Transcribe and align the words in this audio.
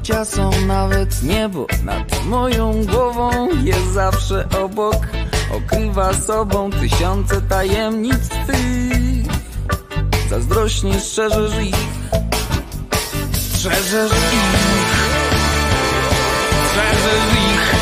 bycia 0.00 0.24
są 0.24 0.50
nawet 0.66 1.22
niebo 1.22 1.66
nad 1.84 2.24
moją 2.24 2.84
głową 2.84 3.48
jest 3.64 3.86
zawsze 3.86 4.48
obok. 4.62 4.96
Okrywa 5.56 6.14
sobą 6.14 6.70
tysiące 6.70 7.40
tajemnic 7.42 8.28
twych. 8.28 9.26
Zazdrośnie 10.30 11.00
strzeżesz 11.00 11.62
ich, 11.62 11.76
strzeżesz 13.32 14.12
ich, 14.12 14.96
strzeżesz 16.70 17.32
ich. 17.32 17.79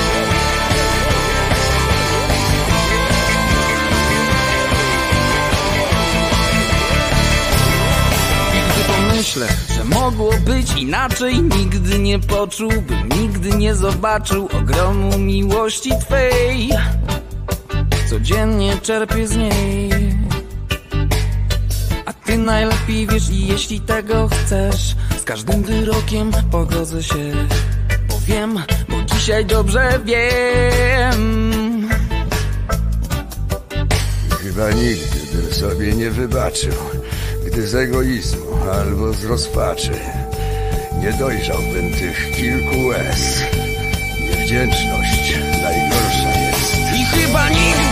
Myślę, 9.38 9.56
że 9.76 9.84
mogło 9.84 10.32
być 10.46 10.72
inaczej. 10.72 11.42
Nigdy 11.42 11.98
nie 11.98 12.18
poczułbym, 12.18 13.08
nigdy 13.20 13.50
nie 13.50 13.74
zobaczył 13.74 14.48
Ogromu 14.60 15.18
miłości 15.18 15.90
Twej 16.00 16.70
Codziennie 18.10 18.78
czerpię 18.78 19.26
z 19.26 19.36
niej. 19.36 19.90
A 22.06 22.12
Ty 22.12 22.38
najlepiej 22.38 23.06
wiesz 23.06 23.30
i 23.30 23.46
jeśli 23.46 23.80
tego 23.80 24.28
chcesz 24.28 24.96
Z 25.20 25.24
każdym 25.24 25.62
wyrokiem 25.62 26.30
pogodzę 26.50 27.02
się 27.02 27.32
Bo 28.08 28.14
wiem, 28.26 28.58
bo 28.88 29.02
dzisiaj 29.02 29.46
dobrze 29.46 30.00
wiem. 30.04 31.88
Chyba 34.42 34.70
nigdy 34.70 35.18
bym 35.32 35.54
sobie 35.54 35.92
nie 35.92 36.10
wybaczył 36.10 36.72
z 37.66 37.74
egoizmu 37.74 38.46
albo 38.72 39.12
z 39.12 39.24
rozpaczy 39.24 39.92
nie 41.02 41.12
dojrzałbym 41.12 41.92
tych 41.92 42.30
kilku 42.36 42.86
łez. 42.86 43.42
Niewdzięczność 44.20 45.38
najgorsza 45.62 46.40
jest. 46.40 46.74
I 46.96 47.04
chyba 47.04 47.48
nigdy 47.48 47.87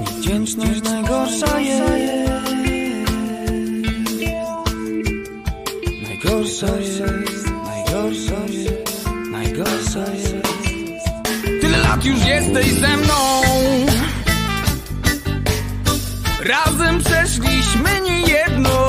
Niewdzięczność 0.00 0.82
najgorsza 0.82 1.60
jest. 1.60 1.82
Najgorsza 6.02 6.76
jest. 6.76 7.02
Najgorsza 7.64 8.40
jest. 8.48 9.08
Najgorsza 9.30 10.14
jest. 10.14 10.34
Tyle 11.60 11.78
lat 11.78 12.04
już 12.04 12.24
jesteś 12.24 12.72
ze 12.72 12.96
mną. 12.96 13.14
Razem 16.44 16.98
przeszliśmy 16.98 18.00
niejedno 18.04 18.87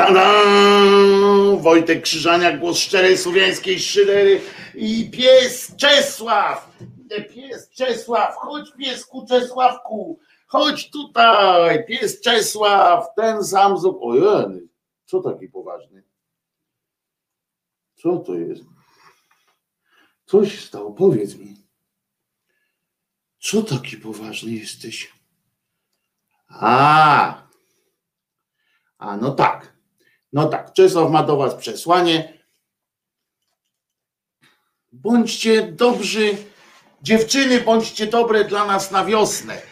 Tada! 0.00 0.44
Wojtek 1.60 2.02
Krzyżaniak, 2.02 2.60
głos 2.60 2.78
szczerej 2.78 3.18
słowiańskiej 3.18 3.80
szydery 3.80 4.40
i 4.74 5.10
pies 5.10 5.76
Czesław. 5.76 6.76
Pies 7.34 7.70
Czesław, 7.70 8.34
chodź 8.36 8.72
piesku 8.78 9.26
Czesławku, 9.28 10.20
chodź 10.46 10.90
tutaj, 10.90 11.86
pies 11.86 12.20
Czesław, 12.20 13.06
ten 13.16 13.44
sam 13.44 13.78
z... 13.78 13.84
Ojej, 14.00 14.68
co 15.04 15.20
taki 15.20 15.48
poważny? 15.48 16.02
Co 17.94 18.16
to 18.16 18.34
jest? 18.34 18.62
Coś 20.26 20.64
stało, 20.64 20.92
powiedz 20.92 21.36
mi. 21.36 21.56
Co 23.38 23.62
taki 23.62 23.96
poważny 23.96 24.52
jesteś? 24.52 25.12
A, 26.48 27.42
a 28.98 29.16
no 29.16 29.30
tak. 29.30 29.79
No 30.32 30.48
tak, 30.48 30.72
Czesław 30.72 31.10
ma 31.10 31.22
do 31.22 31.36
Was 31.36 31.54
przesłanie. 31.54 32.40
bądźcie 34.92 35.72
dobrzy, 35.72 36.36
dziewczyny, 37.02 37.60
bądźcie 37.60 38.06
dobre 38.06 38.44
dla 38.44 38.66
nas 38.66 38.90
na 38.90 39.04
wiosnę. 39.04 39.62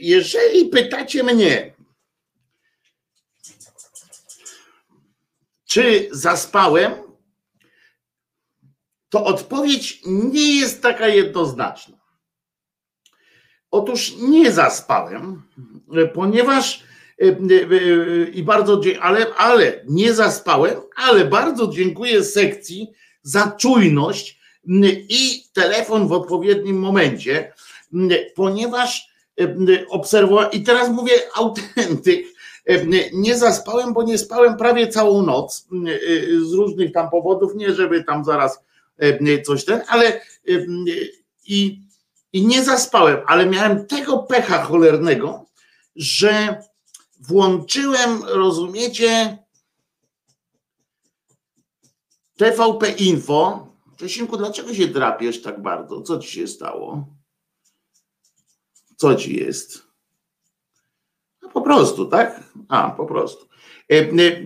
Jeżeli 0.00 0.68
pytacie 0.68 1.22
mnie, 1.22 1.74
czy 5.64 6.08
zaspałem, 6.12 6.94
to 9.08 9.24
odpowiedź 9.24 10.00
nie 10.06 10.56
jest 10.60 10.82
taka 10.82 11.08
jednoznaczna. 11.08 11.96
Otóż 13.70 14.12
nie 14.16 14.52
zaspałem, 14.52 15.42
ponieważ 16.14 16.82
e, 16.82 16.84
e, 16.84 16.95
i 18.32 18.42
bardzo, 18.42 18.80
ale, 19.00 19.34
ale 19.34 19.80
nie 19.88 20.14
zaspałem, 20.14 20.74
ale 20.96 21.24
bardzo 21.24 21.68
dziękuję 21.68 22.24
sekcji 22.24 22.92
za 23.22 23.56
czujność 23.60 24.40
i 25.08 25.42
telefon 25.52 26.08
w 26.08 26.12
odpowiednim 26.12 26.78
momencie, 26.78 27.52
ponieważ 28.34 29.08
e, 29.40 29.54
obserwowałem, 29.88 30.50
i 30.50 30.62
teraz 30.62 30.90
mówię 30.90 31.12
autentyk, 31.34 32.26
nie 33.12 33.38
zaspałem, 33.38 33.94
bo 33.94 34.02
nie 34.02 34.18
spałem 34.18 34.56
prawie 34.56 34.88
całą 34.88 35.22
noc 35.22 35.68
z 36.42 36.52
różnych 36.52 36.92
tam 36.92 37.10
powodów, 37.10 37.54
nie 37.54 37.74
żeby 37.74 38.04
tam 38.04 38.24
zaraz 38.24 38.60
coś 39.44 39.64
ten, 39.64 39.80
ale 39.88 40.20
i 41.46 41.86
i 42.36 42.46
nie 42.46 42.64
zaspałem, 42.64 43.18
ale 43.26 43.46
miałem 43.46 43.86
tego 43.86 44.18
pecha 44.18 44.62
cholernego, 44.62 45.44
że 45.96 46.62
włączyłem, 47.28 48.24
rozumiecie, 48.24 49.38
TVP 52.36 52.90
Info. 52.90 53.66
Czesinku, 53.96 54.36
dlaczego 54.36 54.74
się 54.74 54.86
drapiesz 54.86 55.42
tak 55.42 55.62
bardzo? 55.62 56.02
Co 56.02 56.18
ci 56.18 56.32
się 56.32 56.46
stało? 56.46 57.06
Co 58.96 59.14
ci 59.14 59.36
jest? 59.36 59.82
No 61.42 61.48
po 61.48 61.62
prostu, 61.62 62.04
tak? 62.04 62.42
A, 62.68 62.90
po 62.90 63.06
prostu. 63.06 63.48
E, 63.92 63.94
e, 63.94 64.00
e, 64.00 64.42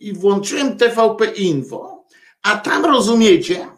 I 0.00 0.12
włączyłem 0.12 0.76
TVP 0.76 1.24
Info, 1.24 2.04
a 2.42 2.56
tam 2.56 2.84
rozumiecie, 2.84 3.68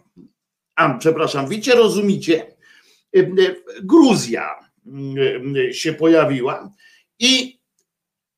a 0.75 0.95
przepraszam, 0.95 1.49
wiecie, 1.49 1.75
rozumiecie, 1.75 2.57
Gruzja 3.83 4.59
się 5.73 5.93
pojawiła 5.93 6.73
i, 7.19 7.62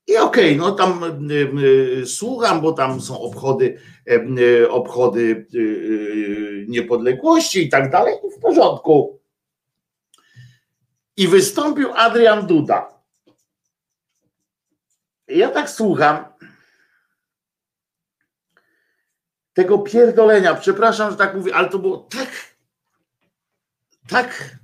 i 0.06 0.16
okej, 0.16 0.44
okay, 0.44 0.56
no 0.56 0.72
tam 0.72 1.18
słucham, 2.06 2.60
bo 2.60 2.72
tam 2.72 3.00
są 3.00 3.20
obchody, 3.20 3.80
obchody 4.70 5.46
niepodległości 6.68 7.66
i 7.66 7.68
tak 7.68 7.90
dalej, 7.90 8.14
w 8.36 8.40
porządku. 8.40 9.20
I 11.16 11.28
wystąpił 11.28 11.92
Adrian 11.94 12.46
Duda. 12.46 12.94
Ja 15.28 15.48
tak 15.48 15.70
słucham 15.70 16.24
tego 19.52 19.78
pierdolenia, 19.78 20.54
przepraszam, 20.54 21.10
że 21.10 21.16
tak 21.16 21.34
mówię, 21.34 21.54
ale 21.54 21.68
to 21.68 21.78
było 21.78 21.98
tak, 21.98 22.56
tak 24.08 24.56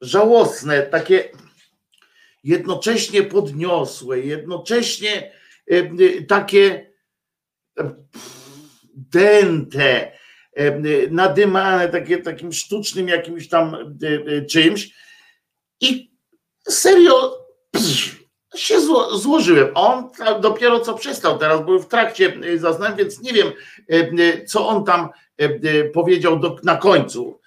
żałosne, 0.00 0.82
takie 0.82 1.28
jednocześnie 2.44 3.22
podniosłe, 3.22 4.20
jednocześnie 4.20 5.32
e, 5.66 6.22
takie 6.22 6.92
dęte, 8.94 10.12
nadymane, 11.10 11.88
takie, 11.88 12.18
takim 12.18 12.52
sztucznym 12.52 13.08
jakimś 13.08 13.48
tam 13.48 13.76
czymś. 14.50 14.90
I 15.80 16.10
serio 16.68 17.38
się 18.56 18.80
zło, 18.80 19.18
złożyłem. 19.18 19.68
On 19.74 20.10
dopiero 20.40 20.80
co 20.80 20.94
przestał, 20.94 21.38
teraz 21.38 21.64
był 21.64 21.78
w 21.78 21.88
trakcie 21.88 22.32
zaznań, 22.56 22.96
więc 22.96 23.22
nie 23.22 23.32
wiem, 23.32 23.52
co 24.46 24.68
on 24.68 24.84
tam 24.84 25.08
powiedział 25.94 26.38
do, 26.38 26.56
na 26.64 26.76
końcu. 26.76 27.40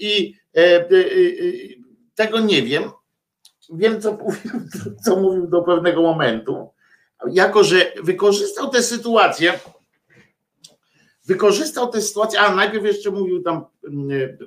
I 0.00 0.36
E, 0.56 0.60
e, 0.62 0.86
e, 0.90 1.08
tego 2.14 2.40
nie 2.40 2.62
wiem. 2.62 2.90
Wiem, 3.72 4.00
co 4.00 4.12
mówił, 4.12 4.50
co 5.04 5.16
mówił 5.16 5.46
do 5.46 5.62
pewnego 5.62 6.02
momentu. 6.02 6.68
Jako, 7.30 7.64
że 7.64 7.92
wykorzystał 8.02 8.70
tę 8.70 8.82
sytuację, 8.82 9.60
wykorzystał 11.24 11.88
tę 11.88 12.02
sytuację, 12.02 12.40
a 12.40 12.54
najpierw 12.54 12.84
jeszcze 12.84 13.10
mówił 13.10 13.42
tam 13.42 13.64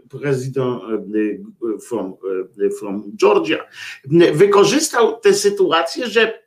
prezydent 0.09 0.81
from, 1.87 2.13
from 2.79 3.11
Georgia, 3.15 3.57
wykorzystał 4.33 5.19
tę 5.19 5.33
sytuację, 5.33 6.07
że 6.07 6.43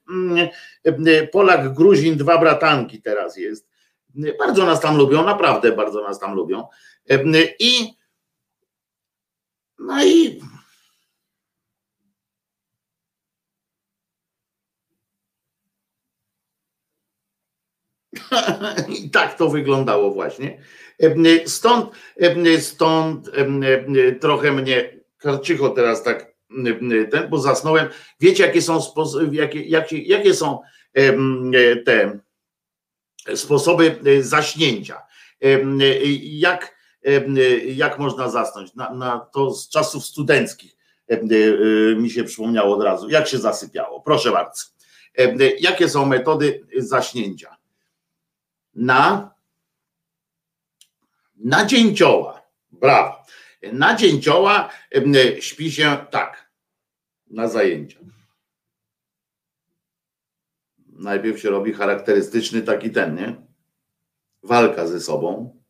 Polak, 1.33 1.75
Gruzin, 1.75 2.17
dwa 2.17 2.39
bratanki 2.39 3.03
teraz 3.03 3.37
jest. 3.37 3.69
Bardzo 4.39 4.67
nas 4.67 4.81
tam 4.81 4.97
lubią, 4.97 5.25
naprawdę 5.25 5.73
bardzo 5.73 6.03
nas 6.03 6.19
tam 6.19 6.35
lubią. 6.35 6.65
I 7.59 7.95
no 9.79 10.05
i 10.05 10.41
I 19.05 19.11
tak 19.11 19.39
to 19.39 19.49
wyglądało 19.49 20.11
właśnie. 20.11 20.59
Stąd, 21.47 21.91
stąd 22.61 23.31
trochę 24.21 24.53
mnie 24.53 24.91
karczycho 25.19 25.69
teraz 25.69 26.03
tak 26.03 26.33
ten, 27.11 27.29
bo 27.31 27.39
zasnąłem. 27.39 27.89
Wiecie, 28.21 28.47
jakie 28.47 28.63
są 28.63 28.81
jakie, 29.33 29.63
jakie, 29.63 29.99
jakie 29.99 30.35
są 30.35 30.61
te 31.85 32.19
sposoby 33.35 34.01
zaśnięcia. 34.21 35.03
Jak 36.23 36.83
jak 37.67 37.99
można 37.99 38.31
zasnąć. 38.31 38.75
Na, 38.75 38.95
na 38.95 39.19
to 39.33 39.51
z 39.51 39.69
czasów 39.69 40.05
studenckich 40.05 40.77
e, 41.09 41.19
mi 41.97 42.11
się 42.11 42.25
przypomniało 42.25 42.77
od 42.77 42.83
razu. 42.83 43.09
Jak 43.09 43.29
się 43.29 43.39
zasypiało? 43.39 44.01
Proszę 44.01 44.31
bardzo. 44.31 44.63
Jakie 45.61 45.89
są 45.89 46.07
metody 46.07 46.67
zaśnięcia? 46.77 47.57
Na, 48.75 49.35
na 51.37 51.67
dzięcioła. 51.67 52.43
Brawo. 52.71 53.25
Na 53.73 53.97
dzięcioła 53.97 54.69
śpi 55.41 55.73
się 55.73 56.07
tak. 56.11 56.53
Na 57.31 57.49
zajęcia. 57.49 57.99
Najpierw 60.89 61.41
się 61.41 61.51
robi 61.51 61.73
charakterystyczny 61.73 62.63
taki 62.63 62.91
ten, 62.91 63.15
nie? 63.15 63.37
Walka 64.43 64.87
ze 64.87 65.01
sobą 65.01 65.63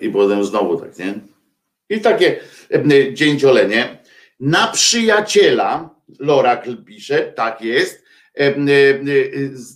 I 0.00 0.10
potem 0.10 0.44
znowu 0.44 0.80
tak, 0.80 0.98
nie? 0.98 1.20
I 1.90 2.00
takie 2.00 2.40
dzięciolenie. 3.12 3.98
Na 4.40 4.66
przyjaciela, 4.66 5.90
Lorak 6.18 6.66
pisze, 6.86 7.32
tak 7.32 7.62
jest. 7.62 8.04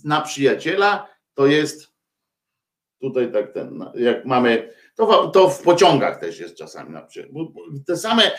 Na 0.03 0.21
przyjaciela 0.21 1.07
to 1.33 1.47
jest 1.47 1.93
tutaj 3.01 3.31
tak 3.31 3.53
ten, 3.53 3.85
jak 3.95 4.25
mamy, 4.25 4.73
to, 4.95 5.27
to 5.27 5.49
w 5.49 5.61
pociągach 5.61 6.19
też 6.19 6.39
jest 6.39 6.55
czasami 6.55 6.89
na 6.91 7.01
przykład. 7.01 7.47
Te 7.87 7.97
same 7.97 8.31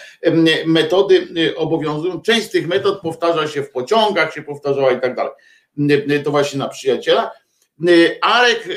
metody 0.66 1.28
obowiązują. 1.56 2.20
Część 2.20 2.46
z 2.46 2.50
tych 2.50 2.68
metod 2.68 3.00
powtarza 3.00 3.48
się 3.48 3.62
w 3.62 3.70
pociągach, 3.70 4.34
się 4.34 4.42
powtarzała 4.42 4.92
i 4.92 5.00
tak 5.00 5.14
dalej. 5.16 5.32
To 6.24 6.30
właśnie 6.30 6.58
na 6.58 6.68
przyjaciela. 6.68 7.30
Arek 8.22 8.68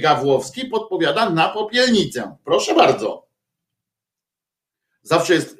Gawłowski 0.00 0.64
podpowiada 0.64 1.30
na 1.30 1.48
popielnicę. 1.48 2.36
Proszę 2.44 2.74
bardzo. 2.74 3.26
Zawsze 5.04 5.34
jest, 5.34 5.58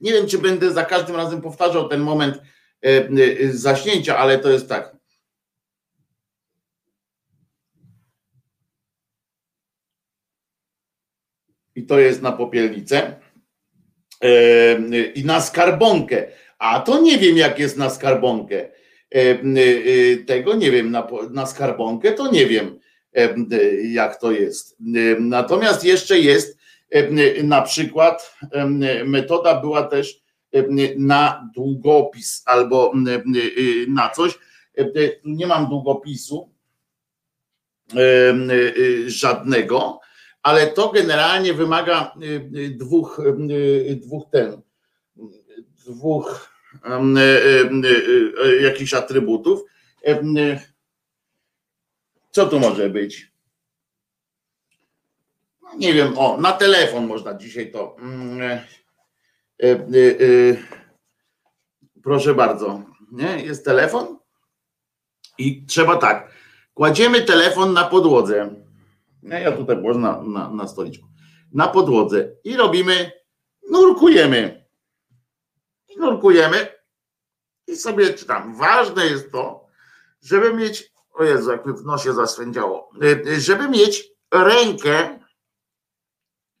nie 0.00 0.12
wiem, 0.12 0.26
czy 0.26 0.38
będę 0.38 0.72
za 0.72 0.84
każdym 0.84 1.16
razem 1.16 1.40
powtarzał 1.40 1.88
ten 1.88 2.00
moment 2.00 2.42
y, 2.86 3.58
zaśnięcia, 3.58 4.18
ale 4.18 4.38
to 4.38 4.50
jest 4.50 4.68
tak. 4.68 4.96
I 11.74 11.86
to 11.86 11.98
jest 11.98 12.22
na 12.22 12.32
popielnicę 12.32 13.20
i 15.14 15.24
na 15.24 15.40
skarbonkę. 15.40 16.28
A 16.58 16.80
to 16.80 17.00
nie 17.00 17.18
wiem, 17.18 17.36
jak 17.36 17.58
jest 17.58 17.76
na 17.76 17.90
skarbonkę. 17.90 18.68
E, 19.14 19.18
e, 19.20 20.16
tego 20.16 20.54
nie 20.54 20.70
wiem, 20.70 20.90
na, 20.90 21.08
na 21.30 21.46
skarbonkę 21.46 22.12
to 22.12 22.32
nie 22.32 22.46
wiem, 22.46 22.78
e, 23.14 23.34
jak 23.82 24.20
to 24.20 24.32
jest. 24.32 24.76
Natomiast 25.20 25.84
jeszcze 25.84 26.18
jest 26.18 26.58
na 27.42 27.62
przykład 27.62 28.36
metoda 29.04 29.60
była 29.60 29.82
też 29.82 30.22
na 30.96 31.50
długopis 31.54 32.42
albo 32.46 32.92
na 33.88 34.10
coś. 34.10 34.38
Nie 35.24 35.46
mam 35.46 35.68
długopisu 35.68 36.52
żadnego, 39.06 40.00
ale 40.42 40.66
to 40.66 40.88
generalnie 40.88 41.54
wymaga 41.54 42.14
dwóch, 42.70 43.20
dwóch 43.96 44.24
ten, 44.30 44.62
dwóch 45.86 46.50
jakichś 48.62 48.94
atrybutów. 48.94 49.64
Co 52.30 52.46
tu 52.46 52.60
może 52.60 52.90
być? 52.90 53.31
Nie 55.76 55.94
wiem, 55.94 56.18
o, 56.18 56.36
na 56.36 56.52
telefon 56.52 57.06
można 57.06 57.34
dzisiaj 57.34 57.72
to. 57.72 57.96
E, 58.40 58.56
e, 59.62 59.70
e, 59.70 60.56
proszę 62.02 62.34
bardzo, 62.34 62.82
nie? 63.12 63.44
Jest 63.44 63.64
telefon 63.64 64.18
i 65.38 65.66
trzeba 65.66 65.96
tak. 65.96 66.32
Kładziemy 66.74 67.20
telefon 67.22 67.72
na 67.72 67.84
podłodze. 67.84 68.54
Ja 69.22 69.52
tutaj 69.52 69.76
położę 69.76 69.98
na, 69.98 70.22
na, 70.22 70.50
na 70.50 70.68
stoliczku. 70.68 71.08
Na 71.52 71.68
podłodze 71.68 72.36
i 72.44 72.56
robimy, 72.56 73.12
nurkujemy. 73.70 74.64
I 75.88 75.96
nurkujemy 75.96 76.68
i 77.66 77.76
sobie 77.76 78.14
czytam. 78.14 78.56
Ważne 78.56 79.06
jest 79.06 79.32
to, 79.32 79.66
żeby 80.22 80.54
mieć, 80.54 80.92
o 81.14 81.24
Jezu, 81.24 81.50
jak 81.50 81.66
w 81.66 81.84
nosie 81.84 82.12
zaswędziało, 82.12 82.90
żeby 83.38 83.68
mieć 83.68 84.04
rękę 84.34 85.21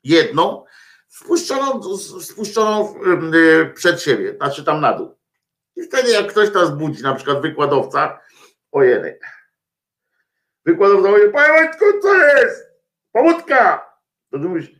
jedną 0.04 0.64
spuszczoną, 1.08 1.96
spuszczoną 2.20 2.94
y, 3.34 3.72
przed 3.74 4.02
siebie, 4.02 4.34
znaczy 4.36 4.64
tam 4.64 4.80
na 4.80 4.92
dół. 4.98 5.18
I 5.76 5.82
wtedy 5.82 6.10
jak 6.10 6.26
ktoś 6.26 6.52
nas 6.52 6.70
budzi, 6.70 7.02
na 7.02 7.14
przykład 7.14 7.42
wykładowca, 7.42 8.20
ojej, 8.72 9.18
wykładowca 10.64 11.10
mówi, 11.10 11.22
panie 11.32 11.48
Wojtku, 11.48 11.84
co 12.02 12.14
jest? 12.14 12.66
Pomódka! 13.12 13.92
To 14.30 14.38
ty 14.38 14.44
mówisz, 14.44 14.70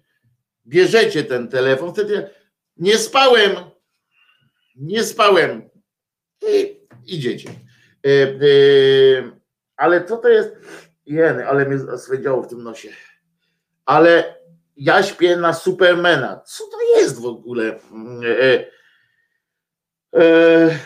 bierzecie 0.66 1.24
ten 1.24 1.48
telefon, 1.48 1.92
wtedy 1.92 2.30
nie 2.76 2.98
spałem, 2.98 3.56
nie 4.76 5.04
spałem 5.04 5.70
i 6.48 6.86
idziecie. 7.06 7.50
E, 8.06 8.10
e, 8.10 9.30
ale 9.76 10.04
co 10.04 10.16
to 10.16 10.28
jest? 10.28 10.56
Jeny, 11.06 11.48
ale 11.48 11.64
mnie 11.64 11.98
swędziało 11.98 12.42
w 12.42 12.48
tym 12.48 12.62
nosie. 12.62 12.88
Ale 13.86 14.41
ja 14.76 15.02
śpię 15.02 15.36
na 15.36 15.52
Supermana. 15.52 16.40
Co 16.46 16.64
to 16.64 16.98
jest 16.98 17.20
w 17.20 17.26
ogóle? 17.26 17.78
E, 18.24 18.42
e, 18.42 18.66
e, 20.16 20.78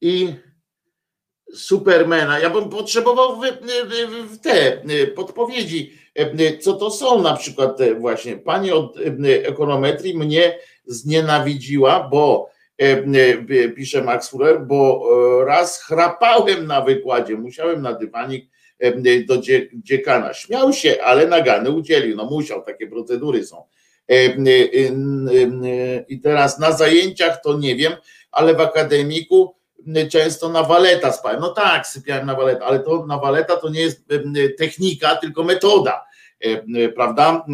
I 0.00 0.34
Supermana. 1.54 2.38
Ja 2.38 2.50
bym 2.50 2.68
potrzebował 2.68 3.40
w, 3.40 3.44
w 4.30 4.38
te 4.38 4.82
podpowiedzi, 5.14 5.98
co 6.60 6.72
to 6.72 6.90
są 6.90 7.22
na 7.22 7.36
przykład 7.36 7.76
te 7.76 7.94
właśnie. 7.94 8.36
Pani 8.36 8.72
od 8.72 8.96
ekonometrii 9.44 10.18
mnie 10.18 10.58
znienawidziła, 10.86 12.08
bo 12.10 12.50
pisze 13.76 14.02
Max 14.02 14.28
Fuller, 14.28 14.66
bo 14.66 15.08
raz 15.44 15.82
chrapałem 15.82 16.66
na 16.66 16.80
wykładzie, 16.80 17.36
musiałem 17.36 17.82
na 17.82 17.92
dywanik 17.92 18.50
do 19.26 19.36
dziekana. 19.74 20.34
Śmiał 20.34 20.72
się, 20.72 20.96
ale 21.04 21.26
nagany 21.26 21.70
udzielił. 21.70 22.16
No 22.16 22.24
musiał, 22.24 22.62
takie 22.62 22.86
procedury 22.86 23.46
są. 23.46 23.64
I 26.08 26.20
teraz 26.20 26.58
na 26.58 26.72
zajęciach 26.72 27.42
to 27.42 27.58
nie 27.58 27.76
wiem, 27.76 27.92
ale 28.30 28.54
w 28.54 28.60
akademiku 28.60 29.56
często 30.10 30.48
na 30.48 30.62
waleta 30.62 31.12
spałem. 31.12 31.40
No 31.40 31.48
tak, 31.48 31.86
sypiałem 31.86 32.26
na 32.26 32.34
waleta, 32.34 32.64
ale 32.64 32.80
to 32.80 33.06
na 33.06 33.18
waleta 33.18 33.56
to 33.56 33.68
nie 33.68 33.80
jest 33.80 34.04
technika, 34.58 35.16
tylko 35.16 35.44
metoda, 35.44 36.04
prawda, 36.94 37.46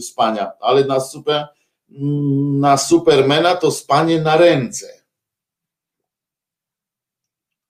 spania. 0.00 0.52
Ale 0.60 0.84
na 0.84 1.00
super, 1.00 1.46
na 2.58 2.76
supermena 2.76 3.56
to 3.56 3.70
spanie 3.70 4.20
na 4.20 4.36
ręce. 4.36 4.86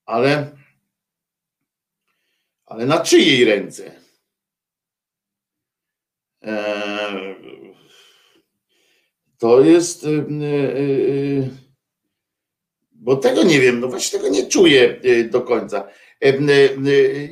Ale 0.06 0.57
ale 2.68 2.86
na 2.86 3.00
czyjej 3.00 3.44
ręce? 3.44 3.92
Eee, 6.42 7.74
to 9.38 9.60
jest. 9.60 10.04
E, 10.04 10.08
e, 10.08 11.48
bo 12.92 13.16
tego 13.16 13.42
nie 13.42 13.60
wiem, 13.60 13.80
no 13.80 13.88
właśnie 13.88 14.18
tego 14.18 14.30
nie 14.30 14.46
czuję 14.46 15.00
e, 15.02 15.24
do 15.24 15.40
końca. 15.40 15.88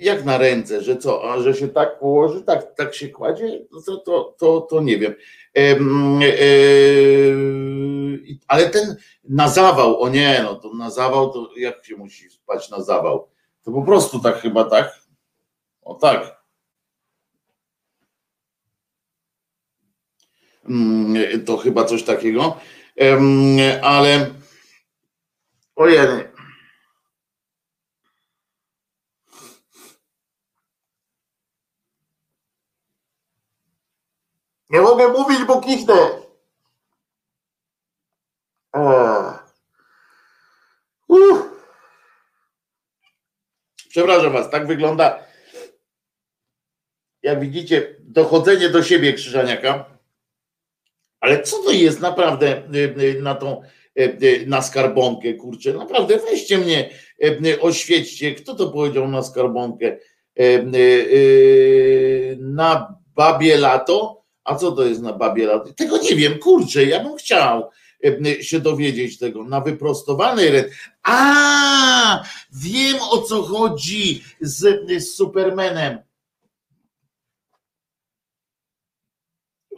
Jak 0.00 0.24
na 0.24 0.38
ręce, 0.38 0.82
że 0.82 0.96
co, 0.96 1.32
a 1.32 1.40
że 1.40 1.54
się 1.54 1.68
tak 1.68 1.98
położy, 1.98 2.42
tak, 2.42 2.74
tak 2.74 2.94
się 2.94 3.08
kładzie, 3.08 3.66
to, 3.86 3.96
to, 3.96 4.34
to, 4.38 4.60
to 4.60 4.82
nie 4.82 4.98
wiem. 4.98 5.14
Ale 8.48 8.70
ten 8.70 8.96
na 9.24 9.48
zawał, 9.48 10.00
o 10.00 10.08
nie, 10.08 10.40
no 10.42 10.54
to 10.54 10.74
na 10.74 10.90
zawał, 10.90 11.32
to 11.32 11.50
jak 11.56 11.84
się 11.84 11.96
musi 11.96 12.30
spać 12.30 12.70
na 12.70 12.82
zawał? 12.82 13.28
To 13.64 13.72
po 13.72 13.82
prostu 13.82 14.20
tak 14.20 14.36
chyba 14.40 14.64
tak. 14.64 15.05
O 15.86 15.94
tak. 15.94 16.42
Mm, 20.68 21.44
to 21.46 21.56
chyba 21.56 21.84
coś 21.84 22.02
takiego. 22.02 22.60
Ale 23.82 24.34
ojej. 25.76 26.28
Nie 34.70 34.80
mogę 34.80 35.08
mówić, 35.08 35.44
bo 35.44 35.60
kichnę. 35.60 36.26
Przepraszam 43.88 44.32
was, 44.32 44.50
tak 44.50 44.66
wygląda 44.66 45.25
jak 47.26 47.40
widzicie, 47.40 47.96
dochodzenie 48.00 48.68
do 48.68 48.82
siebie 48.82 49.12
Krzyżaniaka. 49.12 49.84
Ale 51.20 51.42
co 51.42 51.62
to 51.62 51.70
jest 51.70 52.00
naprawdę 52.00 52.62
y, 52.74 53.00
y, 53.02 53.22
na 53.22 53.34
tą 53.34 53.62
y, 53.98 54.44
na 54.46 54.62
skarbonkę, 54.62 55.34
kurczę, 55.34 55.72
naprawdę 55.72 56.18
weźcie 56.30 56.58
mnie, 56.58 56.90
oświećcie, 57.60 58.34
kto 58.34 58.54
to 58.54 58.68
powiedział 58.68 59.08
na 59.08 59.22
skarbonkę, 59.22 59.96
na 62.38 62.94
babie 63.14 63.56
lato, 63.56 64.24
a 64.44 64.54
co 64.54 64.72
to 64.72 64.84
jest 64.84 65.02
na 65.02 65.12
babie 65.12 65.46
lato? 65.46 65.72
Tego 65.72 65.98
nie 65.98 66.16
wiem, 66.16 66.38
kurczę, 66.38 66.84
ja 66.84 67.04
bym 67.04 67.16
chciał 67.16 67.70
się 68.40 68.60
dowiedzieć 68.60 69.18
tego, 69.18 69.44
na 69.44 69.60
wyprostowanej 69.60 70.50
ręce. 70.50 70.70
A, 71.02 72.24
wiem 72.52 72.96
o 73.10 73.18
co 73.18 73.42
chodzi 73.42 74.24
z, 74.40 74.90
z 75.02 75.14
Supermanem. 75.14 76.05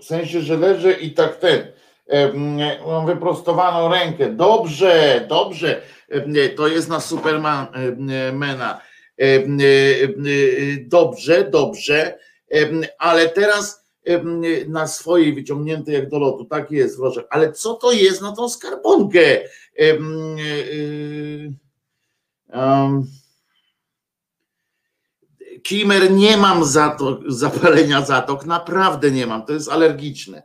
W 0.01 0.05
sensie, 0.05 0.41
że 0.41 0.57
leży 0.57 0.93
i 0.93 1.11
tak 1.11 1.37
ten. 1.37 1.67
Mam 2.87 3.07
wyprostowaną 3.07 3.89
rękę. 3.95 4.33
Dobrze, 4.33 5.27
dobrze. 5.29 5.83
To 6.57 6.69
jest 6.69 6.89
na 6.89 7.01
Supermana. 7.01 7.73
Dobrze, 10.87 11.45
dobrze. 11.51 12.19
Ale 12.99 13.29
teraz 13.29 13.89
na 14.69 14.87
swojej 14.87 15.35
wyciągnięte 15.35 15.93
jak 15.93 16.09
do 16.09 16.19
lotu. 16.19 16.45
Tak 16.45 16.71
jest, 16.71 16.99
proszę. 16.99 17.25
Ale 17.31 17.53
co 17.53 17.75
to 17.75 17.93
jest 17.93 18.23
na 18.23 18.33
tą 18.33 18.49
skarbonkę? 18.49 19.41
Um, 22.53 23.07
Kimer, 25.63 26.11
nie 26.11 26.37
mam 26.37 26.65
zatok, 26.65 27.21
zapalenia 27.27 28.05
zatok, 28.05 28.47
naprawdę 28.47 29.11
nie 29.11 29.27
mam, 29.27 29.47
to 29.47 29.53
jest 29.53 29.69
alergiczne. 29.69 30.43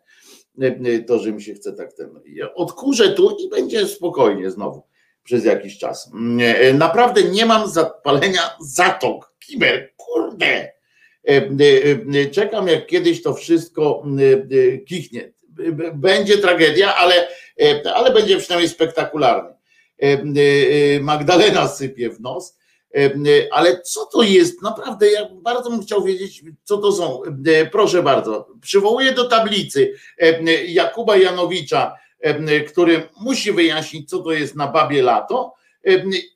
E, 0.61 0.65
e, 0.65 0.99
to, 0.99 1.19
że 1.19 1.31
mi 1.31 1.41
się 1.41 1.53
chce 1.53 1.73
tak 1.73 1.93
ten. 1.93 2.09
Odkurzę 2.55 3.09
tu 3.09 3.37
i 3.39 3.49
będzie 3.49 3.87
spokojnie 3.87 4.51
znowu 4.51 4.83
przez 5.23 5.45
jakiś 5.45 5.77
czas. 5.77 6.11
E, 6.39 6.73
naprawdę 6.73 7.23
nie 7.23 7.45
mam 7.45 7.69
zapalenia 7.69 8.41
zatok. 8.61 9.33
Kimer, 9.39 9.93
kurde. 9.97 10.73
Czekam, 12.31 12.67
jak 12.67 12.87
kiedyś 12.87 13.23
to 13.23 13.33
wszystko 13.33 14.03
kichnie. 14.87 15.33
Będzie 15.93 16.37
tragedia, 16.37 16.95
ale, 16.95 17.27
ale 17.95 18.13
będzie 18.13 18.37
przynajmniej 18.37 18.69
spektakularnie. 18.69 19.53
Magdalena 21.01 21.67
sypie 21.67 22.09
w 22.09 22.19
nos 22.19 22.57
E, 22.57 22.62
ale 23.51 23.81
co 23.81 24.05
to 24.05 24.23
jest? 24.23 24.61
Naprawdę, 24.61 25.11
ja 25.11 25.29
bardzo 25.31 25.69
bym 25.69 25.81
chciał 25.81 26.03
wiedzieć, 26.03 26.41
co 26.63 26.77
to 26.77 26.91
są. 26.91 27.23
E, 27.47 27.65
proszę 27.65 28.03
bardzo, 28.03 28.47
przywołuję 28.61 29.11
do 29.11 29.23
tablicy 29.23 29.93
e, 30.19 30.43
Jakuba 30.65 31.17
Janowicza 31.17 32.03
który 32.67 33.09
musi 33.21 33.51
wyjaśnić, 33.51 34.09
co 34.09 34.19
to 34.19 34.31
jest 34.31 34.55
na 34.55 34.67
babie 34.67 35.01
lato 35.01 35.53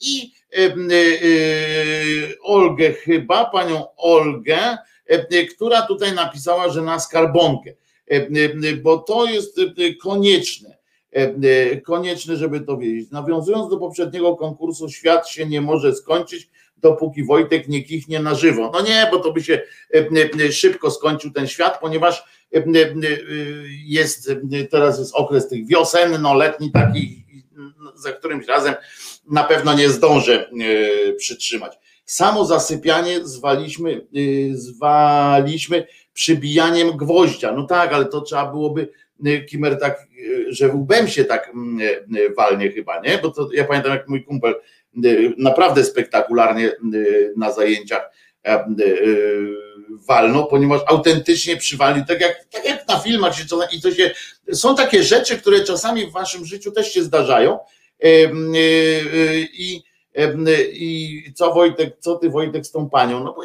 i 0.02 0.32
Olgę 2.42 2.94
chyba, 2.94 3.46
panią 3.46 3.86
Olgę, 3.98 4.78
która 5.56 5.82
tutaj 5.82 6.14
napisała, 6.14 6.70
że 6.70 6.82
na 6.82 7.00
skarbonkę, 7.00 7.74
bo 8.82 8.98
to 8.98 9.26
jest 9.26 9.62
konieczne. 10.02 10.77
Konieczne, 11.86 12.38
żeby 12.38 12.62
to 12.62 12.78
wiedzieć. 12.78 13.12
Nawiązując 13.12 13.70
do 13.70 13.78
poprzedniego 13.78 14.36
konkursu, 14.36 14.90
świat 14.90 15.30
się 15.30 15.46
nie 15.46 15.62
może 15.62 15.96
skończyć, 15.96 16.50
dopóki 16.78 17.24
Wojtek 17.24 17.68
nie 17.68 17.84
kichnie 17.84 18.20
na 18.20 18.36
żywo. 18.36 18.72
No 18.74 18.82
nie, 18.82 19.08
bo 19.12 19.20
to 19.20 19.34
by 19.34 19.44
się 19.44 19.62
szybko 20.52 20.92
skończył 20.92 21.32
ten 21.32 21.48
świat, 21.48 21.80
ponieważ 21.82 22.24
jest 23.86 24.32
teraz 24.72 25.00
jest 25.00 25.16
okres 25.16 25.48
tych 25.48 25.68
wiosenno-letni 25.68 26.72
taki, 26.72 27.26
za 27.96 28.12
którymś 28.12 28.48
razem 28.48 28.74
na 29.32 29.44
pewno 29.44 29.74
nie 29.74 29.90
zdążę 29.90 30.50
przytrzymać. 31.18 31.80
Samo 32.06 32.46
zasypianie 32.46 33.28
zwaliśmy, 33.28 34.08
zwaliśmy 34.52 35.88
przybijaniem 36.14 36.98
gwoździa. 36.98 37.52
No 37.52 37.64
tak, 37.64 37.94
ale 37.94 38.06
to 38.06 38.22
trzeba 38.22 38.52
byłoby 38.52 38.90
Kimer 39.50 39.80
tak, 39.80 40.08
że 40.48 40.68
łbem 40.68 41.08
się 41.08 41.26
tak 41.26 41.52
walnie 42.38 42.72
chyba, 42.72 43.00
nie? 43.00 43.18
Bo 43.18 43.32
to 43.32 43.50
ja 43.54 43.64
pamiętam 43.64 43.92
jak 43.92 44.08
mój 44.08 44.24
kumpel 44.24 44.56
naprawdę 45.38 45.84
spektakularnie 45.84 46.72
na 47.38 47.52
zajęciach 47.52 48.12
walno, 50.08 50.44
ponieważ 50.44 50.82
autentycznie 50.88 51.58
przywalił, 51.58 52.04
tak 52.08 52.22
jak, 52.22 52.46
tak 52.46 52.66
jak 52.66 52.88
na 52.88 53.00
filmach 53.00 53.36
się 53.36 53.44
i 53.72 53.82
to 53.82 53.92
się, 53.92 54.12
są 54.54 54.76
takie 54.76 55.04
rzeczy, 55.04 55.38
które 55.38 55.64
czasami 55.64 56.06
w 56.06 56.12
waszym 56.12 56.46
życiu 56.46 56.72
też 56.72 56.94
się 56.94 57.04
zdarzają 57.04 57.60
i, 59.54 59.82
i 60.74 61.34
co 61.36 61.54
Wojtek, 61.54 61.98
co 62.00 62.16
ty 62.16 62.30
Wojtek 62.30 62.66
z 62.66 62.72
tą 62.72 62.90
panią, 62.90 63.24
no 63.24 63.34
bo 63.34 63.42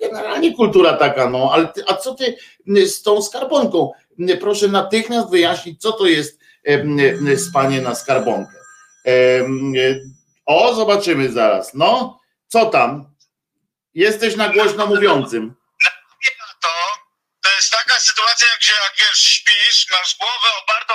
generalnie 0.00 0.54
kultura 0.54 0.92
taka, 0.92 1.30
no, 1.30 1.50
ale 1.52 1.68
ty, 1.68 1.82
a 1.86 1.94
co 1.94 2.14
ty 2.14 2.36
z 2.86 3.02
tą 3.02 3.22
skarbonką? 3.22 3.90
Proszę 4.40 4.68
natychmiast 4.68 5.30
wyjaśnić, 5.30 5.80
co 5.80 5.92
to 5.92 6.06
jest 6.06 6.40
spanie 7.48 7.80
na 7.80 7.94
skarbonkę. 7.94 8.52
O, 10.46 10.74
zobaczymy 10.74 11.32
zaraz. 11.32 11.74
No, 11.74 12.20
co 12.48 12.66
tam? 12.66 13.14
Jesteś 13.94 14.36
na 14.36 14.48
głośno 14.48 14.86
mówiącym. 14.86 15.54
To, 16.62 16.68
to 17.42 17.56
jest 17.56 17.72
taka 17.72 18.00
sytuacja, 18.00 18.46
jak 18.52 18.62
się 18.62 18.72
jak 18.72 19.08
wiesz, 19.08 19.18
śpisz, 19.18 19.86
masz 19.90 20.16
głowę 20.18 20.48
opartą 20.62 20.94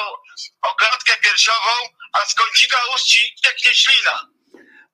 o 0.62 0.76
klatkę 0.76 1.14
piersiową, 1.24 1.72
a 2.14 2.26
z 2.26 2.34
kącika 2.34 2.78
ust 2.96 3.06
ci 3.06 3.22
teknie 3.44 3.74
ślina. 3.74 4.30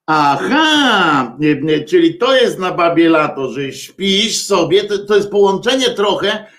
Aha, 0.07 1.37
czyli 1.89 2.17
to 2.17 2.35
jest 2.35 2.59
na 2.59 2.71
babie 2.71 3.09
lato, 3.09 3.53
że 3.53 3.71
śpisz 3.73 4.45
sobie, 4.45 4.83
to, 4.83 4.97
to 4.97 5.15
jest 5.15 5.31
połączenie 5.31 5.89
trochę, 5.89 6.51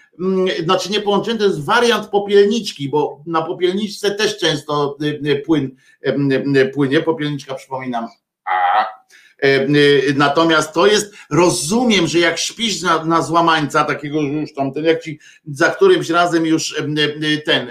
znaczy 0.64 0.90
nie 0.90 1.01
połączenie, 1.01 1.38
to 1.38 1.44
jest 1.44 1.64
wariant 1.64 2.07
popielniczki, 2.07 2.88
bo 2.88 3.22
na 3.27 3.42
popielniczce 3.42 4.11
też 4.11 4.38
często 4.38 4.98
płyn 5.44 5.77
płynie, 6.75 7.01
popielniczka 7.01 7.55
przypominam, 7.55 8.09
a 8.44 8.87
Natomiast 10.16 10.72
to 10.72 10.87
jest, 10.87 11.14
rozumiem, 11.31 12.07
że 12.07 12.18
jak 12.18 12.38
śpisz 12.38 12.83
na, 12.83 13.05
na 13.05 13.22
złamańca, 13.22 13.85
takiego 13.85 14.20
już 14.20 14.55
tam, 14.55 14.72
ten 14.72 14.85
jak 14.85 15.03
ci 15.03 15.18
za 15.46 15.70
którymś 15.70 16.11
razem 16.11 16.46
już 16.46 16.83
ten, 17.44 17.68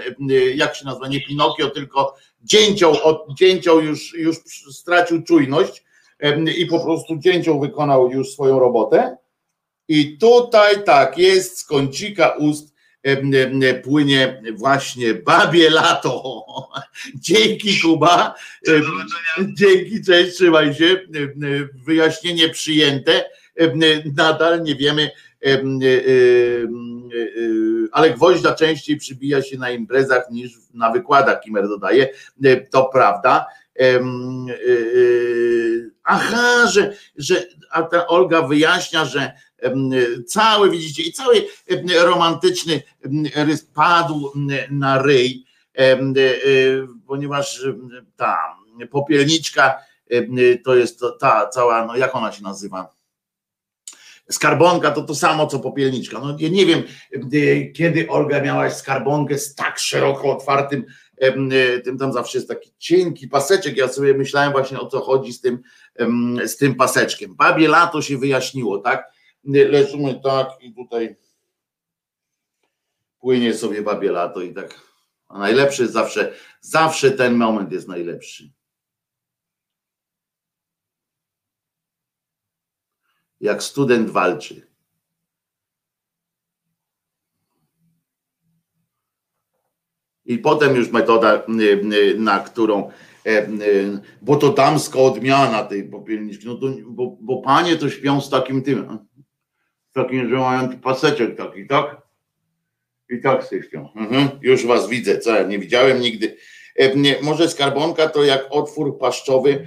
jak 0.54 0.76
się 0.76 0.84
nazywa, 0.84 1.08
nie 1.08 1.20
Pinokio, 1.20 1.70
tylko 1.70 2.14
dzięcioł, 2.42 2.96
dzięcioł 3.38 3.80
już, 3.80 4.14
już 4.14 4.36
stracił 4.70 5.22
czujność 5.22 5.84
i 6.56 6.66
po 6.66 6.80
prostu 6.80 7.16
dzięcioł 7.18 7.60
wykonał 7.60 8.10
już 8.10 8.30
swoją 8.30 8.58
robotę. 8.58 9.16
I 9.92 10.18
tutaj 10.18 10.84
tak 10.84 11.18
jest 11.18 11.58
z 11.58 11.64
kącika 11.64 12.28
ust 12.28 12.74
płynie 13.84 14.42
właśnie 14.54 15.14
babie 15.14 15.70
lato. 15.70 16.44
Dzięki 17.14 17.80
Kuba. 17.80 18.34
Dzięki, 19.54 20.04
cześć, 20.04 20.34
trzymaj 20.34 20.74
się. 20.74 21.00
Wyjaśnienie 21.84 22.48
przyjęte. 22.48 23.24
Nadal 24.16 24.62
nie 24.62 24.76
wiemy, 24.76 25.10
ale 27.92 28.10
gwoździa 28.10 28.54
częściej 28.54 28.96
przybija 28.96 29.42
się 29.42 29.58
na 29.58 29.70
imprezach 29.70 30.30
niż 30.30 30.52
na 30.74 30.90
wykładach, 30.90 31.40
Kimer 31.40 31.68
dodaje. 31.68 32.08
To 32.70 32.84
prawda. 32.84 33.46
Aha, 36.04 36.66
że, 36.66 36.92
że 37.16 37.44
a 37.70 37.82
ta 37.82 38.06
Olga 38.06 38.42
wyjaśnia, 38.42 39.04
że 39.04 39.32
cały, 40.26 40.70
widzicie, 40.70 41.02
i 41.02 41.12
cały 41.12 41.46
romantyczny 42.02 42.82
rys 43.34 43.64
padł 43.64 44.32
na 44.70 45.02
ryj, 45.02 45.44
e, 45.78 45.98
ponieważ 47.06 47.66
ta 48.16 48.56
popielniczka 48.90 49.78
to 50.64 50.74
jest 50.74 51.00
ta 51.20 51.48
cała, 51.48 51.86
no 51.86 51.96
jak 51.96 52.14
ona 52.14 52.32
się 52.32 52.42
nazywa? 52.42 52.94
Skarbonka 54.30 54.90
to 54.90 55.02
to 55.02 55.14
samo 55.14 55.46
co 55.46 55.58
popielniczka. 55.58 56.18
No 56.18 56.36
ja 56.38 56.48
nie 56.48 56.66
wiem, 56.66 56.82
kiedy 57.74 58.08
Olga 58.08 58.40
miałaś 58.40 58.72
skarbonkę 58.72 59.38
z 59.38 59.54
tak 59.54 59.78
szeroko 59.78 60.36
otwartym, 60.36 60.84
tym 61.84 61.98
tam 61.98 62.12
zawsze 62.12 62.38
jest 62.38 62.48
taki 62.48 62.72
cienki 62.78 63.28
paseczek. 63.28 63.76
Ja 63.76 63.88
sobie 63.88 64.14
myślałem 64.14 64.52
właśnie 64.52 64.80
o 64.80 64.86
co 64.86 65.00
chodzi 65.00 65.32
z 65.32 65.40
tym, 65.40 65.62
z 66.44 66.56
tym 66.56 66.74
paseczkiem. 66.74 67.34
Babie 67.34 67.68
lato 67.68 68.02
się 68.02 68.18
wyjaśniło, 68.18 68.78
tak? 68.78 69.11
Leżymy 69.44 70.20
tak 70.20 70.48
i 70.60 70.74
tutaj 70.74 71.16
płynie 73.20 73.54
sobie 73.54 73.82
babie 73.82 74.12
lato 74.12 74.40
i 74.40 74.54
tak. 74.54 74.80
A 75.28 75.38
najlepszy 75.38 75.88
zawsze, 75.88 76.34
zawsze 76.60 77.10
ten 77.10 77.34
moment 77.34 77.72
jest 77.72 77.88
najlepszy. 77.88 78.52
Jak 83.40 83.62
student 83.62 84.10
walczy. 84.10 84.72
I 90.24 90.38
potem 90.38 90.76
już 90.76 90.90
metoda, 90.90 91.42
na 92.16 92.40
którą 92.40 92.90
E, 93.26 93.30
e, 93.30 93.48
bo 94.22 94.36
to 94.36 94.52
damska 94.52 94.98
odmiana 94.98 95.62
tej 95.62 95.88
popielniczki, 95.88 96.46
no 96.46 96.54
to, 96.54 96.66
bo, 96.86 97.16
bo 97.20 97.42
panie 97.42 97.76
to 97.76 97.90
śpią 97.90 98.20
z 98.20 98.30
takim 98.30 98.62
tym, 98.62 98.98
takim, 99.92 100.28
że 100.28 100.36
mają 100.36 100.78
paseczek 100.78 101.36
taki, 101.36 101.66
tak? 101.66 102.02
I 103.10 103.20
tak 103.20 103.44
śpią. 103.68 103.88
Mhm, 103.96 104.28
już 104.42 104.66
was 104.66 104.88
widzę, 104.88 105.18
co 105.18 105.36
ja 105.36 105.42
nie 105.42 105.58
widziałem 105.58 106.00
nigdy. 106.00 106.36
E, 106.78 107.22
może 107.22 107.48
skarbonka 107.48 108.08
to 108.08 108.24
jak 108.24 108.46
otwór 108.50 108.98
paszczowy 108.98 109.66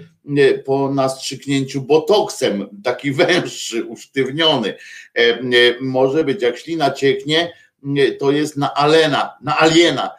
po 0.65 0.91
nastrzyknięciu 0.91 1.81
botoksem, 1.81 2.81
taki 2.83 3.11
węższy, 3.21 3.85
usztywniony. 3.85 4.73
Może 5.81 6.23
być 6.23 6.41
jak 6.41 6.57
ślina 6.57 6.91
cieknie, 6.91 7.53
to 8.19 8.31
jest 8.31 8.57
na 8.57 8.73
alena, 8.73 9.37
na 9.41 9.59
aliena 9.59 10.11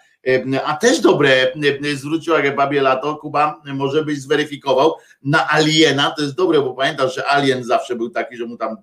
a 0.64 0.76
też 0.76 1.00
dobre, 1.00 1.52
zwrócił 1.94 2.32
uwagę 2.32 2.52
babie 2.52 2.82
lato, 2.82 3.16
Kuba 3.16 3.62
może 3.74 4.04
byś 4.04 4.20
zweryfikował, 4.20 4.94
na 5.22 5.50
aliena 5.50 6.10
to 6.10 6.22
jest 6.22 6.34
dobre, 6.34 6.60
bo 6.60 6.74
pamiętasz, 6.74 7.14
że 7.14 7.26
alien 7.26 7.64
zawsze 7.64 7.96
był 7.96 8.10
taki, 8.10 8.36
że 8.36 8.46
mu 8.46 8.56
tam 8.56 8.76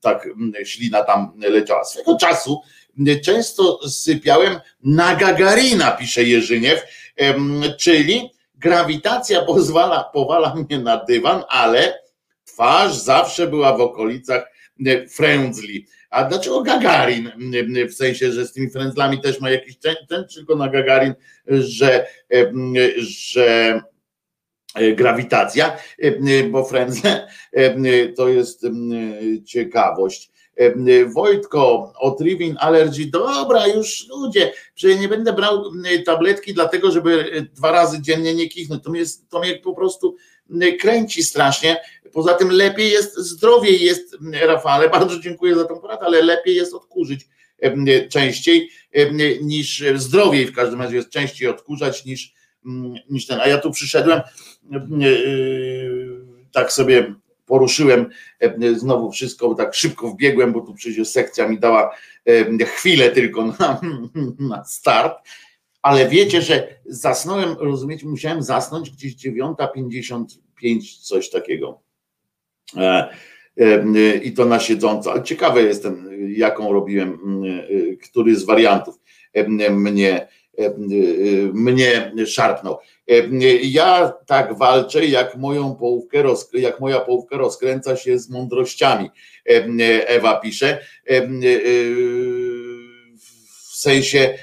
tak 0.00 0.28
ślina 0.64 1.02
tam 1.02 1.32
leciała. 1.38 1.84
Swego 1.84 2.16
czasu 2.16 2.60
często 3.24 3.88
sypiałem 3.88 4.60
na 4.84 5.16
Gagarina, 5.16 5.90
pisze 5.90 6.24
Jerzyniew, 6.24 6.82
czyli 7.78 8.30
grawitacja 8.54 9.42
pozwala, 9.42 10.04
powala 10.04 10.54
mnie 10.54 10.78
na 10.78 11.04
dywan, 11.04 11.42
ale 11.48 12.02
twarz 12.44 12.94
zawsze 12.94 13.46
była 13.46 13.76
w 13.76 13.80
okolicach 13.80 14.52
Friendly. 15.10 15.82
A 16.10 16.24
dlaczego 16.24 16.62
Gagarin? 16.62 17.30
W 17.88 17.94
sensie, 17.94 18.32
że 18.32 18.46
z 18.46 18.52
tymi 18.52 18.70
frędzlami 18.70 19.20
też 19.20 19.40
ma 19.40 19.50
jakiś 19.50 19.78
ten, 19.78 19.94
ten 20.08 20.24
tylko 20.34 20.56
na 20.56 20.68
Gagarin, 20.68 21.14
że, 21.46 22.06
że 22.96 23.46
e, 23.46 23.82
grawitacja, 24.94 25.76
bo 26.50 26.64
frędzle 26.64 27.28
to 28.16 28.28
jest 28.28 28.66
ciekawość. 29.44 30.30
Wojtko, 31.14 31.92
o 31.96 32.10
Trivin 32.10 32.56
Allergy, 32.60 33.06
dobra, 33.06 33.66
już 33.66 34.08
ludzie, 34.08 34.52
przecież 34.74 35.00
nie 35.00 35.08
będę 35.08 35.32
brał 35.32 35.64
tabletki 36.06 36.54
dlatego, 36.54 36.90
żeby 36.90 37.46
dwa 37.54 37.72
razy 37.72 38.02
dziennie 38.02 38.34
nie 38.34 38.48
kichnąć, 38.48 38.84
to 38.84 38.90
mnie, 38.90 39.04
to 39.28 39.40
mnie 39.40 39.54
po 39.54 39.74
prostu 39.74 40.16
kręci 40.80 41.22
strasznie, 41.22 41.76
Poza 42.12 42.34
tym 42.34 42.50
lepiej 42.50 42.90
jest, 42.90 43.16
zdrowiej 43.16 43.80
jest, 43.80 44.16
Rafale, 44.32 44.88
bardzo 44.98 45.20
dziękuję 45.20 45.54
za 45.54 45.64
tą 45.64 45.78
poradę, 45.78 46.06
ale 46.06 46.22
lepiej 46.22 46.56
jest 46.56 46.74
odkurzyć 46.74 47.26
częściej 48.08 48.70
niż 49.42 49.84
zdrowiej 49.94 50.46
w 50.46 50.54
każdym 50.54 50.82
razie 50.82 50.96
jest 50.96 51.10
częściej 51.10 51.48
odkurzać 51.48 52.04
niż, 52.04 52.34
niż 53.10 53.26
ten. 53.26 53.40
A 53.40 53.46
ja 53.46 53.58
tu 53.58 53.70
przyszedłem 53.70 54.20
tak 56.52 56.72
sobie 56.72 57.14
poruszyłem 57.46 58.06
znowu 58.76 59.12
wszystko, 59.12 59.54
tak 59.54 59.74
szybko 59.74 60.10
wbiegłem, 60.10 60.52
bo 60.52 60.60
tu 60.60 60.74
przecież 60.74 61.08
sekcja 61.08 61.48
mi 61.48 61.58
dała 61.58 61.96
chwilę 62.66 63.10
tylko 63.10 63.46
na, 63.46 63.80
na 64.50 64.64
start, 64.64 65.28
ale 65.82 66.08
wiecie, 66.08 66.42
że 66.42 66.68
zasnąłem, 66.86 67.56
rozumiecie, 67.58 68.06
musiałem 68.06 68.42
zasnąć 68.42 68.90
gdzieś 68.90 69.16
9.55, 69.16 71.00
coś 71.00 71.30
takiego. 71.30 71.80
E, 72.76 73.08
e, 73.56 74.16
I 74.16 74.32
to 74.32 74.44
na 74.44 74.60
siedząco, 74.60 75.12
ale 75.12 75.22
ciekawy 75.22 75.62
jestem, 75.62 76.10
jaką 76.28 76.72
robiłem, 76.72 77.18
e, 77.44 77.96
który 77.96 78.36
z 78.36 78.44
wariantów 78.44 79.00
mnie, 79.70 80.28
mnie 81.52 82.12
szarpnął. 82.26 82.78
Ja 83.62 84.12
tak 84.26 84.58
walczę, 84.58 85.06
jak 85.06 85.36
moją 85.36 85.74
połówkę, 85.74 86.24
jak 86.52 86.80
moja 86.80 87.00
połówka 87.00 87.36
rozkręca 87.36 87.96
się 87.96 88.18
z 88.18 88.30
mądrościami. 88.30 89.10
Ewa 90.06 90.40
pisze. 90.40 90.78
W 93.70 93.76
sensie, 93.76 94.34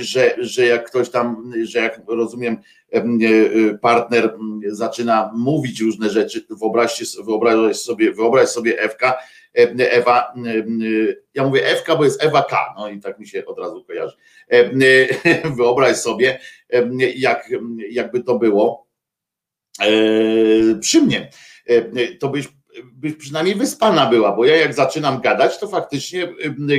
że, 0.00 0.34
że 0.38 0.66
jak 0.66 0.86
ktoś 0.90 1.10
tam, 1.10 1.52
że 1.62 1.78
jak 1.78 2.00
rozumiem, 2.06 2.56
partner 3.80 4.36
zaczyna 4.66 5.30
mówić 5.36 5.80
różne 5.80 6.10
rzeczy, 6.10 6.46
wyobraźcie, 6.50 7.04
wyobraź 7.26 7.76
sobie, 7.76 8.12
wyobraź 8.12 8.48
sobie 8.48 8.80
Ewka, 8.80 9.14
Ewa, 9.78 10.34
ja 11.34 11.44
mówię 11.44 11.66
Ewka, 11.66 11.96
bo 11.96 12.04
jest 12.04 12.24
Ewa 12.24 12.42
K, 12.42 12.74
no 12.76 12.88
i 12.88 13.00
tak 13.00 13.18
mi 13.18 13.28
się 13.28 13.46
od 13.46 13.58
razu 13.58 13.84
kojarzy. 13.84 14.16
Wyobraź 15.56 15.96
sobie, 15.96 16.38
jak, 17.16 17.50
jakby 17.90 18.20
to 18.20 18.38
było 18.38 18.86
przy 20.80 21.02
mnie. 21.02 21.30
To 22.20 22.28
byś, 22.28 22.48
byś 22.92 23.14
przynajmniej 23.14 23.54
wyspana 23.54 24.06
była, 24.06 24.32
bo 24.32 24.44
ja 24.44 24.56
jak 24.56 24.74
zaczynam 24.74 25.20
gadać, 25.20 25.58
to 25.58 25.68
faktycznie 25.68 26.28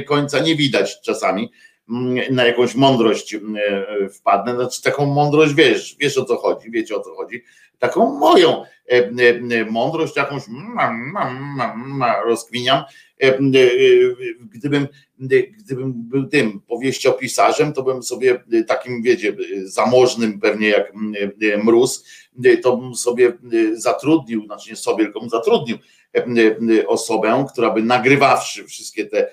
końca 0.05 0.39
nie 0.39 0.55
widać 0.55 1.01
czasami 1.01 1.51
na 2.31 2.45
jakąś 2.45 2.75
mądrość 2.75 3.35
wpadnę, 4.13 4.55
znaczy 4.55 4.81
taką 4.81 5.05
mądrość 5.05 5.53
wiesz, 5.53 5.95
wiesz 5.99 6.17
o 6.17 6.25
co 6.25 6.37
chodzi, 6.37 6.71
wiecie 6.71 6.95
o 6.95 6.99
co 6.99 7.15
chodzi, 7.15 7.43
taką 7.79 8.19
moją 8.19 8.63
mądrość, 9.69 10.15
jakąś 10.15 10.43
rozkwiniam, 12.25 12.83
gdybym, 14.39 14.87
gdybym 15.57 15.93
był 15.95 16.27
tym 16.27 16.61
powieściopisarzem, 16.61 17.73
to 17.73 17.83
bym 17.83 18.03
sobie 18.03 18.43
takim, 18.67 19.03
wiecie, 19.03 19.35
zamożnym 19.63 20.39
pewnie 20.39 20.69
jak 20.69 20.93
mróz, 21.63 22.05
to 22.63 22.77
bym 22.77 22.95
sobie 22.95 23.33
zatrudnił, 23.73 24.45
znaczy 24.45 24.69
nie 24.69 24.75
sobie, 24.75 25.03
tylko 25.03 25.19
bym 25.19 25.29
zatrudnił 25.29 25.77
osobę, 26.87 27.45
która 27.51 27.71
by 27.71 27.81
nagrywawszy 27.81 28.63
wszystkie 28.63 29.05
te 29.05 29.31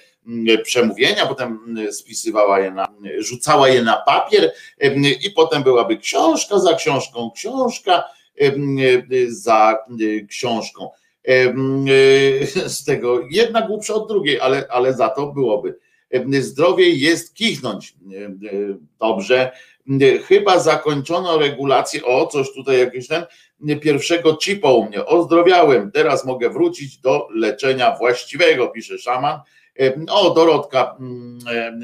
przemówienia, 0.64 1.26
potem 1.26 1.76
spisywała 1.90 2.60
je 2.60 2.70
na, 2.70 2.88
rzucała 3.18 3.68
je 3.68 3.82
na 3.82 3.96
papier 3.96 4.52
i 5.24 5.30
potem 5.30 5.62
byłaby 5.62 5.96
książka 5.96 6.58
za 6.58 6.74
książką, 6.74 7.30
książka 7.34 8.04
za 9.28 9.78
książką. 10.28 10.90
Z 12.66 12.84
tego 12.84 13.20
jedna 13.30 13.62
głupsza 13.66 13.94
od 13.94 14.08
drugiej, 14.08 14.40
ale, 14.40 14.66
ale 14.70 14.94
za 14.94 15.08
to 15.08 15.26
byłoby. 15.26 15.78
Zdrowie 16.40 16.90
jest 16.90 17.34
kichnąć. 17.34 17.94
Dobrze. 19.00 19.52
Chyba 20.26 20.58
zakończono 20.58 21.38
regulację. 21.38 22.04
O, 22.04 22.26
coś 22.26 22.52
tutaj 22.54 22.78
jakieś 22.78 23.08
ten 23.08 23.24
pierwszego 23.80 24.36
chipa 24.36 24.72
u 24.72 24.84
mnie. 24.84 25.06
Ozdrowiałem. 25.06 25.90
Teraz 25.90 26.24
mogę 26.24 26.50
wrócić 26.50 26.98
do 26.98 27.28
leczenia 27.34 27.96
właściwego, 27.98 28.68
pisze 28.68 28.98
szaman. 28.98 29.40
O, 30.10 30.30
Dorotka, 30.30 30.96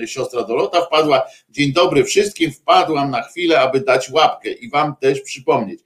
siostra 0.07 0.43
Dorota 0.43 0.81
wpadła. 0.81 1.23
Dzień 1.51 1.73
dobry 1.73 2.05
wszystkim. 2.05 2.53
Wpadłam 2.53 3.11
na 3.11 3.23
chwilę, 3.23 3.61
aby 3.61 3.81
dać 3.81 4.11
łapkę 4.11 4.51
i 4.51 4.71
wam 4.71 4.97
też 5.01 5.21
przypomnieć. 5.21 5.81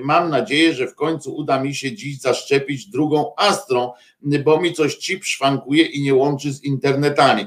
Mam 0.00 0.30
nadzieję, 0.30 0.74
że 0.74 0.86
w 0.86 0.94
końcu 0.94 1.34
uda 1.36 1.62
mi 1.62 1.74
się 1.74 1.92
dziś 1.92 2.20
zaszczepić 2.20 2.86
drugą 2.86 3.32
Astrą, 3.36 3.92
bo 4.44 4.60
mi 4.60 4.72
coś 4.72 4.98
chip 4.98 5.24
szwankuje 5.24 5.84
i 5.84 6.02
nie 6.02 6.14
łączy 6.14 6.52
z 6.52 6.64
internetami. 6.64 7.46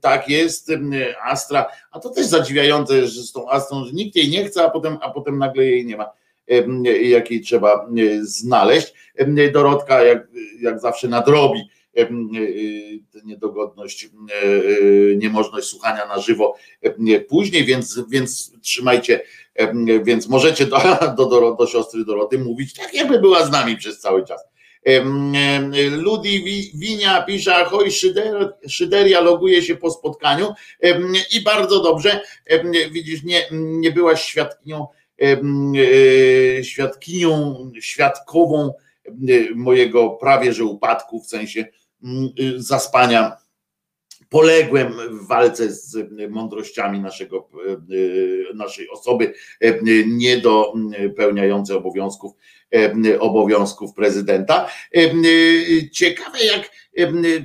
Tak 0.00 0.28
jest, 0.28 0.72
Astra, 1.24 1.66
a 1.90 2.00
to 2.00 2.10
też 2.10 2.26
zadziwiające, 2.26 3.06
że 3.06 3.22
z 3.22 3.32
tą 3.32 3.50
Astrą, 3.50 3.84
że 3.84 3.92
nikt 3.92 4.16
jej 4.16 4.28
nie 4.28 4.44
chce, 4.44 4.64
a 4.64 4.70
potem, 4.70 4.98
a 5.02 5.10
potem 5.10 5.38
nagle 5.38 5.64
jej 5.64 5.86
nie 5.86 5.96
ma 5.96 6.10
jakiej 7.02 7.40
trzeba 7.40 7.88
znaleźć. 8.20 8.92
Dorotka 9.52 10.02
jak, 10.02 10.28
jak 10.60 10.80
zawsze 10.80 11.08
nadrobi 11.08 11.60
niedogodność, 13.24 14.08
niemożność 15.16 15.66
słuchania 15.66 16.06
na 16.06 16.20
żywo 16.20 16.56
później, 17.28 17.64
więc, 17.64 18.00
więc 18.10 18.52
trzymajcie 18.62 19.20
więc 20.02 20.28
możecie 20.28 20.66
do, 21.16 21.26
do, 21.26 21.54
do 21.58 21.66
siostry 21.66 22.04
Doroty 22.04 22.38
mówić 22.38 22.74
tak, 22.74 22.94
jakby 22.94 23.18
była 23.18 23.46
z 23.46 23.50
nami 23.50 23.76
przez 23.76 24.00
cały 24.00 24.24
czas. 24.24 24.40
Ludi 25.90 26.70
Winia 26.74 27.22
pisze, 27.22 27.54
ahoj, 27.54 27.90
Szyder, 27.90 28.52
Szyderia 28.68 29.20
loguje 29.20 29.62
się 29.62 29.76
po 29.76 29.90
spotkaniu 29.90 30.52
i 31.36 31.42
bardzo 31.42 31.82
dobrze, 31.82 32.20
widzisz, 32.90 33.22
nie, 33.22 33.42
nie 33.52 33.92
byłaś 33.92 34.24
świadkinią, 34.24 34.86
e, 35.20 36.64
świadkinią, 36.64 37.56
świadkową 37.80 38.72
mojego 39.54 40.10
prawie 40.10 40.52
że 40.52 40.64
upadku, 40.64 41.20
w 41.20 41.26
sensie 41.26 41.66
zaspania 42.56 43.36
poległem 44.28 44.92
w 45.18 45.26
walce 45.26 45.72
z 45.72 45.96
mądrościami 46.30 47.00
naszego, 47.00 47.48
e, 48.50 48.54
naszej 48.54 48.90
osoby 48.90 49.34
e, 49.60 49.78
nie 50.06 50.38
do 50.38 50.72
pełniającej 51.16 51.76
obowiązków 51.76 52.32
obowiązków 53.20 53.94
prezydenta. 53.94 54.68
Ciekawe 55.92 56.38
jak 56.44 56.70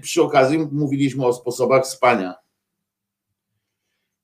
przy 0.01 0.21
okazji 0.23 0.57
mówiliśmy 0.71 1.25
o 1.25 1.33
sposobach 1.33 1.87
spania 1.87 2.35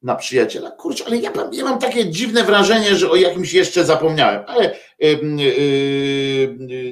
na 0.02 0.16
przyjaciela. 0.16 0.72
Kurczę, 0.72 1.04
ale 1.08 1.18
ja, 1.18 1.32
ja 1.52 1.64
mam 1.64 1.80
takie 1.80 2.10
dziwne 2.10 2.44
wrażenie, 2.44 2.96
że 2.96 3.10
o 3.10 3.16
jakimś 3.16 3.54
jeszcze 3.54 3.86
zapomniałem, 3.86 4.44
ale 4.48 4.76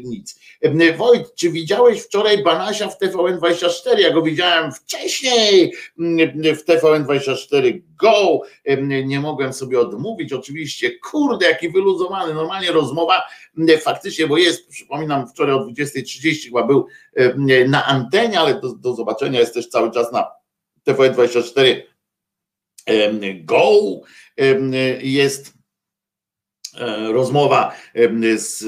nic. 0.03 0.39
Wojt, 0.97 1.35
czy 1.35 1.49
widziałeś 1.49 2.01
wczoraj 2.01 2.43
Banasia 2.43 2.89
w 2.89 2.99
TVN24? 2.99 3.99
Ja 3.99 4.13
go 4.13 4.21
widziałem 4.21 4.71
wcześniej 4.71 5.73
w 6.57 6.65
TVN24 6.67 7.81
Go. 7.99 8.41
Nie 9.05 9.19
mogłem 9.19 9.53
sobie 9.53 9.79
odmówić, 9.79 10.33
oczywiście. 10.33 10.91
Kurde, 10.99 11.45
jaki 11.49 11.69
wyluzowany, 11.69 12.33
normalnie 12.33 12.71
rozmowa 12.71 13.21
faktycznie, 13.81 14.27
bo 14.27 14.37
jest, 14.37 14.67
przypominam, 14.67 15.27
wczoraj 15.27 15.55
o 15.55 15.65
20.30 15.65 16.45
chyba 16.45 16.63
był 16.63 16.87
na 17.67 17.85
antenie, 17.85 18.39
ale 18.39 18.61
do, 18.61 18.73
do 18.73 18.93
zobaczenia 18.93 19.39
jest 19.39 19.53
też 19.53 19.67
cały 19.67 19.91
czas 19.91 20.11
na 20.11 20.27
TVN24 20.87 21.81
Go 23.43 23.71
jest 25.01 25.47
e, 25.47 25.58
rozmowa 27.11 27.75
z 28.35 28.65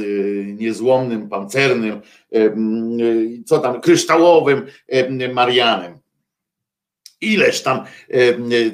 niezłomnym, 0.60 1.30
pancernym, 1.30 2.02
co 3.46 3.60
tam, 3.60 3.82
kryształowym 3.82 4.66
Marianem. 5.34 6.00
Ileż 7.22 7.64
tam 7.64 7.86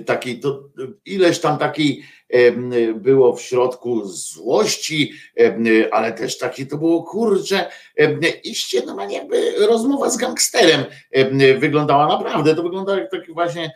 takiej, 0.05 0.39
to, 0.39 0.69
ileż 1.05 1.39
tam 1.39 1.57
takiej 1.57 2.03
było 2.95 3.35
w 3.35 3.41
środku 3.41 4.05
złości, 4.05 5.13
ale 5.91 6.11
też 6.11 6.37
takie 6.37 6.65
to 6.65 6.77
było 6.77 7.03
kurcze, 7.03 7.69
iście 8.43 8.81
no 8.85 9.09
jakby 9.09 9.67
rozmowa 9.67 10.09
z 10.09 10.17
gangsterem 10.17 10.85
wyglądała 11.59 12.07
naprawdę, 12.07 12.55
to 12.55 12.63
wygląda 12.63 12.99
jak 12.99 13.11
taki 13.11 13.33
właśnie 13.33 13.71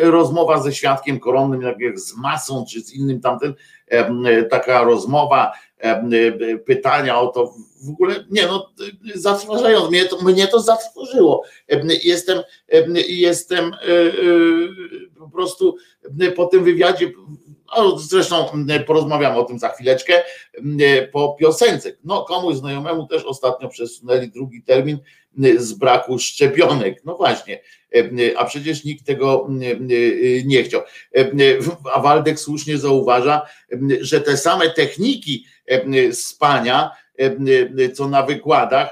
rozmowa 0.00 0.62
ze 0.62 0.72
świadkiem 0.72 1.20
koronnym, 1.20 1.62
jak 1.62 2.00
z 2.00 2.16
masą 2.16 2.64
czy 2.70 2.80
z 2.80 2.94
innym 2.94 3.20
tamtym, 3.20 3.54
taka 4.50 4.84
rozmowa, 4.84 5.52
pytania 6.66 7.20
o 7.20 7.26
to 7.26 7.54
w 7.86 7.90
ogóle, 7.90 8.24
nie 8.30 8.46
no, 8.46 8.72
zatrważając, 9.14 9.90
mnie 9.90 10.04
to, 10.04 10.22
mnie 10.22 10.46
to 10.46 10.60
zatrwożyło. 10.60 11.42
Jestem, 12.04 12.38
jestem 13.08 13.64
e, 13.64 13.76
e, 13.76 14.12
po 15.18 15.30
prostu 15.30 15.76
po 16.36 16.46
tym 16.46 16.64
wywiadzie 16.64 17.12
zresztą 17.98 18.46
porozmawiamy 18.86 19.38
o 19.38 19.44
tym 19.44 19.58
za 19.58 19.68
chwileczkę 19.68 20.22
po 21.12 21.36
piosence. 21.40 21.92
No, 22.04 22.24
komuś 22.24 22.56
znajomemu 22.56 23.06
też 23.06 23.24
ostatnio 23.24 23.68
przesunęli 23.68 24.28
drugi 24.28 24.62
termin 24.62 24.98
z 25.58 25.72
braku 25.72 26.18
szczepionek. 26.18 27.04
No 27.04 27.16
właśnie, 27.16 27.60
a 28.36 28.44
przecież 28.44 28.84
nikt 28.84 29.06
tego 29.06 29.48
nie 30.44 30.62
chciał. 30.62 30.82
A 31.94 32.00
Waldek 32.00 32.40
słusznie 32.40 32.78
zauważa, 32.78 33.42
że 34.00 34.20
te 34.20 34.36
same 34.36 34.70
techniki 34.70 35.44
spania, 36.12 36.90
co 37.94 38.08
na 38.08 38.22
wykładach, 38.22 38.90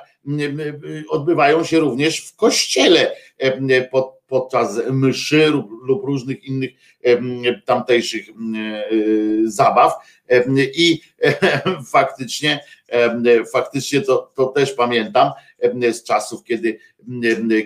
odbywają 1.09 1.65
się 1.65 1.81
również 1.81 2.21
w 2.21 2.37
kościele 2.37 3.17
pod, 3.91 4.21
podczas 4.29 4.81
mszy 4.91 5.47
lub, 5.83 6.05
różnych 6.05 6.45
innych 6.45 6.71
tamtejszych 7.65 8.27
zabaw 9.45 9.93
i 10.75 11.01
faktycznie 11.93 12.61
faktycznie 13.53 14.01
to, 14.01 14.33
to 14.35 14.47
też 14.47 14.73
pamiętam 14.73 15.31
z 15.93 16.03
czasów, 16.03 16.45
kiedy, 16.45 16.79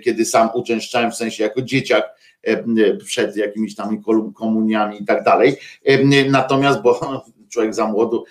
kiedy 0.05 0.25
sam 0.25 0.49
uczęszczałem 0.55 1.11
w 1.11 1.17
sensie 1.17 1.43
jako 1.43 1.63
dzieciak 1.63 2.19
przed 3.05 3.37
jakimiś 3.37 3.75
tam 3.75 4.03
komuniami 4.35 5.03
i 5.03 5.05
tak 5.05 5.25
dalej. 5.25 5.57
Natomiast, 6.31 6.83
bo 6.83 7.01
człowiek 7.53 7.75
za 7.75 7.87
młodu 7.87 8.25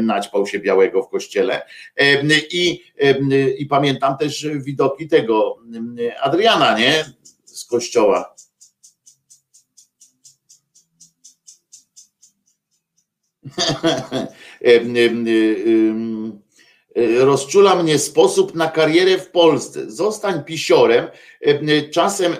naćpał 0.00 0.46
się 0.46 0.58
białego 0.58 1.02
w 1.02 1.08
kościele. 1.08 1.62
I, 2.52 2.82
i 3.58 3.66
pamiętam 3.66 4.16
też 4.18 4.46
widoki 4.56 5.08
tego 5.08 5.58
Adriana, 6.22 6.78
nie? 6.78 7.04
Z 7.60 7.64
kościoła. 7.64 8.34
Rozczula 17.20 17.82
mnie 17.82 17.98
sposób 17.98 18.54
na 18.54 18.68
karierę 18.68 19.18
w 19.18 19.30
Polsce. 19.30 19.90
Zostań 19.90 20.44
pisiorem, 20.44 21.06
czasem 21.90 22.36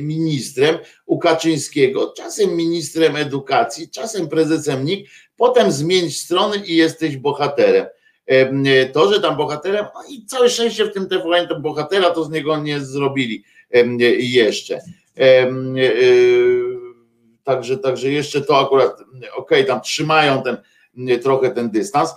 ministrem 0.00 0.78
u 1.06 1.18
Kaczyńskiego, 1.18 2.12
czasem 2.16 2.56
ministrem 2.56 3.16
edukacji, 3.16 3.90
czasem 3.90 4.28
prezesem 4.28 4.84
NIK, 4.84 5.08
potem 5.36 5.72
zmień 5.72 6.10
strony 6.10 6.56
i 6.66 6.76
jesteś 6.76 7.16
bohaterem. 7.16 7.86
To, 8.92 9.12
że 9.12 9.20
tam 9.20 9.36
bohaterem, 9.36 9.86
no 9.94 10.00
i 10.08 10.26
całe 10.26 10.50
szczęście 10.50 10.84
w 10.84 10.92
tym 10.92 11.08
TVN 11.08 11.48
to 11.48 11.60
bohatera, 11.60 12.10
to 12.10 12.24
z 12.24 12.30
niego 12.30 12.56
nie 12.56 12.80
zrobili 12.80 13.44
jeszcze. 14.18 14.80
Także, 17.44 17.78
także 17.78 18.10
jeszcze 18.10 18.40
to 18.40 18.60
akurat, 18.60 18.92
okej, 18.92 19.30
okay, 19.36 19.64
tam 19.64 19.80
trzymają 19.80 20.42
ten 20.42 20.56
trochę 21.22 21.50
ten 21.50 21.70
dystans. 21.70 22.10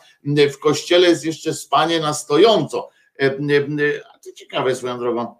W 0.53 0.59
kościele 0.59 1.09
jest 1.09 1.25
jeszcze 1.25 1.53
spanie 1.53 1.99
na 1.99 2.13
stojąco. 2.13 2.89
A 4.13 4.19
to 4.19 4.31
ciekawe 4.35 4.75
swoją 4.75 4.99
drogą. 4.99 5.35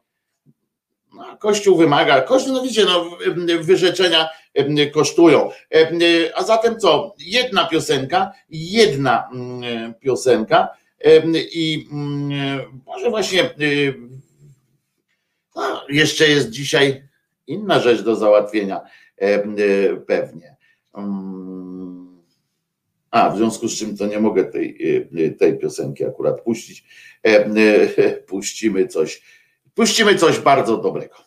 No, 1.14 1.38
kościół 1.38 1.78
wymaga, 1.78 2.22
kościół, 2.22 2.54
no 2.54 2.62
widzicie, 2.62 2.86
no, 2.86 3.18
wyrzeczenia 3.62 4.30
kosztują. 4.94 5.50
A 6.36 6.44
zatem 6.44 6.80
co? 6.80 7.16
Jedna 7.20 7.68
piosenka, 7.68 8.32
jedna 8.50 9.30
piosenka 10.00 10.68
i 11.36 11.88
może 12.86 13.10
właśnie 13.10 13.50
no, 15.56 15.86
jeszcze 15.90 16.30
jest 16.30 16.50
dzisiaj 16.50 17.08
inna 17.48 17.80
rzecz 17.80 18.02
do 18.02 18.16
załatwienia 18.16 18.82
pewnie. 20.08 20.56
A, 23.12 23.30
w 23.30 23.38
związku 23.38 23.68
z 23.68 23.80
czym 23.80 23.98
to 23.98 24.08
nie 24.08 24.20
mogę 24.20 24.46
tej, 24.46 24.78
tej 25.40 25.58
piosenki 25.58 26.06
akurat 26.06 26.42
puścić. 26.42 26.84
Puścimy 28.28 28.88
coś, 28.88 29.22
puścimy 29.74 30.16
coś 30.16 30.40
bardzo 30.40 30.78
dobrego. 30.78 31.25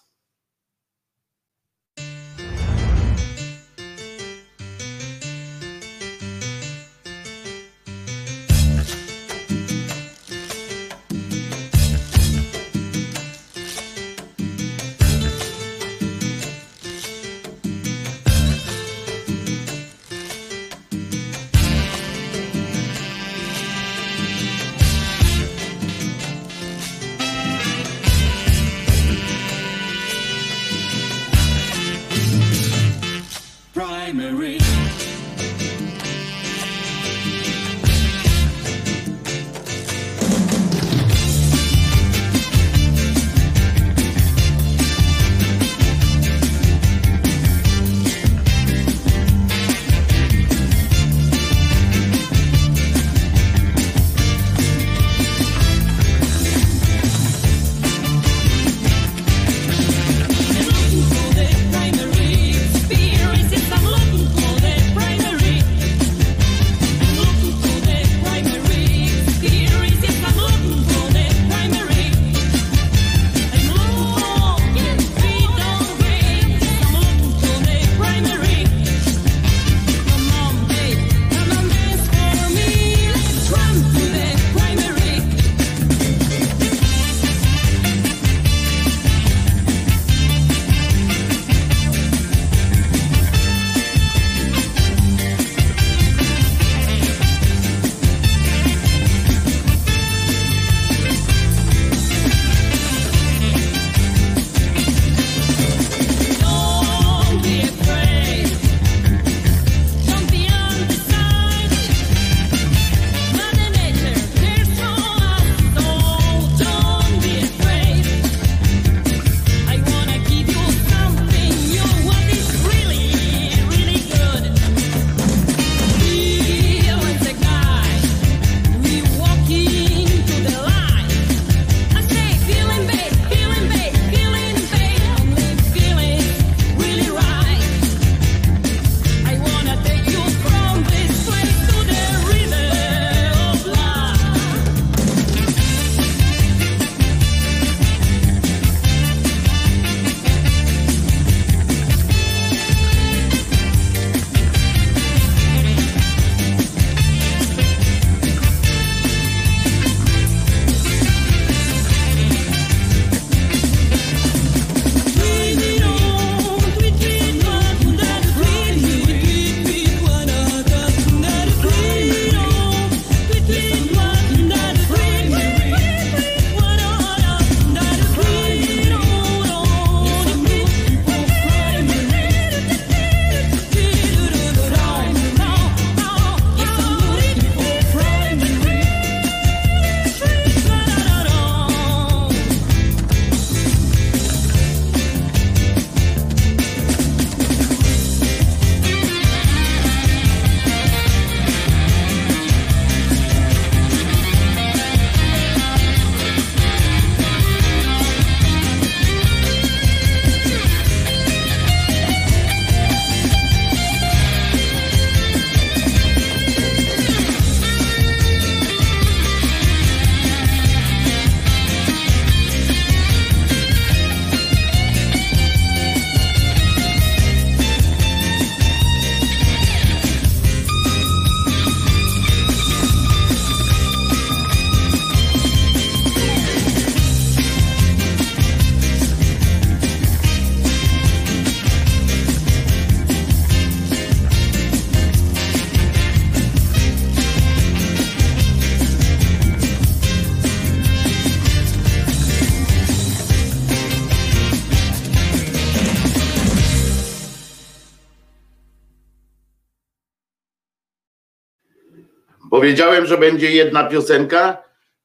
Powiedziałem, 262.59 263.07
że 263.07 263.19
będzie 263.19 263.51
jedna 263.51 263.85
piosenka. 263.85 264.65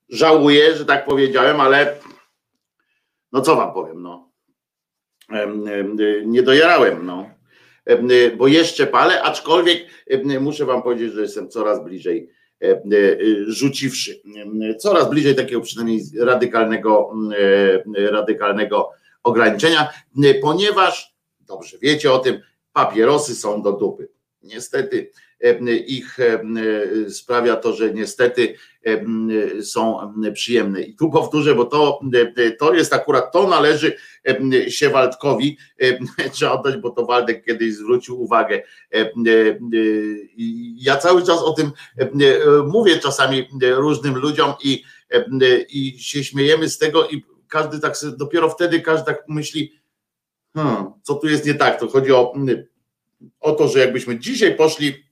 Żałuję, 0.10 0.76
że 0.76 0.86
tak 0.86 1.06
powiedziałem, 1.06 1.62
ale 1.62 1.96
no 3.32 3.42
co 3.42 3.56
wam 3.56 3.74
powiem, 3.74 4.02
no. 4.02 4.32
Nie 6.26 6.44
dojarałem, 6.44 7.06
no. 7.06 7.30
Bo 8.38 8.48
jeszcze 8.48 8.88
palę, 8.88 9.22
aczkolwiek 9.22 9.88
muszę 10.40 10.66
wam 10.66 10.84
powiedzieć, 10.84 11.14
że 11.14 11.22
jestem 11.22 11.50
coraz 11.50 11.84
bliżej 11.84 12.30
rzuciwszy. 13.48 14.22
Coraz 14.80 15.10
bliżej 15.10 15.36
takiego 15.36 15.62
przynajmniej 15.62 16.02
radykalnego, 16.20 17.14
radykalnego 17.96 18.90
ograniczenia, 19.24 19.94
ponieważ, 20.42 21.16
dobrze 21.40 21.78
wiecie 21.82 22.14
o 22.14 22.20
tym, 22.20 22.42
papierosy 22.74 23.36
są 23.36 23.62
do 23.62 23.72
dupy. 23.72 24.10
Niestety 24.44 25.12
ich 25.88 26.18
sprawia 27.10 27.56
to, 27.56 27.74
że 27.74 27.94
niestety 27.94 28.56
są 29.62 30.14
przyjemne. 30.34 30.82
I 30.82 30.96
tu 30.96 31.10
powtórzę, 31.10 31.56
bo 31.56 31.66
to, 31.66 32.00
to 32.60 32.74
jest 32.74 32.94
akurat, 32.94 33.32
to 33.32 33.48
należy 33.48 33.98
się 34.68 34.90
Waldkowi, 34.90 35.58
trzeba 36.34 36.52
oddać, 36.52 36.78
bo 36.78 36.90
to 36.90 37.06
Waldek 37.06 37.46
kiedyś 37.46 37.76
zwrócił 37.76 38.22
uwagę. 38.22 38.62
Ja 40.76 40.98
cały 40.98 41.24
czas 41.24 41.40
o 41.44 41.54
tym 41.54 41.72
mówię 42.68 43.00
czasami 43.00 43.48
różnym 43.62 44.18
ludziom 44.18 44.54
i, 44.64 44.84
i 45.70 46.00
się 46.00 46.24
śmiejemy 46.24 46.70
z 46.70 46.78
tego 46.78 47.08
i 47.08 47.24
każdy 47.48 47.80
tak 47.80 47.94
dopiero 48.18 48.50
wtedy 48.50 48.82
każdy 48.82 49.06
tak 49.06 49.24
myśli, 49.28 49.74
hmm, 50.56 50.86
co 51.04 51.16
tu 51.16 51.28
jest 51.28 51.46
nie 51.46 51.54
tak, 51.54 51.80
to 51.80 51.88
chodzi 51.88 52.12
o, 52.12 52.34
o 53.40 53.52
to, 53.52 53.68
że 53.68 53.80
jakbyśmy 53.80 54.20
dzisiaj 54.20 54.56
poszli 54.56 55.03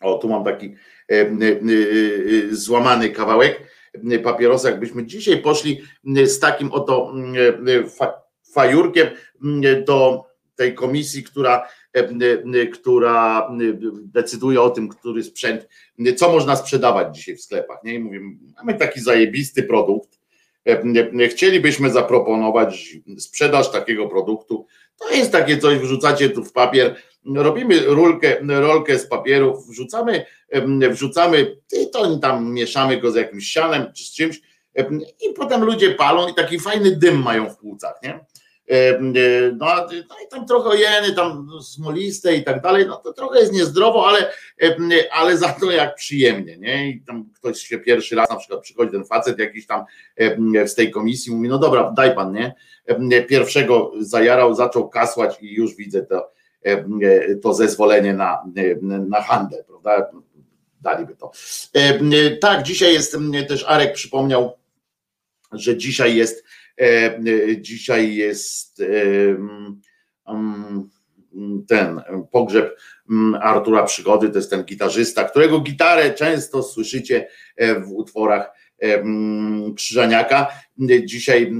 o, 0.00 0.18
tu 0.18 0.28
mam 0.28 0.44
taki 0.44 0.66
e, 0.66 1.14
e, 1.14 1.22
e, 1.22 2.54
złamany 2.54 3.10
kawałek 3.10 3.76
papierosa. 4.24 4.70
Jakbyśmy 4.70 5.06
dzisiaj 5.06 5.42
poszli 5.42 5.82
z 6.24 6.38
takim 6.38 6.72
oto 6.72 7.14
fajurkiem 8.54 9.06
do 9.86 10.24
tej 10.56 10.74
komisji, 10.74 11.22
która, 11.22 11.68
która 12.72 13.50
decyduje 14.04 14.62
o 14.62 14.70
tym, 14.70 14.88
który 14.88 15.22
sprzęt, 15.22 15.68
co 16.16 16.32
można 16.32 16.56
sprzedawać 16.56 17.16
dzisiaj 17.16 17.36
w 17.36 17.42
sklepach. 17.42 17.84
Nie? 17.84 17.94
I 17.94 17.98
mówimy, 17.98 18.36
mamy 18.56 18.74
taki 18.74 19.00
zajebisty 19.00 19.62
produkt. 19.62 20.18
Chcielibyśmy 21.30 21.90
zaproponować 21.90 22.96
sprzedaż 23.18 23.72
takiego 23.72 24.08
produktu. 24.08 24.66
To 24.98 25.10
jest 25.10 25.32
takie 25.32 25.58
coś, 25.58 25.78
wrzucacie 25.78 26.30
tu 26.30 26.44
w 26.44 26.52
papier, 26.52 26.96
robimy 27.34 27.80
rulkę, 27.80 28.36
rolkę 28.48 28.98
z 28.98 29.06
papieru, 29.06 29.62
wrzucamy, 29.68 30.26
wrzucamy 30.90 31.56
i 31.72 31.90
to 31.90 32.16
tam 32.16 32.52
mieszamy 32.52 33.00
go 33.00 33.10
z 33.10 33.14
jakimś 33.14 33.48
sianem 33.48 33.92
czy 33.92 34.04
z 34.04 34.14
czymś 34.14 34.40
i 35.20 35.32
potem 35.36 35.64
ludzie 35.64 35.90
palą 35.90 36.28
i 36.28 36.34
taki 36.34 36.58
fajny 36.58 36.96
dym 36.96 37.22
mają 37.22 37.50
w 37.50 37.56
płucach, 37.56 37.94
nie? 38.02 38.20
No, 39.00 39.86
no 40.08 40.16
i 40.26 40.28
tam 40.30 40.46
trochę 40.46 40.78
jeny, 40.78 41.12
tam 41.12 41.48
smoliste 41.62 42.36
i 42.36 42.44
tak 42.44 42.62
dalej, 42.62 42.86
no 42.86 42.96
to 42.96 43.12
trochę 43.12 43.40
jest 43.40 43.52
niezdrowo, 43.52 44.08
ale, 44.08 44.32
ale 45.12 45.38
za 45.38 45.48
to 45.48 45.70
jak 45.70 45.94
przyjemnie, 45.94 46.58
nie? 46.58 46.90
I 46.90 47.00
tam 47.00 47.30
ktoś 47.34 47.58
się 47.60 47.78
pierwszy 47.78 48.16
raz 48.16 48.30
na 48.30 48.36
przykład 48.36 48.60
przychodzi 48.60 48.92
ten 48.92 49.04
facet 49.04 49.38
jakiś 49.38 49.66
tam 49.66 49.84
z 50.66 50.74
tej 50.74 50.90
komisji, 50.90 51.34
mówi, 51.34 51.48
no 51.48 51.58
dobra, 51.58 51.92
daj 51.96 52.14
pan, 52.14 52.32
nie? 52.32 52.54
Pierwszego 53.28 53.92
zajarał, 53.98 54.54
zaczął 54.54 54.88
kasłać 54.88 55.42
i 55.42 55.54
już 55.54 55.76
widzę 55.76 56.02
to, 56.02 56.36
E, 56.66 57.34
to 57.34 57.54
zezwolenie 57.54 58.14
na, 58.14 58.44
na 59.08 59.22
handel, 59.22 59.64
prawda? 59.64 60.10
Daliby 60.80 61.16
to. 61.16 61.30
E, 61.74 62.36
tak, 62.36 62.62
dzisiaj 62.62 62.92
jest 62.92 63.16
też 63.48 63.64
Arek 63.68 63.94
przypomniał, 63.94 64.52
że 65.52 65.76
dzisiaj 65.76 66.16
jest 66.16 66.44
e, 66.80 67.20
dzisiaj 67.60 68.14
jest 68.14 68.82
ten 71.68 72.00
pogrzeb 72.30 72.78
Artura 73.40 73.82
Przygody, 73.82 74.30
to 74.30 74.38
jest 74.38 74.50
ten 74.50 74.64
gitarzysta, 74.64 75.24
którego 75.24 75.60
gitarę 75.60 76.14
często 76.14 76.62
słyszycie 76.62 77.28
w 77.58 77.92
utworach 77.92 78.50
Krzyżaniaka. 79.76 80.48
Dzisiaj 81.04 81.52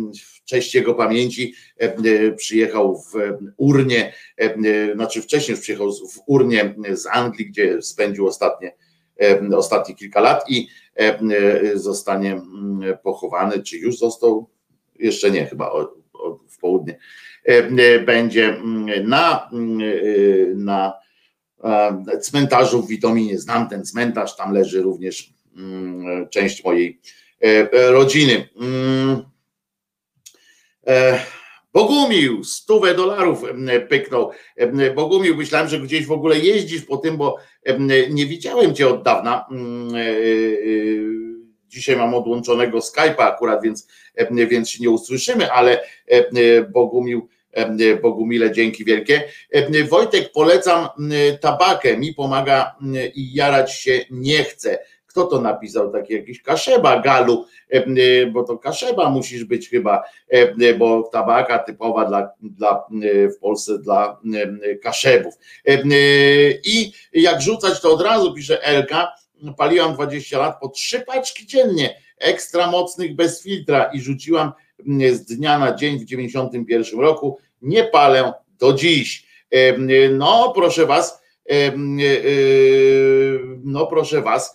cześć 0.46 0.74
jego 0.74 0.94
pamięci 0.94 1.54
e, 1.76 2.32
przyjechał 2.32 2.98
w 2.98 3.12
Urnie, 3.56 4.12
e, 4.36 4.94
znaczy 4.94 5.22
wcześniej 5.22 5.52
już 5.54 5.60
przyjechał 5.60 5.92
w 5.92 6.20
Urnie 6.26 6.74
z 6.92 7.06
Anglii, 7.06 7.46
gdzie 7.46 7.82
spędził 7.82 8.26
ostatnie, 8.26 8.74
ostatnie 9.56 9.94
kilka 9.94 10.20
lat 10.20 10.50
i 10.50 10.68
zostanie 11.74 12.32
mm, 12.32 12.98
pochowany, 13.02 13.62
czy 13.62 13.76
już 13.76 13.98
został, 13.98 14.50
jeszcze 14.98 15.30
nie, 15.30 15.46
chyba 15.46 15.70
w 16.48 16.58
południe, 16.58 16.98
będzie 18.06 18.48
mm, 18.48 19.08
na, 19.08 19.50
mm, 19.52 19.78
na 20.64 20.92
cmentarzu 22.20 22.82
w 22.82 22.88
Witominie. 22.88 23.38
Znam 23.38 23.68
ten 23.68 23.84
cmentarz, 23.84 24.36
tam 24.36 24.52
leży 24.52 24.82
również 24.82 25.34
część 26.30 26.64
mojej 26.64 27.00
e, 27.40 27.90
rodziny. 27.90 28.48
E, 30.86 31.20
Bogumił, 31.72 32.44
stówę 32.44 32.94
dolarów 32.94 33.42
pyknął. 33.88 34.30
Bogumił, 34.94 35.36
myślałem, 35.36 35.68
że 35.68 35.80
gdzieś 35.80 36.06
w 36.06 36.12
ogóle 36.12 36.38
jeździsz 36.38 36.82
po 36.82 36.96
tym, 36.96 37.16
bo 37.16 37.36
nie 38.10 38.26
widziałem 38.26 38.74
cię 38.74 38.88
od 38.88 39.02
dawna. 39.02 39.46
Mm, 39.50 39.94
e, 39.94 40.00
e, 40.00 40.14
dzisiaj 41.68 41.96
mam 41.96 42.14
odłączonego 42.14 42.78
Skype'a 42.78 43.22
akurat, 43.22 43.62
więc, 43.62 43.88
więc 44.30 44.70
się 44.70 44.82
nie 44.82 44.90
usłyszymy, 44.90 45.52
ale 45.52 45.80
Bogumił, 46.72 47.28
Bogumile, 48.02 48.52
dzięki 48.52 48.84
wielkie. 48.84 49.24
Wojtek, 49.88 50.32
polecam 50.32 50.88
tabakę, 51.40 51.96
mi 51.96 52.14
pomaga 52.14 52.76
i 53.14 53.34
jarać 53.34 53.74
się 53.74 54.00
nie 54.10 54.44
chce 54.44 54.78
kto 55.16 55.24
to 55.26 55.40
napisał, 55.40 55.92
taki 55.92 56.14
jakiś 56.14 56.42
kaszeba 56.42 57.00
galu, 57.00 57.46
e, 57.72 57.76
e, 57.76 58.26
bo 58.26 58.42
to 58.42 58.58
kaszeba 58.58 59.10
musisz 59.10 59.44
być 59.44 59.68
chyba, 59.68 60.02
e, 60.28 60.74
bo 60.74 61.02
tabaka 61.02 61.58
typowa 61.58 62.04
dla, 62.04 62.30
dla, 62.40 62.86
w 63.36 63.38
Polsce 63.40 63.78
dla 63.78 64.20
kaszebów. 64.82 65.34
I 66.64 66.92
jak 67.12 67.40
rzucać 67.40 67.80
to 67.80 67.92
od 67.92 68.00
razu, 68.00 68.34
pisze 68.34 68.64
Elka, 68.64 69.12
paliłam 69.56 69.94
20 69.94 70.38
lat 70.38 70.60
po 70.60 70.68
trzy 70.68 71.00
paczki 71.00 71.46
dziennie, 71.46 71.96
ekstra 72.18 72.70
mocnych 72.70 73.14
bez 73.14 73.42
filtra. 73.42 73.84
I 73.84 74.00
rzuciłam 74.00 74.52
z 75.12 75.24
dnia 75.24 75.58
na 75.58 75.74
dzień 75.74 75.98
w 75.98 76.04
91 76.04 77.00
roku, 77.00 77.38
nie 77.62 77.84
palę 77.84 78.32
do 78.58 78.72
dziś. 78.72 79.26
No 80.10 80.52
proszę 80.54 80.86
was, 80.86 81.22
no 83.64 83.86
proszę 83.86 84.22
was, 84.22 84.54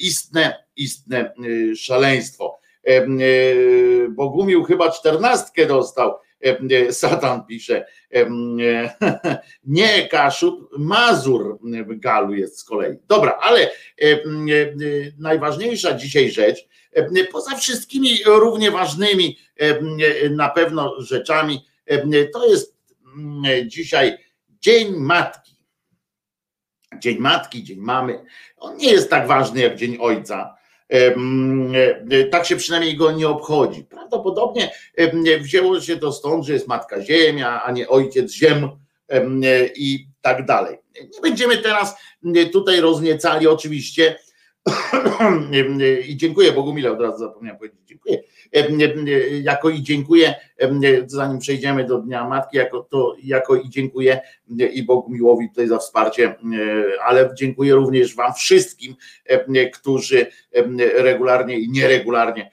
istne, 0.00 0.64
istne 0.76 1.32
y, 1.44 1.76
szaleństwo. 1.76 2.58
Y, 2.88 4.08
Bogumił 4.10 4.64
chyba 4.64 4.90
czternastkę 4.90 5.66
dostał. 5.66 6.14
Y, 6.70 6.92
Satan 6.92 7.46
pisze. 7.46 7.86
Nie 9.64 10.08
Kaszub, 10.08 10.78
Mazur 10.78 11.58
w 11.62 11.98
Galu 11.98 12.34
jest 12.34 12.58
z 12.58 12.64
kolei. 12.64 12.96
Dobra, 13.08 13.38
ale 13.40 13.70
najważniejsza 15.18 15.94
dzisiaj 15.94 16.30
rzecz, 16.30 16.68
poza 17.32 17.56
wszystkimi 17.56 18.08
równie 18.26 18.70
ważnymi 18.70 19.38
na 20.30 20.48
pewno 20.48 21.02
rzeczami, 21.02 21.66
to 22.32 22.46
jest 22.46 22.76
dzisiaj 23.66 24.18
Dzień 24.60 24.96
Matki. 24.96 25.52
Dzień 26.98 27.18
Matki, 27.18 27.64
Dzień 27.64 27.78
Mamy, 27.78 28.24
on 28.62 28.76
nie 28.76 28.90
jest 28.90 29.10
tak 29.10 29.26
ważny 29.26 29.60
jak 29.60 29.76
Dzień 29.76 29.98
Ojca. 30.00 30.56
E, 30.88 32.24
tak 32.30 32.46
się 32.46 32.56
przynajmniej 32.56 32.96
go 32.96 33.12
nie 33.12 33.28
obchodzi. 33.28 33.84
Prawdopodobnie 33.84 34.70
wzięło 35.40 35.80
się 35.80 35.96
to 35.96 36.12
stąd, 36.12 36.44
że 36.44 36.52
jest 36.52 36.68
Matka 36.68 37.02
Ziemia, 37.02 37.62
a 37.62 37.72
nie 37.72 37.88
Ojciec 37.88 38.32
Ziem 38.32 38.68
i 39.76 40.06
tak 40.20 40.46
dalej. 40.46 40.78
Nie 40.94 41.20
będziemy 41.22 41.58
teraz 41.58 41.96
tutaj 42.52 42.80
rozniecali 42.80 43.46
oczywiście 43.46 44.18
i 46.08 46.16
dziękuję 46.16 46.52
Bogu 46.52 46.74
mile, 46.74 46.92
od 46.92 47.00
razu 47.00 47.18
zapomniałem 47.18 47.58
powiedzieć 47.58 47.80
dziękuję. 47.86 48.22
Jako 49.42 49.70
i 49.70 49.82
dziękuję, 49.82 50.34
zanim 51.06 51.38
przejdziemy 51.38 51.84
do 51.84 51.98
Dnia 51.98 52.28
Matki, 52.28 52.56
jako, 52.56 52.80
to, 52.90 53.16
jako 53.22 53.56
i 53.56 53.68
dziękuję 53.68 54.20
i 54.72 54.82
Bogu 54.82 55.10
miłowi 55.10 55.48
tutaj 55.48 55.68
za 55.68 55.78
wsparcie, 55.78 56.34
ale 57.04 57.30
dziękuję 57.34 57.74
również 57.74 58.14
Wam 58.14 58.34
wszystkim, 58.34 58.94
którzy 59.72 60.26
regularnie 60.94 61.58
i 61.58 61.70
nieregularnie 61.70 62.50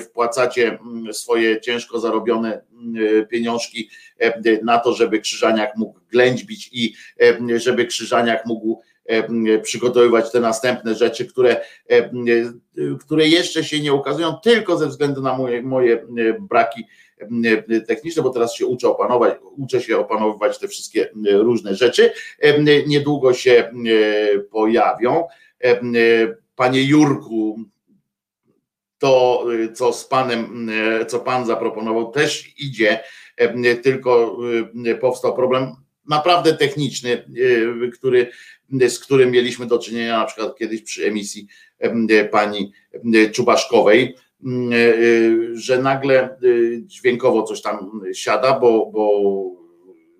wpłacacie 0.00 0.78
swoje 1.12 1.60
ciężko 1.60 2.00
zarobione 2.00 2.62
pieniążki 3.30 3.90
na 4.62 4.78
to, 4.78 4.92
żeby 4.92 5.20
Krzyżaniak 5.20 5.76
mógł 5.76 6.00
ględźbić 6.10 6.70
i 6.72 6.94
żeby 7.56 7.86
Krzyżaniak 7.86 8.46
mógł 8.46 8.82
przygotowywać 9.62 10.32
te 10.32 10.40
następne 10.40 10.94
rzeczy, 10.94 11.26
które, 11.26 11.60
które 13.00 13.28
jeszcze 13.28 13.64
się 13.64 13.80
nie 13.80 13.92
ukazują, 13.92 14.34
tylko 14.42 14.76
ze 14.76 14.86
względu 14.86 15.22
na 15.22 15.38
moje, 15.38 15.62
moje 15.62 16.06
braki 16.40 16.84
techniczne, 17.86 18.22
bo 18.22 18.30
teraz 18.30 18.54
się 18.54 18.66
uczę 18.66 18.88
opanować, 18.88 19.34
uczę 19.56 19.80
się 19.80 19.98
opanowywać 19.98 20.58
te 20.58 20.68
wszystkie 20.68 21.10
różne 21.24 21.74
rzeczy. 21.74 22.12
Niedługo 22.86 23.34
się 23.34 23.72
pojawią. 24.50 25.24
Panie 26.56 26.82
Jurku, 26.82 27.60
to 28.98 29.44
co 29.74 29.92
z 29.92 30.04
panem, 30.04 30.70
co 31.08 31.20
pan 31.20 31.46
zaproponował, 31.46 32.10
też 32.10 32.54
idzie, 32.58 33.00
tylko 33.82 34.38
powstał 35.00 35.34
problem 35.34 35.72
naprawdę 36.08 36.56
techniczny, 36.56 37.24
który, 37.92 38.30
z 38.88 38.98
którym 38.98 39.30
mieliśmy 39.30 39.66
do 39.66 39.78
czynienia 39.78 40.18
na 40.18 40.24
przykład 40.24 40.58
kiedyś 40.58 40.82
przy 40.82 41.06
emisji 41.06 41.46
pani 42.30 42.72
Czubaszkowej 43.32 44.14
Mm, 44.44 44.72
e, 44.72 44.76
e, 44.76 45.56
że 45.56 45.82
nagle 45.82 46.22
e, 46.22 46.36
dźwiękowo 46.78 47.42
coś 47.42 47.62
tam 47.62 48.00
siada, 48.12 48.58
bo, 48.58 48.86
bo 48.86 49.10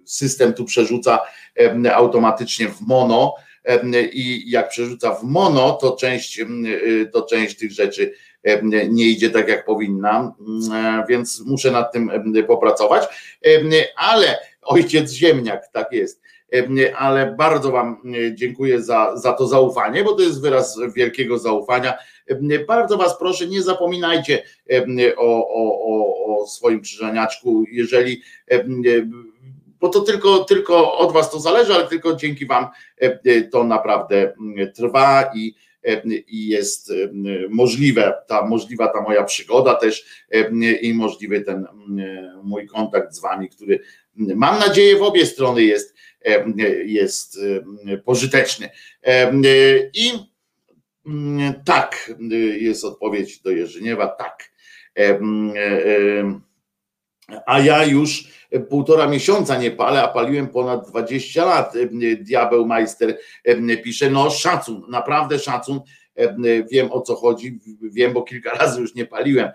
system 0.04 0.52
tu 0.52 0.64
przerzuca 0.64 1.18
automatycznie 1.94 2.68
w 2.68 2.80
mono 2.80 3.34
i 4.12 4.50
jak 4.50 4.68
przerzuca 4.68 5.14
w 5.14 5.22
mono, 5.22 5.72
to 5.72 5.96
część, 5.96 6.40
to 7.12 7.22
część 7.22 7.56
tych 7.56 7.72
rzeczy 7.72 8.14
nie 8.88 9.04
idzie 9.04 9.30
tak 9.30 9.48
jak 9.48 9.64
powinna, 9.64 10.34
więc 11.08 11.42
muszę 11.46 11.70
nad 11.70 11.92
tym 11.92 12.10
popracować, 12.46 13.08
ale 13.96 14.38
ojciec 14.62 15.12
ziemniak, 15.12 15.68
tak 15.72 15.92
jest 15.92 16.22
ale 16.96 17.34
bardzo 17.38 17.70
Wam 17.72 18.02
dziękuję 18.34 18.82
za, 18.82 19.16
za 19.16 19.32
to 19.32 19.46
zaufanie, 19.46 20.04
bo 20.04 20.12
to 20.12 20.22
jest 20.22 20.42
wyraz 20.42 20.78
wielkiego 20.94 21.38
zaufania. 21.38 21.94
Bardzo 22.68 22.96
Was 22.96 23.18
proszę, 23.18 23.46
nie 23.46 23.62
zapominajcie 23.62 24.42
o, 25.16 25.48
o, 25.48 25.84
o, 26.26 26.46
swoim 26.46 26.80
krzyżaniaczku, 26.80 27.64
jeżeli 27.70 28.22
bo 29.80 29.88
to 29.88 30.00
tylko, 30.00 30.44
tylko 30.44 30.98
od 30.98 31.12
Was 31.12 31.30
to 31.30 31.40
zależy, 31.40 31.74
ale 31.74 31.86
tylko 31.86 32.16
dzięki 32.16 32.46
Wam 32.46 32.66
to 33.52 33.64
naprawdę 33.64 34.32
trwa 34.74 35.30
i, 35.34 35.54
i 36.28 36.46
jest 36.46 36.92
możliwe, 37.48 38.14
ta 38.26 38.46
możliwa 38.46 38.88
ta 38.88 39.00
moja 39.00 39.24
przygoda 39.24 39.74
też 39.74 40.26
i 40.80 40.94
możliwy 40.94 41.40
ten 41.40 41.66
mój 42.42 42.66
kontakt 42.66 43.14
z 43.14 43.20
Wami, 43.20 43.48
który 43.48 43.80
mam 44.16 44.58
nadzieję 44.58 44.96
w 44.96 45.02
obie 45.02 45.26
strony 45.26 45.62
jest, 45.62 45.95
jest 46.84 47.38
pożyteczny. 48.04 48.70
I 49.94 50.10
Mm, 51.06 51.54
tak, 51.64 52.12
jest 52.60 52.84
odpowiedź 52.84 53.40
do 53.40 53.50
Jerzyniewa, 53.50 54.08
tak. 54.08 54.52
E, 54.98 55.02
e, 55.02 55.20
a 57.46 57.60
ja 57.60 57.84
już 57.84 58.28
półtora 58.68 59.06
miesiąca 59.06 59.58
nie 59.58 59.70
palę, 59.70 60.02
a 60.02 60.08
paliłem 60.08 60.48
ponad 60.48 60.90
20 60.90 61.44
lat. 61.44 61.74
Diabeł 62.20 62.66
Majster 62.66 63.18
pisze, 63.84 64.10
no 64.10 64.30
szacun, 64.30 64.82
naprawdę 64.88 65.38
szacun. 65.38 65.80
Wiem 66.70 66.92
o 66.92 67.00
co 67.00 67.14
chodzi, 67.14 67.58
wiem, 67.82 68.12
bo 68.12 68.22
kilka 68.22 68.50
razy 68.58 68.80
już 68.80 68.94
nie 68.94 69.06
paliłem, 69.06 69.50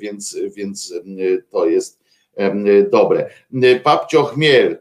więc, 0.00 0.38
więc 0.56 0.94
to 1.50 1.66
jest 1.66 2.04
dobre. 2.90 3.30
Papcio 3.82 4.24
Chmiel, 4.24 4.78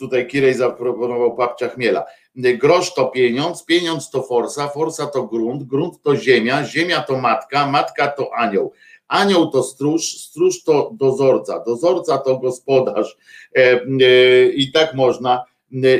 tutaj 0.00 0.26
Kirej 0.26 0.54
zaproponował 0.54 1.36
papcia 1.36 1.68
Chmiela. 1.68 2.04
Grosz 2.34 2.94
to 2.94 3.06
pieniądz, 3.06 3.64
pieniądz 3.64 4.10
to 4.10 4.22
forsa, 4.22 4.68
forsa 4.68 5.06
to 5.06 5.22
grunt, 5.22 5.62
grunt 5.62 6.02
to 6.02 6.16
ziemia, 6.16 6.64
ziemia 6.64 7.02
to 7.02 7.18
matka, 7.18 7.66
matka 7.66 8.08
to 8.08 8.34
anioł. 8.34 8.72
Anioł 9.08 9.50
to 9.50 9.62
stróż, 9.62 10.18
stróż 10.18 10.62
to 10.64 10.90
dozorca, 10.94 11.58
dozorca 11.66 12.18
to 12.18 12.38
gospodarz. 12.38 13.16
E, 13.56 13.60
e, 13.62 14.46
I 14.46 14.72
tak 14.72 14.94
można, 14.94 15.44
e, 15.44 15.49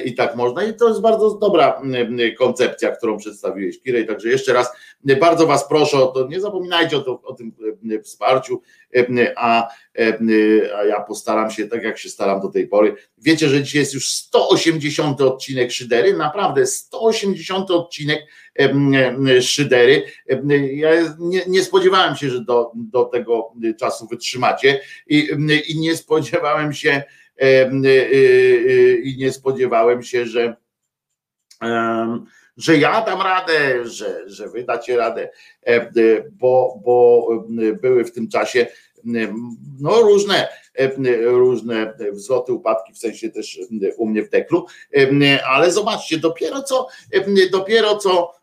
i 0.04 0.14
tak 0.14 0.36
można. 0.36 0.64
I 0.64 0.74
to 0.74 0.88
jest 0.88 1.00
bardzo 1.00 1.34
dobra 1.34 1.82
koncepcja, 2.38 2.90
którą 2.90 3.18
przedstawiłeś, 3.18 3.80
Kirej. 3.80 4.06
Także 4.06 4.28
jeszcze 4.28 4.52
raz 4.52 4.72
bardzo 5.20 5.46
Was 5.46 5.68
proszę 5.68 5.98
o 5.98 6.06
to, 6.06 6.28
nie 6.28 6.40
zapominajcie 6.40 6.96
o, 6.96 7.00
to, 7.00 7.22
o 7.22 7.34
tym 7.34 7.52
wsparciu, 8.02 8.62
a, 9.36 9.68
a 10.76 10.84
ja 10.84 11.00
postaram 11.00 11.50
się, 11.50 11.66
tak 11.66 11.82
jak 11.82 11.98
się 11.98 12.08
staram 12.08 12.40
do 12.40 12.48
tej 12.48 12.68
pory. 12.68 12.94
Wiecie, 13.18 13.48
że 13.48 13.62
dzisiaj 13.62 13.80
jest 13.80 13.94
już 13.94 14.10
180 14.10 15.20
odcinek 15.20 15.72
Szydery, 15.72 16.16
naprawdę 16.16 16.66
180 16.66 17.70
odcinek 17.70 18.20
Szydery. 19.40 20.02
Ja 20.72 20.90
nie, 21.18 21.42
nie 21.46 21.64
spodziewałem 21.64 22.16
się, 22.16 22.30
że 22.30 22.44
do, 22.44 22.72
do 22.74 23.04
tego 23.04 23.52
czasu 23.78 24.06
wytrzymacie 24.06 24.80
i, 25.06 25.30
i 25.68 25.80
nie 25.80 25.96
spodziewałem 25.96 26.72
się 26.72 27.02
i 29.02 29.16
nie 29.18 29.32
spodziewałem 29.32 30.02
się, 30.02 30.26
że 30.26 30.56
że 32.56 32.76
ja 32.76 33.02
dam 33.04 33.20
radę, 33.20 33.84
że, 33.84 34.22
że 34.26 34.48
wy 34.48 34.64
dacie 34.64 34.96
radę, 34.96 35.30
e, 35.66 35.90
bo, 36.32 36.80
bo 36.84 37.28
były 37.82 38.04
w 38.04 38.12
tym 38.12 38.28
czasie 38.28 38.66
no 39.80 40.00
różne, 40.00 40.48
różne 41.22 41.94
wzloty, 42.12 42.52
upadki, 42.52 42.92
w 42.92 42.98
sensie 42.98 43.30
też 43.30 43.60
u 43.96 44.06
mnie 44.06 44.22
w 44.22 44.30
teklu, 44.30 44.66
ale 45.46 45.72
zobaczcie, 45.72 46.18
dopiero 46.18 46.62
co, 46.62 46.88
dopiero 47.52 47.96
co 47.96 48.34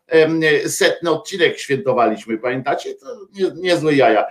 setny 0.66 1.10
odcinek 1.10 1.58
świętowaliśmy, 1.58 2.38
pamiętacie? 2.38 2.94
To 2.94 3.06
nie, 3.32 3.50
niezłe 3.54 3.94
jaja. 3.94 4.26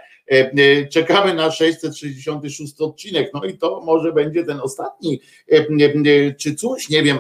Czekamy 0.92 1.34
na 1.34 1.52
666 1.52 2.82
odcinek, 2.82 3.32
no 3.34 3.44
i 3.44 3.58
to 3.58 3.82
może 3.86 4.14
będzie 4.14 4.44
ten 4.44 4.60
ostatni, 4.60 5.22
czy 6.40 6.56
coś, 6.56 6.90
nie 6.90 7.04
wiem, 7.04 7.20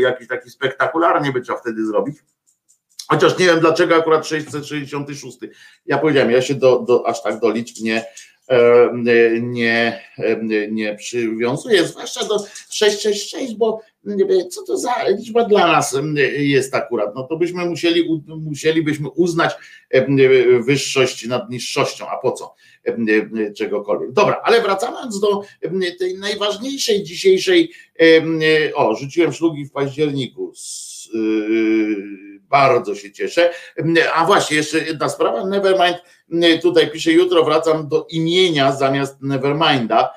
jakiś 0.00 0.28
taki 0.28 0.50
spektakularnie 0.50 1.32
by 1.32 1.40
trzeba 1.40 1.58
wtedy 1.58 1.86
zrobić. 1.86 2.16
Chociaż 3.08 3.38
nie 3.38 3.46
wiem 3.46 3.60
dlaczego 3.60 3.96
akurat 3.96 4.26
666. 4.26 5.38
Ja 5.86 5.98
powiedziałem, 5.98 6.30
ja 6.30 6.42
się 6.42 6.54
do, 6.54 6.78
do, 6.78 7.06
aż 7.06 7.22
tak 7.22 7.40
do 7.40 7.50
liczb 7.50 7.76
nie, 7.80 8.04
nie, 9.42 10.02
nie 10.70 10.94
przywiązuję, 10.94 11.86
zwłaszcza 11.86 12.24
do 12.24 12.38
666, 12.70 13.54
bo 13.54 13.80
co 14.50 14.62
to 14.62 14.78
za 14.78 15.08
liczba 15.08 15.44
dla 15.44 15.66
nas 15.66 15.96
jest 16.38 16.74
akurat, 16.74 17.14
no 17.14 17.22
to 17.22 17.36
byśmy 17.36 17.64
musieli, 17.66 18.22
musielibyśmy 18.26 19.08
uznać 19.08 19.54
wyższość 20.60 21.26
nad 21.26 21.50
niższością, 21.50 22.08
a 22.08 22.16
po 22.16 22.32
co 22.32 22.54
czegokolwiek. 23.56 24.12
Dobra, 24.12 24.40
ale 24.44 24.62
wracając 24.62 25.20
do 25.20 25.42
tej 25.98 26.18
najważniejszej 26.18 27.02
dzisiejszej, 27.02 27.72
o, 28.74 28.94
rzuciłem 28.94 29.32
szlugi 29.32 29.64
w 29.64 29.72
październiku, 29.72 30.52
y, 31.14 32.27
bardzo 32.50 32.94
się 32.94 33.12
cieszę. 33.12 33.50
A 34.14 34.24
właśnie, 34.24 34.56
jeszcze 34.56 34.78
jedna 34.78 35.08
sprawa, 35.08 35.46
Nevermind 35.46 35.96
tutaj 36.62 36.90
pisze, 36.90 37.12
jutro 37.12 37.44
wracam 37.44 37.88
do 37.88 38.06
imienia 38.10 38.72
zamiast 38.72 39.22
Neverminda, 39.22 40.10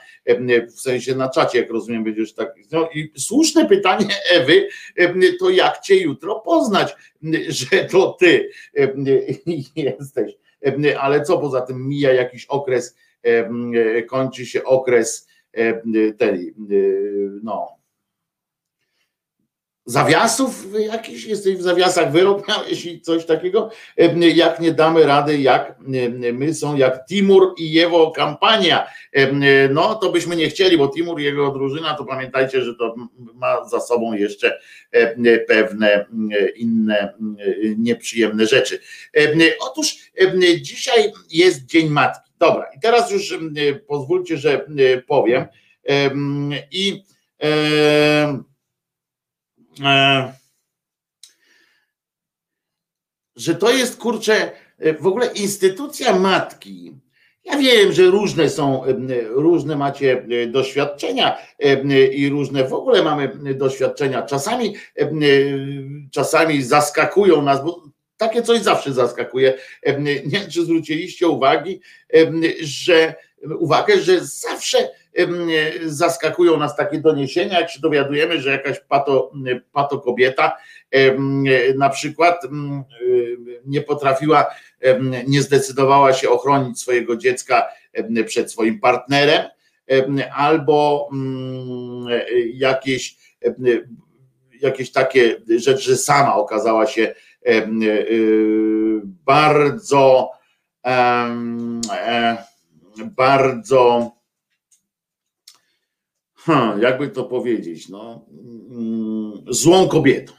w 0.76 0.82
sensie 0.82 1.16
na 1.16 1.30
czacie, 1.30 1.60
jak 1.60 1.70
rozumiem, 1.70 2.04
będziesz 2.04 2.34
tak. 2.34 2.56
No 2.72 2.90
i 2.94 3.12
słuszne 3.18 3.66
pytanie 3.66 4.08
Ewy, 4.32 4.68
to 5.40 5.50
jak 5.50 5.80
cię 5.80 5.98
jutro 5.98 6.40
poznać, 6.40 6.96
że 7.48 7.86
to 7.86 8.18
ty 8.20 8.50
jesteś. 9.76 10.34
Ale 11.00 11.24
co 11.24 11.38
poza 11.38 11.62
tym 11.62 11.88
mija 11.88 12.14
jakiś 12.14 12.46
okres, 12.46 12.96
kończy 14.08 14.46
się 14.46 14.64
okres 14.64 15.28
tej, 16.18 16.54
no, 17.44 17.81
zawiasów 19.86 20.68
jakiś, 20.80 21.26
jesteś 21.26 21.56
w 21.56 21.62
zawiasach 21.62 22.12
wyrok 22.12 22.48
miałeś 22.48 22.86
i 22.86 23.02
coś 23.02 23.26
takiego, 23.26 23.70
jak 24.36 24.60
nie 24.60 24.72
damy 24.72 25.04
rady, 25.04 25.38
jak 25.38 25.76
my 26.34 26.54
są 26.54 26.76
jak 26.76 27.06
Timur 27.10 27.54
i 27.58 27.72
jego 27.72 28.12
kampania, 28.12 28.88
no 29.70 29.96
to 29.96 30.12
byśmy 30.12 30.36
nie 30.36 30.50
chcieli, 30.50 30.78
bo 30.78 30.88
Timur 30.88 31.22
i 31.22 31.24
jego 31.24 31.52
drużyna, 31.52 31.94
to 31.94 32.06
pamiętajcie, 32.06 32.62
że 32.62 32.76
to 32.76 32.96
ma 33.34 33.70
za 33.70 33.80
sobą 33.80 34.14
jeszcze 34.14 34.60
pewne 35.48 36.06
inne 36.56 37.14
nieprzyjemne 37.78 38.46
rzeczy. 38.48 38.80
Otóż 39.60 39.96
dzisiaj 40.62 41.12
jest 41.32 41.66
Dzień 41.66 41.90
Matki. 41.90 42.32
Dobra, 42.40 42.70
i 42.78 42.80
teraz 42.80 43.12
już 43.12 43.40
pozwólcie, 43.88 44.38
że 44.38 44.66
powiem 45.08 45.46
i 46.72 47.04
że 53.36 53.56
to 53.56 53.72
jest 53.72 53.98
kurczę, 53.98 54.52
w 55.00 55.08
ogóle 55.08 55.26
instytucja 55.26 56.20
matki 56.20 56.96
Ja 57.44 57.58
wiem, 57.58 57.94
że 57.94 58.04
różne 58.06 58.50
są, 58.50 58.84
różne 59.30 59.76
macie 59.76 60.28
doświadczenia 60.48 61.38
i 62.12 62.30
różne 62.30 62.64
w 62.64 62.74
ogóle 62.74 63.04
mamy 63.04 63.32
doświadczenia. 63.56 64.22
Czasami, 64.22 64.76
czasami 66.12 66.64
zaskakują 66.64 67.42
nas, 67.42 67.64
bo 67.64 67.84
takie 68.18 68.42
coś 68.42 68.62
zawsze 68.62 68.94
zaskakuje. 68.94 69.54
Nie 69.98 70.22
wiem, 70.40 70.50
czy 70.52 70.66
zwróciliście 70.66 71.28
uwagi, 71.28 71.82
że 72.62 73.16
uwagę, 73.60 74.02
że 74.02 74.26
zawsze 74.26 74.90
zaskakują 75.86 76.58
nas 76.58 76.76
takie 76.76 76.98
doniesienia, 76.98 77.60
jak 77.60 77.70
się 77.70 77.80
dowiadujemy, 77.80 78.42
że 78.42 78.52
jakaś 78.52 78.80
pato, 78.80 79.32
pato 79.72 80.00
kobieta 80.00 80.58
na 81.78 81.90
przykład 81.90 82.42
nie 83.66 83.82
potrafiła, 83.82 84.46
nie 85.28 85.42
zdecydowała 85.42 86.14
się 86.14 86.30
ochronić 86.30 86.80
swojego 86.80 87.16
dziecka 87.16 87.68
przed 88.26 88.52
swoim 88.52 88.80
partnerem, 88.80 89.42
albo 90.36 91.10
jakieś, 92.54 93.18
jakieś 94.62 94.92
takie 94.92 95.36
rzeczy, 95.58 95.82
że 95.82 95.98
sama 95.98 96.36
okazała 96.36 96.88
się 96.88 97.16
bardzo 99.26 100.32
bardzo 103.06 104.12
hmm, 106.46 106.82
jakby 106.82 107.10
to 107.10 107.24
powiedzieć, 107.24 107.90
no, 107.90 108.26
mm, 108.72 109.34
złą 109.50 109.88
kobietą. 109.88 110.34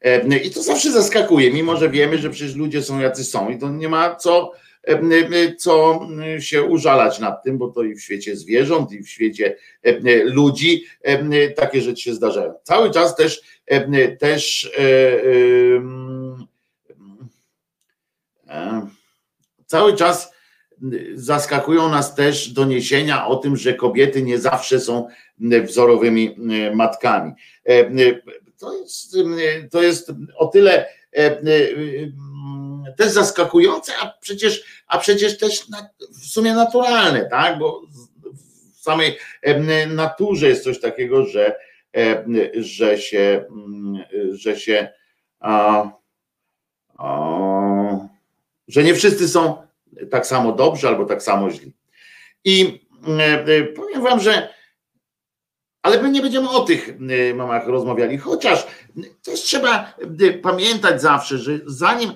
E, 0.00 0.38
I 0.38 0.50
to 0.50 0.62
zawsze 0.62 0.92
zaskakuje, 0.92 1.52
mimo 1.52 1.76
że 1.76 1.90
wiemy, 1.90 2.18
że 2.18 2.30
przecież 2.30 2.56
ludzie 2.56 2.82
są 2.82 3.00
jacy 3.00 3.24
są 3.24 3.50
i 3.50 3.58
to 3.58 3.70
nie 3.70 3.88
ma 3.88 4.14
co, 4.14 4.52
e, 4.82 5.54
co 5.56 6.00
się 6.38 6.62
użalać 6.62 7.18
nad 7.18 7.42
tym, 7.44 7.58
bo 7.58 7.68
to 7.68 7.82
i 7.82 7.94
w 7.94 8.02
świecie 8.02 8.36
zwierząt, 8.36 8.92
i 8.92 9.02
w 9.02 9.08
świecie 9.08 9.56
e, 9.82 10.24
ludzi 10.24 10.84
takie 11.56 11.80
rzeczy 11.80 12.02
się 12.02 12.14
zdarzają. 12.14 12.54
Cały 12.62 12.90
czas 12.90 13.16
też 13.16 13.42
też 14.18 14.70
cały 19.66 19.96
czas 19.96 20.32
zaskakują 21.14 21.88
nas 21.88 22.14
też 22.14 22.48
doniesienia 22.48 23.26
o 23.26 23.36
tym, 23.36 23.56
że 23.56 23.74
kobiety 23.74 24.22
nie 24.22 24.38
zawsze 24.38 24.80
są 24.80 25.08
wzorowymi 25.64 26.36
matkami. 26.74 27.32
To 28.58 28.72
jest, 28.74 29.16
to 29.70 29.82
jest 29.82 30.12
o 30.36 30.46
tyle 30.46 30.86
też 32.96 33.08
zaskakujące, 33.08 33.92
a 34.02 34.14
przecież, 34.20 34.64
a 34.86 34.98
przecież 34.98 35.38
też 35.38 35.66
w 36.22 36.26
sumie 36.26 36.54
naturalne, 36.54 37.28
tak? 37.30 37.58
Bo 37.58 37.82
w 38.74 38.82
samej 38.82 39.18
naturze 39.88 40.48
jest 40.48 40.64
coś 40.64 40.80
takiego, 40.80 41.26
że, 41.26 41.56
że 42.54 42.98
się, 42.98 43.44
że 44.32 44.56
się 44.56 44.88
a, 45.40 45.90
a, 46.98 48.08
że 48.68 48.84
nie 48.84 48.94
wszyscy 48.94 49.28
są 49.28 49.69
tak 50.10 50.26
samo 50.26 50.52
dobrzy 50.52 50.88
albo 50.88 51.04
tak 51.04 51.22
samo 51.22 51.50
źli. 51.50 51.72
I 52.44 52.86
e, 53.18 53.44
e, 53.44 53.62
powiem 53.64 54.02
wam, 54.02 54.20
że 54.20 54.54
ale 55.82 56.02
my 56.02 56.10
nie 56.10 56.22
będziemy 56.22 56.48
o 56.48 56.60
tych 56.60 56.88
e, 56.88 57.34
mamach 57.34 57.66
rozmawiali, 57.66 58.18
chociaż 58.18 58.66
też 59.22 59.42
trzeba 59.42 59.94
pamiętać 60.42 61.02
zawsze, 61.02 61.38
że 61.38 61.52
zanim 61.66 62.12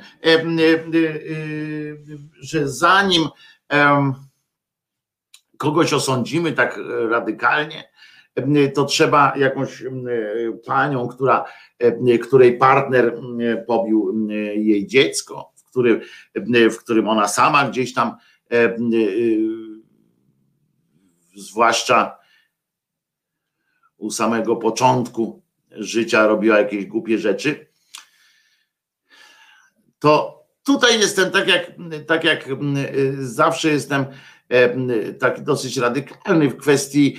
że 2.40 2.68
zanim 2.68 3.28
kogoś 5.58 5.92
osądzimy 5.92 6.52
tak 6.52 6.80
radykalnie, 7.10 7.90
to 8.74 8.84
trzeba 8.84 9.32
jakąś 9.36 9.82
panią, 10.66 11.08
która, 11.08 11.44
której 12.22 12.58
partner 12.58 13.20
pobił 13.66 14.28
jej 14.54 14.86
dziecko, 14.86 15.53
który, 15.74 16.00
w 16.70 16.76
którym 16.76 17.08
ona 17.08 17.28
sama 17.28 17.68
gdzieś 17.68 17.94
tam, 17.94 18.16
e, 18.50 18.54
e, 18.54 18.78
zwłaszcza 21.36 22.18
u 23.96 24.10
samego 24.10 24.56
początku 24.56 25.42
życia 25.70 26.26
robiła 26.26 26.58
jakieś 26.58 26.86
głupie 26.86 27.18
rzeczy, 27.18 27.66
to 29.98 30.42
tutaj 30.64 31.00
jestem 31.00 31.30
tak 31.30 31.48
jak, 31.48 31.72
tak 32.06 32.24
jak 32.24 32.48
zawsze 33.18 33.68
jestem 33.68 34.04
e, 34.48 35.12
tak 35.12 35.42
dosyć 35.42 35.76
radykalny 35.76 36.48
w 36.48 36.56
kwestii 36.56 37.16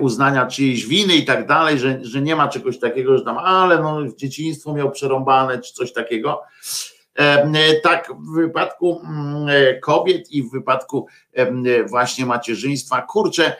uznania 0.00 0.46
czyjejś 0.46 0.86
winy 0.86 1.16
i 1.16 1.24
tak 1.24 1.46
dalej, 1.46 1.78
że, 1.78 1.98
że 2.02 2.22
nie 2.22 2.36
ma 2.36 2.48
czegoś 2.48 2.78
takiego, 2.78 3.18
że 3.18 3.24
tam, 3.24 3.38
ale 3.38 3.82
no 3.82 4.00
w 4.00 4.16
dzieciństwo 4.16 4.74
miał 4.74 4.90
przerąbane 4.90 5.60
czy 5.60 5.72
coś 5.72 5.92
takiego. 5.92 6.42
Tak, 7.82 8.12
w 8.18 8.34
wypadku 8.34 9.00
mm, 9.04 9.48
kobiet 9.82 10.30
i 10.30 10.42
w 10.42 10.50
wypadku 10.50 11.06
właśnie 11.88 12.26
macierzyństwa, 12.26 13.02
kurczę, 13.02 13.56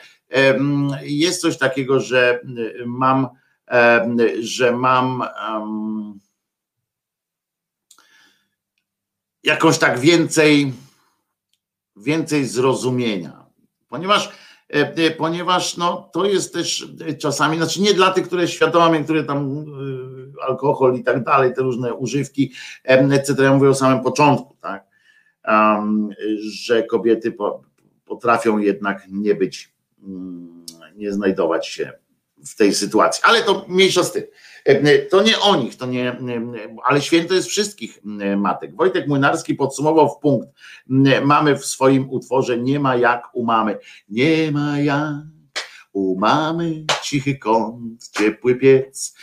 jest 1.01 1.41
coś 1.41 1.57
takiego, 1.57 1.99
że 1.99 2.41
mam, 2.85 3.27
że 4.39 4.71
mam 4.71 5.23
jakąś 9.43 9.77
tak 9.77 9.99
więcej, 9.99 10.73
więcej 11.95 12.45
zrozumienia, 12.45 13.45
ponieważ 13.89 14.31
E, 14.73 14.95
e, 14.95 15.11
ponieważ 15.11 15.77
no, 15.77 16.09
to 16.13 16.25
jest 16.25 16.53
też 16.53 16.87
czasami, 17.19 17.57
znaczy 17.57 17.81
nie 17.81 17.93
dla 17.93 18.11
tych, 18.11 18.27
które 18.27 18.47
świadomie, 18.47 19.03
które 19.03 19.23
tam 19.23 19.59
e, 19.59 20.16
alkohol 20.47 20.95
i 20.95 21.03
tak 21.03 21.23
dalej, 21.23 21.53
te 21.53 21.61
różne 21.61 21.93
używki, 21.93 22.53
etc. 22.83 23.43
Ja 23.43 23.53
mówię 23.53 23.69
o 23.69 23.75
samym 23.75 24.03
początku, 24.03 24.55
tak, 24.61 24.85
um, 25.47 26.09
że 26.39 26.83
kobiety 26.83 27.31
po, 27.31 27.61
potrafią 28.05 28.57
jednak 28.57 29.03
nie 29.11 29.35
być, 29.35 29.73
um, 30.03 30.65
nie 30.95 31.11
znajdować 31.11 31.67
się 31.67 31.91
w 32.45 32.55
tej 32.55 32.73
sytuacji, 32.73 33.23
ale 33.25 33.41
to 33.41 33.65
mniejsza 33.67 34.03
z 34.03 34.11
tym. 34.11 34.23
To 35.09 35.23
nie 35.23 35.39
o 35.39 35.55
nich, 35.55 35.77
to 35.77 35.85
nie, 35.85 36.17
ale 36.85 37.01
święto 37.01 37.33
jest 37.33 37.47
wszystkich 37.47 37.99
matek. 38.37 38.75
Wojtek 38.75 39.07
Młynarski 39.07 39.55
podsumował 39.55 40.09
w 40.09 40.19
punkt. 40.19 40.49
Mamy 41.23 41.55
w 41.57 41.65
swoim 41.65 42.09
utworze 42.09 42.57
Nie 42.57 42.79
ma 42.79 42.95
jak 42.95 43.29
u 43.33 43.43
mamy. 43.43 43.77
Nie 44.09 44.51
ma 44.51 44.79
jak 44.79 45.13
u 45.97 46.19
mamy 46.19 46.85
cichy 47.03 47.37
kąt, 47.37 48.09
ciepły 48.17 48.55
piec. 48.55 49.15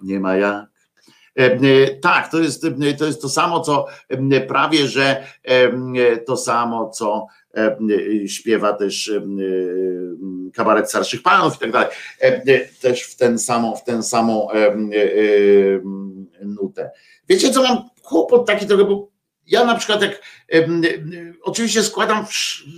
Nie 0.00 0.20
ma 0.20 0.36
jak. 0.36 0.72
Tak, 2.02 2.30
to 2.30 2.38
jest, 2.38 2.66
to 2.98 3.06
jest 3.06 3.22
to 3.22 3.28
samo, 3.28 3.60
co 3.60 3.86
prawie, 4.48 4.86
że 4.86 5.26
to 6.26 6.36
samo, 6.36 6.90
co 6.90 7.26
E, 7.56 7.76
e, 8.22 8.28
śpiewa 8.28 8.72
też 8.72 9.08
e, 9.08 9.22
kabaret 10.52 10.88
starszych 10.88 11.22
panów 11.22 11.56
i 11.56 11.58
tak 11.58 11.72
dalej, 11.72 11.88
też 12.80 13.02
w 13.02 13.16
ten 13.16 13.38
samą, 13.38 13.76
w 13.76 13.84
ten 13.84 14.02
samą 14.02 14.48
nutę. 16.44 16.90
Wiecie 17.28 17.50
co, 17.50 17.62
mam 17.62 17.88
kłopot 18.02 18.46
taki 18.46 18.66
trochę, 18.66 18.84
bo 18.84 19.08
ja 19.46 19.64
na 19.64 19.74
przykład 19.74 20.02
jak 20.02 20.22
oczywiście 21.42 21.82
składam 21.82 22.26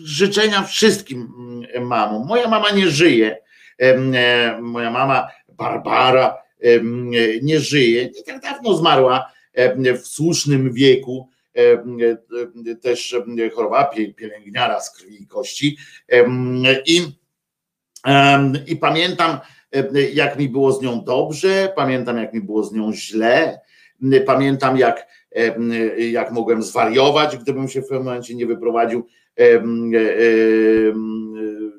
życzenia 0.04 0.62
wszystkim 0.62 1.32
mamom. 1.80 2.26
Moja 2.26 2.48
mama 2.48 2.70
nie 2.70 2.88
żyje. 2.88 3.43
Moja 4.60 4.90
mama 4.90 5.28
Barbara 5.48 6.36
nie 7.42 7.60
żyje. 7.60 8.04
Nie 8.04 8.22
tak 8.22 8.42
dawno 8.42 8.74
zmarła 8.74 9.32
w 10.02 10.06
słusznym 10.06 10.72
wieku 10.72 11.28
E, 11.56 11.72
e, 12.70 12.76
też 12.76 13.16
choroba 13.54 13.90
pielęgniara 14.16 14.80
z 14.80 14.90
krwi 14.90 15.22
i 15.22 15.26
kości. 15.26 15.76
I, 16.86 17.02
I 18.66 18.76
pamiętam, 18.76 19.38
jak 20.14 20.38
mi 20.38 20.48
było 20.48 20.72
z 20.72 20.82
nią 20.82 21.04
dobrze, 21.04 21.72
pamiętam, 21.76 22.18
jak 22.18 22.34
mi 22.34 22.40
było 22.40 22.64
z 22.64 22.72
nią 22.72 22.92
źle, 22.92 23.60
pamiętam, 24.26 24.78
jak, 24.78 25.06
jak 25.98 26.32
mogłem 26.32 26.62
zwariować, 26.62 27.36
gdybym 27.36 27.68
się 27.68 27.82
w 27.82 27.88
pewnym 27.88 28.04
momencie 28.04 28.34
nie 28.34 28.46
wyprowadził, 28.46 29.06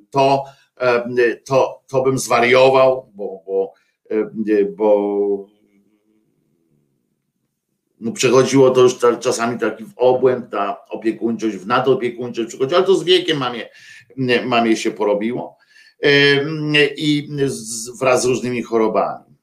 to, 0.09 0.43
to, 1.45 1.83
to 1.87 2.01
bym 2.01 2.19
zwariował, 2.19 3.11
bo, 3.13 3.43
bo, 3.45 3.73
bo 4.77 5.47
no 7.99 8.11
przechodziło 8.11 8.69
to 8.69 8.81
już 8.81 8.97
czasami 9.19 9.59
taki 9.59 9.83
w 9.83 9.93
obłęd, 9.95 10.49
ta 10.51 10.85
opiekuńczość, 10.89 11.57
w 11.57 11.67
nadopiekuńczość 11.67 12.47
przychodziło, 12.47 12.77
ale 12.77 12.87
to 12.87 12.95
z 12.95 13.03
wiekiem 13.03 13.37
mamie, 13.37 13.69
mamie 14.45 14.77
się 14.77 14.91
porobiło 14.91 15.57
i 16.97 17.29
wraz 17.99 18.21
z 18.21 18.25
różnymi 18.25 18.63
chorobami. 18.63 19.35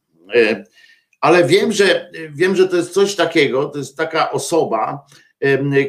Ale 1.20 1.44
wiem, 1.44 1.72
że 1.72 2.10
wiem, 2.32 2.56
że 2.56 2.68
to 2.68 2.76
jest 2.76 2.92
coś 2.92 3.14
takiego, 3.14 3.64
to 3.64 3.78
jest 3.78 3.96
taka 3.96 4.30
osoba, 4.30 5.06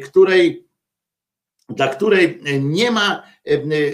której 0.03 0.67
dla 1.69 1.87
której 1.87 2.41
nie 2.59 2.91
ma, 2.91 3.23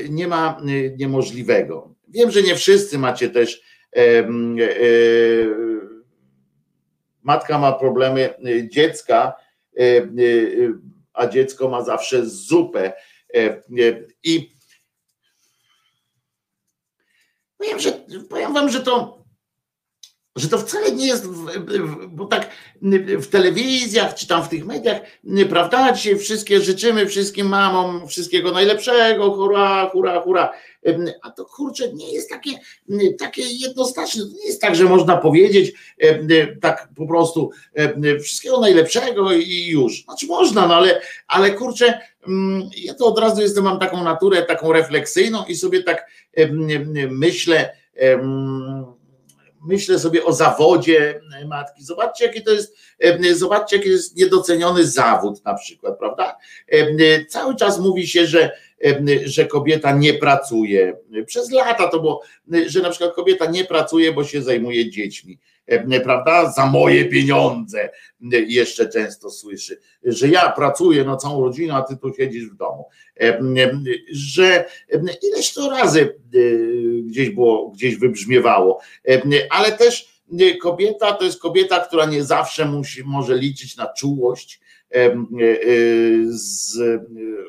nie 0.09 0.27
ma 0.27 0.61
niemożliwego. 0.97 1.95
Wiem, 2.07 2.31
że 2.31 2.41
nie 2.41 2.55
wszyscy 2.55 2.97
macie 2.97 3.29
też. 3.29 3.61
Matka 7.21 7.59
ma 7.59 7.71
problemy 7.71 8.33
dziecka, 8.71 9.33
a 11.13 11.27
dziecko 11.27 11.69
ma 11.69 11.83
zawsze 11.83 12.25
zupę. 12.25 12.93
I 14.23 14.53
powiem, 17.57 17.79
że, 17.79 17.91
powiem 18.29 18.53
wam, 18.53 18.69
że 18.69 18.79
to 18.79 19.18
że 20.39 20.49
to 20.49 20.57
wcale 20.57 20.91
nie 20.91 21.07
jest, 21.07 21.27
bo 22.09 22.25
tak 22.25 22.49
w 23.19 23.27
telewizjach 23.27 24.15
czy 24.15 24.27
tam 24.27 24.43
w 24.43 24.49
tych 24.49 24.65
mediach, 24.65 25.01
prawda, 25.49 25.93
dzisiaj 25.93 26.17
wszystkie 26.17 26.61
życzymy 26.61 27.05
wszystkim 27.05 27.47
mamom 27.47 28.07
wszystkiego 28.07 28.51
najlepszego, 28.51 29.31
hurra, 29.31 29.89
hurra, 29.89 30.21
hurra. 30.21 30.51
A 31.21 31.31
to 31.31 31.45
kurczę, 31.45 31.93
nie 31.93 32.13
jest 32.13 32.29
takie, 32.29 32.51
takie 33.19 33.41
jednoznaczne. 33.41 34.23
To 34.23 34.29
nie 34.29 34.45
jest 34.45 34.61
tak, 34.61 34.75
że 34.75 34.83
można 34.83 35.17
powiedzieć 35.17 35.73
tak 36.61 36.89
po 36.95 37.07
prostu 37.07 37.51
wszystkiego 38.23 38.59
najlepszego 38.59 39.31
i 39.33 39.65
już. 39.65 40.03
Znaczy 40.03 40.25
można, 40.27 40.67
no 40.67 40.75
ale, 40.75 41.01
ale 41.27 41.51
kurczę, 41.51 41.99
ja 42.77 42.93
to 42.93 43.05
od 43.05 43.19
razu 43.19 43.41
jestem, 43.41 43.63
mam 43.63 43.79
taką 43.79 44.03
naturę, 44.03 44.41
taką 44.41 44.71
refleksyjną 44.71 45.45
i 45.45 45.55
sobie 45.55 45.83
tak 45.83 46.05
myślę, 47.09 47.75
myślę 49.61 49.99
sobie 49.99 50.25
o 50.25 50.33
zawodzie 50.33 51.21
matki. 51.47 51.83
Zobaczcie, 51.83 52.25
jaki 52.25 52.43
to 52.43 52.51
jest, 52.51 52.77
zobaczcie, 53.33 53.77
jaki 53.77 53.89
jest 53.89 54.17
niedoceniony 54.17 54.87
zawód 54.87 55.45
na 55.45 55.53
przykład, 55.53 55.99
prawda? 55.99 56.37
Cały 57.27 57.55
czas 57.55 57.79
mówi 57.79 58.07
się, 58.07 58.27
że, 58.27 58.51
że 59.25 59.45
kobieta 59.45 59.91
nie 59.91 60.13
pracuje. 60.13 60.97
Przez 61.25 61.51
lata 61.51 61.87
to 61.87 61.99
było, 61.99 62.21
że 62.67 62.81
na 62.81 62.89
przykład 62.89 63.13
kobieta 63.13 63.45
nie 63.45 63.65
pracuje, 63.65 64.13
bo 64.13 64.23
się 64.23 64.41
zajmuje 64.41 64.89
dziećmi 64.89 65.39
prawda, 66.03 66.51
za 66.51 66.65
moje 66.65 67.05
pieniądze 67.05 67.89
jeszcze 68.47 68.89
często 68.89 69.29
słyszy, 69.29 69.79
że 70.03 70.27
ja 70.27 70.51
pracuję 70.51 71.03
na 71.03 71.17
całą 71.17 71.41
rodzinę, 71.41 71.73
a 71.73 71.81
ty 71.81 71.97
tu 71.97 72.13
siedzisz 72.13 72.45
w 72.45 72.55
domu. 72.55 72.85
Że 74.11 74.65
ileś 75.23 75.53
to 75.53 75.69
razy 75.69 76.01
e, 76.01 76.39
gdzieś 77.01 77.29
było, 77.29 77.69
gdzieś 77.69 77.95
wybrzmiewało, 77.95 78.81
ale 79.49 79.71
też 79.71 80.19
kobieta 80.61 81.13
to 81.13 81.25
jest 81.25 81.39
kobieta, 81.39 81.79
która 81.79 82.05
nie 82.05 82.23
zawsze 82.23 82.65
musi, 82.65 83.03
może 83.03 83.37
liczyć 83.37 83.77
na 83.77 83.93
czułość, 83.93 84.59
e, 84.91 84.95
e, 84.95 85.15
z, 86.27 86.77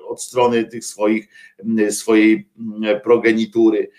od 0.08 0.22
strony 0.22 0.64
tych 0.64 0.84
swoich, 0.84 1.28
swojej 1.90 2.48
progenitury. 3.02 3.90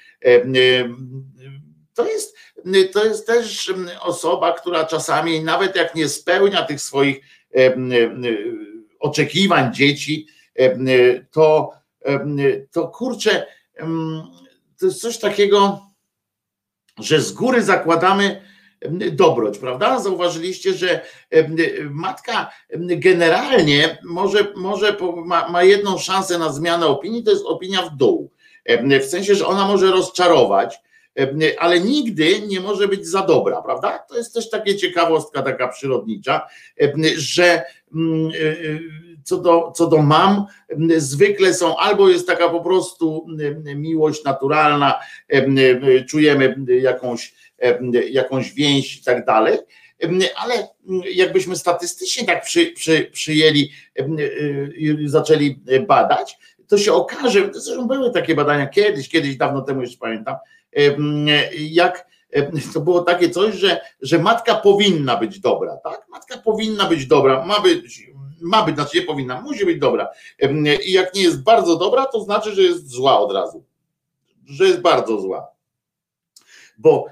To 1.93 2.07
jest, 2.07 2.35
to 2.93 3.05
jest 3.05 3.27
też 3.27 3.73
osoba, 4.01 4.53
która 4.53 4.85
czasami, 4.85 5.43
nawet 5.43 5.75
jak 5.75 5.95
nie 5.95 6.09
spełnia 6.09 6.63
tych 6.63 6.81
swoich 6.81 7.19
oczekiwań 8.99 9.73
dzieci, 9.73 10.27
to, 11.31 11.71
to 12.71 12.87
kurczę, 12.87 13.47
to 14.79 14.85
jest 14.85 15.01
coś 15.01 15.17
takiego, 15.17 15.85
że 16.99 17.21
z 17.21 17.31
góry 17.31 17.63
zakładamy 17.63 18.51
dobroć, 19.11 19.57
prawda? 19.57 19.99
Zauważyliście, 19.99 20.73
że 20.73 21.01
matka 21.89 22.51
generalnie 22.79 23.97
może, 24.03 24.47
może 24.55 24.97
ma, 25.25 25.49
ma 25.49 25.63
jedną 25.63 25.97
szansę 25.97 26.37
na 26.37 26.53
zmianę 26.53 26.87
opinii, 26.87 27.23
to 27.23 27.31
jest 27.31 27.45
opinia 27.45 27.81
w 27.81 27.95
dół. 27.95 28.31
W 29.01 29.05
sensie, 29.05 29.35
że 29.35 29.47
ona 29.47 29.67
może 29.67 29.91
rozczarować, 29.91 30.79
ale 31.59 31.79
nigdy 31.79 32.41
nie 32.47 32.59
może 32.59 32.87
być 32.87 33.07
za 33.07 33.21
dobra, 33.21 33.61
prawda? 33.61 33.99
To 34.09 34.17
jest 34.17 34.33
też 34.33 34.49
taka 34.49 34.73
ciekawostka 34.73 35.41
taka 35.41 35.67
przyrodnicza, 35.67 36.47
że 37.17 37.63
mm, 37.95 38.27
e, 38.27 38.49
e, 38.49 38.79
co 39.23 39.37
do, 39.37 39.71
co 39.75 39.87
do 39.87 39.97
mam, 39.97 40.45
zwykle 40.97 41.53
są 41.53 41.77
albo 41.77 42.09
jest 42.09 42.27
taka 42.27 42.49
po 42.49 42.61
prostu 42.61 43.27
miłość 43.75 44.23
naturalna, 44.23 44.99
czujemy 46.09 46.55
jakąś, 46.81 47.33
jakąś 48.11 48.53
więź 48.53 48.97
i 48.97 49.03
tak 49.03 49.25
dalej, 49.25 49.57
ale 50.35 50.67
jakbyśmy 51.13 51.55
statystycznie 51.55 52.25
tak 52.25 52.43
przy, 52.43 52.65
przy, 52.65 53.09
przyjęli 53.11 53.71
i 54.77 54.97
zaczęli 55.05 55.59
badać, 55.87 56.37
to 56.67 56.77
się 56.77 56.93
okaże, 56.93 57.49
zresztą 57.53 57.87
były 57.87 58.11
takie 58.11 58.35
badania 58.35 58.67
kiedyś, 58.67 59.09
kiedyś 59.09 59.37
dawno 59.37 59.61
temu 59.61 59.81
jeszcze 59.81 59.97
pamiętam, 59.97 60.35
jak 61.55 62.07
to 62.73 62.81
było 62.81 63.01
takie 63.01 63.29
coś, 63.29 63.55
że, 63.55 63.81
że 64.01 64.19
matka 64.19 64.55
powinna 64.55 65.17
być 65.17 65.39
dobra, 65.39 65.77
tak? 65.77 66.07
Matka 66.09 66.37
powinna 66.37 66.85
być 66.85 67.05
dobra, 67.05 67.45
ma 67.45 67.59
być, 67.59 68.07
ma 68.41 68.63
być, 68.63 68.75
znaczy 68.75 68.97
nie 68.97 69.05
powinna, 69.05 69.41
musi 69.41 69.65
być 69.65 69.79
dobra. 69.79 70.09
I 70.85 70.91
jak 70.91 71.15
nie 71.15 71.21
jest 71.21 71.43
bardzo 71.43 71.77
dobra, 71.77 72.05
to 72.05 72.21
znaczy, 72.21 72.55
że 72.55 72.61
jest 72.61 72.89
zła 72.89 73.19
od 73.19 73.31
razu. 73.31 73.63
Że 74.45 74.65
jest 74.65 74.81
bardzo 74.81 75.21
zła. 75.21 75.47
Bo 76.77 77.05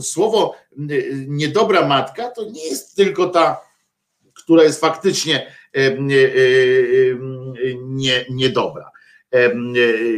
słowo 0.00 0.54
niedobra 1.26 1.86
matka 1.86 2.30
to 2.30 2.44
nie 2.44 2.66
jest 2.66 2.96
tylko 2.96 3.28
ta, 3.28 3.60
która 4.34 4.62
jest 4.62 4.80
faktycznie 4.80 5.54
nie, 7.78 8.24
niedobra 8.30 8.90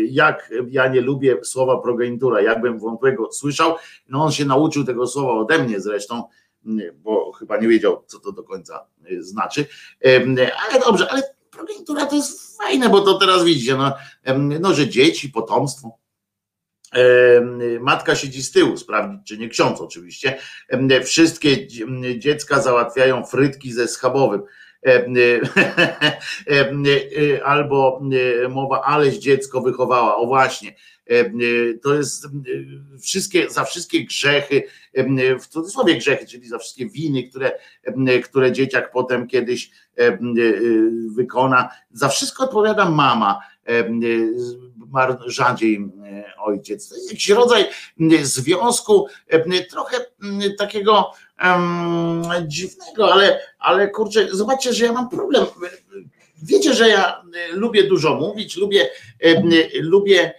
jak 0.09 0.51
ja 0.69 0.89
nie 0.89 1.01
lubię 1.01 1.45
słowa 1.45 1.79
progenitura, 1.79 2.41
jakbym 2.41 2.79
wątłego 2.79 3.33
słyszał, 3.33 3.75
no 4.09 4.25
on 4.25 4.33
się 4.33 4.45
nauczył 4.45 4.85
tego 4.85 5.07
słowa 5.07 5.33
ode 5.33 5.59
mnie 5.59 5.81
zresztą, 5.81 6.25
bo 6.95 7.33
chyba 7.33 7.57
nie 7.57 7.69
wiedział, 7.69 8.05
co 8.07 8.19
to 8.19 8.33
do 8.33 8.43
końca 8.43 8.87
y, 9.11 9.23
znaczy, 9.23 9.67
ale 10.69 10.81
dobrze, 10.85 11.11
ale 11.11 11.23
progenitura 11.51 12.07
to 12.07 12.17
jest 12.17 12.59
fajne, 12.59 12.89
bo 12.89 13.01
to 13.01 13.19
teraz 13.19 13.45
widzicie, 13.45 13.77
no, 13.77 13.93
no 14.61 14.75
że 14.75 14.89
dzieci, 14.89 15.29
potomstwo, 15.29 15.99
Matka 17.81 18.15
siedzi 18.15 18.43
z 18.43 18.53
tyłu, 18.53 18.77
sprawdzić, 18.77 19.21
czy 19.27 19.39
nie 19.39 19.49
ksiądz 19.49 19.81
oczywiście. 19.81 20.39
Wszystkie 21.05 21.67
dziecka 22.19 22.61
załatwiają 22.61 23.27
frytki 23.27 23.73
ze 23.73 23.89
schabowym. 23.89 24.43
E, 24.83 25.07
e, 26.47 26.71
e, 27.35 27.45
albo 27.45 28.01
mowa, 28.49 28.83
aleś 28.83 29.19
dziecko 29.19 29.61
wychowała. 29.61 30.17
O 30.17 30.27
właśnie, 30.27 30.75
to 31.83 31.95
jest 31.95 32.27
wszystkie, 33.03 33.51
za 33.51 33.65
wszystkie 33.65 34.05
grzechy, 34.05 34.63
w 35.41 35.47
cudzysłowie 35.47 35.97
grzechy, 35.97 36.27
czyli 36.27 36.49
za 36.49 36.59
wszystkie 36.59 36.89
winy, 36.89 37.29
które, 37.29 37.53
które 38.25 38.53
dzieciak 38.53 38.91
potem 38.93 39.27
kiedyś 39.27 39.71
wykona, 41.17 41.69
za 41.93 42.09
wszystko 42.09 42.45
odpowiada 42.45 42.91
mama 42.91 43.41
rzadziej 45.27 45.89
ojciec. 46.39 46.89
To 46.89 46.95
jest 46.95 47.11
jakiś 47.11 47.29
rodzaj 47.29 47.65
związku, 48.23 49.07
trochę 49.71 49.97
takiego 50.59 51.13
dziwnego, 52.47 53.13
ale, 53.13 53.41
ale 53.59 53.89
kurczę, 53.89 54.29
zobaczcie, 54.33 54.73
że 54.73 54.85
ja 54.85 54.93
mam 54.93 55.09
problem. 55.09 55.47
Wiecie, 56.43 56.75
że 56.75 56.89
ja 56.89 57.23
lubię 57.53 57.85
dużo 57.85 58.15
mówić, 58.15 58.57
lubię, 58.57 58.89
lubię 59.81 60.33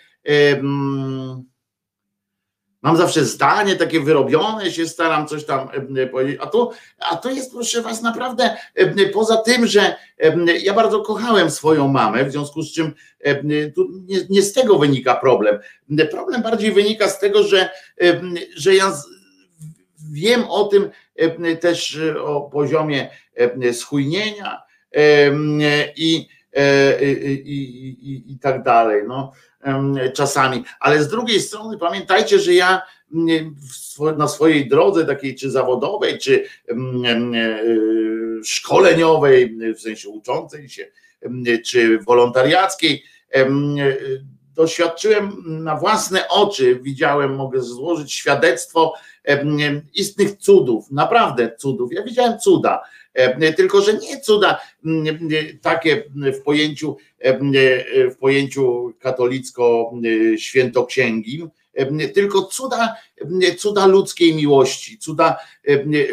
Mam 2.81 2.97
zawsze 2.97 3.25
zdanie 3.25 3.75
takie 3.75 3.99
wyrobione, 3.99 4.71
się 4.71 4.87
staram 4.87 5.27
coś 5.27 5.45
tam 5.45 5.69
powiedzieć. 6.11 6.37
A 6.41 6.47
to, 6.47 6.71
a 6.99 7.15
to 7.15 7.29
jest, 7.29 7.51
proszę 7.51 7.81
Was, 7.81 8.01
naprawdę 8.01 8.57
poza 9.13 9.37
tym, 9.37 9.67
że 9.67 9.95
ja 10.61 10.73
bardzo 10.73 11.01
kochałem 11.01 11.51
swoją 11.51 11.87
mamę, 11.87 12.25
w 12.25 12.31
związku 12.31 12.61
z 12.61 12.73
czym 12.73 12.93
nie, 13.43 13.71
nie 14.29 14.41
z 14.41 14.53
tego 14.53 14.79
wynika 14.79 15.15
problem. 15.15 15.59
Problem 16.11 16.41
bardziej 16.41 16.71
wynika 16.71 17.09
z 17.09 17.19
tego, 17.19 17.43
że, 17.43 17.69
że 18.55 18.75
ja 18.75 18.93
wiem 20.17 20.43
o 20.49 20.63
tym 20.63 20.89
też 21.59 21.99
o 22.23 22.41
poziomie 22.41 23.09
schujnienia 23.73 24.61
i, 25.95 26.27
i, 27.45 27.87
i, 28.01 28.31
i 28.33 28.39
tak 28.39 28.63
dalej. 28.63 29.03
No 29.07 29.31
czasami, 30.13 30.63
ale 30.79 31.03
z 31.03 31.07
drugiej 31.07 31.41
strony 31.41 31.77
pamiętajcie, 31.77 32.39
że 32.39 32.53
ja 32.53 32.81
na 34.17 34.27
swojej 34.27 34.67
drodze 34.67 35.05
takiej 35.05 35.35
czy 35.35 35.51
zawodowej, 35.51 36.17
czy 36.17 36.45
e, 36.69 36.75
szkoleniowej, 38.43 39.57
w 39.75 39.81
sensie 39.81 40.09
uczącej 40.09 40.69
się, 40.69 40.85
czy 41.65 41.99
wolontariackiej, 41.99 43.03
doświadczyłem 44.53 45.43
na 45.45 45.75
własne 45.75 46.27
oczy, 46.27 46.79
widziałem, 46.81 47.35
mogę 47.35 47.61
złożyć 47.61 48.13
świadectwo 48.13 48.93
istnych 49.93 50.37
cudów, 50.37 50.91
naprawdę 50.91 51.55
cudów. 51.57 51.93
Ja 51.93 52.03
widziałem 52.03 52.39
cuda, 52.39 52.83
tylko 53.57 53.81
że 53.81 53.93
nie 53.93 54.21
cuda 54.21 54.61
takie 55.61 56.03
w 56.13 56.41
pojęciu, 56.41 56.97
w 58.11 58.15
pojęciu 58.19 58.93
katolicko-świętoksięgim, 58.99 61.49
tylko 62.13 62.43
cuda, 62.43 62.95
cuda 63.57 63.85
ludzkiej 63.85 64.35
miłości, 64.35 64.97
cuda 64.97 65.37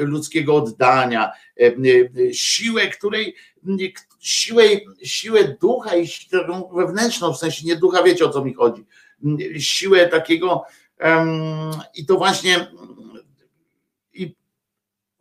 ludzkiego 0.00 0.56
oddania, 0.56 1.32
siłę, 2.32 2.88
której 2.88 3.34
siłę, 4.20 4.64
siłę 5.02 5.56
ducha 5.60 5.96
i 5.96 6.08
wewnętrzną, 6.74 7.32
w 7.32 7.38
sensie 7.38 7.66
nie 7.66 7.76
ducha, 7.76 8.02
wiecie 8.02 8.24
o 8.24 8.30
co 8.30 8.44
mi 8.44 8.54
chodzi, 8.54 8.84
siłę 9.58 10.08
takiego 10.08 10.62
i 11.94 12.06
to 12.06 12.16
właśnie 12.16 12.66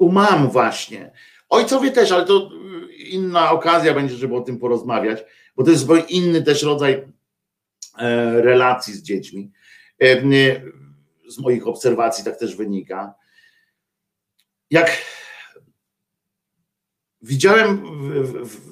umam 0.04 0.50
właśnie. 0.50 1.12
Ojcowie 1.50 1.92
też, 1.92 2.12
ale 2.12 2.26
to 2.26 2.50
inna 2.98 3.52
okazja 3.52 3.94
będzie, 3.94 4.16
żeby 4.16 4.36
o 4.36 4.42
tym 4.42 4.60
porozmawiać, 4.60 5.24
bo 5.56 5.64
to 5.64 5.72
jest 5.72 5.88
inny 6.10 6.44
też 6.44 6.64
rodzaj 6.64 6.94
e, 7.98 8.42
relacji 8.42 8.94
z 8.94 9.04
dziećmi. 9.04 9.52
Z 11.28 11.40
moich 11.40 11.68
obserwacji 11.68 12.26
tak 12.26 12.40
też 12.40 12.56
wynika. 12.56 13.14
Jak 14.70 14.92
widziałem 17.22 17.84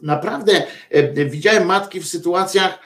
naprawdę, 0.01 0.63
widziałem 1.29 1.65
matki 1.65 1.99
w 1.99 2.07
sytuacjach 2.07 2.79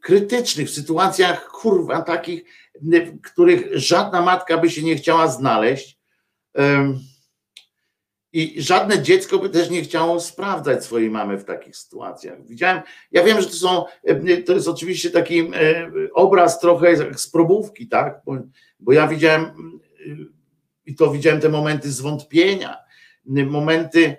krytycznych, 0.00 0.68
w 0.68 0.74
sytuacjach 0.74 1.48
kurwa 1.48 2.02
takich, 2.02 2.44
w 2.82 3.20
których 3.20 3.78
żadna 3.78 4.22
matka 4.22 4.58
by 4.58 4.70
się 4.70 4.82
nie 4.82 4.96
chciała 4.96 5.28
znaleźć. 5.28 5.98
I 8.34 8.62
żadne 8.62 9.02
dziecko 9.02 9.38
by 9.38 9.50
też 9.50 9.70
nie 9.70 9.82
chciało 9.82 10.20
sprawdzać 10.20 10.84
swojej 10.84 11.10
mamy 11.10 11.38
w 11.38 11.44
takich 11.44 11.76
sytuacjach. 11.76 12.46
Widziałem, 12.46 12.82
ja 13.12 13.24
wiem, 13.24 13.40
że 13.40 13.46
to 13.46 13.52
są, 13.52 13.84
to 14.46 14.52
jest 14.52 14.68
oczywiście 14.68 15.10
taki 15.10 15.38
e, 15.38 15.90
obraz 16.14 16.60
trochę 16.60 17.18
z 17.18 17.30
probówki, 17.30 17.88
tak? 17.88 18.20
Bo, 18.26 18.38
bo 18.80 18.92
ja 18.92 19.08
widziałem 19.08 19.50
i 20.86 20.94
to 20.94 21.10
widziałem 21.10 21.40
te 21.40 21.48
momenty 21.48 21.92
zwątpienia, 21.92 22.76
momenty 23.26 24.16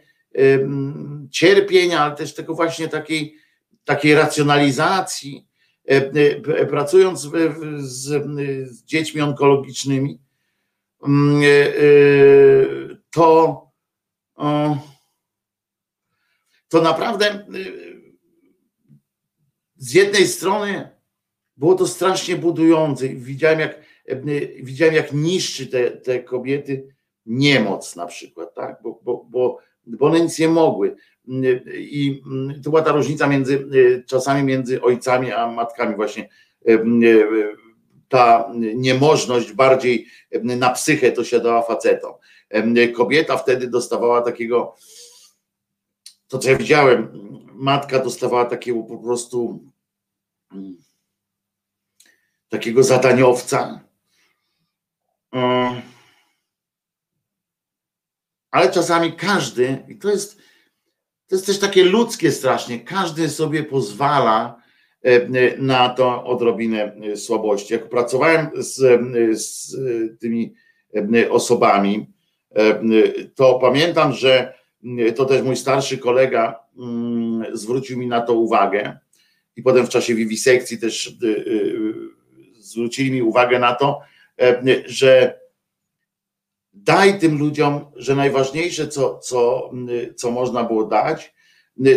cierpienia, 1.32 2.00
ale 2.00 2.16
też 2.16 2.34
tego 2.34 2.56
właśnie 2.56 2.88
takiej, 2.88 3.36
takiej 3.84 4.16
racjonalizacji. 4.16 5.48
E, 5.90 5.96
e, 6.58 6.66
pracując 6.66 7.22
z, 7.78 8.26
z 8.70 8.84
dziećmi 8.84 9.22
onkologicznymi, 9.22 10.20
to 13.12 13.65
to 16.68 16.82
naprawdę 16.82 17.46
y, 17.56 18.02
z 19.78 19.94
jednej 19.94 20.28
strony 20.28 20.90
było 21.58 21.76
to 21.76 21.88
strasznie 21.88 22.36
budujące. 22.36 23.10
Widziałem, 23.10 23.60
jak, 23.60 23.80
y, 24.10 24.62
widziałem, 24.64 24.96
jak 24.96 25.14
niszczy 25.14 25.68
te, 25.68 25.92
te 25.92 26.20
kobiety 26.20 26.96
niemoc 27.26 27.96
na 27.96 28.06
przykład, 28.06 28.54
tak? 28.54 28.80
bo, 28.84 29.00
bo, 29.04 29.26
bo, 29.30 29.60
bo 29.86 30.06
one 30.06 30.22
nic 30.22 30.40
nie 30.40 30.48
mogły. 30.48 30.96
Y, 31.30 31.64
I 31.76 32.22
to 32.64 32.70
była 32.70 32.82
ta 32.82 32.92
różnica 32.92 33.28
między 33.28 33.68
czasami 34.08 34.44
między 34.44 34.82
ojcami 34.82 35.32
a 35.32 35.52
matkami, 35.52 35.96
właśnie 35.96 36.30
ta 38.10 38.52
niemożność 38.76 39.54
bardziej 39.54 40.08
na 40.44 40.70
psychę 40.70 41.12
to 41.12 41.24
siadała 41.24 41.62
facetom 41.62 42.14
kobieta 42.96 43.38
wtedy 43.38 43.68
dostawała 43.68 44.22
takiego, 44.22 44.76
to 46.28 46.40
co 46.40 46.50
ja 46.50 46.58
widziałem, 46.58 47.12
matka 47.54 48.00
dostawała 48.00 48.46
takiego 48.46 48.84
po 48.84 48.98
prostu 48.98 49.64
mm, 50.52 50.78
takiego 52.50 52.84
zadaniowca. 52.84 53.82
Ale 58.52 58.72
czasami 58.72 59.14
każdy, 59.14 59.86
i 59.88 59.98
to 59.98 60.10
jest, 60.10 60.38
to 61.28 61.36
jest 61.36 61.46
też 61.46 61.60
takie 61.60 61.84
ludzkie 61.84 62.32
strasznie, 62.32 62.80
każdy 62.80 63.30
sobie 63.30 63.64
pozwala 63.64 64.62
na 65.58 65.90
to 65.90 66.24
odrobinę 66.24 66.96
słabości. 67.16 67.74
Jak 67.74 67.90
pracowałem 67.90 68.50
z, 68.56 68.76
z 69.42 69.76
tymi 70.20 70.56
osobami, 71.30 72.08
E, 72.10 72.15
to 73.36 73.60
pamiętam, 73.60 74.14
że 74.14 74.54
to 75.16 75.26
też 75.26 75.42
mój 75.42 75.56
starszy 75.56 75.98
kolega 75.98 76.60
mm, 76.78 77.58
zwrócił 77.58 77.98
mi 77.98 78.08
na 78.08 78.22
to 78.22 78.34
uwagę 78.34 78.98
i 79.56 79.64
potem 79.64 79.86
w 79.86 79.90
czasie 79.90 80.16
wiwisekcji 80.16 80.78
też 80.78 81.08
e, 81.08 81.28
e, 81.28 81.34
zwrócili 82.60 83.12
mi 83.12 83.22
uwagę 83.22 83.60
na 83.60 83.76
to, 83.76 84.02
że 84.86 85.40
daj 86.74 87.20
tym 87.20 87.38
ludziom, 87.38 87.86
że 87.96 88.16
najważniejsze, 88.16 88.88
co, 88.88 89.20
co, 89.20 89.72
co 90.16 90.32
można 90.32 90.64
było 90.64 90.86
dać, 90.86 91.34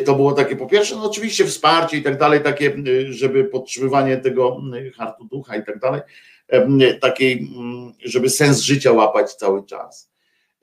to 0.05 0.15
było 0.15 0.33
takie 0.33 0.57
po 0.57 0.67
pierwsze, 0.67 0.97
no 0.97 1.05
oczywiście 1.05 1.45
wsparcie 1.45 1.97
i 1.97 2.03
tak 2.03 2.19
dalej, 2.19 2.43
takie, 2.43 2.77
żeby 3.11 3.45
podtrzymywanie 3.45 4.17
tego 4.17 4.61
hartu 4.97 5.25
ducha 5.25 5.57
i 5.57 5.65
tak 5.65 5.79
dalej, 5.79 6.01
takiej, 7.01 7.51
żeby 8.05 8.31
sens 8.31 8.61
życia 8.61 8.93
łapać 8.93 9.35
cały 9.35 9.67
czas. 9.67 10.11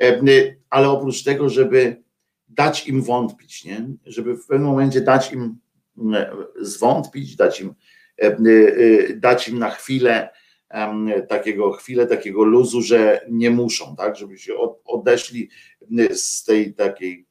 E, 0.01 0.21
ale 0.69 0.89
oprócz 0.89 1.23
tego, 1.23 1.49
żeby 1.49 2.03
dać 2.47 2.87
im 2.87 3.01
wątpić, 3.01 3.65
nie? 3.65 3.87
żeby 4.05 4.37
w 4.37 4.47
pewnym 4.47 4.67
momencie 4.67 5.01
dać 5.01 5.33
im 5.33 5.57
zwątpić, 6.61 7.35
dać 7.35 7.61
im, 7.61 7.73
e, 8.21 8.25
e, 8.25 9.13
dać 9.13 9.49
im 9.49 9.59
na 9.59 9.69
chwilę 9.69 10.29
takiego 11.29 11.71
chwilę 11.71 12.07
takiego 12.07 12.43
luzu, 12.43 12.81
że 12.81 13.25
nie 13.29 13.51
muszą, 13.51 13.95
tak, 13.95 14.15
żeby 14.15 14.37
się 14.37 14.53
odeszli 14.85 15.49
z 16.11 16.43
tej 16.43 16.73
takiej 16.73 17.25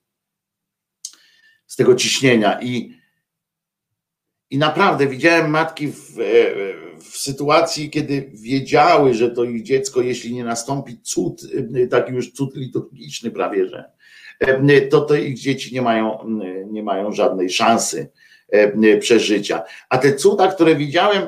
z 1.66 1.76
tego 1.76 1.94
ciśnienia 1.94 2.62
i 2.62 2.96
i 4.54 4.58
naprawdę 4.58 5.06
widziałem 5.06 5.50
matki 5.50 5.88
w, 5.88 6.12
w 7.00 7.16
sytuacji, 7.16 7.90
kiedy 7.90 8.30
wiedziały, 8.32 9.14
że 9.14 9.30
to 9.30 9.44
ich 9.44 9.62
dziecko, 9.62 10.00
jeśli 10.02 10.34
nie 10.34 10.44
nastąpi 10.44 10.98
cud, 11.02 11.42
taki 11.90 12.12
już 12.12 12.32
cud 12.32 12.56
liturgiczny 12.56 13.30
prawie, 13.30 13.68
że 13.68 13.84
to 14.90 15.00
te 15.00 15.22
ich 15.22 15.38
dzieci 15.38 15.74
nie 15.74 15.82
mają, 15.82 16.18
nie 16.70 16.82
mają 16.82 17.12
żadnej 17.12 17.50
szansy 17.50 18.10
przeżycia. 19.00 19.62
A 19.88 19.98
te 19.98 20.14
cuda, 20.14 20.48
które 20.48 20.76
widziałem, 20.76 21.22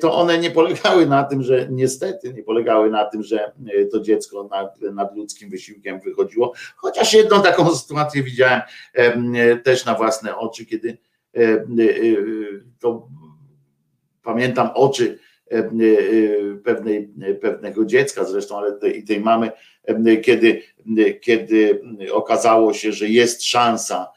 to 0.00 0.14
one 0.14 0.38
nie 0.38 0.50
polegały 0.50 1.06
na 1.06 1.24
tym, 1.24 1.42
że 1.42 1.68
niestety 1.70 2.34
nie 2.34 2.42
polegały 2.42 2.90
na 2.90 3.04
tym, 3.04 3.22
że 3.22 3.52
to 3.92 4.00
dziecko 4.00 4.48
nad, 4.50 4.80
nad 4.80 5.16
ludzkim 5.16 5.50
wysiłkiem 5.50 6.00
wychodziło, 6.00 6.52
chociaż 6.76 7.14
jedną 7.14 7.42
taką 7.42 7.74
sytuację 7.76 8.22
widziałem 8.22 8.60
też 9.64 9.84
na 9.84 9.94
własne 9.94 10.36
oczy, 10.36 10.66
kiedy 10.66 10.98
to 12.80 13.08
pamiętam 14.22 14.70
oczy 14.74 15.18
pewnej, 16.64 17.14
pewnego 17.40 17.84
dziecka 17.84 18.24
zresztą, 18.24 18.58
ale 18.58 18.72
tej, 18.72 19.04
tej 19.04 19.20
mamy, 19.20 19.50
kiedy, 20.22 20.62
kiedy 21.20 21.82
okazało 22.12 22.72
się, 22.72 22.92
że 22.92 23.08
jest 23.08 23.44
szansa 23.44 24.12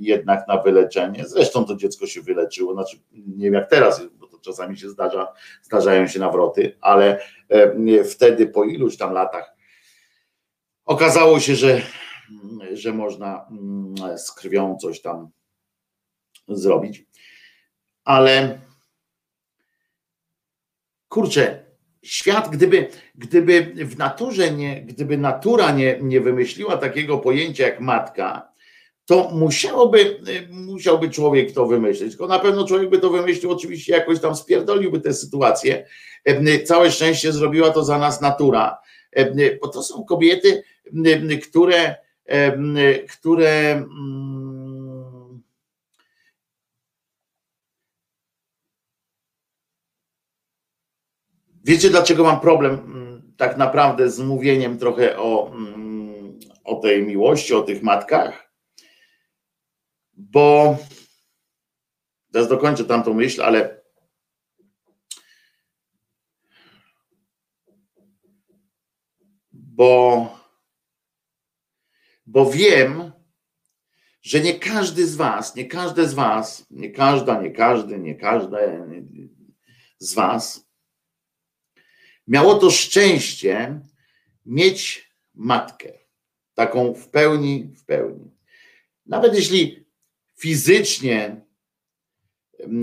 jednak 0.00 0.48
na 0.48 0.62
wyleczenie. 0.62 1.24
Zresztą 1.26 1.64
to 1.64 1.76
dziecko 1.76 2.06
się 2.06 2.22
wyleczyło, 2.22 2.74
znaczy 2.74 2.96
nie 3.12 3.44
wiem 3.44 3.54
jak 3.54 3.70
teraz, 3.70 4.06
bo 4.18 4.26
to 4.26 4.38
czasami 4.38 4.78
się 4.78 4.88
zdarza, 4.88 5.32
zdarzają 5.62 6.06
się 6.06 6.20
nawroty, 6.20 6.76
ale 6.80 7.20
wtedy 8.10 8.46
po 8.46 8.64
iluś 8.64 8.96
tam 8.96 9.12
latach 9.12 9.58
okazało 10.84 11.40
się, 11.40 11.54
że, 11.54 11.82
że 12.72 12.92
można 12.92 13.46
mm, 13.50 14.18
z 14.18 14.32
krwią 14.32 14.76
coś 14.76 15.00
tam 15.00 15.30
zrobić. 16.48 17.06
Ale 18.04 18.58
kurczę, 21.08 21.64
świat, 22.02 22.50
gdyby, 22.50 22.88
gdyby 23.14 23.62
w 23.84 23.98
naturze 23.98 24.50
nie, 24.50 24.82
gdyby 24.82 25.18
natura 25.18 25.70
nie, 25.70 25.98
nie 26.02 26.20
wymyśliła 26.20 26.76
takiego 26.76 27.18
pojęcia 27.18 27.64
jak 27.66 27.80
matka, 27.80 28.48
to 29.04 29.30
musiałoby, 29.32 30.20
musiałby 30.50 31.10
człowiek 31.10 31.52
to 31.52 31.66
wymyślić. 31.66 32.10
Tylko 32.10 32.26
na 32.26 32.38
pewno 32.38 32.66
człowiek 32.66 32.90
by 32.90 32.98
to 32.98 33.10
wymyślił, 33.10 33.50
oczywiście 33.52 33.92
jakoś 33.92 34.20
tam 34.20 34.36
spierdoliłby 34.36 35.00
tę 35.00 35.14
sytuację. 35.14 35.86
Całe 36.64 36.90
szczęście 36.90 37.32
zrobiła 37.32 37.70
to 37.70 37.84
za 37.84 37.98
nas 37.98 38.20
natura. 38.20 38.78
Bo 39.62 39.68
to 39.68 39.82
są 39.82 40.04
kobiety, 40.04 40.62
które, 41.48 41.94
które 43.10 43.84
Wiecie, 51.68 51.90
dlaczego 51.90 52.24
mam 52.24 52.40
problem? 52.40 52.74
Mm, 52.74 53.32
tak 53.36 53.56
naprawdę 53.56 54.10
z 54.10 54.20
mówieniem 54.20 54.78
trochę 54.78 55.18
o, 55.18 55.52
mm, 55.54 56.38
o 56.64 56.74
tej 56.74 57.06
miłości, 57.06 57.54
o 57.54 57.62
tych 57.62 57.82
matkach, 57.82 58.52
bo 60.12 60.76
teraz 62.32 62.48
dokończę 62.48 62.84
tamtą 62.84 63.14
myśl, 63.14 63.42
ale 63.42 63.80
bo, 69.52 70.26
bo 72.26 72.50
wiem, 72.50 73.12
że 74.22 74.40
nie 74.40 74.58
każdy 74.58 75.06
z 75.06 75.16
Was, 75.16 75.54
nie 75.54 75.66
każde 75.66 76.08
z 76.08 76.14
Was, 76.14 76.66
nie 76.70 76.90
każda, 76.90 77.42
nie 77.42 77.50
każdy, 77.50 77.98
nie 77.98 78.14
każda 78.14 78.58
z 79.98 80.14
Was 80.14 80.67
miało 82.28 82.54
to 82.54 82.70
szczęście 82.70 83.80
mieć 84.46 85.10
matkę, 85.34 85.92
taką 86.54 86.94
w 86.94 87.08
pełni, 87.08 87.74
w 87.76 87.84
pełni. 87.84 88.30
Nawet 89.06 89.34
jeśli 89.34 89.86
fizycznie 90.36 91.40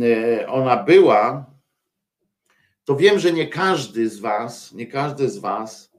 e, 0.02 0.48
ona 0.48 0.84
była, 0.84 1.52
to 2.84 2.96
wiem, 2.96 3.20
że 3.20 3.34
nie 3.34 3.48
każdy 3.48 4.10
z 4.10 4.20
Was, 4.20 4.72
nie 4.74 4.88
każdy 4.88 5.30
z 5.30 5.38
Was 5.38 5.92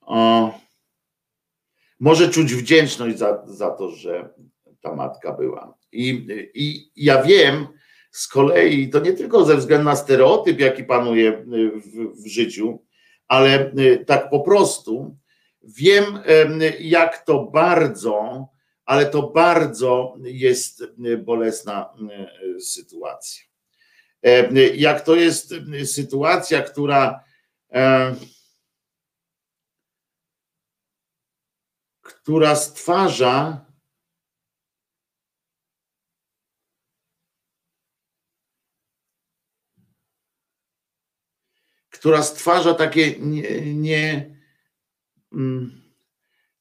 o, 0.00 0.54
może 2.00 2.30
czuć 2.30 2.54
wdzięczność 2.54 3.18
za, 3.18 3.46
za 3.46 3.70
to, 3.70 3.90
że 3.90 4.34
ta 4.80 4.94
matka 4.94 5.32
była. 5.32 5.78
I, 5.92 6.26
I 6.54 6.90
ja 6.96 7.22
wiem 7.22 7.66
z 8.16 8.28
kolei, 8.28 8.90
to 8.90 9.00
nie 9.00 9.12
tylko 9.12 9.44
ze 9.44 9.56
względu 9.56 9.84
na 9.84 9.96
stereotyp, 9.96 10.60
jaki 10.60 10.84
panuje 10.84 11.32
w, 11.32 12.22
w 12.22 12.26
życiu, 12.26 12.84
ale 13.28 13.72
tak 14.06 14.30
po 14.30 14.40
prostu 14.40 15.16
wiem, 15.62 16.18
jak 16.80 17.24
to 17.24 17.44
bardzo, 17.44 18.46
ale 18.84 19.06
to 19.06 19.22
bardzo 19.22 20.14
jest 20.22 20.84
bolesna 21.18 21.94
sytuacja. 22.60 23.44
Jak 24.74 25.00
to 25.00 25.14
jest 25.14 25.54
sytuacja, 25.84 26.62
która 26.62 27.24
która 32.02 32.56
stwarza 32.56 33.65
która 41.98 42.22
stwarza 42.22 42.74
takie 42.74 43.14
nie, 43.20 43.74
nie 43.74 44.30
mm, 45.32 45.82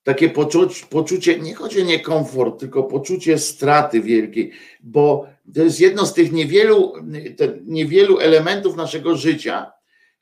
takie 0.04 0.30
poczucie, 0.30 0.86
poczucie, 0.90 1.40
nie 1.40 1.56
chodzi 1.56 1.82
o 1.82 1.86
niekomfort, 1.86 2.60
tylko 2.60 2.84
poczucie 2.84 3.38
straty 3.38 4.02
wielkiej, 4.02 4.52
bo 4.84 5.28
to 5.56 5.64
jest 5.64 5.80
jedno 5.80 6.06
z 6.06 6.14
tych 6.14 6.32
niewielu, 6.32 6.94
niewielu 7.66 8.20
elementów 8.20 8.76
naszego 8.76 9.18
życia, 9.18 9.72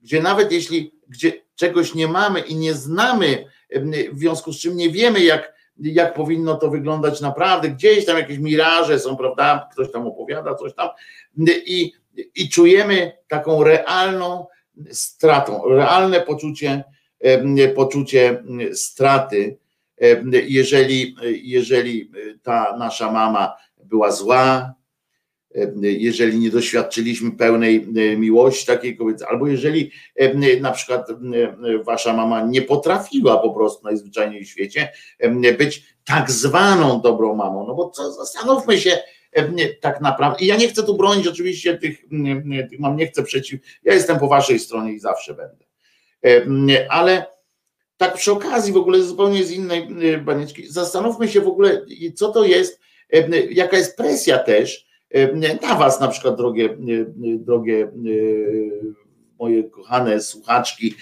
gdzie 0.02 0.22
nawet 0.22 0.52
jeśli 0.52 0.94
gdzie 1.08 1.44
czegoś 1.56 1.96
nie 1.96 2.08
mamy 2.08 2.40
i 2.40 2.56
nie 2.56 2.74
znamy 2.74 3.46
w 4.12 4.20
związku 4.20 4.54
z 4.54 4.60
czym 4.60 4.76
nie 4.76 4.90
wiemy, 4.90 5.24
jak, 5.24 5.54
jak 5.78 6.14
powinno 6.14 6.56
to 6.56 6.70
wyglądać 6.70 7.22
naprawdę. 7.22 7.70
Gdzieś 7.70 8.06
tam 8.06 8.18
jakieś 8.18 8.38
miraże 8.38 9.00
są, 9.00 9.18
prawda? 9.18 9.70
Ktoś 9.72 9.92
tam 9.92 10.08
opowiada 10.08 10.56
coś 10.56 10.76
tam 10.76 10.90
i, 11.48 11.94
i 12.36 12.50
czujemy 12.50 13.12
taką 13.28 13.64
realną 13.64 14.46
stratą, 14.92 15.62
realne 15.70 16.22
poczucie, 16.22 16.84
poczucie 17.76 18.44
straty, 18.74 19.58
jeżeli, 20.48 21.16
jeżeli 21.44 22.12
ta 22.44 22.78
nasza 22.78 23.12
mama 23.12 23.54
była 23.86 24.12
zła, 24.12 24.74
jeżeli 25.82 26.40
nie 26.40 26.50
doświadczyliśmy 26.50 27.32
pełnej 27.32 27.88
e, 27.98 28.18
miłości 28.18 28.66
takiej 28.66 28.98
kobiety, 28.98 29.26
albo 29.26 29.48
jeżeli 29.48 29.92
e, 30.16 30.60
na 30.60 30.72
przykład 30.72 31.10
e, 31.10 31.16
wasza 31.84 32.14
mama 32.14 32.42
nie 32.42 32.62
potrafiła 32.62 33.38
po 33.38 33.50
prostu 33.50 33.84
najzwyczajniej 33.84 34.46
w 34.46 34.50
świecie 34.50 34.92
być 35.58 35.84
tak 36.06 36.32
zwaną 36.32 37.02
dobrą 37.02 37.36
mamą, 37.36 37.68
no 37.68 37.76
bo 37.76 37.90
co, 37.90 38.12
zastanówmy 38.12 38.78
się 38.78 38.98
tak 39.82 40.02
naprawdę, 40.02 40.44
i 40.44 40.48
ja 40.48 40.56
nie 40.56 40.68
chcę 40.68 40.84
tu 40.84 40.98
bronić 40.98 41.28
oczywiście 41.28 41.78
tych, 41.78 42.02
tych 42.70 42.80
mam, 42.80 42.98
nie 42.98 43.08
chcę 43.08 43.24
przeciw, 43.24 43.60
ja 43.84 43.94
jestem 43.94 44.20
po 44.20 44.28
waszej 44.28 44.60
stronie 44.60 44.94
i 44.94 45.00
zawsze 45.00 45.34
będę, 45.34 45.66
ale 46.90 47.26
tak 47.98 48.14
przy 48.14 48.32
okazji 48.32 48.74
w 48.74 48.78
ogóle 48.78 49.02
zupełnie 49.02 49.44
z 49.44 49.52
innej 49.52 49.88
banieczki, 50.26 50.68
zastanówmy 50.68 51.28
się 51.28 51.42
w 51.42 51.48
ogóle, 51.48 51.86
co 52.16 52.32
to 52.32 52.44
jest, 52.46 52.80
jaka 53.50 53.78
jest 53.78 53.98
presja 53.98 54.38
też, 54.38 54.94
na 55.62 55.76
Was 55.76 56.00
na 56.00 56.08
przykład, 56.08 56.36
drogie, 56.36 56.78
drogie 57.38 57.92
moje 59.40 59.64
kochane 59.64 60.22
słuchaczki, 60.22 60.96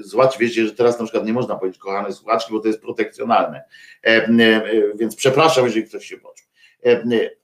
złać, 0.00 0.38
wiecie, 0.38 0.66
że 0.66 0.74
teraz 0.74 0.98
na 0.98 1.04
przykład 1.04 1.26
nie 1.26 1.32
można 1.32 1.56
powiedzieć 1.56 1.80
kochane 1.80 2.12
słuchaczki, 2.12 2.52
bo 2.52 2.60
to 2.60 2.68
jest 2.68 2.80
protekcjonalne, 2.80 3.62
więc 4.96 5.16
przepraszam, 5.16 5.64
jeżeli 5.64 5.86
ktoś 5.86 6.06
się 6.06 6.16
poczuł. 6.16 6.43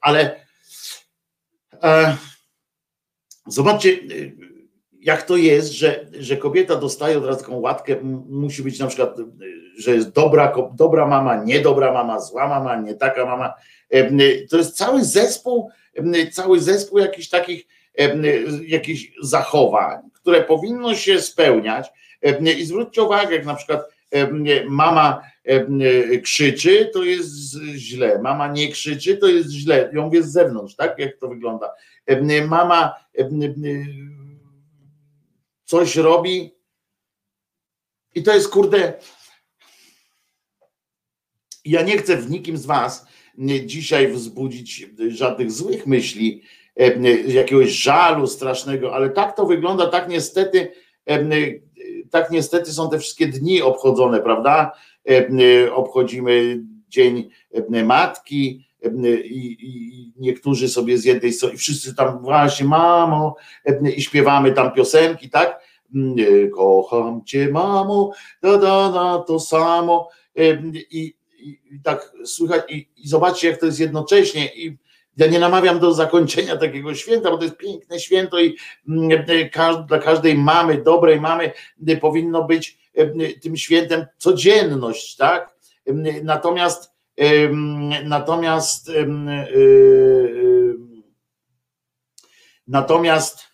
Ale 0.01 0.41
e, 1.83 2.17
zobaczcie, 3.47 3.99
jak 5.01 5.23
to 5.23 5.37
jest, 5.37 5.73
że, 5.73 6.07
że 6.19 6.37
kobieta 6.37 6.77
dostaje 6.77 7.19
od 7.19 7.25
razu 7.25 7.41
taką 7.41 7.57
łatkę, 7.57 7.97
musi 8.29 8.63
być 8.63 8.79
na 8.79 8.87
przykład, 8.87 9.17
że 9.79 9.95
jest 9.95 10.11
dobra, 10.11 10.55
dobra 10.75 11.07
mama, 11.07 11.45
niedobra 11.45 11.93
mama, 11.93 12.21
zła 12.21 12.49
mama, 12.49 12.77
nie 12.77 12.95
taka 12.95 13.27
mama. 13.27 13.55
To 14.51 14.57
jest 14.57 14.77
cały 14.77 15.05
zespół, 15.05 15.71
cały 16.33 16.61
zespół 16.61 16.99
jakichś 16.99 17.29
takich 17.29 17.67
jakichś 18.67 19.13
zachowań, 19.23 19.99
które 20.13 20.45
powinno 20.45 20.95
się 20.95 21.21
spełniać. 21.21 21.93
I 22.59 22.65
zwróćcie 22.65 23.03
uwagę, 23.03 23.37
jak 23.37 23.47
na 23.47 23.55
przykład 23.55 23.83
mama 24.69 25.23
krzyczy, 26.23 26.91
to 26.93 27.03
jest 27.03 27.57
źle. 27.75 28.19
Mama 28.23 28.49
nie 28.49 28.73
krzyczy, 28.73 29.17
to 29.17 29.27
jest 29.27 29.51
źle. 29.51 29.91
Ją 29.93 30.03
mówię 30.03 30.23
z 30.23 30.33
zewnątrz, 30.33 30.75
tak? 30.75 30.99
Jak 30.99 31.17
to 31.17 31.29
wygląda. 31.29 31.71
Mama 32.49 32.95
coś 35.65 35.97
robi 35.97 36.55
i 38.15 38.23
to 38.23 38.35
jest 38.35 38.49
kurde. 38.49 38.93
Ja 41.65 41.83
nie 41.83 41.99
chcę 41.99 42.17
w 42.17 42.31
nikim 42.31 42.57
z 42.57 42.67
Was 42.67 43.07
dzisiaj 43.67 44.13
wzbudzić 44.13 44.87
żadnych 45.09 45.53
złych 45.53 45.87
myśli, 45.87 46.43
jakiegoś 47.27 47.71
żalu 47.71 48.27
strasznego, 48.27 48.95
ale 48.95 49.11
tak 49.11 49.37
to 49.37 49.47
wygląda, 49.47 49.87
tak 49.87 50.09
niestety, 50.09 50.73
tak 52.11 52.31
niestety 52.31 52.73
są 52.73 52.91
te 52.91 52.99
wszystkie 52.99 53.27
dni 53.27 53.63
obchodzone, 53.63 54.21
prawda? 54.21 54.73
Obchodzimy 55.75 56.65
Dzień 56.89 57.31
Matki, 57.85 58.71
i, 59.25 59.57
i, 59.61 60.13
niektórzy 60.17 60.69
sobie 60.69 60.99
z 60.99 61.05
jednej 61.05 61.33
strony, 61.33 61.57
wszyscy 61.57 61.95
tam 61.95 62.23
właśnie 62.23 62.67
mamo 62.67 63.37
i 63.97 64.03
śpiewamy 64.03 64.53
tam 64.53 64.73
piosenki, 64.73 65.31
tak? 65.31 65.61
Kocham 66.55 67.25
cię 67.25 67.49
mamo, 67.49 68.13
da 68.43 68.59
da 68.59 68.93
da 68.93 69.19
to 69.19 69.41
samo 69.41 70.09
i, 70.91 71.15
i, 71.41 71.57
i 71.75 71.81
tak 71.83 72.13
słychać 72.25 72.63
i, 72.69 72.89
i 72.97 73.09
zobaczcie 73.09 73.49
jak 73.49 73.61
to 73.61 73.67
jest 73.67 73.81
jednocześnie 73.81 74.55
i 74.55 74.77
ja 75.17 75.27
nie 75.27 75.39
namawiam 75.39 75.79
do 75.79 75.95
zakończenia 75.95 76.57
takiego 76.57 76.95
święta, 76.95 77.31
bo 77.31 77.39
to 77.39 77.45
jest 77.45 77.57
piękne 77.57 78.01
święto 78.01 78.41
i 78.41 78.57
dla 79.89 79.99
każdej 79.99 80.35
mamy, 80.35 80.83
dobrej 80.83 81.21
mamy 81.21 81.53
powinno 82.01 82.45
być 82.45 82.80
tym 83.43 83.57
świętem 83.57 84.07
codzienność, 84.19 85.17
tak? 85.17 85.57
Natomiast 86.23 86.91
Natomiast 88.07 88.91
natomiast 92.67 93.47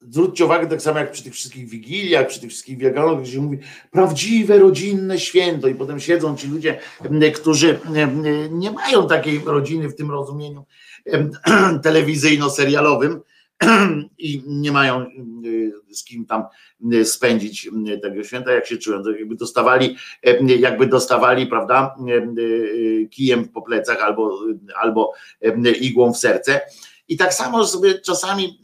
zwróćcie 0.00 0.44
uwagę, 0.44 0.66
tak 0.66 0.82
samo 0.82 0.98
jak 0.98 1.12
przy 1.12 1.22
tych 1.22 1.34
wszystkich 1.34 1.68
wigiliach, 1.68 2.26
przy 2.28 2.40
tych 2.40 2.50
wszystkich 2.50 2.78
wielkanocach, 2.78 3.22
gdzie 3.22 3.32
się 3.32 3.40
mówi 3.40 3.58
prawdziwe 3.90 4.58
rodzinne 4.58 5.18
święto 5.18 5.68
i 5.68 5.74
potem 5.74 6.00
siedzą 6.00 6.36
ci 6.36 6.48
ludzie, 6.48 6.80
którzy 7.34 7.80
nie 8.50 8.70
mają 8.70 9.08
takiej 9.08 9.38
rodziny 9.44 9.88
w 9.88 9.96
tym 9.96 10.10
rozumieniu 10.10 10.64
telewizyjno-serialowym, 11.82 13.20
i 14.18 14.42
nie 14.46 14.72
mają 14.72 15.06
y, 15.44 15.72
z 15.92 16.04
kim 16.04 16.26
tam 16.26 16.44
y, 16.92 17.04
spędzić 17.04 17.68
y, 17.88 17.98
tego 17.98 18.24
święta, 18.24 18.52
jak 18.52 18.66
się 18.66 18.76
czują, 18.76 19.02
jakby 19.18 19.36
dostawali, 19.36 19.96
jakby 20.58 20.86
dostawali, 20.86 21.46
prawda, 21.46 21.96
kijem 23.10 23.48
po 23.48 23.62
plecach 23.62 24.02
albo, 24.02 24.38
albo 24.80 25.12
igłą 25.80 26.12
w 26.12 26.18
serce. 26.18 26.60
I 27.08 27.16
tak 27.16 27.34
samo 27.34 27.66
sobie 27.66 27.98
czasami 28.00 28.60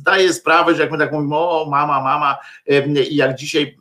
zdaję 0.00 0.32
sprawę, 0.32 0.74
że 0.74 0.82
jak 0.82 0.92
my 0.92 0.98
tak 0.98 1.12
mówimy, 1.12 1.36
o 1.36 1.66
mama, 1.70 2.00
mama, 2.02 2.36
i 3.10 3.16
jak 3.16 3.34
dzisiaj 3.34 3.78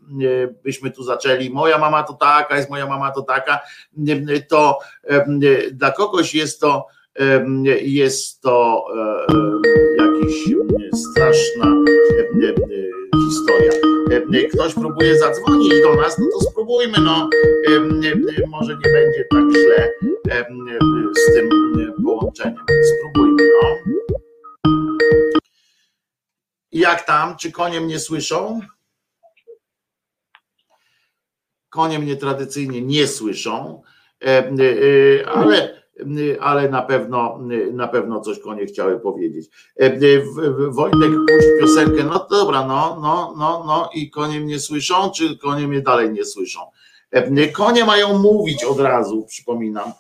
byśmy 0.64 0.92
tu 0.92 1.04
zaczęli, 1.04 1.50
moja 1.50 1.78
mama 1.78 2.04
to 2.04 2.14
taka, 2.14 2.58
jest 2.58 2.70
moja 2.70 2.88
mama 2.88 3.12
to 3.12 3.22
taka, 3.22 3.60
to 4.50 4.80
dla 5.72 5.92
kogoś 5.92 6.36
jest 6.36 6.60
to 6.60 6.86
jest 7.82 8.42
to 8.42 8.86
straszna 10.94 11.76
historia. 13.30 13.72
Ktoś 14.54 14.74
próbuje 14.74 15.20
zadzwonić 15.20 15.74
do 15.82 15.96
nas, 15.96 16.20
no 16.20 16.26
to 16.34 16.46
spróbujmy, 16.46 16.98
no 17.02 17.30
może 18.48 18.78
nie 18.86 18.92
będzie 18.92 19.26
tak 19.32 19.44
źle 19.52 19.92
z 21.16 21.34
tym 21.34 21.50
połączeniem. 22.04 22.66
Spróbujmy, 22.84 23.44
no. 23.44 23.78
Jak 26.72 27.06
tam? 27.06 27.38
Czy 27.38 27.52
konie 27.52 27.82
mnie 27.82 28.00
słyszą? 28.00 28.60
Konie 31.70 32.00
mnie 32.00 32.16
tradycyjnie 32.16 32.82
nie 32.82 33.08
słyszą, 33.08 33.82
ale 35.26 35.83
ale 36.40 36.70
na 36.70 36.82
pewno, 36.82 37.40
na 37.74 37.88
pewno 37.88 38.22
coś 38.22 38.40
konie 38.40 38.66
chciały 38.66 39.00
powiedzieć. 39.00 39.50
Wojtek, 40.70 41.12
puść 41.28 41.48
piosenkę, 41.60 42.04
no 42.04 42.28
dobra, 42.32 42.68
no, 42.68 43.00
no, 43.02 43.34
no, 43.38 43.64
no 43.68 43.90
i 43.94 44.10
konie 44.10 44.40
mnie 44.40 44.60
słyszą, 44.60 45.12
czy 45.12 45.38
konie 45.38 45.68
mnie 45.68 45.82
dalej 45.82 46.12
nie 46.12 46.26
słyszą? 46.26 46.60
Konie 47.54 47.86
mają 47.86 48.20
mówić 48.20 48.64
od 48.64 48.80
razu, 48.80 49.26
przypominam. 49.28 49.92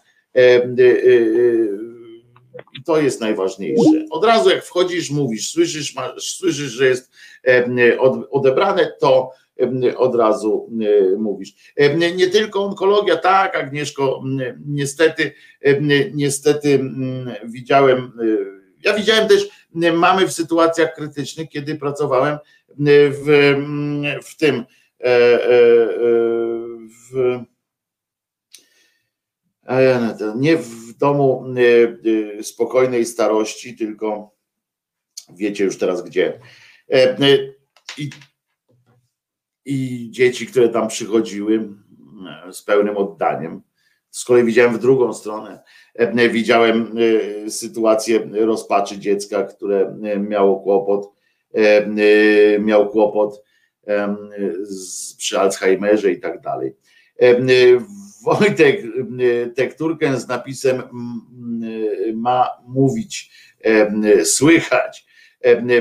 To 2.85 2.97
jest 3.01 3.21
najważniejsze. 3.21 4.05
Od 4.11 4.25
razu 4.25 4.49
jak 4.49 4.65
wchodzisz, 4.65 5.11
mówisz, 5.11 5.51
słyszysz, 5.51 5.95
masz, 5.95 6.35
słyszysz 6.37 6.71
że 6.71 6.87
jest 6.87 7.11
odebrane, 8.31 8.91
to 8.99 9.31
od 9.97 10.15
razu 10.15 10.69
mówisz. 11.17 11.73
Nie 12.15 12.27
tylko 12.27 12.65
onkologia, 12.65 13.17
tak, 13.17 13.55
Agnieszko, 13.55 14.23
niestety, 14.65 15.33
niestety 16.13 16.83
widziałem, 17.45 18.11
ja 18.83 18.93
widziałem 18.93 19.27
też 19.27 19.49
mamy 19.93 20.27
w 20.27 20.33
sytuacjach 20.33 20.95
krytycznych, 20.95 21.49
kiedy 21.49 21.75
pracowałem 21.75 22.37
w, 23.11 23.55
w 24.23 24.37
tym, 24.37 24.65
e, 24.99 25.05
e, 25.05 25.49
w, 27.11 27.39
nie 30.35 30.57
w 30.57 30.93
domu 30.97 31.45
spokojnej 32.41 33.05
starości, 33.05 33.75
tylko 33.75 34.35
wiecie 35.35 35.63
już 35.63 35.77
teraz 35.77 36.03
gdzie. 36.03 36.39
I 37.97 38.09
i 39.65 40.07
dzieci, 40.11 40.47
które 40.47 40.69
tam 40.69 40.87
przychodziły 40.87 41.69
e, 42.47 42.53
z 42.53 42.61
pełnym 42.61 42.97
oddaniem. 42.97 43.61
Z 44.09 44.25
kolei 44.25 44.43
widziałem 44.43 44.73
w 44.73 44.79
drugą 44.79 45.13
stronę. 45.13 45.63
E, 45.95 46.29
widziałem 46.29 46.95
e, 47.45 47.49
sytuację 47.49 48.29
rozpaczy 48.31 48.99
dziecka, 48.99 49.43
które 49.43 49.95
miało 50.19 50.59
kłopot, 50.59 51.13
miał 52.59 52.89
kłopot 52.89 53.43
przy 55.17 55.39
Alzheimerze 55.39 56.11
i 56.11 56.19
tak 56.19 56.41
dalej. 56.41 56.75
Wojtek 58.23 58.81
tekturkę 59.55 60.19
z 60.19 60.27
napisem 60.27 60.81
ma 62.13 62.49
mówić, 62.67 63.31
słychać 64.23 65.05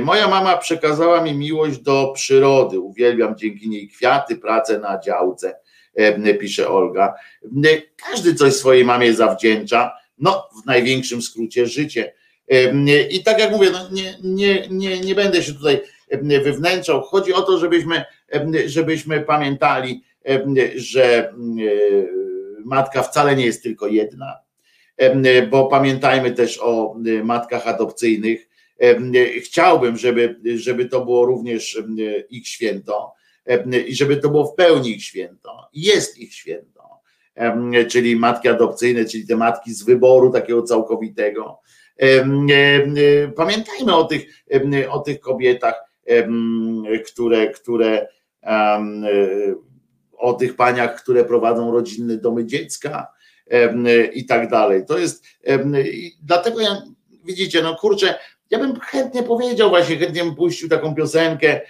moja 0.00 0.28
mama 0.28 0.56
przekazała 0.56 1.22
mi 1.22 1.34
miłość 1.34 1.78
do 1.78 2.12
przyrody. 2.14 2.80
Uwielbiam 2.80 3.36
dzięki 3.36 3.68
niej 3.68 3.88
kwiaty, 3.88 4.36
pracę 4.36 4.78
na 4.78 5.00
działce, 5.00 5.56
e, 5.94 6.34
pisze 6.34 6.68
Olga. 6.68 7.14
E, 7.44 7.82
każdy 7.96 8.34
coś 8.34 8.54
swojej 8.54 8.84
mamie 8.84 9.14
zawdzięcza. 9.14 9.92
No, 10.18 10.48
w 10.62 10.66
największym 10.66 11.22
skrócie 11.22 11.66
życie. 11.66 12.12
I 13.10 13.22
tak 13.22 13.38
jak 13.38 13.50
mówię, 13.50 13.70
no 13.70 13.78
nie, 13.92 14.14
nie, 14.24 14.68
nie, 14.70 15.00
nie 15.00 15.14
będę 15.14 15.42
się 15.42 15.52
tutaj 15.52 15.80
wywnętrzał. 16.44 17.02
Chodzi 17.02 17.32
o 17.32 17.42
to, 17.42 17.58
żebyśmy, 17.58 18.04
żebyśmy 18.66 19.20
pamiętali, 19.20 20.02
że 20.76 21.34
matka 22.64 23.02
wcale 23.02 23.36
nie 23.36 23.46
jest 23.46 23.62
tylko 23.62 23.86
jedna, 23.86 24.38
bo 25.50 25.66
pamiętajmy 25.66 26.32
też 26.32 26.58
o 26.62 26.96
matkach 27.24 27.66
adopcyjnych, 27.66 28.48
Chciałbym, 29.44 29.96
żeby, 29.96 30.40
żeby 30.56 30.84
to 30.84 31.04
było 31.04 31.26
również 31.26 31.82
ich 32.30 32.48
święto 32.48 33.12
i 33.86 33.94
żeby 33.94 34.16
to 34.16 34.28
było 34.28 34.46
w 34.46 34.54
pełni 34.54 34.90
ich 34.90 35.04
święto. 35.04 35.68
Jest 35.72 36.18
ich 36.18 36.34
święto, 36.34 36.82
czyli 37.88 38.16
matki 38.16 38.48
adopcyjne, 38.48 39.04
czyli 39.04 39.26
te 39.26 39.36
matki 39.36 39.74
z 39.74 39.82
wyboru 39.82 40.30
takiego 40.30 40.62
całkowitego. 40.62 41.60
Pamiętajmy 43.36 43.96
o 43.96 44.04
tych, 44.04 44.44
o 44.90 44.98
tych 44.98 45.20
kobietach, 45.20 45.84
które, 47.06 47.50
które 47.50 48.06
o 50.18 50.32
tych 50.32 50.56
paniach, 50.56 51.02
które 51.02 51.24
prowadzą 51.24 51.72
rodzinne 51.72 52.16
domy 52.16 52.46
dziecka 52.46 53.12
i 54.14 54.26
tak 54.26 54.50
dalej. 54.50 54.86
To 54.86 54.98
jest 54.98 55.24
dlatego 56.22 56.60
ja 56.60 56.82
widzicie, 57.24 57.62
no 57.62 57.76
kurczę, 57.76 58.14
ja 58.52 58.58
bym 58.58 58.80
chętnie 58.80 59.22
powiedział, 59.22 59.68
właśnie 59.68 59.96
chętnie 59.96 60.24
bym 60.24 60.34
puścił 60.34 60.68
taką 60.68 60.94
piosenkę, 60.94 61.60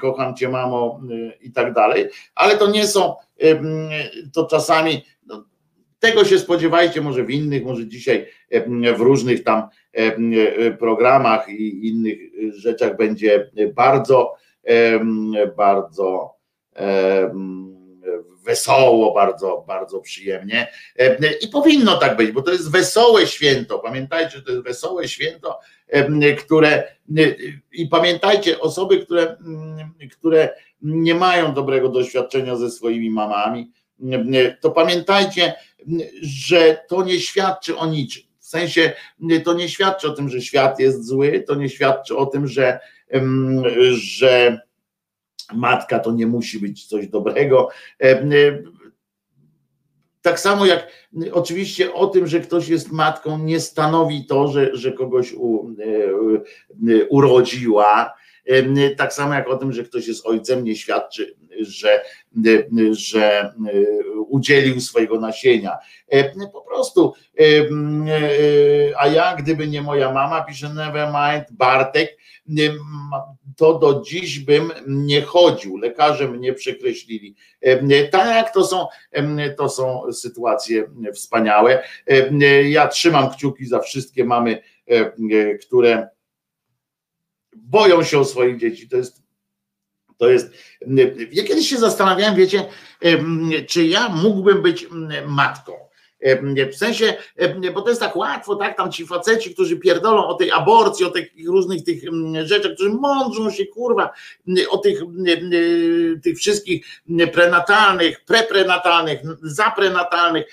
kocham 0.00 0.36
cię 0.36 0.48
mamo 0.48 1.00
i 1.40 1.52
tak 1.52 1.72
dalej, 1.72 2.08
ale 2.34 2.56
to 2.56 2.70
nie 2.70 2.86
są, 2.86 3.14
to 4.32 4.46
czasami, 4.46 5.04
no, 5.26 5.44
tego 5.98 6.24
się 6.24 6.38
spodziewajcie 6.38 7.00
może 7.00 7.24
w 7.24 7.30
innych, 7.30 7.64
może 7.64 7.86
dzisiaj 7.86 8.26
w 8.96 9.00
różnych 9.00 9.44
tam 9.44 9.62
programach 10.78 11.48
i 11.48 11.88
innych 11.88 12.18
rzeczach 12.54 12.96
będzie 12.96 13.50
bardzo, 13.74 14.34
bardzo 15.56 16.34
wesoło, 18.42 19.14
bardzo, 19.14 19.64
bardzo 19.66 20.00
przyjemnie. 20.00 20.68
E, 20.98 21.34
I 21.40 21.48
powinno 21.48 21.96
tak 21.96 22.16
być, 22.16 22.32
bo 22.32 22.42
to 22.42 22.52
jest 22.52 22.70
wesołe 22.70 23.26
święto. 23.26 23.78
Pamiętajcie, 23.78 24.30
że 24.30 24.42
to 24.42 24.52
jest 24.52 24.64
wesołe 24.64 25.08
święto, 25.08 25.60
e, 25.88 26.34
które 26.34 26.96
i 27.72 27.86
pamiętajcie, 27.88 28.60
osoby, 28.60 28.98
które, 28.98 29.36
mm, 29.46 29.92
które 30.12 30.54
nie 30.82 31.14
mają 31.14 31.54
dobrego 31.54 31.88
doświadczenia 31.88 32.56
ze 32.56 32.70
swoimi 32.70 33.10
mamami, 33.10 33.72
to 34.60 34.70
pamiętajcie, 34.70 35.54
że 36.22 36.84
to 36.88 37.04
nie 37.04 37.20
świadczy 37.20 37.76
o 37.76 37.86
niczym. 37.86 38.22
W 38.38 38.46
sensie 38.46 38.92
to 39.44 39.54
nie 39.54 39.68
świadczy 39.68 40.08
o 40.08 40.12
tym, 40.12 40.28
że 40.28 40.40
świat 40.40 40.80
jest 40.80 41.06
zły, 41.06 41.44
to 41.46 41.54
nie 41.54 41.68
świadczy 41.68 42.16
o 42.16 42.26
tym, 42.26 42.46
że, 42.46 42.80
że 43.92 44.60
matka 45.54 45.98
to 45.98 46.12
nie 46.12 46.26
musi 46.26 46.58
być 46.58 46.86
coś 46.86 47.08
dobrego. 47.08 47.68
E, 48.00 48.04
e, 48.04 48.62
tak 50.22 50.40
samo 50.40 50.66
jak 50.66 50.88
oczywiście 51.32 51.94
o 51.94 52.06
tym, 52.06 52.26
że 52.26 52.40
ktoś 52.40 52.68
jest 52.68 52.92
matką, 52.92 53.38
nie 53.38 53.60
stanowi 53.60 54.26
to, 54.26 54.48
że, 54.48 54.76
że 54.76 54.92
kogoś 54.92 55.32
u, 55.32 55.74
e, 56.88 57.06
urodziła. 57.08 58.14
Tak 58.96 59.12
samo 59.12 59.34
jak 59.34 59.48
o 59.48 59.56
tym, 59.56 59.72
że 59.72 59.82
ktoś 59.82 60.08
jest 60.08 60.26
ojcem, 60.26 60.64
nie 60.64 60.76
świadczy, 60.76 61.36
że, 61.60 62.04
że 62.92 63.54
udzielił 64.28 64.80
swojego 64.80 65.20
nasienia. 65.20 65.78
Po 66.52 66.60
prostu, 66.60 67.14
a 68.98 69.08
ja, 69.08 69.36
gdyby 69.36 69.68
nie 69.68 69.82
moja 69.82 70.12
mama, 70.12 70.44
pisze 70.44 70.68
Never 70.68 71.08
mind, 71.08 71.44
Bartek, 71.52 72.16
to 73.56 73.78
do 73.78 74.02
dziś 74.06 74.38
bym 74.38 74.72
nie 74.86 75.22
chodził. 75.22 75.76
Lekarze 75.76 76.28
mnie 76.28 76.52
przekreślili. 76.52 77.36
Tak, 78.10 78.54
to 78.54 78.64
są, 78.64 78.86
to 79.56 79.68
są 79.68 80.12
sytuacje 80.12 80.84
wspaniałe. 81.14 81.82
Ja 82.64 82.88
trzymam 82.88 83.30
kciuki 83.30 83.66
za 83.66 83.78
wszystkie 83.80 84.24
mamy, 84.24 84.62
które 85.66 86.08
boją 87.56 88.02
się 88.02 88.18
o 88.18 88.24
swoich 88.24 88.58
dzieci. 88.58 88.88
To 88.88 88.96
jest 88.96 89.22
to 90.16 90.30
jest. 90.30 90.52
Ja 91.32 91.44
kiedyś 91.44 91.68
się 91.68 91.76
zastanawiałem, 91.76 92.34
wiecie, 92.34 92.64
czy 93.68 93.86
ja 93.86 94.08
mógłbym 94.08 94.62
być 94.62 94.88
matką. 95.26 95.72
W 96.72 96.76
sensie, 96.76 97.14
bo 97.74 97.82
to 97.82 97.88
jest 97.88 98.00
tak 98.00 98.16
łatwo, 98.16 98.56
tak, 98.56 98.76
tam 98.76 98.92
ci 98.92 99.06
faceci, 99.06 99.54
którzy 99.54 99.76
pierdolą 99.76 100.26
o 100.26 100.34
tej 100.34 100.50
aborcji, 100.50 101.06
o 101.06 101.10
tych 101.10 101.32
różnych 101.46 101.84
tych 101.84 102.02
rzeczach, 102.44 102.72
którzy 102.74 102.90
mądrzą 102.90 103.50
się, 103.50 103.66
kurwa, 103.66 104.10
o 104.70 104.78
tych, 104.78 105.00
tych 106.22 106.38
wszystkich 106.38 106.86
prenatalnych, 107.32 108.24
preprenatalnych, 108.24 109.20
zaprenatalnych 109.42 110.44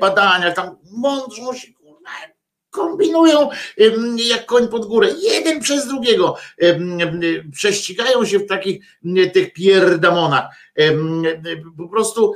badaniach, 0.00 0.54
tam 0.54 0.76
mądrzą 0.90 1.54
się, 1.54 1.72
kurwa, 1.72 2.10
kombinują 2.70 3.48
jak 4.16 4.46
koń 4.46 4.68
pod 4.68 4.86
górę. 4.86 5.08
Jeden 5.22 5.60
przez 5.60 5.88
drugiego 5.88 6.36
prześcigają 7.52 8.24
się 8.24 8.38
w 8.38 8.46
takich 8.46 8.84
tych 9.32 9.52
pierdamonach. 9.52 10.44
Po 11.76 11.88
prostu 11.88 12.34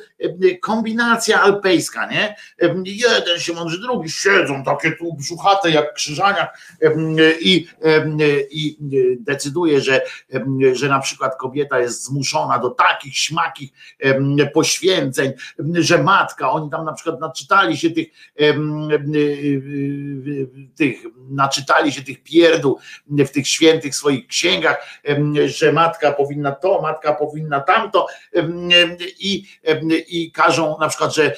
kombinacja 0.63 1.43
alpejska, 1.43 2.11
nie? 2.11 2.37
Jeden 2.85 3.39
się 3.39 3.53
mądrzy, 3.53 3.81
drugi 3.81 4.11
siedzą 4.11 4.65
takie 4.65 4.93
tu 4.93 5.15
brzuchate 5.15 5.71
jak 5.71 5.95
krzyżania 5.95 6.49
i, 7.41 7.67
i 8.51 8.77
decyduje, 9.21 9.81
że, 9.81 10.01
że 10.73 10.89
na 10.89 11.01
przykład 11.01 11.37
kobieta 11.37 11.79
jest 11.79 12.05
zmuszona 12.05 12.59
do 12.59 12.71
takich 12.71 13.17
śmakich 13.17 13.71
poświęceń, 14.55 15.33
że 15.75 16.03
matka, 16.03 16.51
oni 16.51 16.71
tam 16.71 16.85
na 16.85 16.93
przykład 16.93 17.21
naczytali 17.21 17.77
się 17.77 17.91
tych 17.91 18.07
tych, 20.77 20.97
naczytali 21.31 21.93
się 21.93 22.03
tych 22.03 22.23
pierdół 22.23 22.79
w 23.07 23.29
tych 23.29 23.49
świętych 23.49 23.95
swoich 23.95 24.27
księgach, 24.27 24.87
że 25.47 25.73
matka 25.73 26.13
powinna 26.13 26.53
to, 26.53 26.83
matka 26.83 27.13
powinna 27.15 27.61
tamto 27.61 28.07
i, 29.19 29.45
i 30.09 30.33
każą 30.33 30.79
na 30.79 30.89
przykład, 30.89 31.15
że 31.15 31.37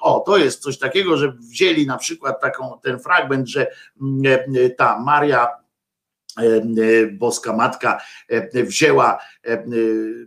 o, 0.00 0.20
to 0.20 0.36
jest 0.36 0.62
coś 0.62 0.78
takiego, 0.78 1.16
że 1.16 1.32
wzięli 1.32 1.86
na 1.86 1.98
przykład 1.98 2.40
taką, 2.40 2.78
ten 2.82 2.98
fragment, 2.98 3.48
że 3.48 3.66
ta 4.76 4.98
Maria 4.98 5.48
boska 7.12 7.52
matka 7.52 8.00
wzięła, 8.54 9.18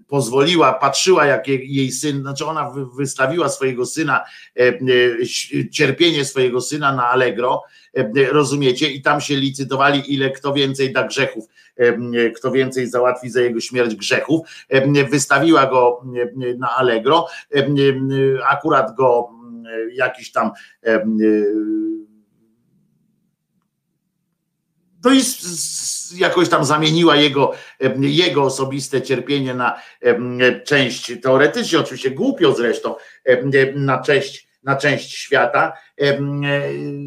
pozwoliła, 0.07 0.73
patrzyła, 0.73 1.25
jak 1.25 1.47
jej 1.47 1.91
syn, 1.91 2.21
znaczy 2.21 2.45
ona 2.45 2.71
wystawiła 2.97 3.49
swojego 3.49 3.85
syna, 3.85 4.23
cierpienie 5.71 6.25
swojego 6.25 6.61
syna 6.61 6.95
na 6.95 7.07
Allegro 7.07 7.61
E, 7.93 8.31
rozumiecie? 8.31 8.89
I 8.89 9.01
tam 9.01 9.21
się 9.21 9.35
licytowali, 9.35 10.13
ile 10.13 10.29
kto 10.29 10.53
więcej 10.53 10.93
da 10.93 11.07
grzechów, 11.07 11.45
e, 11.77 12.29
kto 12.29 12.51
więcej 12.51 12.87
załatwi 12.87 13.29
za 13.29 13.41
jego 13.41 13.59
śmierć 13.59 13.95
grzechów. 13.95 14.47
E, 14.69 15.05
wystawiła 15.05 15.65
go 15.65 16.03
na 16.57 16.75
Allegro, 16.75 17.27
akurat 18.49 18.95
go 18.95 19.29
jakiś 19.93 20.31
tam 20.31 20.51
no 25.03 25.13
i 25.13 25.21
jakoś 26.15 26.49
tam 26.49 26.65
zamieniła 26.65 27.15
jego, 27.15 27.53
jego 27.99 28.43
osobiste 28.43 29.01
cierpienie 29.01 29.53
na 29.53 29.81
część, 30.65 31.13
teoretycznie 31.21 31.79
oczywiście 31.79 32.11
głupio 32.11 32.53
zresztą, 32.55 32.95
na 33.75 34.01
część 34.01 34.51
na 34.63 34.75
część 34.75 35.17
świata, 35.17 35.73
e, 36.01 36.17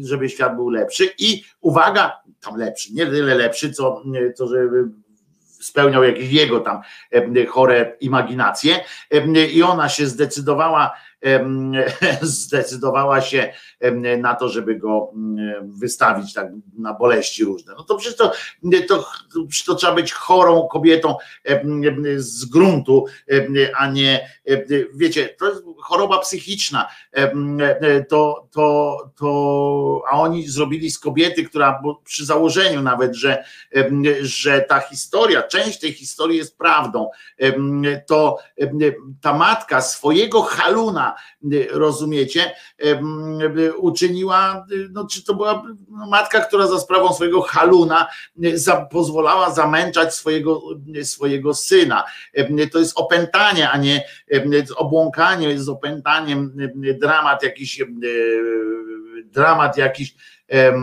żeby 0.03 0.29
świat 0.29 0.55
był 0.55 0.69
lepszy. 0.69 1.09
I 1.19 1.43
uwaga, 1.61 2.21
tam 2.41 2.57
lepszy, 2.57 2.93
nie 2.93 3.05
tyle 3.05 3.35
lepszy, 3.35 3.71
co, 3.71 4.03
co 4.35 4.47
żeby 4.47 4.83
spełniał 5.61 6.03
jakieś 6.03 6.31
jego 6.31 6.59
tam 6.59 6.81
chore 7.49 7.97
imaginacje. 7.99 8.79
I 9.53 9.63
ona 9.63 9.89
się 9.89 10.07
zdecydowała 10.07 10.93
zdecydowała 12.21 13.21
się 13.21 13.53
na 14.17 14.35
to, 14.35 14.49
żeby 14.49 14.75
go 14.75 15.11
wystawić 15.61 16.33
tak 16.33 16.47
na 16.77 16.93
boleści 16.93 17.43
różne. 17.43 17.73
No 17.77 17.83
to 17.83 17.95
przecież 17.95 18.17
to, 18.17 18.31
to, 18.87 19.09
to 19.65 19.75
trzeba 19.75 19.93
być 19.93 20.13
chorą 20.13 20.67
kobietą 20.67 21.15
z 22.15 22.45
gruntu, 22.45 23.05
a 23.77 23.87
nie, 23.87 24.29
wiecie, 24.93 25.29
to 25.39 25.49
jest 25.49 25.63
choroba 25.77 26.19
psychiczna. 26.19 26.87
To, 28.09 28.47
to, 28.51 28.97
to, 29.17 30.01
a 30.09 30.19
oni 30.21 30.47
zrobili 30.47 30.91
z 30.91 30.99
kobiety, 30.99 31.43
która 31.43 31.81
przy 32.03 32.25
założeniu 32.25 32.81
nawet, 32.81 33.15
że, 33.15 33.43
że 34.21 34.61
ta 34.61 34.79
historia, 34.79 35.43
część 35.43 35.79
tej 35.79 35.93
historii 35.93 36.37
jest 36.37 36.57
prawdą, 36.57 37.09
to 38.07 38.37
ta 39.21 39.33
matka 39.33 39.81
swojego 39.81 40.41
haluna 40.41 41.04
rozumiecie, 41.71 42.51
uczyniła, 43.77 44.65
no 44.91 45.07
czy 45.07 45.23
to 45.23 45.35
była 45.35 45.63
matka, 45.87 46.39
która 46.39 46.67
za 46.67 46.79
sprawą 46.79 47.13
swojego 47.13 47.41
haluna 47.41 48.07
za, 48.53 48.85
pozwalała 48.85 49.51
zamęczać 49.51 50.15
swojego, 50.15 50.61
swojego 51.03 51.53
syna. 51.53 52.03
To 52.71 52.79
jest 52.79 52.99
opętanie, 52.99 53.69
a 53.69 53.77
nie 53.77 54.03
obłąkanie, 54.75 55.49
jest 55.49 55.69
opętaniem, 55.69 56.57
dramat 56.99 57.43
jakiś, 57.43 57.83
dramat 59.25 59.77
jakiś. 59.77 60.15
E, 60.51 60.73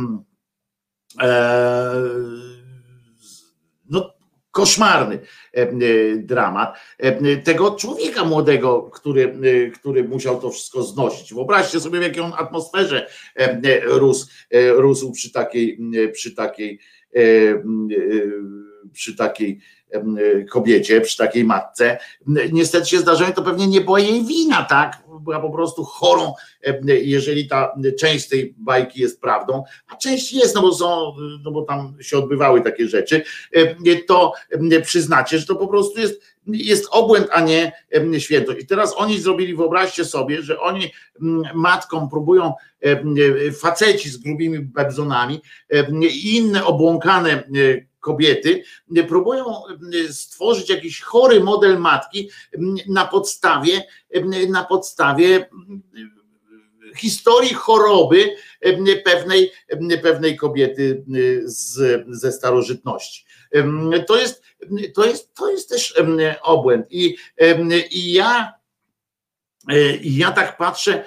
no, 3.90 4.14
koszmarny 4.52 5.18
e, 5.54 5.60
e, 5.60 5.68
dramat 6.16 6.78
e, 6.98 7.36
tego 7.36 7.70
człowieka 7.70 8.24
młodego, 8.24 8.82
który, 8.82 9.38
który 9.74 10.04
musiał 10.04 10.40
to 10.40 10.50
wszystko 10.50 10.82
znosić. 10.82 11.34
Wyobraźcie 11.34 11.80
sobie, 11.80 11.98
w 11.98 12.02
jakiej 12.02 12.22
on 12.22 12.32
atmosferze 12.36 13.08
rósł, 13.84 14.26
rósł 14.76 15.12
przy 15.12 15.32
takiej, 15.32 15.78
przy 16.12 16.34
takiej, 16.34 16.78
przy 18.92 19.16
takiej 19.16 19.60
kobiecie, 20.50 21.00
przy 21.00 21.16
takiej 21.16 21.44
matce. 21.44 21.98
Niestety 22.52 22.86
się 22.86 22.98
zdarzyło, 22.98 23.30
to 23.30 23.42
pewnie 23.42 23.66
nie 23.66 23.80
była 23.80 24.00
jej 24.00 24.24
wina, 24.24 24.62
tak? 24.64 25.02
Była 25.20 25.40
po 25.40 25.50
prostu 25.50 25.84
chorą, 25.84 26.34
jeżeli 26.86 27.48
ta 27.48 27.74
część 27.98 28.28
tej 28.28 28.54
bajki 28.58 29.00
jest 29.00 29.20
prawdą, 29.20 29.64
a 29.88 29.96
część 29.96 30.32
jest, 30.32 30.54
no 30.54 30.62
bo 30.62 30.74
są, 30.74 31.12
no 31.44 31.50
bo 31.50 31.62
tam 31.62 31.96
się 32.00 32.18
odbywały 32.18 32.60
takie 32.60 32.88
rzeczy, 32.88 33.22
to 34.06 34.32
przyznacie, 34.82 35.38
że 35.38 35.46
to 35.46 35.56
po 35.56 35.68
prostu 35.68 36.00
jest, 36.00 36.22
jest 36.46 36.88
obłęd, 36.90 37.28
a 37.30 37.40
nie 37.40 37.72
świętość. 38.18 38.62
I 38.62 38.66
teraz 38.66 38.94
oni 38.96 39.20
zrobili, 39.20 39.54
wyobraźcie 39.54 40.04
sobie, 40.04 40.42
że 40.42 40.60
oni 40.60 40.92
matką 41.54 42.08
próbują 42.08 42.52
faceci 43.60 44.08
z 44.08 44.16
grubimi 44.16 44.58
bebzonami 44.58 45.42
i 46.02 46.36
inne 46.36 46.64
obłąkane 46.64 47.42
kobiety 48.02 48.64
próbują 49.08 49.44
stworzyć 50.10 50.70
jakiś 50.70 51.00
chory 51.00 51.40
model 51.40 51.78
matki 51.78 52.30
na 52.88 53.04
podstawie, 53.04 53.84
na 54.48 54.64
podstawie 54.64 55.48
historii 56.96 57.54
choroby 57.54 58.36
pewnej, 59.04 59.52
pewnej 60.02 60.36
kobiety 60.36 61.04
z, 61.44 62.04
ze 62.08 62.32
starożytności. 62.32 63.24
To 64.06 64.18
jest, 64.18 64.42
to 64.94 65.04
jest, 65.04 65.34
to 65.34 65.50
jest 65.50 65.68
też 65.68 66.02
obłęd. 66.42 66.86
I, 66.90 67.16
i 67.90 68.12
ja 68.12 68.61
I 70.02 70.16
ja 70.16 70.30
tak 70.32 70.56
patrzę, 70.56 71.04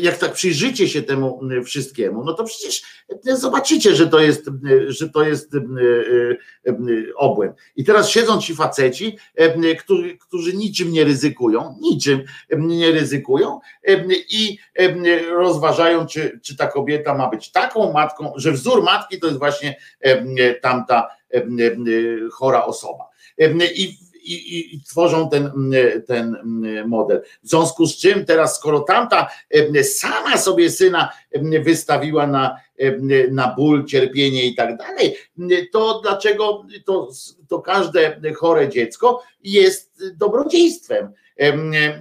jak 0.00 0.18
tak 0.18 0.32
przyjrzycie 0.32 0.88
się 0.88 1.02
temu 1.02 1.40
wszystkiemu, 1.64 2.24
no 2.24 2.34
to 2.34 2.44
przecież 2.44 2.82
zobaczycie, 3.24 3.94
że 3.94 4.06
to 4.06 4.20
jest, 4.20 4.50
że 4.88 5.10
to 5.10 5.24
jest 5.24 5.52
obłęd. 7.16 7.56
I 7.76 7.84
teraz 7.84 8.10
siedzą 8.10 8.40
ci 8.40 8.54
faceci, 8.54 9.18
którzy, 9.78 10.18
którzy 10.18 10.56
niczym 10.56 10.92
nie 10.92 11.04
ryzykują, 11.04 11.78
niczym 11.80 12.22
nie 12.58 12.90
ryzykują 12.90 13.60
i 14.30 14.58
rozważają, 15.30 16.06
czy, 16.06 16.40
czy 16.42 16.56
ta 16.56 16.66
kobieta 16.66 17.14
ma 17.14 17.30
być 17.30 17.52
taką 17.52 17.92
matką, 17.92 18.32
że 18.36 18.52
wzór 18.52 18.82
matki 18.82 19.20
to 19.20 19.26
jest 19.26 19.38
właśnie 19.38 19.76
tamta 20.62 21.08
chora 22.32 22.64
osoba. 22.64 23.04
I 23.74 23.98
i, 24.34 24.74
i, 24.74 24.80
tworzą 24.80 25.28
ten, 25.28 25.50
ten 26.06 26.36
model. 26.86 27.22
W 27.42 27.48
związku 27.48 27.86
z 27.86 27.96
czym 27.96 28.24
teraz, 28.24 28.56
skoro 28.56 28.80
tamta 28.80 29.28
sama 29.82 30.36
sobie 30.36 30.70
syna 30.70 31.12
wystawiła 31.62 32.26
na, 32.26 32.56
na 33.30 33.54
ból, 33.54 33.84
cierpienie 33.84 34.46
i 34.46 34.54
tak 34.54 34.76
dalej, 34.76 35.16
to 35.72 36.00
dlaczego 36.02 36.64
to, 36.86 37.08
to 37.48 37.60
każde 37.60 38.20
chore 38.34 38.68
dziecko 38.68 39.22
jest 39.42 40.02
dobrodziejstwem? 40.16 41.12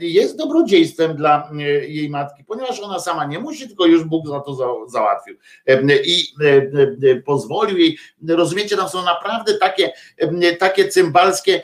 jest 0.01 0.37
dobrodziejstwem 0.37 1.15
dla 1.15 1.51
jej 1.87 2.09
matki, 2.09 2.43
ponieważ 2.43 2.79
ona 2.79 2.99
sama 2.99 3.25
nie 3.25 3.39
musi, 3.39 3.67
tylko 3.67 3.85
już 3.85 4.03
Bóg 4.03 4.27
za 4.27 4.39
to 4.39 4.55
załatwił 4.87 5.35
i 6.05 6.23
pozwolił 7.25 7.77
jej. 7.77 7.97
Rozumiecie, 8.27 8.77
tam 8.77 8.89
są 8.89 9.05
naprawdę 9.05 9.53
takie, 9.57 9.91
takie 10.59 10.87
cymbalskie 10.87 11.61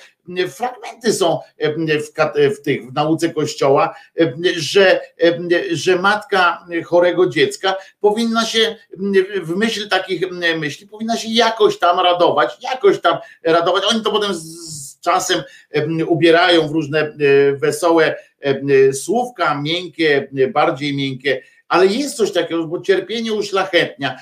fragmenty 0.50 1.14
są 1.14 1.40
w, 1.60 2.56
w, 2.56 2.62
tych, 2.62 2.92
w 2.92 2.94
nauce 2.94 3.30
Kościoła, 3.30 3.96
że, 4.58 5.02
że 5.72 5.96
matka 5.96 6.66
chorego 6.86 7.30
dziecka 7.30 7.76
powinna 8.00 8.46
się 8.46 8.76
w 9.42 9.56
myśl 9.56 9.90
takich 9.90 10.32
myśli, 10.58 10.88
powinna 10.88 11.18
się 11.18 11.28
jakoś 11.30 11.80
tam 11.80 12.00
radować, 12.00 12.58
jakoś 12.62 13.02
tam 13.02 13.18
radować. 13.44 13.84
Oni 13.90 14.02
to 14.02 14.12
potem 14.12 14.34
z 14.34 15.00
czasem 15.00 15.44
ubierają 16.08 16.68
w 16.68 16.72
różne 16.72 17.14
wesołe 17.54 18.16
słówka, 18.94 19.62
miękkie, 19.62 20.30
bardziej 20.54 20.96
miękkie, 20.96 21.42
ale 21.68 21.86
jest 21.86 22.18
coś 22.18 22.32
takiego, 22.32 22.68
bo 22.68 22.82
cierpienie 22.82 23.34
uszlachetnia 23.34 24.20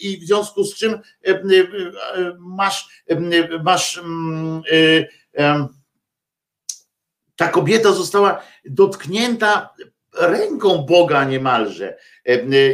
i 0.00 0.18
w 0.22 0.26
związku 0.26 0.64
z 0.64 0.74
czym 0.74 0.98
masz, 2.38 3.04
masz 3.64 3.98
mm, 3.98 4.62
ta 7.36 7.48
kobieta 7.48 7.92
została 7.92 8.42
dotknięta 8.64 9.74
ręką 10.18 10.78
Boga 10.78 11.24
niemalże. 11.24 11.96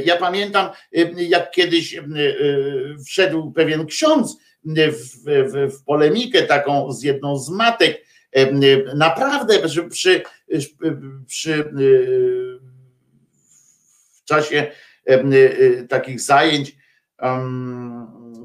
Ja 0.05 0.16
pamiętam, 0.16 0.70
jak 1.16 1.51
kiedyś 1.51 2.01
wszedł 3.06 3.52
pewien 3.52 3.86
ksiądz 3.86 4.36
w, 4.64 5.24
w, 5.24 5.72
w 5.76 5.84
polemikę 5.84 6.43
taką 6.43 6.93
z 6.93 7.02
jedną 7.02 7.39
z 7.39 7.51
matek, 7.51 8.05
naprawdę 8.94 9.68
przy, 9.68 9.89
przy, 9.89 10.22
przy 11.26 11.72
w 14.22 14.24
czasie 14.24 14.72
takich 15.89 16.20
zajęć 16.20 16.76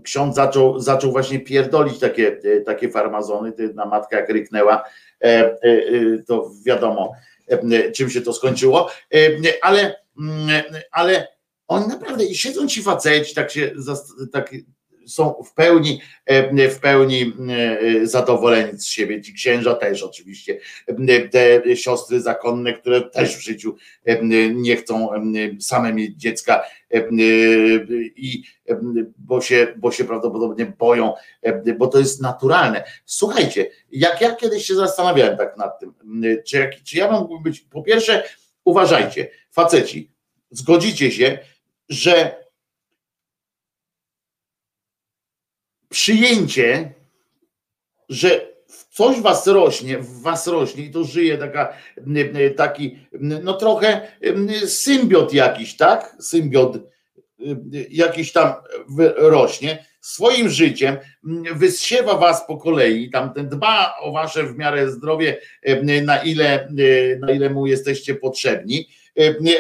ksiądz 0.08 0.36
zaczął, 0.36 0.80
zaczął 0.80 1.12
właśnie 1.12 1.40
pierdolić 1.40 2.00
takie, 2.00 2.40
takie 2.66 2.90
farmazony, 2.90 3.54
na 3.74 3.86
matka 3.86 4.18
jak 4.18 4.30
ryknęła, 4.30 4.84
e, 5.22 5.26
e, 5.26 5.58
e, 5.64 6.24
to 6.28 6.52
wiadomo 6.66 7.14
czym 7.96 8.10
się 8.10 8.22
to 8.22 8.34
skończyło, 8.34 8.90
ale, 9.62 9.96
ale 10.92 11.28
oni 11.68 11.88
naprawdę 11.88 12.26
i 12.26 12.36
siedzą 12.36 12.68
ci 12.68 12.84
faceci, 12.84 13.36
tak 13.36 13.52
się 13.52 13.72
tak, 14.32 14.52
są 15.08 15.44
w 15.44 15.54
pełni, 15.54 16.02
e, 16.26 16.70
w 16.70 16.80
pełni 16.80 17.34
e, 17.50 18.08
zadowoleni 18.08 18.80
z 18.80 18.86
siebie, 18.86 19.22
ci 19.22 19.34
księża 19.34 19.76
też 19.76 20.04
oczywiście, 20.04 20.60
e, 20.88 21.30
te 21.30 21.76
siostry 21.76 22.22
zakonne, 22.22 22.74
które 22.74 23.02
też 23.02 23.38
w 23.38 23.42
życiu 23.42 23.76
nie 24.54 24.76
chcą 24.76 25.10
same 25.60 25.94
mieć 25.94 26.16
dziecka 26.16 26.64
i 28.16 28.44
bo 29.18 29.42
się, 29.42 29.68
bo 29.78 29.92
się 29.92 30.06
prawdopodobnie 30.06 30.66
boją, 30.66 31.14
bo 31.78 31.88
to 31.88 32.00
jest 32.00 32.22
naturalne. 32.22 32.84
Słuchajcie, 33.06 33.70
jak 33.92 34.22
ja 34.22 34.36
kiedyś 34.36 34.66
się 34.66 34.76
zastanawiałem 34.76 35.38
tak 35.38 35.58
nad 35.58 35.80
tym, 35.80 35.94
czy, 36.48 36.58
jak, 36.58 36.84
czy 36.84 36.98
ja 36.98 37.12
mógłbym 37.12 37.44
być, 37.44 37.60
po 37.60 37.82
pierwsze, 37.82 38.24
uważajcie, 38.64 39.28
faceci, 39.52 40.12
zgodzicie 40.52 41.12
się, 41.12 41.40
że 41.90 42.47
przyjęcie, 45.98 46.94
że 48.10 48.48
coś 48.90 49.22
was 49.22 49.48
rośnie, 49.48 50.00
w 50.00 50.22
was 50.22 50.48
rośnie 50.48 50.84
i 50.84 50.92
to 50.92 51.04
żyje 51.04 51.38
taka, 51.38 51.74
taki, 52.56 53.00
no 53.22 53.54
trochę 53.54 54.12
symbiot 54.66 55.34
jakiś, 55.34 55.78
tak? 55.78 56.16
Symbiot 56.20 56.78
jakiś 57.90 58.32
tam 58.32 58.54
rośnie, 59.16 59.86
swoim 60.02 60.50
życiem 60.50 60.98
wysiewa 61.56 62.18
was 62.18 62.48
po 62.48 62.58
kolei, 62.58 63.10
tam 63.10 63.34
dba 63.36 63.96
o 64.02 64.12
wasze 64.12 64.44
w 64.44 64.58
miarę 64.58 64.92
zdrowie, 64.92 65.38
na 66.04 66.24
ile, 66.24 66.68
na 67.20 67.32
ile 67.32 67.50
mu 67.50 67.68
jesteście 67.68 68.16
potrzebni, 68.16 68.88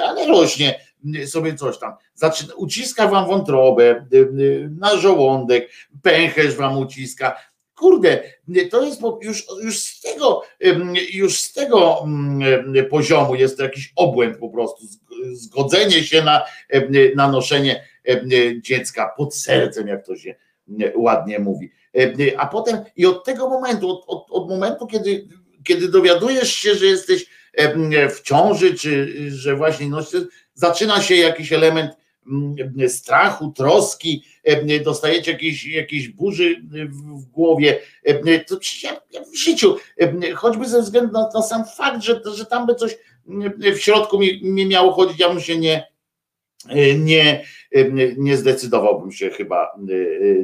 ale 0.03 0.27
rośnie 0.27 0.79
sobie 1.25 1.55
coś 1.55 1.79
tam. 1.79 1.93
Zaczyna, 2.13 2.53
uciska 2.53 3.07
wam 3.07 3.27
wątrobę, 3.27 4.05
y, 4.13 4.17
y, 4.17 4.69
na 4.79 4.97
żołądek, 4.97 5.69
pęcherz 6.01 6.55
wam 6.55 6.77
uciska. 6.77 7.35
Kurde, 7.75 8.23
to 8.71 8.83
jest 8.83 9.01
już, 9.21 9.45
już 9.63 9.79
z 9.79 10.01
tego, 10.01 10.41
już 11.13 11.39
z 11.39 11.53
tego 11.53 12.05
poziomu 12.89 13.35
jest 13.35 13.57
to 13.57 13.63
jakiś 13.63 13.93
obłęd 13.95 14.37
po 14.37 14.49
prostu, 14.49 14.85
zgodzenie 15.33 16.03
się 16.03 16.21
na, 16.21 16.43
na 17.15 17.31
noszenie 17.31 17.83
dziecka 18.61 19.13
pod 19.17 19.35
sercem, 19.35 19.87
jak 19.87 20.05
to 20.05 20.15
się 20.15 20.35
ładnie 20.95 21.39
mówi. 21.39 21.71
A 22.37 22.47
potem 22.47 22.77
i 22.95 23.05
od 23.05 23.25
tego 23.25 23.49
momentu, 23.49 23.89
od, 23.89 24.03
od, 24.07 24.25
od 24.29 24.49
momentu, 24.49 24.87
kiedy, 24.87 25.27
kiedy 25.63 25.87
dowiadujesz 25.87 26.53
się, 26.53 26.75
że 26.75 26.85
jesteś 26.85 27.25
w 28.15 28.21
ciąży, 28.21 28.73
czy 28.73 29.13
że 29.31 29.55
właśnie 29.55 29.89
nosisz, 29.89 30.21
zaczyna 30.57 31.01
się 31.01 31.15
jakiś 31.15 31.53
element 31.53 31.91
mm, 32.27 32.55
strachu, 32.89 33.51
troski, 33.51 34.23
e, 34.43 34.79
dostajecie 34.79 35.31
jakieś, 35.31 35.65
jakieś 35.65 36.09
burzy 36.09 36.61
w 36.91 37.25
głowie. 37.25 37.79
E, 38.03 38.39
to 38.39 38.59
ja 39.11 39.23
w 39.33 39.37
życiu, 39.37 39.77
e, 40.01 40.31
choćby 40.31 40.65
ze 40.65 40.81
względu 40.81 41.11
na, 41.13 41.29
na 41.33 41.41
sam 41.41 41.63
fakt, 41.77 42.01
że, 42.01 42.21
że 42.35 42.45
tam 42.45 42.67
by 42.67 42.75
coś 42.75 42.97
w 43.75 43.77
środku 43.77 44.19
mi, 44.19 44.39
mi 44.43 44.65
miało 44.65 44.91
chodzić, 44.91 45.19
ja 45.19 45.29
bym 45.29 45.39
się 45.39 45.57
nie, 45.57 45.87
nie, 46.97 47.43
nie 48.17 48.37
zdecydowałbym 48.37 49.11
się 49.11 49.29
chyba 49.29 49.75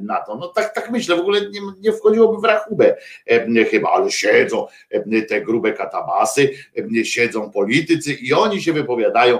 na 0.01 0.19
to. 0.19 0.35
No 0.35 0.47
tak, 0.47 0.73
tak 0.73 0.91
myślę, 0.91 1.15
w 1.15 1.19
ogóle 1.19 1.41
nie, 1.41 1.59
nie 1.79 1.93
wchodziłoby 1.93 2.41
w 2.41 2.43
rachubę 2.43 2.95
chyba, 3.71 3.89
ale 3.89 4.11
siedzą 4.11 4.67
te 5.29 5.41
grube 5.41 5.73
katabasy, 5.73 6.49
siedzą 7.03 7.51
politycy 7.51 8.13
i 8.13 8.33
oni 8.33 8.61
się 8.61 8.73
wypowiadają, 8.73 9.39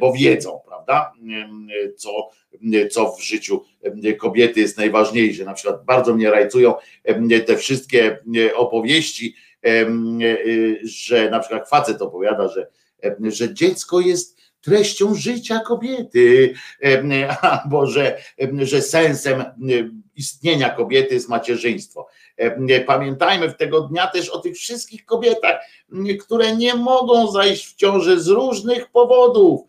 bo 0.00 0.12
wiedzą, 0.12 0.60
prawda, 0.68 1.12
co, 1.96 2.28
co 2.90 3.12
w 3.12 3.22
życiu 3.22 3.64
kobiety 4.18 4.60
jest 4.60 4.78
najważniejsze. 4.78 5.44
Na 5.44 5.54
przykład 5.54 5.84
bardzo 5.84 6.14
mnie 6.14 6.30
rajcują 6.30 6.74
te 7.46 7.56
wszystkie 7.56 8.18
opowieści, 8.54 9.34
że 10.82 11.30
na 11.30 11.40
przykład 11.40 11.68
facet 11.68 12.02
opowiada, 12.02 12.48
że, 12.48 12.66
że 13.20 13.54
dziecko 13.54 14.00
jest 14.00 14.40
treścią 14.60 15.14
życia 15.14 15.60
kobiety, 15.66 16.54
albo 17.40 17.86
że, 17.86 18.18
że 18.58 18.82
sensem 18.82 19.44
istnienia 20.16 20.70
kobiety 20.70 21.14
jest 21.14 21.28
macierzyństwo. 21.28 22.06
Pamiętajmy 22.86 23.48
w 23.48 23.56
tego 23.56 23.80
dnia 23.80 24.06
też 24.06 24.28
o 24.28 24.38
tych 24.38 24.56
wszystkich 24.56 25.04
kobietach, 25.04 25.60
które 26.20 26.56
nie 26.56 26.74
mogą 26.74 27.30
zajść 27.30 27.66
w 27.66 27.76
ciążę 27.76 28.20
z 28.20 28.28
różnych 28.28 28.90
powodów, 28.90 29.60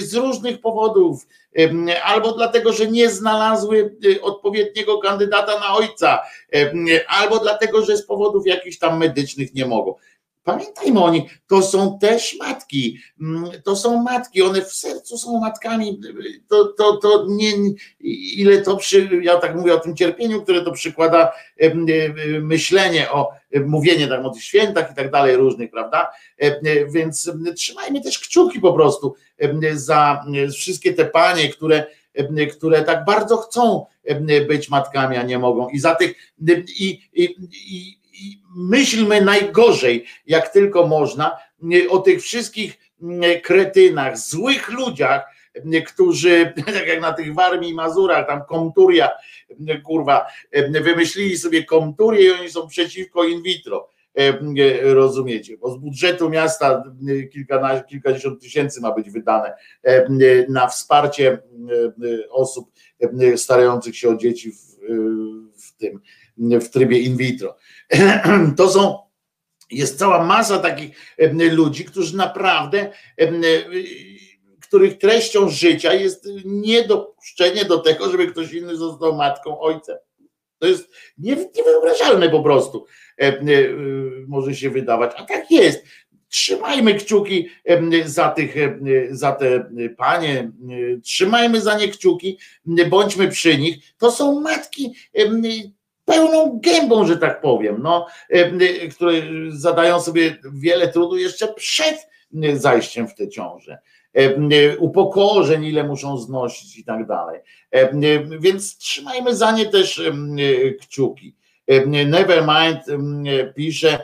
z 0.00 0.14
różnych 0.14 0.60
powodów, 0.60 1.26
albo 2.04 2.32
dlatego, 2.32 2.72
że 2.72 2.86
nie 2.86 3.10
znalazły 3.10 3.96
odpowiedniego 4.22 4.98
kandydata 4.98 5.58
na 5.58 5.76
ojca, 5.76 6.22
albo 7.08 7.38
dlatego, 7.38 7.84
że 7.84 7.96
z 7.96 8.06
powodów 8.06 8.46
jakichś 8.46 8.78
tam 8.78 8.98
medycznych 8.98 9.54
nie 9.54 9.66
mogą. 9.66 9.94
Pamiętajmy 10.44 11.00
oni, 11.02 11.28
to 11.46 11.62
są 11.62 11.98
też 11.98 12.36
matki, 12.38 12.98
mm, 13.20 13.50
to 13.64 13.76
są 13.76 14.02
matki, 14.02 14.42
one 14.42 14.62
w 14.62 14.72
sercu 14.72 15.18
są 15.18 15.40
matkami, 15.40 16.00
to, 16.48 16.64
to, 16.64 16.96
to 16.96 17.26
nie, 17.28 17.52
ile 18.36 18.62
to 18.62 18.76
przy, 18.76 19.08
ja 19.22 19.36
tak 19.36 19.56
mówię 19.56 19.74
o 19.74 19.80
tym 19.80 19.96
cierpieniu, 19.96 20.42
które 20.42 20.62
to 20.62 20.72
przykłada 20.72 21.32
myślenie 22.40 23.10
o, 23.10 23.30
mówienie 23.66 24.08
tam 24.08 24.26
o 24.26 24.30
tych 24.30 24.44
świętach 24.44 24.92
i 24.92 24.94
tak 24.94 25.10
dalej 25.10 25.36
różnych, 25.36 25.70
prawda, 25.70 26.10
więc 26.88 27.30
trzymajmy 27.56 28.00
też 28.00 28.18
kciuki 28.18 28.60
po 28.60 28.72
prostu 28.72 29.14
za 29.72 30.24
wszystkie 30.52 30.94
te 30.94 31.04
panie, 31.04 31.48
które 31.48 31.86
które 32.52 32.82
tak 32.82 33.04
bardzo 33.04 33.36
chcą 33.36 33.86
być 34.48 34.68
matkami, 34.68 35.16
a 35.16 35.22
nie 35.22 35.38
mogą. 35.38 35.68
I 35.68 35.78
za 35.78 35.94
tych 35.94 36.34
i, 36.78 37.00
i, 37.12 37.36
i 37.52 38.03
myślmy 38.56 39.20
najgorzej, 39.20 40.04
jak 40.26 40.48
tylko 40.48 40.86
można, 40.86 41.36
o 41.88 41.98
tych 41.98 42.22
wszystkich 42.22 42.78
kretynach, 43.42 44.18
złych 44.18 44.70
ludziach, 44.70 45.34
którzy, 45.86 46.52
tak 46.66 46.86
jak 46.86 47.00
na 47.00 47.12
tych 47.12 47.34
Warmii 47.34 47.70
i 47.70 47.74
Mazurach, 47.74 48.26
tam 48.26 48.44
komturia, 48.48 49.10
kurwa, 49.84 50.26
wymyślili 50.82 51.38
sobie 51.38 51.64
komturię 51.64 52.24
i 52.24 52.30
oni 52.30 52.50
są 52.50 52.68
przeciwko 52.68 53.24
in 53.24 53.42
vitro. 53.42 53.88
Rozumiecie, 54.82 55.56
bo 55.56 55.70
z 55.70 55.76
budżetu 55.76 56.30
miasta 56.30 56.84
kilka, 57.32 57.80
kilkadziesiąt 57.80 58.40
tysięcy 58.40 58.80
ma 58.80 58.92
być 58.92 59.10
wydane 59.10 59.52
na 60.48 60.66
wsparcie 60.66 61.38
osób 62.30 62.70
starających 63.36 63.96
się 63.96 64.08
o 64.08 64.16
dzieci 64.16 64.52
w, 64.52 64.56
w 65.56 65.76
tym 65.76 66.00
w 66.36 66.68
trybie 66.68 66.98
in 66.98 67.16
vitro. 67.16 67.56
To 68.56 68.68
są, 68.68 68.98
jest 69.70 69.98
cała 69.98 70.24
masa 70.24 70.58
takich 70.58 71.16
ludzi, 71.50 71.84
którzy 71.84 72.16
naprawdę, 72.16 72.90
których 74.60 74.98
treścią 74.98 75.48
życia 75.48 75.92
jest 75.92 76.28
niedopuszczenie 76.44 77.64
do 77.64 77.78
tego, 77.78 78.10
żeby 78.10 78.26
ktoś 78.26 78.52
inny 78.52 78.76
został 78.76 79.16
matką, 79.16 79.60
ojcem. 79.60 79.96
To 80.58 80.66
jest 80.66 80.90
niewyobrażalne 81.18 82.28
po 82.28 82.42
prostu, 82.42 82.86
może 84.28 84.54
się 84.54 84.70
wydawać, 84.70 85.12
a 85.16 85.24
tak 85.24 85.50
jest. 85.50 85.84
Trzymajmy 86.28 86.94
kciuki 86.94 87.48
za, 88.04 88.28
tych, 88.28 88.54
za 89.10 89.32
te 89.32 89.70
panie, 89.96 90.52
trzymajmy 91.02 91.60
za 91.60 91.78
nie 91.78 91.88
kciuki, 91.88 92.38
bądźmy 92.88 93.28
przy 93.28 93.58
nich. 93.58 93.76
To 93.98 94.10
są 94.10 94.40
matki 94.40 94.94
pełną 96.04 96.60
gębą, 96.62 97.06
że 97.06 97.16
tak 97.16 97.40
powiem, 97.40 97.76
no, 97.82 98.06
e, 98.30 98.88
które 98.88 99.12
zadają 99.50 100.00
sobie 100.00 100.36
wiele 100.52 100.88
trudu 100.88 101.16
jeszcze 101.16 101.54
przed 101.54 102.08
zajściem 102.54 103.08
w 103.08 103.14
tę 103.14 103.28
ciążę. 103.28 103.78
upokorzeń, 104.78 105.64
ile 105.64 105.84
muszą 105.84 106.18
znosić 106.18 106.78
i 106.78 106.84
tak 106.84 107.06
dalej. 107.06 107.40
Więc 108.40 108.78
trzymajmy 108.78 109.36
za 109.36 109.52
nie 109.52 109.66
też 109.66 110.02
kciuki. 110.80 111.36
Nevermind 111.86 112.78
pisze, 113.54 113.98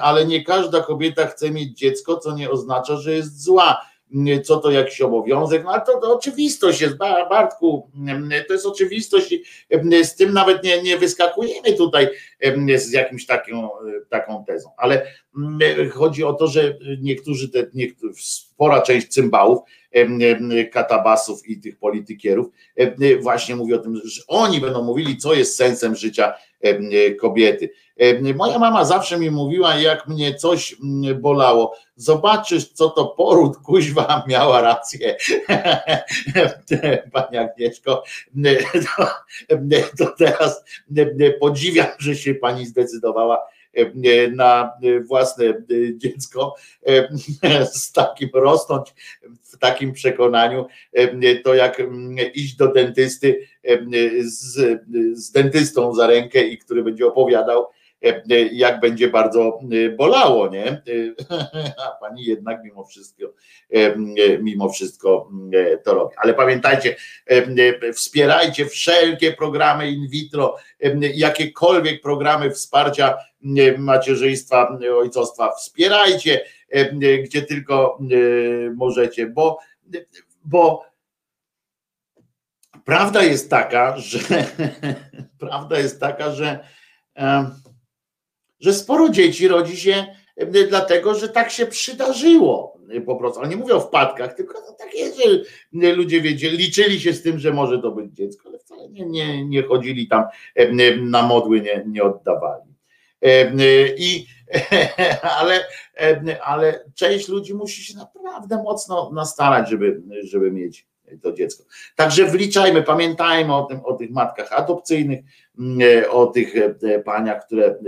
ale 0.00 0.26
nie 0.26 0.44
każda 0.44 0.80
kobieta 0.80 1.26
chce 1.26 1.50
mieć 1.50 1.78
dziecko, 1.78 2.16
co 2.16 2.34
nie 2.34 2.50
oznacza, 2.50 2.96
że 2.96 3.12
jest 3.12 3.42
zła 3.42 3.91
co 4.44 4.56
to 4.56 4.70
jakiś 4.70 5.00
obowiązek, 5.00 5.64
no 5.64 5.70
ale 5.70 5.82
to, 5.86 6.00
to 6.00 6.16
oczywistość 6.16 6.80
jest, 6.80 6.96
Bartku, 7.30 7.90
to 8.46 8.52
jest 8.52 8.66
oczywistość 8.66 9.32
i 9.32 9.42
z 10.04 10.14
tym 10.16 10.32
nawet 10.32 10.64
nie, 10.64 10.82
nie 10.82 10.98
wyskakujemy 10.98 11.72
tutaj 11.76 12.08
z 12.76 12.92
jakimś 12.92 13.26
taką, 13.26 13.68
taką 14.08 14.44
tezą, 14.44 14.70
ale 14.76 15.06
chodzi 15.92 16.24
o 16.24 16.32
to, 16.32 16.46
że 16.46 16.78
niektórzy, 17.00 17.48
te, 17.48 17.66
niektórzy 17.74 18.22
spora 18.22 18.82
część 18.82 19.08
cymbałów, 19.08 19.60
katabasów 20.72 21.48
i 21.48 21.60
tych 21.60 21.78
politykierów 21.78 22.46
właśnie 23.20 23.56
mówi 23.56 23.74
o 23.74 23.78
tym, 23.78 24.00
że 24.04 24.22
oni 24.28 24.60
będą 24.60 24.82
mówili, 24.82 25.16
co 25.16 25.34
jest 25.34 25.56
sensem 25.56 25.96
życia 25.96 26.34
kobiety. 27.20 27.70
Moja 28.34 28.58
mama 28.58 28.84
zawsze 28.84 29.18
mi 29.18 29.30
mówiła, 29.30 29.76
jak 29.76 30.08
mnie 30.08 30.34
coś 30.34 30.76
bolało, 31.20 31.74
zobaczysz, 32.02 32.68
co 32.68 32.90
to 32.90 33.06
poród, 33.06 33.56
kuźwa 33.56 34.24
miała 34.28 34.60
rację. 34.60 35.16
Pani 37.12 37.38
Agnieszko, 37.38 38.02
to, 38.96 39.12
to 39.98 40.06
teraz 40.18 40.64
podziwiam, 41.40 41.86
że 41.98 42.16
się 42.16 42.34
pani 42.34 42.66
zdecydowała 42.66 43.42
na 44.32 44.72
własne 45.08 45.44
dziecko 45.96 46.54
z 47.72 47.92
takim 47.92 48.28
rosnąć 48.34 48.94
w 49.42 49.58
takim 49.58 49.92
przekonaniu, 49.92 50.66
to 51.44 51.54
jak 51.54 51.82
iść 52.34 52.56
do 52.56 52.72
dentysty 52.72 53.48
z, 54.20 54.80
z 55.12 55.32
dentystą 55.32 55.94
za 55.94 56.06
rękę 56.06 56.42
i 56.42 56.58
który 56.58 56.82
będzie 56.82 57.06
opowiadał, 57.06 57.66
jak 58.52 58.80
będzie 58.80 59.08
bardzo 59.08 59.60
bolało, 59.96 60.48
nie? 60.48 60.82
A 61.86 61.90
pani 62.00 62.24
jednak 62.24 62.64
mimo 62.64 62.84
wszystko, 62.84 63.24
mimo 64.40 64.68
wszystko 64.68 65.30
to 65.84 65.94
robi. 65.94 66.14
Ale 66.16 66.34
pamiętajcie, 66.34 66.96
wspierajcie 67.94 68.66
wszelkie 68.66 69.32
programy 69.32 69.90
in 69.90 70.08
vitro, 70.08 70.56
jakiekolwiek 71.14 72.02
programy 72.02 72.50
wsparcia 72.50 73.16
macierzyństwa, 73.78 74.78
ojcostwa, 74.96 75.52
wspierajcie, 75.52 76.44
gdzie 77.24 77.42
tylko 77.42 77.98
możecie, 78.76 79.26
bo, 79.26 79.58
bo 80.44 80.84
prawda 82.84 83.22
jest 83.22 83.50
taka, 83.50 83.96
że 83.96 84.18
prawda 85.38 85.78
jest 85.78 86.00
taka, 86.00 86.30
że 86.30 86.64
że 88.62 88.74
sporo 88.74 89.08
dzieci 89.08 89.48
rodzi 89.48 89.76
się 89.76 90.06
dlatego, 90.68 91.14
że 91.14 91.28
tak 91.28 91.50
się 91.50 91.66
przydarzyło 91.66 92.78
po 93.06 93.16
prostu. 93.16 93.40
Ale 93.40 93.48
nie 93.48 93.56
mówię 93.56 93.74
o 93.74 93.80
wpadkach, 93.80 94.34
tylko 94.34 94.54
tak 94.78 94.94
jest, 94.94 95.16
że 95.72 95.92
ludzie 95.92 96.20
wiedzieli, 96.20 96.56
liczyli 96.56 97.00
się 97.00 97.12
z 97.12 97.22
tym, 97.22 97.38
że 97.38 97.52
może 97.52 97.78
to 97.78 97.90
być 97.90 98.12
dziecko, 98.12 98.48
ale 98.48 98.58
wcale 98.58 98.88
nie, 98.88 99.06
nie, 99.06 99.44
nie 99.44 99.62
chodzili 99.62 100.08
tam 100.08 100.24
na 101.00 101.22
modły, 101.22 101.60
nie, 101.60 101.84
nie 101.86 102.02
oddawali. 102.02 102.72
I, 103.96 104.26
ale, 105.40 105.64
ale 106.44 106.84
część 106.94 107.28
ludzi 107.28 107.54
musi 107.54 107.84
się 107.84 107.96
naprawdę 107.96 108.62
mocno 108.62 109.10
nastarać, 109.14 109.70
żeby, 109.70 110.02
żeby 110.22 110.50
mieć 110.50 110.86
to 111.20 111.32
dziecko. 111.32 111.64
Także 111.96 112.26
wliczajmy, 112.26 112.82
pamiętajmy 112.82 113.54
o 113.54 113.62
tym, 113.62 113.80
o 113.84 113.92
tych 113.94 114.10
matkach 114.10 114.52
adopcyjnych, 114.52 115.24
o 116.10 116.26
tych 116.26 116.54
paniach, 117.04 117.46
które 117.46 117.78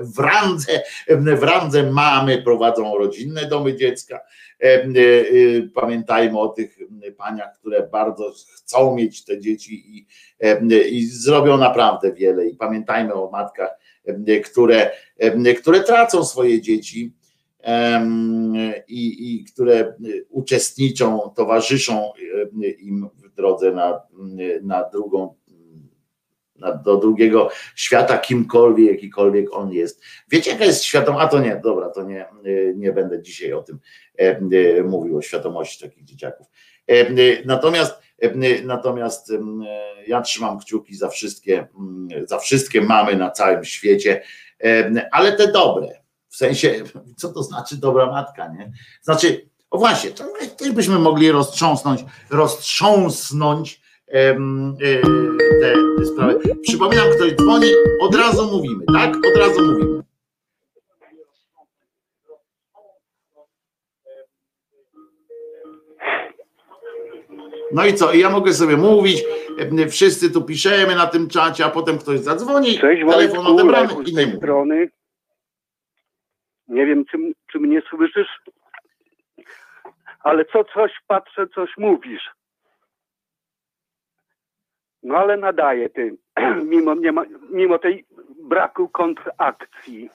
w, 0.00 0.18
randze, 0.18 0.82
w 1.08 1.42
randze 1.42 1.90
mamy 1.90 2.42
prowadzą 2.42 2.98
rodzinne 2.98 3.46
domy 3.46 3.76
dziecka. 3.76 4.20
Pamiętajmy 5.74 6.40
o 6.40 6.48
tych 6.48 6.78
paniach, 7.16 7.58
które 7.58 7.88
bardzo 7.88 8.32
chcą 8.56 8.94
mieć 8.94 9.24
te 9.24 9.40
dzieci 9.40 9.98
i, 9.98 10.06
i 10.90 11.06
zrobią 11.06 11.56
naprawdę 11.56 12.12
wiele. 12.12 12.46
I 12.46 12.56
pamiętajmy 12.56 13.14
o 13.14 13.30
matkach, 13.30 13.70
które, 14.44 14.90
które 15.60 15.80
tracą 15.80 16.24
swoje 16.24 16.60
dzieci 16.60 17.12
i, 18.88 19.34
i 19.34 19.44
które 19.44 19.94
uczestniczą, 20.28 21.32
towarzyszą 21.36 22.12
im 22.78 23.08
w 23.14 23.34
drodze 23.34 23.72
na, 23.72 24.00
na 24.62 24.88
drugą 24.88 25.34
do 26.84 26.96
drugiego 26.96 27.50
świata, 27.76 28.18
kimkolwiek, 28.18 28.90
jakikolwiek 28.90 29.46
on 29.52 29.72
jest. 29.72 30.02
Wiecie, 30.30 30.50
jaka 30.50 30.64
jest 30.64 30.84
świadomość? 30.84 31.24
A 31.24 31.28
to 31.28 31.38
nie, 31.38 31.60
dobra, 31.64 31.88
to 31.88 32.02
nie, 32.02 32.26
nie 32.76 32.92
będę 32.92 33.22
dzisiaj 33.22 33.52
o 33.52 33.62
tym 33.62 33.78
mówił, 34.84 35.16
o 35.16 35.22
świadomości 35.22 35.84
takich 35.84 36.04
dzieciaków. 36.04 36.46
Natomiast 37.44 38.00
Natomiast 38.64 39.32
ja 40.06 40.20
trzymam 40.20 40.58
kciuki 40.58 40.94
za 40.94 41.08
wszystkie, 41.08 41.66
za 42.24 42.38
wszystkie 42.38 42.80
mamy 42.80 43.16
na 43.16 43.30
całym 43.30 43.64
świecie, 43.64 44.22
ale 45.12 45.32
te 45.32 45.52
dobre, 45.52 45.99
w 46.30 46.36
sensie, 46.36 46.84
co 47.16 47.32
to 47.32 47.42
znaczy 47.42 47.76
dobra 47.76 48.06
matka, 48.06 48.48
nie? 48.48 48.72
Znaczy, 49.02 49.48
o 49.70 49.78
właśnie, 49.78 50.10
to 50.10 50.24
też 50.58 50.72
byśmy 50.72 50.98
mogli 50.98 51.30
roztrząsnąć, 51.30 52.04
roztrząsnąć 52.30 53.80
e, 54.08 54.34
te, 55.60 55.72
te 55.98 56.06
sprawy. 56.06 56.38
Przypominam, 56.62 57.06
ktoś 57.16 57.34
dzwoni, 57.34 57.66
od 58.00 58.14
razu 58.14 58.46
mówimy, 58.52 58.84
tak? 58.94 59.16
Od 59.16 59.36
razu 59.40 59.66
mówimy. 59.66 60.00
No 67.72 67.86
i 67.86 67.94
co? 67.94 68.14
Ja 68.14 68.30
mogę 68.30 68.54
sobie 68.54 68.76
mówić, 68.76 69.24
wszyscy 69.90 70.30
tu 70.30 70.42
piszemy 70.42 70.94
na 70.94 71.06
tym 71.06 71.28
czacie, 71.28 71.64
a 71.64 71.70
potem 71.70 71.98
ktoś 71.98 72.20
zadzwoni, 72.20 72.78
Cześć, 72.78 73.02
telefon 73.10 73.46
odebrany 73.46 73.94
i 74.06 74.14
nie 74.14 74.36
strony. 74.36 74.88
Nie 76.70 76.86
wiem, 76.86 77.04
czy, 77.04 77.18
czy 77.52 77.58
mnie 77.58 77.80
słyszysz, 77.80 78.40
ale 80.20 80.44
co 80.44 80.64
coś 80.64 80.92
patrzę, 81.06 81.48
coś 81.48 81.70
mówisz. 81.78 82.30
No 85.02 85.16
ale 85.16 85.36
nadaje 85.36 85.88
ty, 85.88 86.16
mimo, 86.70 86.94
ma, 87.12 87.24
mimo 87.50 87.78
tej 87.78 88.04
braku 88.42 88.88
kontrakcji. 88.88 90.10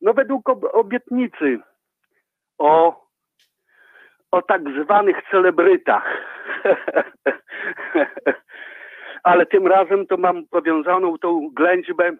No 0.00 0.14
według 0.14 0.48
obietnicy 0.74 1.58
o, 2.58 3.04
o 4.30 4.42
tak 4.42 4.62
zwanych 4.84 5.16
celebrytach. 5.30 6.04
ale 9.22 9.46
tym 9.46 9.66
razem 9.66 10.06
to 10.06 10.16
mam 10.16 10.46
powiązaną 10.46 11.18
tą 11.18 11.50
ględźbę 11.52 12.12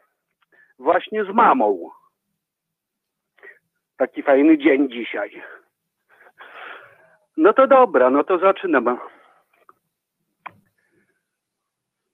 właśnie 0.78 1.24
z 1.24 1.28
mamą. 1.28 1.90
Taki 4.00 4.22
fajny 4.22 4.58
dzień 4.58 4.90
dzisiaj. 4.90 5.42
No 7.36 7.52
to 7.52 7.66
dobra, 7.66 8.10
no 8.10 8.24
to 8.24 8.38
zaczynam. 8.38 8.98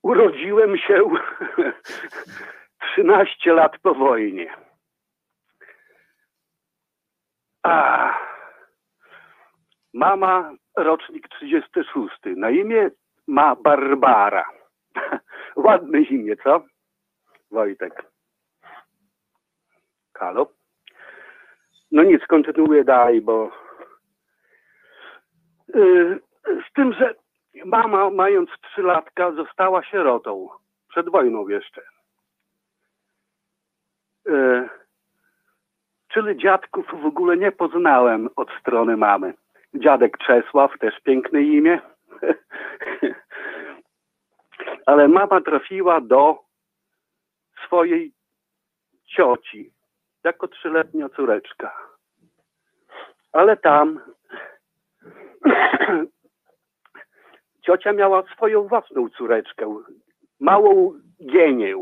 Urodziłem 0.02 0.78
się 0.78 1.10
13 2.92 3.52
lat 3.52 3.78
po 3.78 3.94
wojnie. 3.94 4.54
A 7.62 8.14
mama 9.94 10.52
rocznik 10.76 11.28
36. 11.28 12.16
Na 12.36 12.50
imię 12.50 12.90
ma 13.26 13.56
Barbara. 13.56 14.50
Ładne 15.56 16.00
imię, 16.00 16.36
co? 16.36 16.64
Wojtek. 17.50 18.04
Halo? 20.16 20.55
No 21.96 22.02
nic, 22.02 22.26
kontynuuję 22.26 22.84
dalej, 22.84 23.20
bo 23.20 23.50
yy, 25.74 26.20
z 26.68 26.72
tym, 26.72 26.92
że 26.92 27.14
mama 27.64 28.10
mając 28.10 28.50
trzylatka 28.62 29.32
została 29.32 29.84
sierotą. 29.84 30.48
Przed 30.88 31.08
wojną 31.08 31.48
jeszcze. 31.48 31.82
Yy, 34.26 34.68
czyli 36.08 36.36
dziadków 36.36 36.86
w 37.02 37.06
ogóle 37.06 37.36
nie 37.36 37.52
poznałem 37.52 38.28
od 38.36 38.50
strony 38.60 38.96
mamy. 38.96 39.34
Dziadek 39.74 40.18
Czesław, 40.18 40.78
też 40.78 41.00
piękne 41.00 41.42
imię. 41.42 41.80
Ale 44.86 45.08
mama 45.08 45.40
trafiła 45.40 46.00
do 46.00 46.38
swojej 47.66 48.12
cioci, 49.06 49.75
jako 50.26 50.48
trzyletnia 50.48 51.08
córeczka. 51.08 51.76
Ale 53.32 53.56
tam 53.56 54.00
ciocia 57.66 57.92
miała 57.92 58.22
swoją 58.22 58.68
własną 58.68 59.08
córeczkę, 59.08 59.82
małą 60.40 61.00
Gienię. 61.32 61.74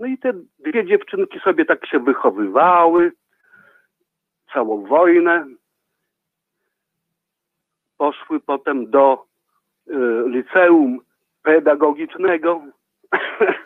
No 0.00 0.06
i 0.06 0.18
te 0.18 0.32
dwie 0.58 0.86
dziewczynki 0.86 1.40
sobie 1.40 1.64
tak 1.64 1.86
się 1.86 1.98
wychowywały 1.98 3.12
całą 4.52 4.86
wojnę. 4.86 5.46
Poszły 7.96 8.40
potem 8.40 8.90
do 8.90 9.26
y, 9.88 9.92
liceum 10.26 11.00
pedagogicznego, 11.42 12.62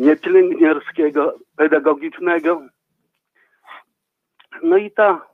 nie 0.00 0.16
pielęgniarskiego, 0.16 1.38
pedagogicznego. 1.56 2.62
No 4.62 4.76
i 4.76 4.90
ta 4.90 5.26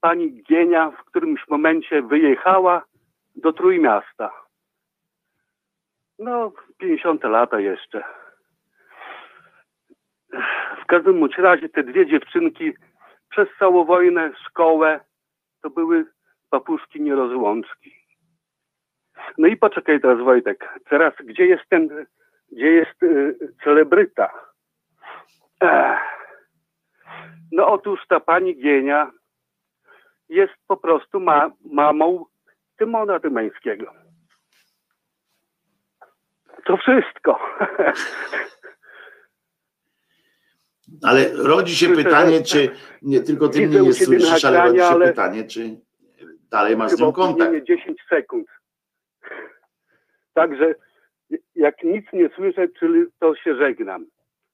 pani 0.00 0.42
Gienia 0.42 0.90
w 0.90 1.04
którymś 1.04 1.48
momencie 1.48 2.02
wyjechała 2.02 2.84
do 3.36 3.52
Trójmiasta. 3.52 4.30
No, 6.18 6.52
50 6.78 7.24
lata 7.24 7.60
jeszcze. 7.60 8.04
W 10.82 10.86
każdym 10.86 11.20
bądź 11.20 11.38
razie 11.38 11.68
te 11.68 11.82
dwie 11.82 12.06
dziewczynki 12.06 12.72
przez 13.30 13.48
całą 13.58 13.84
wojnę, 13.84 14.32
szkołę, 14.46 15.00
to 15.62 15.70
były 15.70 16.04
papuszki 16.50 17.00
nierozłączki. 17.00 17.92
No 19.38 19.48
i 19.48 19.56
poczekaj 19.56 20.00
teraz 20.00 20.18
Wojtek, 20.18 20.80
teraz 20.90 21.14
gdzie 21.24 21.46
jest 21.46 21.64
ten, 21.68 22.06
gdzie 22.52 22.66
jest 22.66 23.02
y, 23.02 23.38
celebryta? 23.64 24.32
Ech. 25.60 26.18
No 27.52 27.68
otóż 27.68 28.00
ta 28.08 28.20
pani 28.20 28.56
Gienia 28.56 29.10
jest 30.28 30.54
po 30.66 30.76
prostu 30.76 31.20
ma, 31.20 31.50
mamą 31.64 32.24
Tymona 32.76 33.20
Tymeńskiego. 33.20 33.92
To 36.64 36.76
wszystko. 36.76 37.38
Ale 41.02 41.32
rodzi 41.32 41.76
się 41.76 41.88
pytanie, 41.88 42.42
czy 42.42 42.70
nie 43.02 43.20
tylko 43.20 43.48
ty 43.48 43.66
mnie 43.66 43.80
nie 43.80 43.92
słyszysz, 43.92 44.44
ale 44.44 44.62
rodzi 44.62 44.78
się 44.78 45.00
pytanie, 45.00 45.44
czy 45.44 45.80
dalej 46.50 46.76
masz 46.76 46.92
z 46.92 47.00
nią 47.00 47.12
kontakt. 47.12 47.64
10 47.64 47.98
sekund. 48.08 48.46
Także 50.34 50.74
jak 51.54 51.84
nic 51.84 52.06
nie 52.12 52.30
słyszę, 52.36 52.68
czyli 52.78 53.04
to 53.20 53.34
się 53.36 53.56
żegnam. 53.56 54.06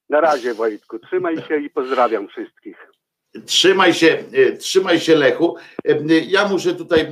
Na 0.08 0.20
razie 0.20 0.54
Wojtku, 0.54 0.98
trzymaj 0.98 1.36
się 1.42 1.56
i 1.56 1.70
pozdrawiam 1.70 2.28
wszystkich. 2.28 2.76
Trzymaj 3.46 3.94
się, 3.94 4.24
e, 4.32 4.52
trzymaj 4.56 5.00
się 5.00 5.14
Lechu. 5.14 5.56
E, 5.84 6.18
ja 6.26 6.48
muszę 6.48 6.74
tutaj 6.74 7.00
e, 7.00 7.06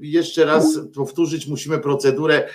jeszcze 0.00 0.44
raz 0.44 0.80
powtórzyć, 0.94 1.46
musimy 1.46 1.78
procedurę 1.78 2.48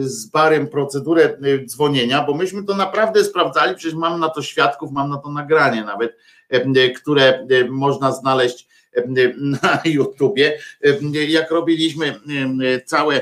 z 0.00 0.30
barem, 0.30 0.68
procedurę 0.68 1.36
dzwonienia, 1.66 2.24
bo 2.26 2.34
myśmy 2.34 2.64
to 2.64 2.74
naprawdę 2.76 3.24
sprawdzali, 3.24 3.76
przecież 3.76 3.94
mam 3.94 4.20
na 4.20 4.28
to 4.28 4.42
świadków, 4.42 4.92
mam 4.92 5.10
na 5.10 5.18
to 5.18 5.32
nagranie 5.32 5.84
nawet, 5.84 6.16
które 6.96 7.46
można 7.70 8.12
znaleźć 8.12 8.68
na 9.38 9.82
YouTubie, 9.84 10.58
jak 11.28 11.50
robiliśmy 11.50 12.14
całe 12.84 13.20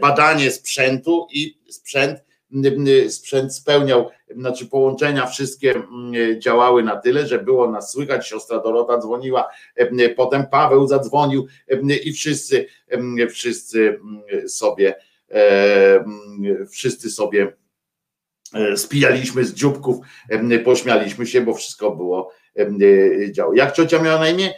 badanie 0.00 0.50
sprzętu 0.50 1.26
i 1.32 1.58
sprzęt 1.68 2.20
sprzęt 3.08 3.54
spełniał, 3.54 4.10
znaczy 4.36 4.66
połączenia 4.66 5.26
wszystkie 5.26 5.74
działały 6.38 6.82
na 6.82 6.96
tyle, 6.96 7.26
że 7.26 7.38
było 7.38 7.70
nas 7.70 7.92
słychać, 7.92 8.28
siostra 8.28 8.58
Dorota 8.58 8.98
dzwoniła, 8.98 9.48
potem 10.16 10.46
Paweł 10.46 10.88
zadzwonił 10.88 11.46
i 12.04 12.12
wszyscy, 12.12 12.66
wszyscy 13.30 14.00
sobie 14.48 14.94
wszyscy 16.70 17.10
sobie 17.10 17.52
spijaliśmy 18.76 19.44
z 19.44 19.54
dzióbków, 19.54 19.96
pośmialiśmy 20.64 21.26
się, 21.26 21.40
bo 21.40 21.54
wszystko 21.54 21.90
było 21.90 22.32
działo. 23.32 23.54
Jak 23.54 23.72
ciocia 23.72 24.02
miała 24.02 24.18
na 24.18 24.28
imię? 24.28 24.54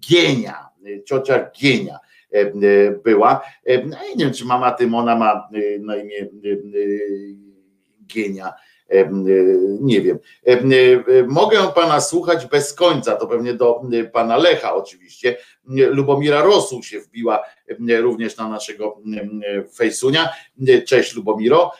Gienia, 0.00 0.70
ciocia 1.04 1.50
Gienia. 1.50 1.98
E, 2.32 2.40
e, 2.40 2.52
była. 3.04 3.40
E, 3.64 3.84
no 3.84 3.96
nie 4.16 4.24
wiem, 4.24 4.34
czy 4.34 4.44
mama 4.44 4.70
Tymona 4.70 5.16
ma 5.16 5.48
na 5.80 5.96
imię 5.96 6.28
Gienia. 8.06 8.52
Nie 9.80 10.00
wiem. 10.00 10.18
Mogę 11.26 11.58
pana 11.74 12.00
słuchać 12.00 12.46
bez 12.46 12.74
końca, 12.74 13.16
to 13.16 13.26
pewnie 13.26 13.54
do 13.54 13.80
pana 14.12 14.36
Lecha 14.36 14.74
oczywiście. 14.74 15.36
Lubomira 15.64 16.42
Rosu 16.42 16.82
się 16.82 17.00
wbiła 17.00 17.42
również 18.00 18.36
na 18.36 18.48
naszego 18.48 18.98
fejsunia. 19.74 20.28
Cześć 20.86 21.14
Lubomiro. 21.14 21.72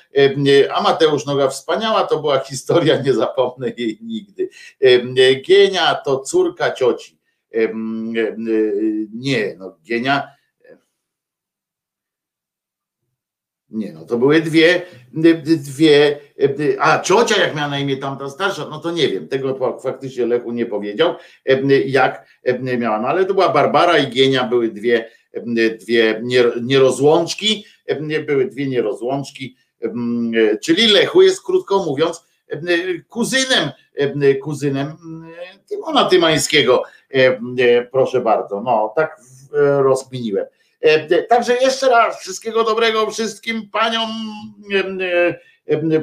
A 0.75 0.83
Mateusz 0.83 1.27
Noga 1.27 1.49
wspaniała 1.49 2.05
to 2.07 2.21
była 2.21 2.39
historia, 2.39 3.03
nie 3.03 3.15
zapomnę 3.15 3.73
jej 3.77 3.99
nigdy. 4.03 4.49
Gienia 5.47 5.95
to 5.95 6.21
córka 6.21 6.71
cioci. 6.73 7.19
Nie, 9.13 9.57
no 9.59 9.77
Gienia 9.85 10.36
Nie, 13.77 13.93
no 13.93 14.05
to 14.05 14.19
były 14.19 14.41
dwie, 14.41 14.83
dwie, 15.47 16.19
a 16.81 17.01
ciocia 17.01 17.41
jak 17.41 17.57
miała 17.57 17.69
na 17.69 17.79
imię 17.79 17.97
tamta 17.97 18.31
starsza, 18.31 18.67
no 18.71 18.81
to 18.81 18.91
nie 18.91 19.09
wiem, 19.09 19.29
tego 19.29 19.79
faktycznie 19.83 20.27
Lechu 20.27 20.53
nie 20.53 20.67
powiedział, 20.67 21.15
jak 21.87 22.27
miała, 22.79 23.01
no 23.01 23.09
ale 23.09 23.25
to 23.25 23.35
była 23.35 23.49
Barbara 23.49 23.99
i 23.99 24.11
Gienia, 24.11 24.45
były 24.45 24.69
dwie, 24.69 25.11
dwie 25.81 26.23
nierozłączki, 26.63 27.65
były 28.27 28.47
dwie 28.47 28.69
nierozłączki, 28.69 29.57
czyli 30.63 30.87
Lechu 30.87 31.23
jest 31.23 31.43
krótko 31.43 31.85
mówiąc 31.85 32.27
kuzynem, 33.09 33.71
kuzynem 34.43 34.93
Tymona 35.69 36.05
Tymańskiego, 36.05 36.83
proszę 37.93 38.21
bardzo, 38.21 38.61
no 38.61 38.93
tak 38.97 39.21
rozkminiłem. 39.79 40.47
E, 40.87 41.23
także 41.23 41.57
jeszcze 41.57 41.89
raz 41.89 42.21
wszystkiego 42.21 42.65
dobrego 42.65 43.11
wszystkim 43.11 43.71
paniom, 43.71 44.11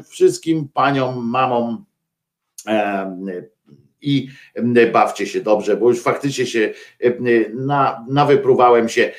wszystkim 0.09 0.69
paniom, 0.73 1.29
mamom 1.29 1.85
i 4.01 4.27
bawcie 4.91 5.27
się 5.27 5.41
dobrze, 5.41 5.77
bo 5.77 5.89
już 5.89 6.01
faktycznie 6.01 6.45
się 6.45 6.73
na, 7.53 8.05
nawepruwałem 8.09 8.89
się, 8.89 9.11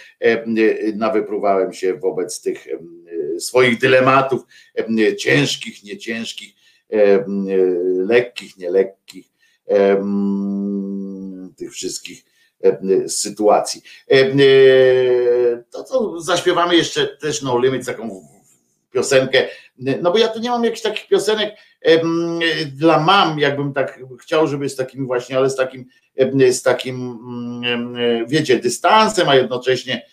nawepruwałem 0.95 1.73
się 1.73 1.95
wobec 1.95 2.41
tych 2.41 2.67
swoich 3.39 3.79
dylematów 3.79 4.43
ciężkich, 5.19 5.85
nieciężkich, 5.85 6.55
lekkich, 8.07 8.57
nielekkich, 8.57 9.27
tych 11.57 11.73
wszystkich 11.73 12.34
E, 12.65 13.09
sytuacji. 13.09 13.83
E, 14.11 14.15
e, 14.15 14.37
to 15.71 15.85
co 15.85 16.21
zaśpiewamy 16.21 16.77
jeszcze 16.77 17.07
też 17.07 17.43
No 17.43 17.59
Limit, 17.59 17.87
taką 17.87 18.29
piosenkę, 18.93 19.49
no 20.03 20.13
bo 20.13 20.19
ja 20.19 20.29
tu 20.29 20.41
nie 20.41 20.51
mam 20.51 20.65
jakichś 20.65 20.83
takich 20.83 21.09
piosenek 21.09 21.55
dla 22.67 23.01
mam, 23.01 23.39
jakbym 23.39 23.73
tak 23.73 24.01
chciał, 24.21 24.47
żeby 24.47 24.69
z 24.69 24.77
takim 24.77 25.07
właśnie, 25.07 25.37
ale 25.37 25.51
z 25.51 25.57
takim, 25.57 25.87
z 26.51 26.63
takim, 26.63 27.19
wiecie, 28.29 28.59
dystansem, 28.59 29.29
a 29.29 29.35
jednocześnie 29.35 30.07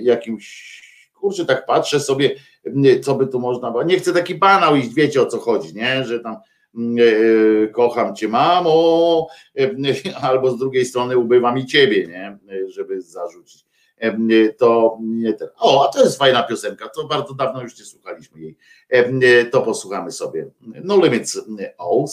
jakimś, 0.00 0.78
kurczę, 1.14 1.44
tak 1.44 1.66
patrzę 1.66 2.00
sobie, 2.00 2.34
co 3.02 3.14
by 3.14 3.26
tu 3.26 3.40
można, 3.40 3.70
bo 3.70 3.82
nie 3.82 3.98
chcę 3.98 4.12
taki 4.12 4.34
banał 4.34 4.76
iść, 4.76 4.94
wiecie 4.94 5.22
o 5.22 5.26
co 5.26 5.38
chodzi, 5.38 5.74
nie, 5.74 6.04
że 6.04 6.20
tam 6.20 6.36
kocham 7.72 8.16
cię 8.16 8.28
mamo, 8.28 9.26
e, 9.58 9.70
albo 10.28 10.50
z 10.50 10.58
drugiej 10.58 10.84
strony 10.84 11.18
ubywa 11.18 11.52
mi 11.52 11.66
ciebie, 11.66 12.06
nie? 12.06 12.38
żeby 12.68 13.02
zarzucić. 13.02 13.66
E, 13.98 14.16
to 14.52 14.98
nie 15.00 15.32
ten. 15.32 15.48
O, 15.58 15.88
a 15.88 15.92
to 15.92 16.04
jest 16.04 16.18
fajna 16.18 16.42
piosenka, 16.42 16.88
to 16.88 17.04
bardzo 17.04 17.34
dawno 17.34 17.62
już 17.62 17.78
nie 17.78 17.84
słuchaliśmy 17.84 18.40
jej. 18.40 18.56
To 19.50 19.62
posłuchamy 19.62 20.10
sobie. 20.12 20.50
No 20.60 20.96
limits 21.04 21.40
all 21.78 22.06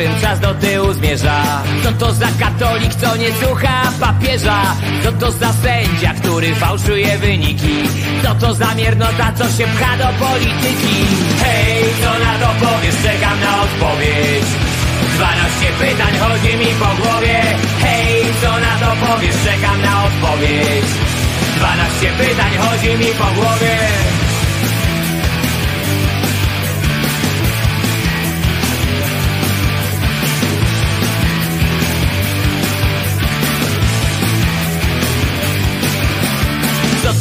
którym 0.00 0.20
czas 0.20 0.40
do 0.40 0.54
tyłu 0.54 0.92
zmierza? 0.92 1.42
Co 1.82 1.92
to 1.92 2.12
za 2.12 2.28
katolik, 2.38 2.94
co 2.94 3.16
nie 3.16 3.32
słucha 3.32 3.92
papieża? 4.00 4.62
Co 5.04 5.12
to 5.12 5.32
za 5.32 5.52
sędzia, 5.52 6.14
który 6.14 6.54
fałszuje 6.54 7.18
wyniki? 7.18 7.76
Co 8.22 8.34
to 8.34 8.54
za 8.54 8.74
miernota, 8.74 9.32
co 9.38 9.44
się 9.44 9.64
pcha 9.64 9.96
do 9.96 10.24
polityki? 10.24 10.96
Hej, 11.42 11.84
co 12.02 12.10
na 12.24 12.32
to 12.42 12.66
powiesz? 12.66 12.94
Czekam 13.02 13.40
na 13.40 13.62
odpowiedź. 13.62 14.48
12 15.14 15.66
pytań 15.78 16.18
chodzi 16.18 16.56
mi 16.56 16.66
po 16.66 17.02
głowie 17.02 17.42
Hej, 17.80 18.24
co 18.42 18.50
na 18.50 18.74
to 18.82 19.06
powiesz? 19.06 19.36
Czekam 19.44 19.82
na 19.82 20.04
odpowiedź 20.04 20.90
12 21.56 22.12
pytań 22.18 22.52
chodzi 22.58 22.88
mi 22.98 23.06
po 23.18 23.24
głowie 23.24 23.79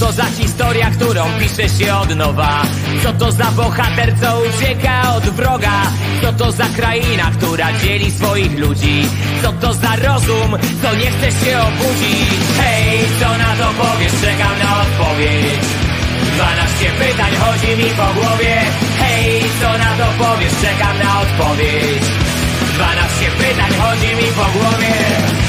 to 0.10 0.14
za 0.14 0.26
historia, 0.26 0.92
którą 0.92 1.24
pisze 1.40 1.70
się 1.70 1.96
od 1.96 2.16
nowa? 2.16 2.62
Co 3.04 3.14
to 3.14 3.32
za 3.32 3.52
bohater, 3.52 4.14
co 4.22 4.42
ucieka 4.42 5.16
od 5.16 5.24
wroga? 5.24 5.82
Co 6.22 6.34
to 6.34 6.52
za 6.52 6.66
kraina, 6.66 7.32
która 7.38 7.68
dzieli 7.74 8.12
swoich 8.12 8.60
ludzi? 8.60 9.06
Co 9.42 9.52
to 9.52 9.74
za 9.74 9.96
rozum, 9.96 10.58
co 10.82 10.96
nie 10.96 11.12
chce 11.12 11.28
się 11.32 11.60
obudzić? 11.62 12.30
Hej, 12.58 13.00
co 13.20 13.38
na 13.38 13.52
to 13.60 13.74
powiesz? 13.84 14.12
Czekam 14.22 14.56
na 14.64 14.82
odpowiedź 14.82 15.66
12 16.36 16.86
pytań 17.00 17.32
chodzi 17.44 17.84
mi 17.84 17.90
po 17.90 18.08
głowie 18.20 18.56
Hej, 19.00 19.44
co 19.62 19.78
na 19.78 19.92
to 20.00 20.08
powiesz? 20.24 20.54
Czekam 20.62 20.96
na 21.04 21.22
odpowiedź 21.22 22.04
12 22.74 23.32
pytań 23.32 23.72
chodzi 23.82 24.16
mi 24.16 24.28
po 24.32 24.46
głowie 24.60 25.49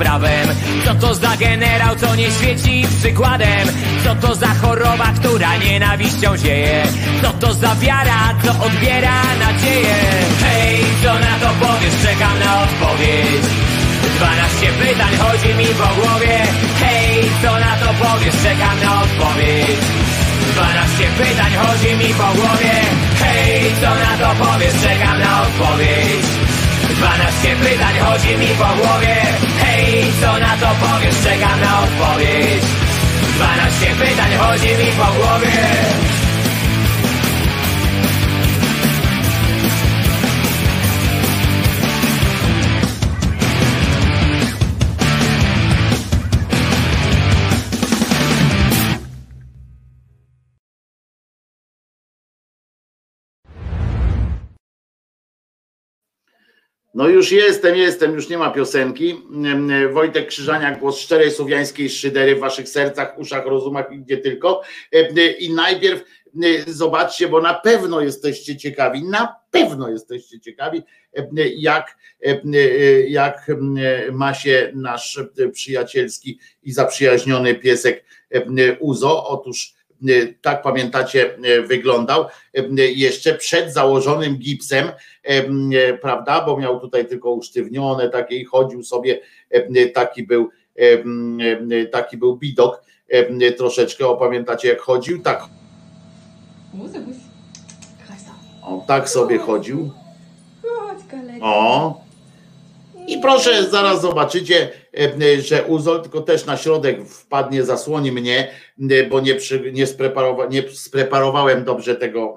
prawem? 0.00 0.48
Co 0.84 0.94
to 0.94 1.14
za 1.14 1.36
generał, 1.36 1.96
co 1.96 2.16
nie 2.16 2.30
świeci 2.30 2.86
przykładem? 2.98 3.68
Co 4.04 4.14
to 4.14 4.34
za 4.34 4.46
choroba, 4.62 5.08
która 5.18 5.56
nienawiścią 5.56 6.36
zieje? 6.36 6.82
Co 7.22 7.30
to 7.32 7.54
za 7.54 7.74
wiara, 7.74 8.20
co 8.44 8.64
odbiera 8.64 9.22
nadzieję? 9.44 9.96
Hej, 10.42 10.76
co 11.02 11.12
na 11.14 11.34
to 11.42 11.48
powiesz? 11.64 11.96
Czekam 12.02 12.38
na 12.44 12.62
odpowiedź 12.62 13.44
12 14.16 14.66
pytań 14.82 15.12
chodzi 15.22 15.54
mi 15.54 15.66
po 15.80 15.88
głowie 16.00 16.38
Hej, 16.80 17.30
co 17.42 17.52
na 17.66 17.72
to 17.82 17.88
powiesz? 18.04 18.34
Czekam 18.42 18.76
na 18.84 19.02
odpowiedź 19.02 19.80
12 20.52 21.04
pytań 21.18 21.52
chodzi 21.62 21.96
mi 21.96 22.14
po 22.14 22.28
głowie 22.38 22.74
Hej, 23.20 23.72
co 23.80 23.90
na 24.04 24.12
to 24.20 24.44
powiesz? 24.44 24.74
Czekam 24.82 25.18
na 25.20 25.42
odpowiedź 25.42 26.49
12 26.94 27.56
pytań 27.56 27.94
chodzi 27.98 28.36
mi 28.36 28.46
po 28.46 28.64
głowie. 28.64 29.16
Hej, 29.58 30.04
co 30.20 30.38
na 30.38 30.56
to 30.56 30.68
powiesz? 30.80 31.14
Czekam 31.24 31.60
na 31.60 31.82
odpowiedź. 31.82 32.64
12 33.36 33.86
pytań 33.86 34.32
chodzi 34.36 34.68
mi 34.68 34.90
po 34.92 35.12
głowie 35.12 35.50
No 57.00 57.08
już 57.08 57.32
jestem, 57.32 57.76
jestem, 57.76 58.14
już 58.14 58.28
nie 58.28 58.38
ma 58.38 58.50
piosenki. 58.50 59.22
Wojtek 59.92 60.26
Krzyżaniak, 60.28 60.80
głos 60.80 60.98
szczerej 60.98 61.30
słowiańskiej 61.30 61.90
szydery 61.90 62.36
w 62.36 62.38
waszych 62.38 62.68
sercach, 62.68 63.18
uszach, 63.18 63.46
rozumach 63.46 63.92
i 63.92 63.98
gdzie 63.98 64.18
tylko. 64.18 64.62
I 65.38 65.52
najpierw 65.54 66.02
zobaczcie, 66.66 67.28
bo 67.28 67.40
na 67.40 67.54
pewno 67.54 68.00
jesteście 68.00 68.56
ciekawi, 68.56 69.04
na 69.04 69.36
pewno 69.50 69.90
jesteście 69.90 70.40
ciekawi, 70.40 70.82
jak, 71.56 71.98
jak 73.08 73.50
ma 74.12 74.34
się 74.34 74.72
nasz 74.74 75.20
przyjacielski 75.52 76.38
i 76.62 76.72
zaprzyjaźniony 76.72 77.54
piesek 77.54 78.04
Uzo. 78.80 79.28
Otóż 79.28 79.74
tak 80.42 80.62
pamiętacie, 80.62 81.38
wyglądał 81.66 82.24
jeszcze 82.76 83.34
przed 83.34 83.74
założonym 83.74 84.36
gipsem, 84.36 84.90
prawda, 86.02 86.44
bo 86.44 86.56
miał 86.56 86.80
tutaj 86.80 87.06
tylko 87.06 87.30
usztywnione 87.30 88.08
takie 88.08 88.36
i 88.36 88.44
chodził 88.44 88.82
sobie, 88.82 89.20
taki 89.94 90.22
był, 90.22 90.48
taki 91.92 92.16
był 92.16 92.36
bidok 92.36 92.82
troszeczkę, 93.56 94.06
o 94.06 94.16
pamiętacie 94.16 94.68
jak 94.68 94.80
chodził, 94.80 95.22
tak. 95.22 95.44
O, 98.62 98.84
tak 98.88 99.08
sobie 99.08 99.38
chodził. 99.38 99.90
O, 101.42 102.00
i 103.06 103.18
proszę, 103.18 103.70
zaraz 103.70 104.00
zobaczycie, 104.00 104.70
że 105.40 105.64
Uzol 105.64 106.02
tylko 106.02 106.20
też 106.20 106.46
na 106.46 106.56
środek 106.56 107.04
wpadnie, 107.06 107.64
zasłoni 107.64 108.12
mnie, 108.12 108.50
bo 109.10 109.20
nie, 109.20 109.34
przy, 109.34 109.72
nie, 109.72 109.86
spreparowa, 109.86 110.46
nie 110.46 110.62
spreparowałem 110.68 111.64
dobrze 111.64 111.96
tego 111.96 112.36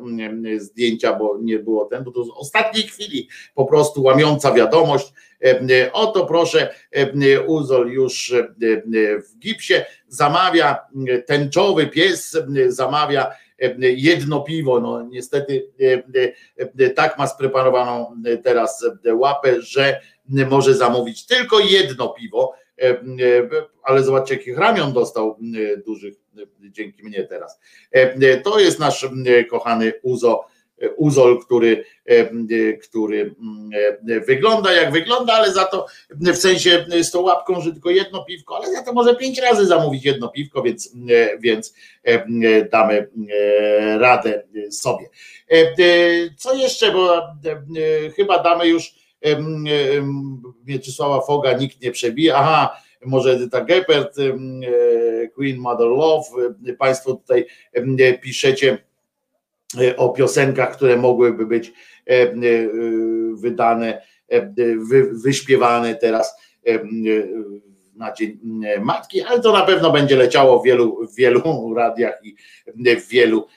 zdjęcia, 0.58 1.14
bo 1.14 1.38
nie 1.42 1.60
było 1.60 1.86
ten, 1.86 2.04
bo 2.04 2.12
to 2.12 2.24
z 2.24 2.30
ostatniej 2.36 2.84
chwili 2.84 3.28
po 3.56 3.66
prostu 3.66 4.04
łamiąca 4.04 4.52
wiadomość. 4.52 5.14
Oto 5.94 6.26
proszę, 6.26 6.74
Uzol 7.48 7.92
już 7.92 8.34
w 9.30 9.40
gipsie 9.40 9.74
zamawia, 10.08 10.80
tęczowy 11.26 11.88
pies 11.88 12.38
zamawia 12.68 13.32
jedno 13.80 14.42
piwo. 14.42 14.80
No 14.80 15.02
niestety 15.02 15.68
tak 16.96 17.18
ma 17.18 17.28
spreparowaną 17.28 18.16
teraz 18.44 18.86
łapę, 19.14 19.62
że 19.62 20.02
może 20.30 20.74
zamówić 20.74 21.26
tylko 21.26 21.60
jedno 21.60 22.10
piwo, 22.10 22.54
ale 23.84 24.04
zobaczcie, 24.04 24.36
jakich 24.36 24.58
ramion 24.58 24.94
dostał 24.94 25.38
dużych 25.86 26.14
dzięki 26.60 27.04
mnie 27.04 27.24
teraz. 27.24 27.60
To 28.44 28.60
jest 28.60 28.80
nasz 28.80 29.08
kochany 29.50 29.94
Uzo, 30.02 30.46
Uzol, 30.96 31.40
który, 31.40 31.86
który 32.84 33.36
wygląda 34.28 34.72
jak 34.72 34.92
wygląda, 34.92 35.34
ale 35.34 35.52
za 35.52 35.66
to 35.66 35.86
w 36.10 36.36
sensie 36.36 36.86
z 37.02 37.12
tą 37.12 37.22
łapką, 37.22 37.62
że 37.62 37.72
tylko 37.72 37.90
jedno 37.90 38.26
piwko, 38.26 38.58
ale 38.58 38.74
za 38.74 38.84
to 38.84 38.94
może 38.94 39.16
pięć 39.16 39.40
razy 39.40 39.66
zamówić 39.66 40.06
jedno 40.06 40.30
piwko, 40.30 40.62
więc, 40.62 40.96
więc 41.40 41.74
damy 42.72 43.10
radę 44.00 44.44
sobie. 44.72 45.10
Co 46.38 46.54
jeszcze, 46.54 46.92
bo 46.92 47.22
chyba 48.16 48.44
damy 48.44 48.68
już 48.68 49.03
Mieczysława 50.66 51.22
Foga 51.22 51.58
nikt 51.58 51.82
nie 51.82 51.92
przebije. 51.92 52.36
Aha, 52.36 52.82
może 53.06 53.32
Edyta 53.32 53.62
Geppert, 53.62 54.16
Queen 55.36 55.58
Mother 55.58 55.88
Love. 55.88 56.26
Państwo 56.78 57.14
tutaj 57.14 57.46
piszecie 58.22 58.78
o 59.98 60.10
piosenkach, 60.10 60.76
które 60.76 60.98
mogłyby 60.98 61.46
być 61.46 61.74
wydane, 63.34 64.02
wyśpiewane 65.12 65.96
teraz 65.96 66.36
na 67.96 68.14
Dzień 68.14 68.40
Matki, 68.82 69.22
ale 69.22 69.40
to 69.40 69.52
na 69.52 69.66
pewno 69.66 69.92
będzie 69.92 70.16
leciało 70.16 70.60
w 70.60 70.66
wielu, 70.66 71.08
w 71.08 71.16
wielu 71.16 71.42
radiach 71.78 72.20
i 72.24 72.36
w 73.02 73.08
wielu 73.08 73.48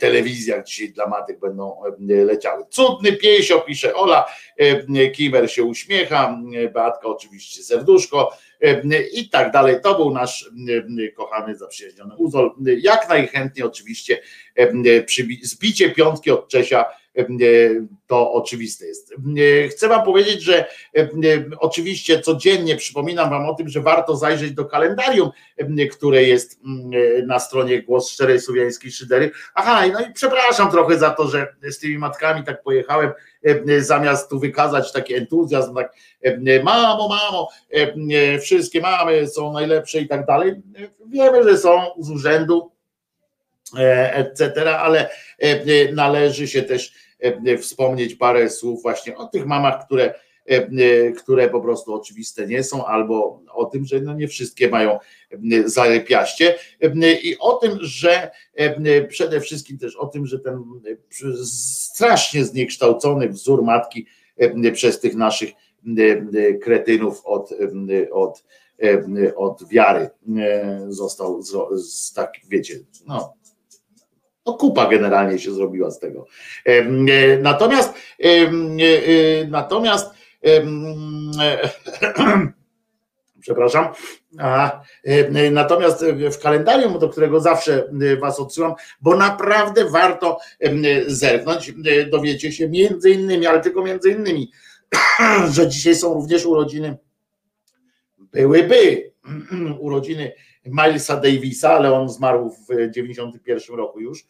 telewizjach 0.00 0.64
dzisiaj 0.64 0.88
dla 0.88 1.06
matek 1.06 1.40
będą 1.40 1.76
leciały. 1.98 2.64
Cudny 2.70 3.12
piesio, 3.12 3.60
pisze 3.60 3.94
Ola, 3.94 4.26
Kimer 5.14 5.52
się 5.52 5.64
uśmiecha, 5.64 6.38
Beatka 6.74 7.08
oczywiście 7.08 7.62
serduszko 7.62 8.32
i 9.12 9.28
tak 9.28 9.52
dalej. 9.52 9.76
To 9.82 9.94
był 9.94 10.10
nasz 10.10 10.50
kochany, 11.16 11.54
zaprzyjaźniony 11.54 12.16
Uzol. 12.16 12.50
Jak 12.80 13.08
najchętniej 13.08 13.66
oczywiście 13.66 14.20
zbicie 15.42 15.90
piątki 15.90 16.30
od 16.30 16.48
Czesia 16.48 16.99
to 18.06 18.32
oczywiste 18.32 18.86
jest. 18.86 19.14
Chcę 19.70 19.88
Wam 19.88 20.04
powiedzieć, 20.04 20.42
że 20.42 20.64
oczywiście 21.58 22.20
codziennie 22.20 22.76
przypominam 22.76 23.30
Wam 23.30 23.46
o 23.46 23.54
tym, 23.54 23.68
że 23.68 23.80
warto 23.80 24.16
zajrzeć 24.16 24.52
do 24.52 24.64
kalendarium, 24.64 25.30
które 25.92 26.24
jest 26.24 26.60
na 27.26 27.38
stronie 27.38 27.82
Głos 27.82 28.10
Szczerej 28.10 28.40
Słowiańskiej 28.40 28.92
Szydery. 28.92 29.30
Aha, 29.54 29.82
no 29.92 30.00
i 30.00 30.12
przepraszam 30.12 30.70
trochę 30.70 30.98
za 30.98 31.10
to, 31.10 31.28
że 31.28 31.54
z 31.62 31.78
tymi 31.78 31.98
matkami 31.98 32.44
tak 32.44 32.62
pojechałem, 32.62 33.10
zamiast 33.78 34.30
tu 34.30 34.38
wykazać 34.38 34.92
taki 34.92 35.14
entuzjazm, 35.14 35.74
tak 35.74 35.92
mamo, 36.64 37.08
mamo, 37.08 37.48
wszystkie 38.40 38.80
mamy 38.80 39.28
są 39.28 39.52
najlepsze 39.52 40.00
i 40.00 40.08
tak 40.08 40.26
dalej. 40.26 40.54
Wiemy, 41.06 41.44
że 41.44 41.58
są 41.58 41.80
z 41.98 42.10
urzędu, 42.10 42.70
E, 42.70 42.79
etc., 43.78 44.78
ale 44.78 45.10
e, 45.38 45.92
należy 45.92 46.48
się 46.48 46.62
też 46.62 46.92
e, 47.20 47.58
wspomnieć 47.58 48.14
parę 48.14 48.50
słów 48.50 48.82
właśnie 48.82 49.16
o 49.16 49.26
tych 49.26 49.46
mamach, 49.46 49.86
które, 49.86 50.14
które 51.16 51.48
po 51.48 51.60
prostu 51.60 51.94
oczywiste 51.94 52.46
nie 52.46 52.64
są, 52.64 52.86
albo 52.86 53.42
o 53.52 53.64
tym, 53.64 53.84
że 53.84 54.00
no 54.00 54.14
nie 54.14 54.28
wszystkie 54.28 54.68
mają 54.68 54.98
zarypiaście 55.64 56.54
i 57.22 57.36
o 57.38 57.52
tym, 57.52 57.78
że 57.80 58.30
przede 59.08 59.40
wszystkim 59.40 59.78
też 59.78 59.96
o 59.96 60.06
tym, 60.06 60.26
że 60.26 60.38
ten 60.38 60.64
strasznie 61.44 62.44
zniekształcony 62.44 63.28
wzór 63.28 63.62
matki 63.62 64.06
przez 64.72 65.00
tych 65.00 65.14
naszych 65.14 65.50
kretynów 66.62 67.20
od, 67.24 67.50
od, 68.12 68.44
od 69.36 69.68
wiary 69.68 70.10
został 70.88 71.42
tak, 72.14 72.32
wiecie, 72.48 72.74
no 73.06 73.39
no 74.50 74.56
kupa 74.56 74.86
generalnie 74.86 75.38
się 75.38 75.52
zrobiła 75.52 75.90
z 75.90 75.98
tego. 75.98 76.26
E, 76.64 76.84
natomiast 77.38 77.94
e, 78.18 78.24
e, 78.24 78.48
natomiast 79.48 80.14
przepraszam. 83.40 83.88
Natomiast 85.50 86.04
w 86.32 86.38
kalendarium, 86.38 86.98
do 86.98 87.08
którego 87.08 87.40
zawsze 87.40 87.90
Was 88.20 88.40
odsyłam, 88.40 88.74
bo 89.00 89.16
naprawdę 89.16 89.84
warto 89.84 90.38
zerknąć, 91.06 91.72
dowiecie 92.10 92.52
się 92.52 92.68
między 92.68 93.10
innymi, 93.10 93.46
ale 93.46 93.60
tylko 93.60 93.82
między 93.82 94.10
innymi, 94.10 94.52
że 95.54 95.68
dzisiaj 95.68 95.94
są 95.94 96.14
również 96.14 96.46
urodziny, 96.46 96.96
byłyby 98.18 99.12
urodziny 99.78 100.32
Milesa 100.66 101.16
Davisa, 101.16 101.70
ale 101.70 101.92
on 101.92 102.08
zmarł 102.08 102.50
w 102.50 102.90
91 102.90 103.76
roku 103.76 104.00
już. 104.00 104.26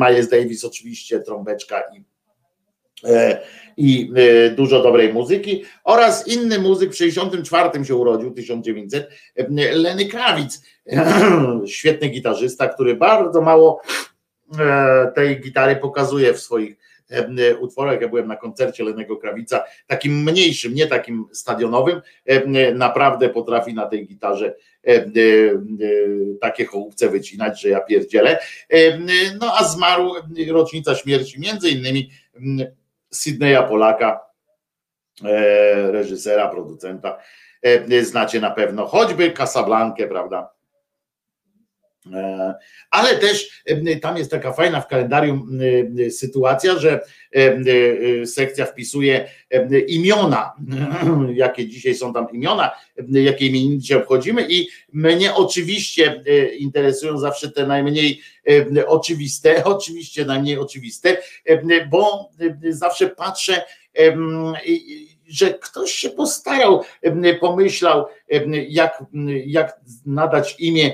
Miles 0.00 0.28
Davis 0.28 0.64
oczywiście 0.64 1.20
trąbeczka 1.20 1.82
i 1.96 2.04
e, 3.04 3.40
i 3.76 4.12
e, 4.16 4.50
dużo 4.50 4.82
dobrej 4.82 5.12
muzyki 5.12 5.64
oraz 5.84 6.28
inny 6.28 6.58
muzyk 6.58 6.92
w 6.92 6.96
64 6.96 7.84
się 7.84 7.94
urodził 7.94 8.30
1900 8.30 9.08
Lenny 9.72 10.06
Krawic 10.06 10.62
świetny 11.66 12.08
gitarzysta, 12.08 12.68
który 12.68 12.96
bardzo 12.96 13.40
mało 13.40 13.80
e, 14.58 15.12
tej 15.14 15.40
gitary 15.40 15.76
pokazuje 15.76 16.34
w 16.34 16.40
swoich 16.40 16.76
E, 16.76 16.93
utworach. 17.60 18.00
Ja 18.00 18.08
byłem 18.08 18.26
na 18.26 18.36
koncercie 18.36 18.84
Lenego 18.84 19.16
Krawica, 19.16 19.64
takim 19.86 20.22
mniejszym, 20.22 20.74
nie 20.74 20.86
takim 20.86 21.24
stadionowym. 21.32 22.00
Naprawdę 22.74 23.28
potrafi 23.28 23.74
na 23.74 23.86
tej 23.86 24.06
gitarze 24.06 24.54
takie 26.40 26.64
chołupce 26.64 27.08
wycinać, 27.08 27.62
że 27.62 27.68
ja 27.68 27.80
pierdzielę. 27.80 28.38
No 29.40 29.52
a 29.58 29.64
zmarł 29.64 30.12
rocznica 30.48 30.94
śmierci 30.94 31.40
między 31.40 31.70
innymi 31.70 32.10
Sydneya 33.10 33.68
Polaka, 33.68 34.20
e, 35.24 35.92
reżysera, 35.92 36.48
producenta. 36.48 37.18
Znacie 38.02 38.40
na 38.40 38.50
pewno 38.50 38.86
choćby 38.86 39.30
Casablankę, 39.30 40.06
prawda? 40.06 40.50
E, 42.12 42.54
ale 42.90 43.18
też 43.18 43.64
tam 44.02 44.16
jest 44.16 44.30
taka 44.30 44.52
fajna 44.52 44.80
w 44.80 44.88
kalendarium 44.88 45.58
sytuacja, 46.10 46.78
że 46.78 47.00
sekcja 48.24 48.66
wpisuje 48.66 49.28
imiona, 49.88 50.52
jakie 51.34 51.68
dzisiaj 51.68 51.94
są 51.94 52.12
tam 52.12 52.26
imiona, 52.32 52.70
jakie 53.08 53.46
imieniny 53.46 53.78
dzisiaj 53.78 53.98
obchodzimy 53.98 54.46
i 54.48 54.68
mnie 54.92 55.34
oczywiście 55.34 56.22
interesują 56.58 57.18
zawsze 57.18 57.50
te 57.50 57.66
najmniej 57.66 58.20
oczywiste, 58.86 59.64
oczywiście 59.64 60.24
najmniej 60.24 60.58
oczywiste, 60.58 61.16
bo 61.90 62.30
zawsze 62.70 63.08
patrzę 63.08 63.62
że 65.28 65.54
ktoś 65.54 65.92
się 65.92 66.10
postarał, 66.10 66.82
pomyślał, 67.40 68.06
jak, 68.68 69.04
jak 69.46 69.80
nadać 70.06 70.56
imię 70.58 70.92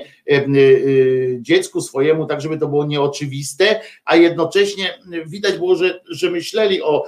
dziecku 1.39 1.81
swojemu, 1.81 2.25
tak 2.25 2.41
żeby 2.41 2.57
to 2.57 2.67
było 2.67 2.85
nieoczywiste, 2.85 3.81
a 4.05 4.15
jednocześnie 4.15 4.99
widać 5.25 5.57
było, 5.57 5.75
że, 5.75 6.01
że 6.09 6.31
myśleli 6.31 6.81
o, 6.81 7.05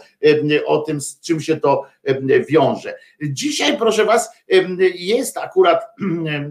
o 0.65 0.77
tym, 0.77 1.01
z 1.01 1.19
czym 1.19 1.41
się 1.41 1.57
to 1.57 1.85
wiąże. 2.49 2.95
Dzisiaj, 3.23 3.77
proszę 3.77 4.05
Was, 4.05 4.29
jest 4.95 5.37
akurat 5.37 5.83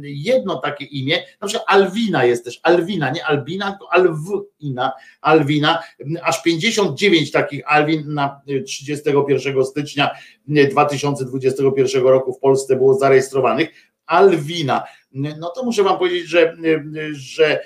jedno 0.03 0.57
takie 0.57 0.85
imię, 0.85 1.23
na 1.41 1.49
przykład 1.49 1.67
Alwina 1.69 2.25
jest 2.25 2.45
też, 2.45 2.61
Alwina, 2.63 3.11
nie 3.11 3.27
Albina, 3.27 3.71
tylko 3.71 3.93
Alwina, 3.93 4.93
Alwina, 5.21 5.83
aż 6.23 6.43
59 6.43 7.31
takich 7.31 7.63
Alwin 7.67 8.15
na 8.15 8.41
31 8.67 9.65
stycznia 9.65 10.11
2021 10.71 12.03
roku 12.03 12.33
w 12.33 12.39
Polsce 12.39 12.77
było 12.77 12.95
zarejestrowanych. 12.95 13.69
Alwina. 14.07 14.85
No 15.15 15.51
to 15.55 15.65
muszę 15.65 15.83
wam 15.83 15.99
powiedzieć, 15.99 16.29
że, 16.29 16.57
że 17.13 17.61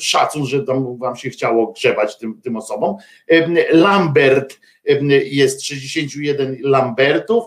szacun, 0.00 0.46
że 0.46 0.62
tam 0.62 0.98
wam 0.98 1.16
się 1.16 1.30
chciało 1.30 1.72
grzebać 1.72 2.18
tym, 2.18 2.40
tym 2.40 2.56
osobom. 2.56 2.96
Lambert 3.72 4.60
jest 5.24 5.62
61 5.62 6.56
Lambertów 6.60 7.44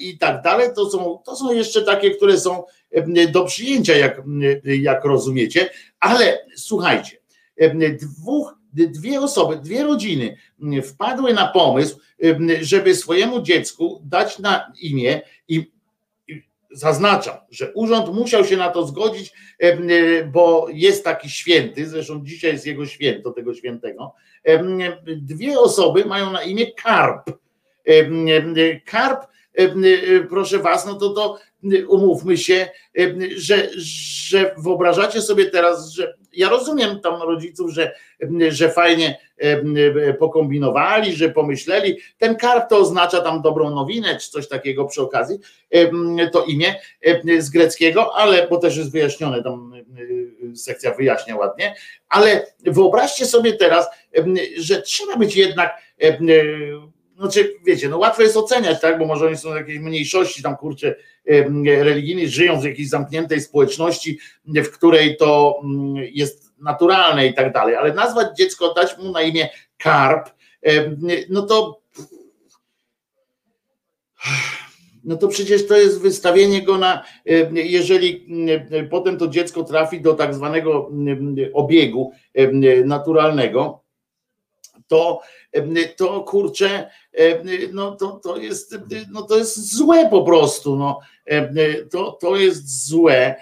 i 0.00 0.18
tak 0.18 0.42
dalej. 0.42 0.68
To 0.76 0.90
są, 0.90 1.18
to 1.24 1.36
są 1.36 1.52
jeszcze 1.52 1.82
takie, 1.82 2.10
które 2.10 2.40
są 2.40 2.64
do 3.32 3.44
przyjęcia, 3.44 3.96
jak, 3.96 4.22
jak 4.64 5.04
rozumiecie, 5.04 5.70
ale 6.00 6.46
słuchajcie, 6.56 7.16
dwóch, 8.00 8.54
dwie 8.72 9.20
osoby, 9.20 9.56
dwie 9.56 9.82
rodziny 9.82 10.36
wpadły 10.82 11.34
na 11.34 11.48
pomysł, 11.48 11.98
żeby 12.60 12.94
swojemu 12.94 13.42
dziecku 13.42 14.02
dać 14.04 14.38
na 14.38 14.72
imię 14.80 15.20
i 15.48 15.72
zaznaczam, 16.72 17.36
że 17.50 17.72
urząd 17.72 18.14
musiał 18.14 18.44
się 18.44 18.56
na 18.56 18.70
to 18.70 18.86
zgodzić, 18.86 19.32
bo 20.32 20.66
jest 20.72 21.04
taki 21.04 21.30
święty, 21.30 21.86
zresztą 21.86 22.24
dzisiaj 22.24 22.52
jest 22.52 22.66
jego 22.66 22.86
święto, 22.86 23.30
tego 23.30 23.54
świętego. 23.54 24.14
Dwie 25.16 25.58
osoby 25.58 26.04
mają 26.04 26.32
na 26.32 26.42
imię 26.42 26.72
Karp. 26.72 27.30
Karp, 28.86 29.26
proszę 30.28 30.58
was, 30.58 30.86
no 30.86 30.94
to, 30.94 31.08
to 31.08 31.38
umówmy 31.88 32.36
się, 32.36 32.68
że, 33.36 33.68
że 33.76 34.54
wyobrażacie 34.58 35.22
sobie 35.22 35.46
teraz, 35.46 35.90
że 35.90 36.14
ja 36.32 36.48
rozumiem 36.48 37.00
tam 37.00 37.22
rodziców, 37.22 37.70
że, 37.70 37.94
że 38.48 38.70
fajnie 38.70 39.18
pokombinowali, 40.18 41.16
że 41.16 41.28
pomyśleli. 41.28 41.98
Ten 42.18 42.36
karp 42.36 42.70
to 42.70 42.78
oznacza 42.78 43.20
tam 43.20 43.42
dobrą 43.42 43.70
nowinę, 43.70 44.18
czy 44.18 44.30
coś 44.30 44.48
takiego 44.48 44.84
przy 44.84 45.02
okazji, 45.02 45.38
to 46.32 46.44
imię 46.44 46.74
z 47.38 47.50
greckiego, 47.50 48.14
ale 48.14 48.48
bo 48.48 48.58
też 48.58 48.76
jest 48.76 48.92
wyjaśnione, 48.92 49.42
tam 49.42 49.72
sekcja 50.54 50.94
wyjaśnia 50.94 51.36
ładnie, 51.36 51.74
ale 52.08 52.46
wyobraźcie 52.60 53.26
sobie 53.26 53.52
teraz, 53.52 53.86
że 54.56 54.82
trzeba 54.82 55.16
być 55.16 55.36
jednak 55.36 55.82
znaczy, 57.22 57.54
wiecie, 57.64 57.88
no 57.88 57.98
łatwo 57.98 58.22
jest 58.22 58.36
oceniać, 58.36 58.80
tak, 58.80 58.98
bo 58.98 59.06
może 59.06 59.26
oni 59.26 59.36
są 59.36 59.54
jakieś 59.54 59.78
mniejszości 59.78 60.42
tam, 60.42 60.56
kurczę, 60.56 60.94
religijnej, 61.64 62.28
żyją 62.28 62.60
w 62.60 62.64
jakiejś 62.64 62.88
zamkniętej 62.88 63.40
społeczności, 63.40 64.18
w 64.44 64.70
której 64.70 65.16
to 65.16 65.60
mm, 65.64 65.94
jest 66.12 66.52
naturalne 66.58 67.26
i 67.26 67.34
tak 67.34 67.52
dalej, 67.52 67.76
ale 67.76 67.94
nazwać 67.94 68.36
dziecko, 68.36 68.74
dać 68.74 68.98
mu 68.98 69.12
na 69.12 69.22
imię 69.22 69.48
Karp, 69.78 70.30
no 71.28 71.42
to 71.42 71.82
no 75.04 75.16
to 75.16 75.28
przecież 75.28 75.66
to 75.66 75.76
jest 75.76 76.00
wystawienie 76.00 76.62
go 76.62 76.78
na, 76.78 77.04
jeżeli 77.52 78.26
potem 78.90 79.18
to 79.18 79.28
dziecko 79.28 79.64
trafi 79.64 80.00
do 80.00 80.14
tak 80.14 80.34
zwanego 80.34 80.90
obiegu 81.52 82.12
naturalnego, 82.84 83.82
to, 84.86 85.20
to 85.96 86.20
kurczę, 86.20 86.90
no 87.72 87.96
to, 87.96 88.20
to, 88.22 88.36
jest, 88.36 88.78
no 89.10 89.22
to 89.22 89.38
jest 89.38 89.76
złe 89.76 90.08
po 90.10 90.22
prostu, 90.22 90.76
no, 90.76 91.00
to, 91.90 92.12
to 92.12 92.36
jest 92.36 92.86
złe. 92.88 93.34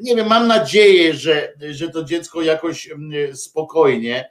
Nie 0.00 0.16
wiem, 0.16 0.28
mam 0.28 0.46
nadzieję, 0.46 1.14
że, 1.14 1.52
że 1.70 1.88
to 1.88 2.04
dziecko 2.04 2.42
jakoś 2.42 2.90
spokojnie, 3.32 4.30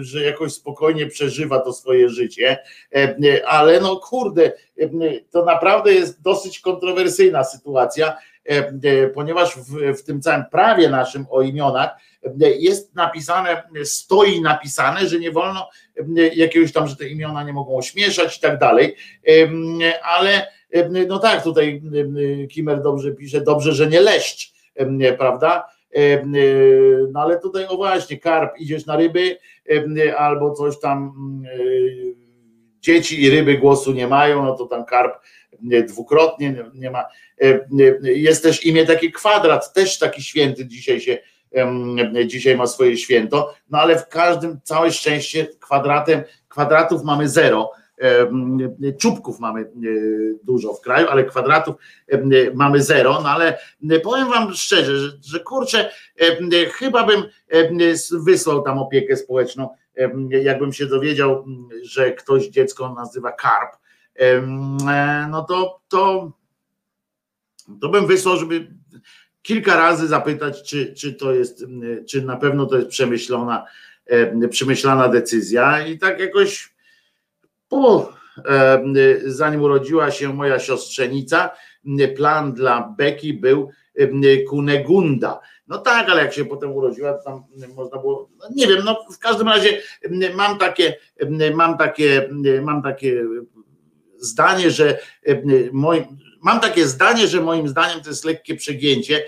że 0.00 0.22
jakoś 0.22 0.52
spokojnie 0.52 1.06
przeżywa 1.06 1.60
to 1.60 1.72
swoje 1.72 2.08
życie, 2.08 2.58
ale 3.46 3.80
no 3.80 3.96
kurde, 3.96 4.52
to 5.30 5.44
naprawdę 5.44 5.94
jest 5.94 6.22
dosyć 6.22 6.60
kontrowersyjna 6.60 7.44
sytuacja, 7.44 8.16
ponieważ 9.14 9.56
w, 9.56 9.98
w 9.98 10.04
tym 10.04 10.20
całym 10.20 10.44
prawie 10.50 10.88
naszym 10.88 11.26
o 11.30 11.42
imionach 11.42 11.90
jest 12.58 12.94
napisane, 12.94 13.62
stoi 13.84 14.40
napisane, 14.40 15.08
że 15.08 15.18
nie 15.18 15.30
wolno 15.30 15.68
jakiegoś 16.34 16.72
tam, 16.72 16.88
że 16.88 16.96
te 16.96 17.08
imiona 17.08 17.42
nie 17.42 17.52
mogą 17.52 17.76
ośmieszać 17.76 18.36
i 18.36 18.40
tak 18.40 18.58
dalej, 18.58 18.96
ale 20.02 20.46
no 21.08 21.18
tak, 21.18 21.42
tutaj 21.42 21.82
Kimer 22.50 22.82
dobrze 22.82 23.12
pisze, 23.12 23.40
dobrze, 23.40 23.72
że 23.72 23.86
nie 23.86 24.00
leszcz, 24.00 24.52
prawda? 25.18 25.68
No 27.12 27.20
ale 27.20 27.40
tutaj, 27.40 27.66
o 27.68 27.76
właśnie, 27.76 28.18
karp, 28.18 28.58
idziesz 28.58 28.86
na 28.86 28.96
ryby 28.96 29.38
albo 30.16 30.50
coś 30.50 30.80
tam, 30.80 31.14
dzieci 32.80 33.22
i 33.22 33.30
ryby 33.30 33.58
głosu 33.58 33.92
nie 33.92 34.06
mają, 34.06 34.44
no 34.44 34.54
to 34.56 34.66
tam 34.66 34.84
karp 34.84 35.14
dwukrotnie 35.88 36.64
nie 36.74 36.90
ma. 36.90 37.04
Jest 38.02 38.42
też 38.42 38.66
imię 38.66 38.86
taki 38.86 39.12
kwadrat, 39.12 39.72
też 39.72 39.98
taki 39.98 40.22
święty 40.22 40.66
dzisiaj 40.66 41.00
się 41.00 41.18
dzisiaj 42.26 42.56
ma 42.56 42.66
swoje 42.66 42.96
święto, 42.96 43.54
no 43.70 43.78
ale 43.78 43.98
w 43.98 44.08
każdym 44.08 44.60
całe 44.64 44.92
szczęście 44.92 45.46
kwadratem, 45.60 46.22
kwadratów 46.48 47.04
mamy 47.04 47.28
zero, 47.28 47.70
czubków 48.98 49.40
mamy 49.40 49.70
dużo 50.44 50.74
w 50.74 50.80
kraju, 50.80 51.08
ale 51.10 51.24
kwadratów 51.24 51.76
mamy 52.54 52.82
zero, 52.82 53.20
no 53.22 53.28
ale 53.28 53.58
powiem 54.02 54.28
wam 54.28 54.54
szczerze, 54.54 54.96
że, 54.96 55.08
że 55.24 55.40
kurczę, 55.40 55.90
chyba 56.72 57.06
bym 57.06 57.22
wysłał 58.24 58.62
tam 58.62 58.78
opiekę 58.78 59.16
społeczną, 59.16 59.68
jakbym 60.28 60.72
się 60.72 60.86
dowiedział, 60.86 61.44
że 61.82 62.12
ktoś 62.12 62.48
dziecko 62.48 62.94
nazywa 62.94 63.32
karp, 63.32 63.76
no 65.30 65.44
to, 65.48 65.80
to, 65.88 66.32
to 67.80 67.88
bym 67.88 68.06
wysłał, 68.06 68.36
żeby 68.36 68.66
kilka 69.42 69.76
razy 69.76 70.08
zapytać, 70.08 70.62
czy, 70.62 70.94
czy 70.94 71.14
to 71.14 71.32
jest, 71.32 71.64
czy 72.08 72.22
na 72.22 72.36
pewno 72.36 72.66
to 72.66 72.76
jest 72.76 72.88
przemyślona, 72.88 73.66
przemyślana 74.50 75.08
decyzja 75.08 75.86
i 75.86 75.98
tak 75.98 76.20
jakoś 76.20 76.74
po, 77.68 78.12
zanim 79.24 79.62
urodziła 79.62 80.10
się 80.10 80.34
moja 80.34 80.58
siostrzenica, 80.58 81.50
plan 82.16 82.52
dla 82.52 82.94
Beki 82.98 83.34
był 83.34 83.70
Kunegunda. 84.48 85.40
No 85.68 85.78
tak, 85.78 86.08
ale 86.08 86.22
jak 86.22 86.32
się 86.32 86.44
potem 86.44 86.72
urodziła, 86.72 87.12
to 87.12 87.24
tam 87.24 87.44
można 87.74 87.98
było, 87.98 88.28
no 88.38 88.48
nie 88.54 88.66
wiem, 88.66 88.84
no 88.84 89.04
w 89.12 89.18
każdym 89.18 89.48
razie 89.48 89.82
mam 90.34 90.58
takie, 90.58 90.96
mam 91.54 91.78
takie, 91.78 92.30
mam 92.62 92.82
takie 92.82 93.24
zdanie, 94.24 94.70
że 94.70 94.98
moim, 95.72 96.04
mam 96.42 96.60
takie 96.60 96.86
zdanie, 96.86 97.28
że 97.28 97.40
moim 97.40 97.68
zdaniem 97.68 98.00
to 98.00 98.08
jest 98.08 98.24
lekkie 98.24 98.54
przegięcie 98.54 99.24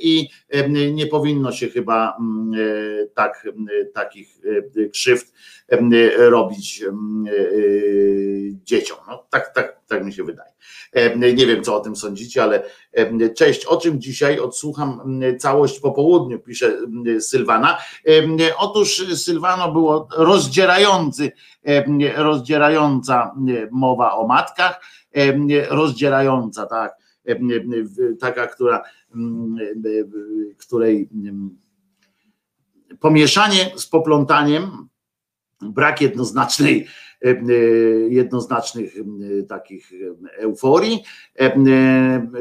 i 0.00 0.28
nie 0.92 1.06
powinno 1.06 1.52
się 1.52 1.68
chyba 1.68 2.16
e, 2.58 3.06
tak, 3.06 3.48
takich 3.94 4.28
e, 4.84 4.88
krzywd 4.88 5.32
robić 6.16 6.82
e, 6.82 6.92
dzieciom. 8.64 8.98
No, 9.08 9.24
tak, 9.30 9.54
tak, 9.54 9.80
tak 9.86 10.04
mi 10.04 10.12
się 10.12 10.24
wydaje. 10.24 10.52
Nie 11.16 11.46
wiem, 11.46 11.64
co 11.64 11.76
o 11.76 11.80
tym 11.80 11.96
sądzicie, 11.96 12.42
ale 12.42 12.62
cześć. 13.36 13.64
O 13.64 13.76
czym 13.76 14.00
dzisiaj 14.00 14.38
odsłucham 14.38 15.20
całość 15.38 15.80
po 15.80 15.92
południu, 15.92 16.38
pisze 16.38 16.78
Sylwana. 17.20 17.78
Otóż 18.58 19.18
Sylwano 19.24 19.72
było 19.72 20.08
rozdzierający, 20.16 21.32
rozdzierająca 22.16 23.34
mowa 23.70 24.12
o 24.12 24.26
matkach, 24.26 24.80
rozdzierająca, 25.68 26.66
tak, 26.66 26.96
taka, 28.20 28.46
która, 28.46 28.82
której 30.58 31.08
pomieszanie 33.00 33.70
z 33.76 33.86
poplątaniem, 33.86 34.87
brak 35.62 36.00
jednoznacznej 36.00 36.86
jednoznacznych 38.08 38.94
takich 39.48 39.92
euforii. 40.38 41.02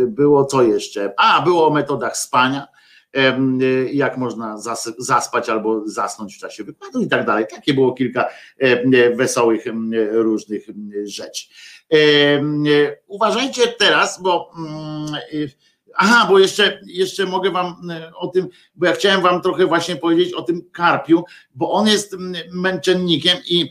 Było 0.07 0.45
co 0.45 0.63
jeszcze? 0.63 1.13
A, 1.17 1.41
było 1.41 1.67
o 1.67 1.73
metodach 1.73 2.17
spania, 2.17 2.67
jak 3.91 4.17
można 4.17 4.57
zaspać 4.97 5.49
albo 5.49 5.87
zasnąć 5.87 6.35
w 6.35 6.39
czasie 6.39 6.63
wykładu 6.63 7.01
i 7.01 7.07
tak 7.07 7.25
dalej. 7.25 7.45
Takie 7.51 7.73
było 7.73 7.93
kilka 7.93 8.27
wesołych 9.15 9.65
różnych 10.11 10.67
rzeczy. 11.03 11.47
Uważajcie 13.07 13.67
teraz, 13.67 14.21
bo 14.21 14.51
mm, 14.57 15.15
Aha, 15.99 16.25
bo 16.29 16.39
jeszcze, 16.39 16.81
jeszcze 16.85 17.25
mogę 17.25 17.51
wam 17.51 17.75
o 18.15 18.27
tym, 18.27 18.47
bo 18.75 18.85
ja 18.85 18.93
chciałem 18.93 19.21
wam 19.21 19.41
trochę 19.41 19.65
właśnie 19.65 19.95
powiedzieć 19.95 20.33
o 20.33 20.41
tym 20.41 20.61
karpiu, 20.71 21.23
bo 21.55 21.71
on 21.71 21.87
jest 21.87 22.15
męczennikiem 22.51 23.37
i 23.47 23.69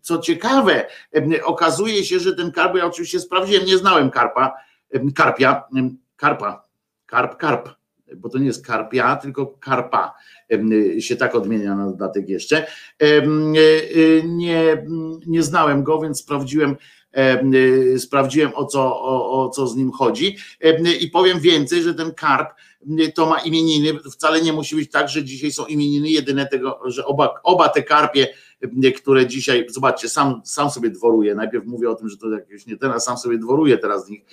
co 0.00 0.18
ciekawe, 0.18 0.86
okazuje 1.44 2.04
się, 2.04 2.20
że 2.20 2.36
ten 2.36 2.52
karp, 2.52 2.76
ja 2.76 2.86
oczywiście 2.86 3.20
sprawdziłem, 3.20 3.66
nie 3.66 3.78
znałem 3.78 4.10
karpa, 4.10 4.52
karpia, 5.14 5.64
karpa, 6.16 6.64
karp, 7.06 7.36
karp, 7.36 7.68
bo 8.16 8.28
to 8.28 8.38
nie 8.38 8.46
jest 8.46 8.66
karpia, 8.66 9.16
tylko 9.16 9.46
karpa 9.46 10.14
się 10.98 11.16
tak 11.16 11.34
odmienia 11.34 11.74
na 11.74 11.86
dodatek 11.86 12.28
jeszcze. 12.28 12.66
Nie, 14.24 14.84
nie 15.26 15.42
znałem 15.42 15.82
go, 15.82 16.00
więc 16.00 16.20
sprawdziłem, 16.20 16.76
sprawdziłem 17.98 18.52
o 18.54 18.64
co, 18.64 19.00
o, 19.00 19.44
o 19.44 19.48
co 19.48 19.66
z 19.66 19.76
nim 19.76 19.92
chodzi. 19.92 20.36
I 21.00 21.08
powiem 21.08 21.40
więcej, 21.40 21.82
że 21.82 21.94
ten 21.94 22.14
karp 22.14 22.48
to 23.14 23.26
ma 23.26 23.38
imieniny, 23.38 23.98
wcale 24.12 24.42
nie 24.42 24.52
musi 24.52 24.76
być 24.76 24.90
tak, 24.90 25.08
że 25.08 25.24
dzisiaj 25.24 25.52
są 25.52 25.66
imieniny, 25.66 26.08
jedyne 26.08 26.46
tego, 26.46 26.80
że 26.84 27.06
oba, 27.06 27.40
oba 27.42 27.68
te 27.68 27.82
karpie, 27.82 28.28
które 28.96 29.26
dzisiaj, 29.26 29.66
zobaczcie, 29.70 30.08
sam, 30.08 30.40
sam 30.44 30.70
sobie 30.70 30.90
dworuję, 30.90 31.34
najpierw 31.34 31.64
mówię 31.66 31.90
o 31.90 31.94
tym, 31.94 32.08
że 32.08 32.16
to 32.16 32.30
jakieś 32.30 32.66
nie 32.66 32.76
teraz, 32.76 33.04
sam 33.04 33.18
sobie 33.18 33.38
dworuję 33.38 33.78
teraz 33.78 34.06
z 34.06 34.08
nich. 34.08 34.24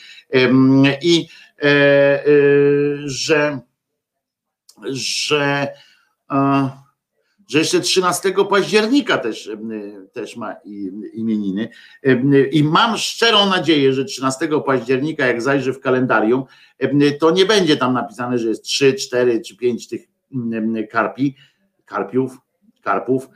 I 1.02 1.28
e, 1.62 1.66
e, 1.66 2.28
że 3.06 3.60
że, 4.90 5.74
że 7.52 7.60
jeszcze 7.60 7.80
13 7.80 8.34
października 8.50 9.18
też, 9.18 9.52
też 10.14 10.36
ma 10.36 10.56
imieniny. 11.14 11.70
I 12.52 12.64
mam 12.64 12.98
szczerą 12.98 13.50
nadzieję, 13.50 13.94
że 13.94 14.06
13 14.06 14.50
października, 14.66 15.26
jak 15.26 15.42
zajrzę 15.42 15.74
w 15.74 15.80
kalendarium, 15.80 16.44
to 17.20 17.32
nie 17.32 17.46
będzie 17.46 17.78
tam 17.78 17.94
napisane, 17.94 18.38
że 18.38 18.50
jest 18.50 18.64
3, 18.64 18.94
4 18.94 19.42
czy 19.42 19.58
5 19.58 19.88
tych 19.88 20.02
karpi, 20.90 21.36
karpiów, 21.86 22.38
karpów, 22.82 23.30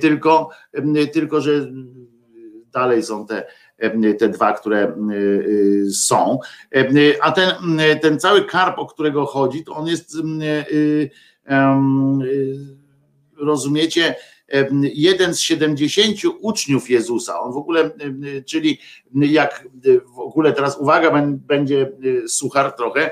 tylko, 0.00 0.48
tylko 1.12 1.40
że 1.40 1.72
dalej 2.72 3.02
są 3.02 3.26
te 3.26 3.46
te 4.18 4.28
dwa, 4.28 4.52
które 4.52 4.96
są. 5.92 6.38
A 7.22 7.32
ten, 7.32 7.50
ten 8.02 8.18
cały 8.18 8.44
karp, 8.44 8.78
o 8.78 8.86
którego 8.86 9.26
chodzi, 9.26 9.64
to 9.64 9.74
on 9.74 9.86
jest, 9.86 10.16
rozumiecie, 13.40 14.14
jeden 14.94 15.34
z 15.34 15.40
70 15.40 16.16
uczniów 16.40 16.90
Jezusa. 16.90 17.40
On 17.40 17.52
w 17.52 17.56
ogóle, 17.56 17.90
czyli 18.46 18.78
jak 19.14 19.68
w 20.14 20.18
ogóle 20.18 20.52
teraz 20.52 20.78
uwaga, 20.78 21.22
będzie 21.26 21.92
suchar 22.28 22.72
trochę, 22.72 23.10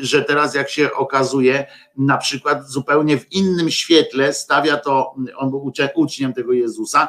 że 0.00 0.22
teraz 0.22 0.54
jak 0.54 0.70
się 0.70 0.92
okazuje, 0.92 1.66
na 1.96 2.16
przykład 2.16 2.70
zupełnie 2.70 3.18
w 3.18 3.32
innym 3.32 3.70
świetle 3.70 4.32
stawia 4.32 4.76
to, 4.76 5.14
on 5.36 5.50
był 5.50 5.72
uczniem 5.94 6.32
tego 6.32 6.52
Jezusa 6.52 7.08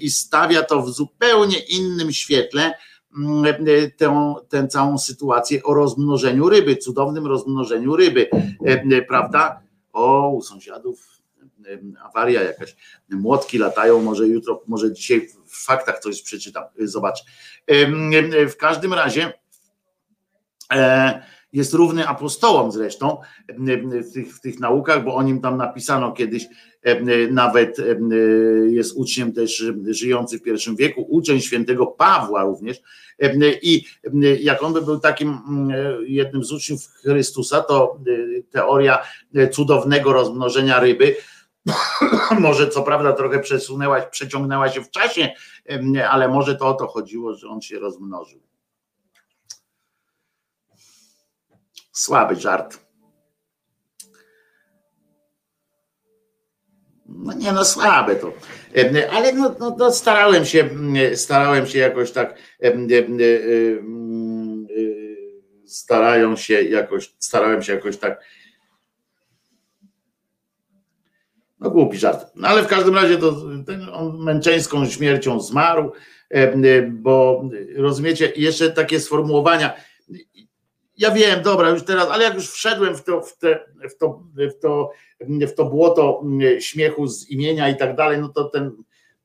i 0.00 0.10
stawia 0.10 0.62
to 0.62 0.82
w 0.82 0.90
zupełnie 0.90 1.58
innym 1.58 2.12
świetle, 2.12 2.74
tę, 3.96 4.34
tę 4.48 4.68
całą 4.68 4.98
sytuację 4.98 5.62
o 5.62 5.74
rozmnożeniu 5.74 6.48
ryby, 6.48 6.76
cudownym 6.76 7.26
rozmnożeniu 7.26 7.96
ryby, 7.96 8.30
prawda? 9.08 9.60
O, 9.92 10.28
u 10.28 10.42
sąsiadów 10.42 11.17
awaria 12.02 12.42
jakaś, 12.42 12.76
młotki 13.10 13.58
latają, 13.58 14.02
może 14.02 14.26
jutro, 14.26 14.62
może 14.66 14.92
dzisiaj 14.92 15.28
w 15.46 15.64
faktach 15.64 15.98
coś 15.98 16.22
przeczytam, 16.22 16.64
zobacz. 16.78 17.24
W 18.48 18.56
każdym 18.58 18.94
razie 18.94 19.32
e, 20.72 21.22
jest 21.52 21.74
równy 21.74 22.08
apostołom 22.08 22.72
zresztą 22.72 23.20
w 24.02 24.12
tych, 24.12 24.36
w 24.36 24.40
tych 24.40 24.60
naukach, 24.60 25.04
bo 25.04 25.14
o 25.14 25.22
nim 25.22 25.40
tam 25.40 25.56
napisano 25.56 26.12
kiedyś, 26.12 26.46
nawet 27.30 27.76
jest 28.68 28.96
uczniem 28.96 29.32
też 29.32 29.64
żyjący 29.88 30.38
w 30.38 30.42
pierwszym 30.42 30.76
wieku, 30.76 31.06
uczeń 31.08 31.40
świętego 31.40 31.86
Pawła 31.86 32.42
również. 32.42 32.80
I 33.62 33.84
jak 34.40 34.62
on 34.62 34.72
by 34.72 34.82
był 34.82 34.98
takim 34.98 35.38
jednym 36.06 36.44
z 36.44 36.52
uczniów 36.52 36.86
Chrystusa, 36.86 37.60
to 37.60 38.00
teoria 38.50 38.98
cudownego 39.52 40.12
rozmnożenia 40.12 40.80
ryby, 40.80 41.16
może 42.40 42.68
co 42.68 42.82
prawda 42.82 43.12
trochę 43.12 43.38
przesunęła, 43.38 44.00
przeciągnęła 44.00 44.68
się 44.68 44.80
w 44.80 44.90
czasie, 44.90 45.32
ale 46.10 46.28
może 46.28 46.56
to 46.56 46.66
o 46.66 46.74
to 46.74 46.86
chodziło, 46.86 47.34
że 47.34 47.48
on 47.48 47.60
się 47.60 47.78
rozmnożył. 47.78 48.40
Słaby 51.92 52.36
żart. 52.36 52.88
No 57.06 57.32
nie 57.32 57.52
no, 57.52 57.64
słabe 57.64 58.16
to. 58.16 58.32
Ale 59.12 59.32
no, 59.32 59.54
no, 59.60 59.76
no 59.78 59.92
starałem 59.92 60.44
się, 60.44 60.70
starałem 61.14 61.66
się 61.66 61.78
jakoś 61.78 62.12
tak 62.12 62.34
starają 65.68 66.36
się 66.36 66.62
jakoś, 66.62 67.14
starałem 67.18 67.62
się 67.62 67.72
jakoś 67.72 67.96
tak 67.96 68.24
no 71.60 71.70
głupi 71.70 71.98
żart. 71.98 72.26
No 72.34 72.48
ale 72.48 72.62
w 72.62 72.66
każdym 72.66 72.94
razie 72.94 73.18
to 73.18 73.42
on 73.92 74.18
męczeńską 74.18 74.86
śmiercią 74.86 75.40
zmarł, 75.40 75.92
bo 76.90 77.44
rozumiecie, 77.76 78.32
jeszcze 78.36 78.70
takie 78.70 79.00
sformułowania, 79.00 79.74
ja 80.96 81.10
wiem, 81.10 81.42
dobra, 81.42 81.70
już 81.70 81.84
teraz, 81.84 82.08
ale 82.10 82.24
jak 82.24 82.34
już 82.34 82.50
wszedłem 82.50 82.96
w 82.96 83.04
to, 83.04 83.20
w, 83.20 83.38
te, 83.38 83.60
w, 83.90 83.96
to, 83.96 84.22
w, 84.36 84.60
to, 84.60 84.90
w 85.20 85.54
to 85.54 85.64
błoto 85.64 86.24
śmiechu 86.58 87.06
z 87.06 87.30
imienia 87.30 87.68
i 87.68 87.76
tak 87.76 87.96
dalej, 87.96 88.18
no 88.18 88.28
to 88.28 88.44
ten, 88.44 88.72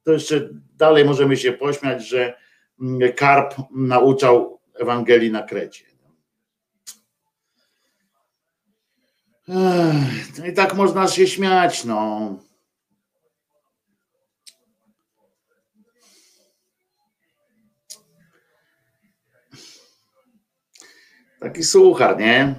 to 0.04 0.12
jeszcze 0.12 0.50
dalej 0.76 1.06
możemy 1.06 1.38
się 1.38 1.52
pośmiać, 1.52 2.08
że 2.08 2.34
Karp 3.16 3.56
nauczał 3.72 4.60
Ewangelii 4.80 5.32
na 5.32 5.44
Krecie. 5.44 5.93
No 9.48 10.46
i 10.46 10.54
tak 10.54 10.74
można 10.74 11.08
się 11.08 11.28
śmiać, 11.28 11.86
no. 11.86 12.36
Taki 21.40 21.64
suchar, 21.64 22.18
nie? 22.18 22.56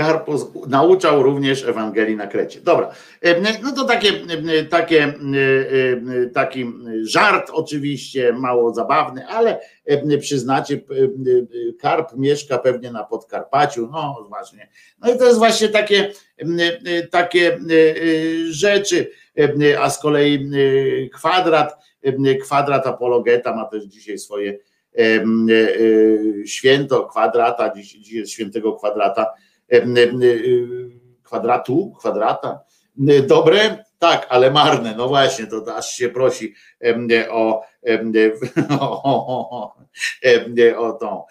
Karpus 0.00 0.46
nauczał 0.68 1.22
również 1.22 1.64
Ewangelii 1.64 2.16
na 2.16 2.26
Krecie. 2.26 2.60
Dobra, 2.60 2.90
no 3.62 3.72
to 3.72 3.84
takie, 3.84 4.12
takie, 4.70 5.14
taki 6.34 6.72
żart 7.02 7.50
oczywiście, 7.52 8.32
mało 8.32 8.74
zabawny, 8.74 9.26
ale 9.26 9.60
przyznacie, 10.20 10.80
Karp 11.80 12.16
mieszka 12.16 12.58
pewnie 12.58 12.90
na 12.90 13.04
Podkarpaciu, 13.04 13.88
no 13.92 14.26
właśnie. 14.28 14.68
No 15.00 15.14
i 15.14 15.18
to 15.18 15.24
jest 15.24 15.38
właśnie 15.38 15.68
takie, 15.68 16.12
takie 17.10 17.58
rzeczy, 18.50 19.10
a 19.80 19.90
z 19.90 19.98
kolei 19.98 20.50
kwadrat 21.12 21.80
Kwadrat 22.42 22.86
Apologeta 22.86 23.54
ma 23.54 23.64
też 23.64 23.84
dzisiaj 23.84 24.18
swoje 24.18 24.58
e, 24.98 25.02
e, 25.02 25.26
święto 26.46 27.06
kwadrata, 27.06 27.74
dziś 27.74 28.12
jest 28.12 28.32
świętego 28.32 28.72
kwadrata, 28.72 29.22
e, 29.22 29.49
kwadratu, 31.22 31.92
kwadrata. 31.98 32.60
Dobre? 33.26 33.84
Tak, 33.98 34.26
ale 34.28 34.50
marne. 34.50 34.94
No 34.96 35.08
właśnie, 35.08 35.46
to 35.46 35.76
aż 35.76 35.90
się 35.90 36.08
prosi 36.08 36.54
o, 37.30 37.62
o, 38.80 39.74
o, 40.76 40.92
tą 40.92 41.24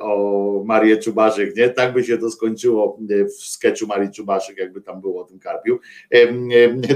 o 0.00 0.62
Marię 0.64 0.96
Czubaszyk, 0.96 1.56
nie? 1.56 1.68
Tak 1.68 1.92
by 1.92 2.04
się 2.04 2.18
to 2.18 2.30
skończyło 2.30 2.98
w 3.38 3.44
sketchu 3.44 3.86
Marii 3.86 4.10
Czubaszyk, 4.10 4.58
jakby 4.58 4.80
tam 4.80 5.00
było 5.00 5.22
o 5.22 5.24
tym 5.24 5.38
karpiu. 5.38 5.78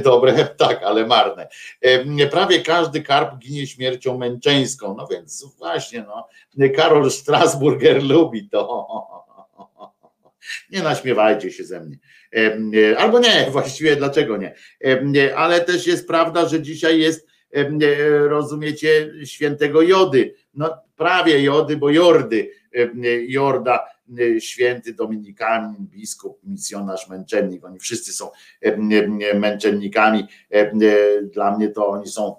Dobre, 0.05 0.33
tak, 0.57 0.83
ale 0.83 1.07
marne. 1.07 1.49
Prawie 2.31 2.61
każdy 2.61 3.03
karp 3.03 3.39
ginie 3.39 3.67
śmiercią 3.67 4.19
męczeńską, 4.19 4.95
no 4.99 5.07
więc 5.11 5.45
właśnie, 5.59 6.05
no. 6.09 6.29
Karol 6.77 7.11
Strasburger 7.11 8.03
lubi 8.03 8.49
to. 8.49 8.87
Nie 10.71 10.83
naśmiewajcie 10.83 11.51
się 11.51 11.65
ze 11.65 11.81
mnie. 11.81 11.97
Albo 12.97 13.19
nie, 13.19 13.47
właściwie 13.51 13.97
dlaczego 13.97 14.37
nie? 14.37 14.55
Ale 15.37 15.61
też 15.61 15.87
jest 15.87 16.07
prawda, 16.07 16.49
że 16.49 16.63
dzisiaj 16.63 17.01
jest, 17.01 17.27
rozumiecie, 18.29 19.13
świętego 19.25 19.83
Jody 19.83 20.35
no 20.55 20.83
prawie 20.97 21.43
Jody, 21.43 21.77
bo 21.77 21.91
Jordy, 21.91 22.51
e, 22.75 22.91
Jorda, 23.27 23.87
e, 24.19 24.41
święty 24.41 24.95
Dominikanin, 24.95 25.87
biskup, 25.87 26.41
misjonarz, 26.45 27.09
męczennik, 27.09 27.65
oni 27.65 27.79
wszyscy 27.79 28.13
są 28.13 28.31
e, 28.61 28.77
męczennikami. 29.35 30.27
Dla 31.23 31.57
mnie 31.57 31.69
to 31.69 31.89
oni 31.89 32.07
są 32.07 32.37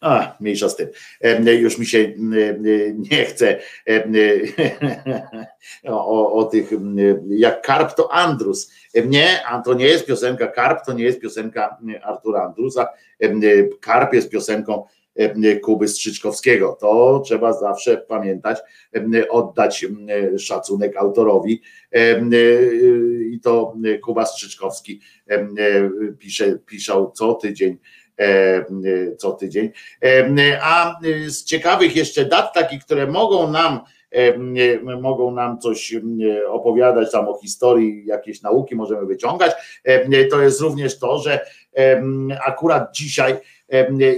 a, 0.00 0.36
mniejsza 0.40 0.68
z 0.68 0.76
tym. 0.76 0.88
Już 1.46 1.78
mi 1.78 1.86
się 1.86 2.14
nie 3.10 3.24
chce 3.24 3.58
o, 5.84 6.32
o, 6.32 6.44
tych, 6.44 6.70
jak 7.28 7.62
Karp 7.62 7.94
to 7.94 8.12
Andrus. 8.12 8.72
Nie, 9.06 9.42
to 9.64 9.74
nie 9.74 9.86
jest 9.86 10.06
piosenka 10.06 10.46
Karp, 10.46 10.86
to 10.86 10.92
nie 10.92 11.04
jest 11.04 11.20
piosenka 11.20 11.78
Artura 12.02 12.42
Andrusa. 12.42 12.88
Karp 13.80 14.12
jest 14.12 14.30
piosenką 14.30 14.84
E, 15.18 15.56
Kuby 15.56 15.88
Strzyczkowskiego. 15.88 16.76
To 16.80 17.22
trzeba 17.24 17.52
zawsze 17.52 17.96
pamiętać, 17.96 18.58
e, 18.94 19.28
oddać 19.28 19.84
e, 19.84 20.38
szacunek 20.38 20.96
autorowi. 20.96 21.62
I 23.30 23.40
to 23.40 23.74
Kuba 24.02 24.26
Strzyczkowski 24.26 25.00
pisze, 26.18 26.58
pisał 26.66 27.10
co 27.10 27.34
tydzień 27.34 27.78
co 29.18 29.32
tydzień. 29.32 29.70
A 30.62 31.00
z 31.26 31.44
ciekawych 31.44 31.96
jeszcze 31.96 32.24
dat, 32.24 32.54
takich, 32.54 32.84
które 32.84 33.06
mogą 33.06 33.50
nam 33.50 33.80
mogą 35.00 35.30
nam 35.30 35.58
coś 35.58 35.94
opowiadać 36.48 37.12
tam 37.12 37.28
o 37.28 37.38
historii, 37.42 38.06
jakieś 38.06 38.42
nauki 38.42 38.76
możemy 38.76 39.06
wyciągać, 39.06 39.52
to 40.30 40.42
jest 40.42 40.60
również 40.60 40.98
to, 40.98 41.18
że 41.18 41.40
akurat 42.46 42.94
dzisiaj 42.94 43.36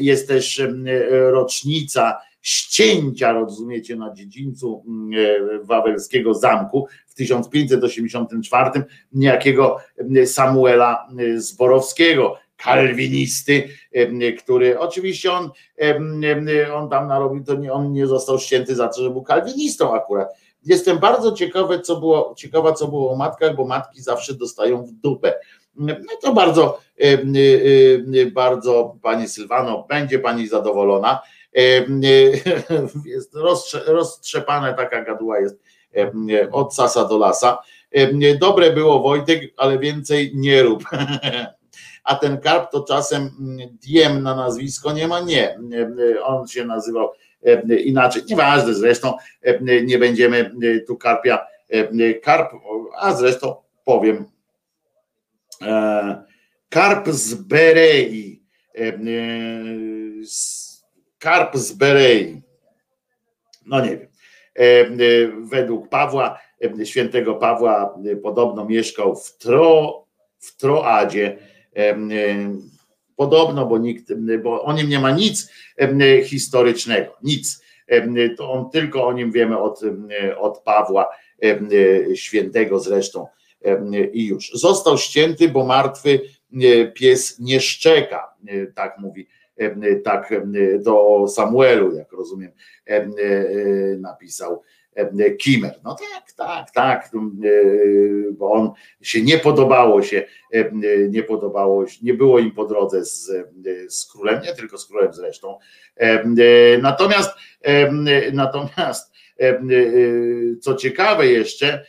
jest 0.00 0.28
też 0.28 0.62
rocznica 1.10 2.18
ścięcia, 2.42 3.32
rozumiecie, 3.32 3.96
na 3.96 4.12
dziedzińcu 4.14 4.84
wawelskiego 5.62 6.34
zamku 6.34 6.86
w 7.06 7.14
1584 7.14 8.70
niejakiego 9.12 9.78
Samuela 10.26 11.08
Zborowskiego, 11.36 12.38
kalwinisty, 12.64 13.68
który 14.38 14.78
oczywiście 14.78 15.32
on, 15.32 15.50
on 16.74 16.90
tam 16.90 17.08
narobił, 17.08 17.44
to 17.44 17.54
nie, 17.54 17.72
on 17.72 17.92
nie 17.92 18.06
został 18.06 18.38
ścięty 18.38 18.74
za 18.74 18.88
to, 18.88 19.02
że 19.02 19.10
był 19.10 19.22
kalwinistą 19.22 19.94
akurat. 19.94 20.28
Jestem 20.64 20.98
bardzo 20.98 21.32
ciekawy, 21.32 21.80
co 21.80 21.96
było, 21.96 22.34
ciekawa, 22.36 22.72
co 22.72 22.88
było 22.88 23.12
o 23.12 23.16
matkach, 23.16 23.56
bo 23.56 23.64
matki 23.64 24.02
zawsze 24.02 24.34
dostają 24.34 24.82
w 24.82 24.92
dupę. 24.92 25.34
No 25.76 25.94
to 26.22 26.32
bardzo, 26.32 26.80
bardzo 28.32 28.96
Pani 29.02 29.28
Sylwano, 29.28 29.86
będzie 29.88 30.18
Pani 30.18 30.48
zadowolona. 30.48 31.20
Jest 33.04 33.34
roztrzepane, 33.86 34.74
taka 34.74 35.04
gaduła 35.04 35.38
jest 35.38 35.60
od 36.52 36.74
sasa 36.74 37.04
do 37.04 37.18
lasa. 37.18 37.58
Dobre 38.40 38.72
było 38.72 39.00
Wojtek, 39.00 39.40
ale 39.56 39.78
więcej 39.78 40.32
nie 40.34 40.62
rób. 40.62 40.84
A 42.04 42.14
ten 42.14 42.38
karp 42.38 42.70
to 42.70 42.84
czasem 42.84 43.30
diem 43.82 44.22
na 44.22 44.34
nazwisko 44.34 44.92
nie 44.92 45.08
ma? 45.08 45.20
Nie. 45.20 45.58
On 46.22 46.48
się 46.48 46.64
nazywał 46.64 47.12
inaczej. 47.84 48.22
Nieważne 48.28 48.74
zresztą, 48.74 49.14
nie 49.84 49.98
będziemy 49.98 50.50
tu 50.86 50.96
karpia. 50.96 51.46
Karp, 52.22 52.52
a 52.98 53.14
zresztą 53.14 53.56
powiem 53.84 54.24
E, 55.62 56.24
karp 56.68 57.08
z 57.08 57.34
Berei. 57.34 58.42
E, 58.74 58.80
e, 58.80 58.94
karp 61.18 61.56
z 61.56 61.72
Berei. 61.72 62.42
No 63.66 63.80
nie 63.80 63.96
wiem. 63.96 64.10
według 65.48 65.88
Pawła, 65.88 66.38
świętego 66.84 67.34
Pawła, 67.34 67.98
podobno 68.22 68.64
mieszkał 68.64 69.16
w, 69.16 69.36
Tro, 69.36 70.04
w 70.38 70.56
Troadzie. 70.56 71.38
Podobno, 73.16 73.66
bo 73.66 73.78
nikt, 73.78 74.14
bo 74.42 74.62
o 74.62 74.72
nim 74.72 74.88
nie 74.88 74.98
ma 74.98 75.10
nic 75.10 75.52
historycznego, 76.24 77.16
nic. 77.22 77.64
To 78.36 78.52
on 78.52 78.70
tylko 78.70 79.06
o 79.06 79.12
nim 79.12 79.32
wiemy 79.32 79.58
od, 79.58 79.80
od 80.38 80.62
Pawła 80.62 81.08
świętego 82.14 82.78
zresztą 82.78 83.26
i 84.12 84.26
już. 84.26 84.50
Został 84.54 84.98
ścięty, 84.98 85.48
bo 85.48 85.64
martwy 85.64 86.20
pies 86.94 87.38
nie 87.38 87.60
szczeka, 87.60 88.34
tak 88.74 88.98
mówi 88.98 89.28
tak 90.04 90.34
do 90.78 91.24
Samuelu, 91.28 91.94
jak 91.96 92.12
rozumiem, 92.12 92.52
napisał 93.98 94.62
Kimer. 95.38 95.80
No 95.84 95.94
tak, 95.94 96.32
tak, 96.32 96.70
tak, 96.70 97.10
bo 98.32 98.52
on 98.52 98.72
się 99.02 99.22
nie 99.22 99.38
podobało 99.38 100.02
się, 100.02 100.24
nie 101.08 101.22
podobało 101.22 101.84
nie 102.02 102.14
było 102.14 102.38
im 102.38 102.50
po 102.50 102.64
drodze 102.64 103.04
z, 103.04 103.30
z 103.88 104.06
królem, 104.06 104.40
nie 104.42 104.54
tylko 104.54 104.78
z 104.78 104.86
królem 104.86 105.12
zresztą. 105.12 105.58
Natomiast, 106.82 107.30
natomiast 108.32 109.12
co 110.60 110.74
ciekawe 110.74 111.26
jeszcze, 111.26 111.84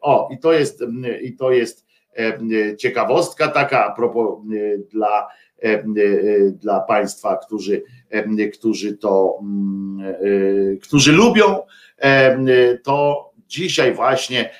o, 0.00 0.28
i 0.32 0.38
to 0.38 0.52
jest, 0.52 0.84
i 1.22 1.36
to 1.36 1.52
jest 1.52 1.86
ciekawostka 2.78 3.48
taka 3.48 3.86
a 3.86 3.94
propos 3.96 4.38
dla, 4.90 5.28
dla 6.52 6.80
Państwa, 6.80 7.36
którzy, 7.36 7.82
którzy 8.52 8.96
to, 8.96 9.40
którzy 10.82 11.12
lubią, 11.12 11.62
to 12.84 13.28
dzisiaj 13.46 13.94
właśnie 13.94 14.50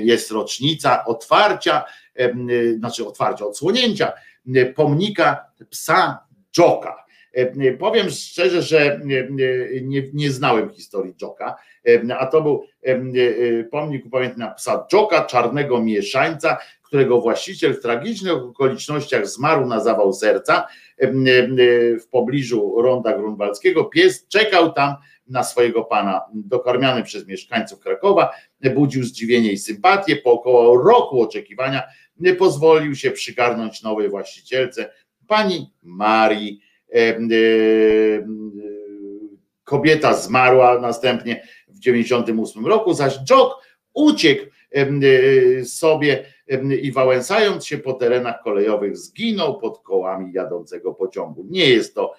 jest 0.00 0.30
rocznica 0.30 1.04
otwarcia, 1.04 1.84
znaczy 2.78 3.06
otwarcia, 3.06 3.46
odsłonięcia 3.46 4.12
pomnika 4.74 5.44
psa 5.70 6.26
Joka. 6.58 7.04
Powiem 7.78 8.10
szczerze, 8.10 8.62
że 8.62 9.00
nie, 9.82 10.02
nie 10.12 10.30
znałem 10.30 10.70
historii 10.70 11.14
Joka, 11.22 11.56
a 12.18 12.26
to 12.26 12.42
był 12.42 12.64
pomnik 13.70 14.06
upamiętnienia 14.06 14.50
psa 14.50 14.86
Joka, 14.92 15.24
czarnego 15.24 15.82
mieszańca, 15.82 16.56
którego 16.82 17.20
właściciel 17.20 17.74
w 17.74 17.80
tragicznych 17.80 18.32
okolicznościach 18.32 19.26
zmarł 19.26 19.66
na 19.66 19.80
zawał 19.80 20.12
serca 20.12 20.66
w 22.00 22.06
pobliżu 22.10 22.82
ronda 22.82 23.18
grunwaldzkiego. 23.18 23.84
Pies 23.84 24.28
czekał 24.28 24.72
tam 24.72 24.94
na 25.30 25.44
swojego 25.44 25.84
pana, 25.84 26.20
dokarmiany 26.34 27.02
przez 27.02 27.26
mieszkańców 27.26 27.80
Krakowa, 27.80 28.30
budził 28.74 29.04
zdziwienie 29.04 29.52
i 29.52 29.58
sympatię. 29.58 30.16
Po 30.16 30.32
około 30.32 30.82
roku 30.82 31.22
oczekiwania 31.22 31.82
pozwolił 32.38 32.94
się 32.94 33.10
przygarnąć 33.10 33.82
nowej 33.82 34.08
właścicielce, 34.08 34.92
pani 35.26 35.72
Marii 35.82 36.60
kobieta 39.64 40.14
zmarła 40.14 40.80
następnie 40.80 41.42
w 41.68 41.78
98 41.78 42.66
roku, 42.66 42.94
zaś 42.94 43.18
Jock 43.30 43.62
uciekł 43.94 44.46
sobie 45.64 46.24
i 46.82 46.92
wałęsając 46.92 47.66
się 47.66 47.78
po 47.78 47.92
terenach 47.92 48.42
kolejowych 48.42 48.96
zginął 48.96 49.58
pod 49.58 49.78
kołami 49.78 50.32
jadącego 50.32 50.94
pociągu. 50.94 51.46
Nie 51.50 51.70
jest 51.70 51.94
to 51.94 52.14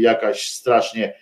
jakaś 0.00 0.48
strasznie 0.48 1.14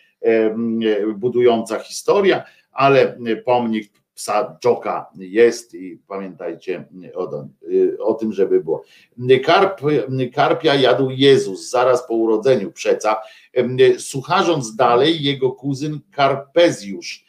budująca 1.15 1.79
historia, 1.79 2.45
ale 2.73 3.19
pomnik 3.45 3.93
psa 4.15 4.59
Joka 4.65 5.11
jest 5.17 5.75
i 5.75 5.99
pamiętajcie 6.09 6.85
o, 7.15 7.45
o, 7.99 8.15
tym, 8.15 8.33
żeby 8.33 8.61
było. 8.61 8.83
Karp, 9.45 9.81
karpia 10.35 10.75
jadł 10.75 11.11
Jezus 11.11 11.71
zaraz 11.71 12.07
po 12.09 12.15
urodzeniu 12.15 12.73
przeca, 12.73 13.17
słucharząc 13.99 14.77
dalej 14.77 15.23
jego 15.23 15.53
kuzyn 15.53 16.01
Karpezjusz. 16.11 17.25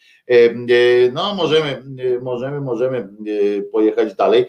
No, 1.14 1.36
możemy, 1.36 1.84
możemy, 2.22 2.62
możemy 2.62 3.08
pojechać 3.72 4.16
dalej. 4.16 4.46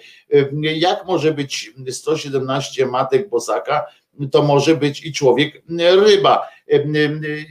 Jak 0.61 1.07
może 1.07 1.33
być 1.33 1.73
117 1.91 2.87
matek 2.87 3.29
bosaka? 3.29 3.87
To 4.31 4.43
może 4.43 4.77
być 4.77 5.07
i 5.07 5.13
człowiek 5.13 5.63
ryba. 5.79 6.49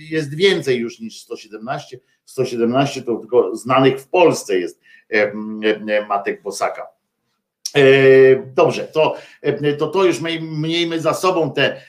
Jest 0.10 0.36
więcej 0.36 0.78
już 0.78 1.00
niż 1.00 1.20
117 1.20 2.00
117 2.26 3.02
to 3.02 3.18
tylko 3.18 3.56
znanych 3.56 4.00
w 4.00 4.08
Polsce 4.08 4.60
jest 4.60 4.82
matek 6.08 6.42
Bosaka. 6.42 6.88
E, 7.76 7.82
dobrze, 8.56 8.84
to, 8.84 9.16
to, 9.80 9.88
to 9.88 10.04
już 10.04 10.22
miejmy 10.42 11.00
za 11.00 11.14
sobą 11.14 11.54
tę 11.54 11.82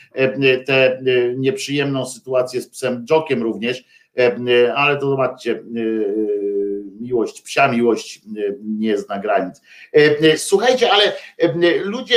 te, 0.67 1.01
nieprzyjemną 1.37 2.07
sytuację 2.07 2.61
z 2.63 2.69
psem 2.69 3.07
Jokiem 3.11 3.43
również, 3.43 3.85
ale 4.75 4.97
to 4.97 5.11
zobaczcie, 5.11 5.63
miłość 7.01 7.43
psia, 7.43 7.69
miłość 7.69 8.21
nie 8.63 8.99
zna 8.99 9.19
granic. 9.19 9.61
Słuchajcie, 10.37 10.91
ale 10.93 11.13
ludzie 11.85 12.15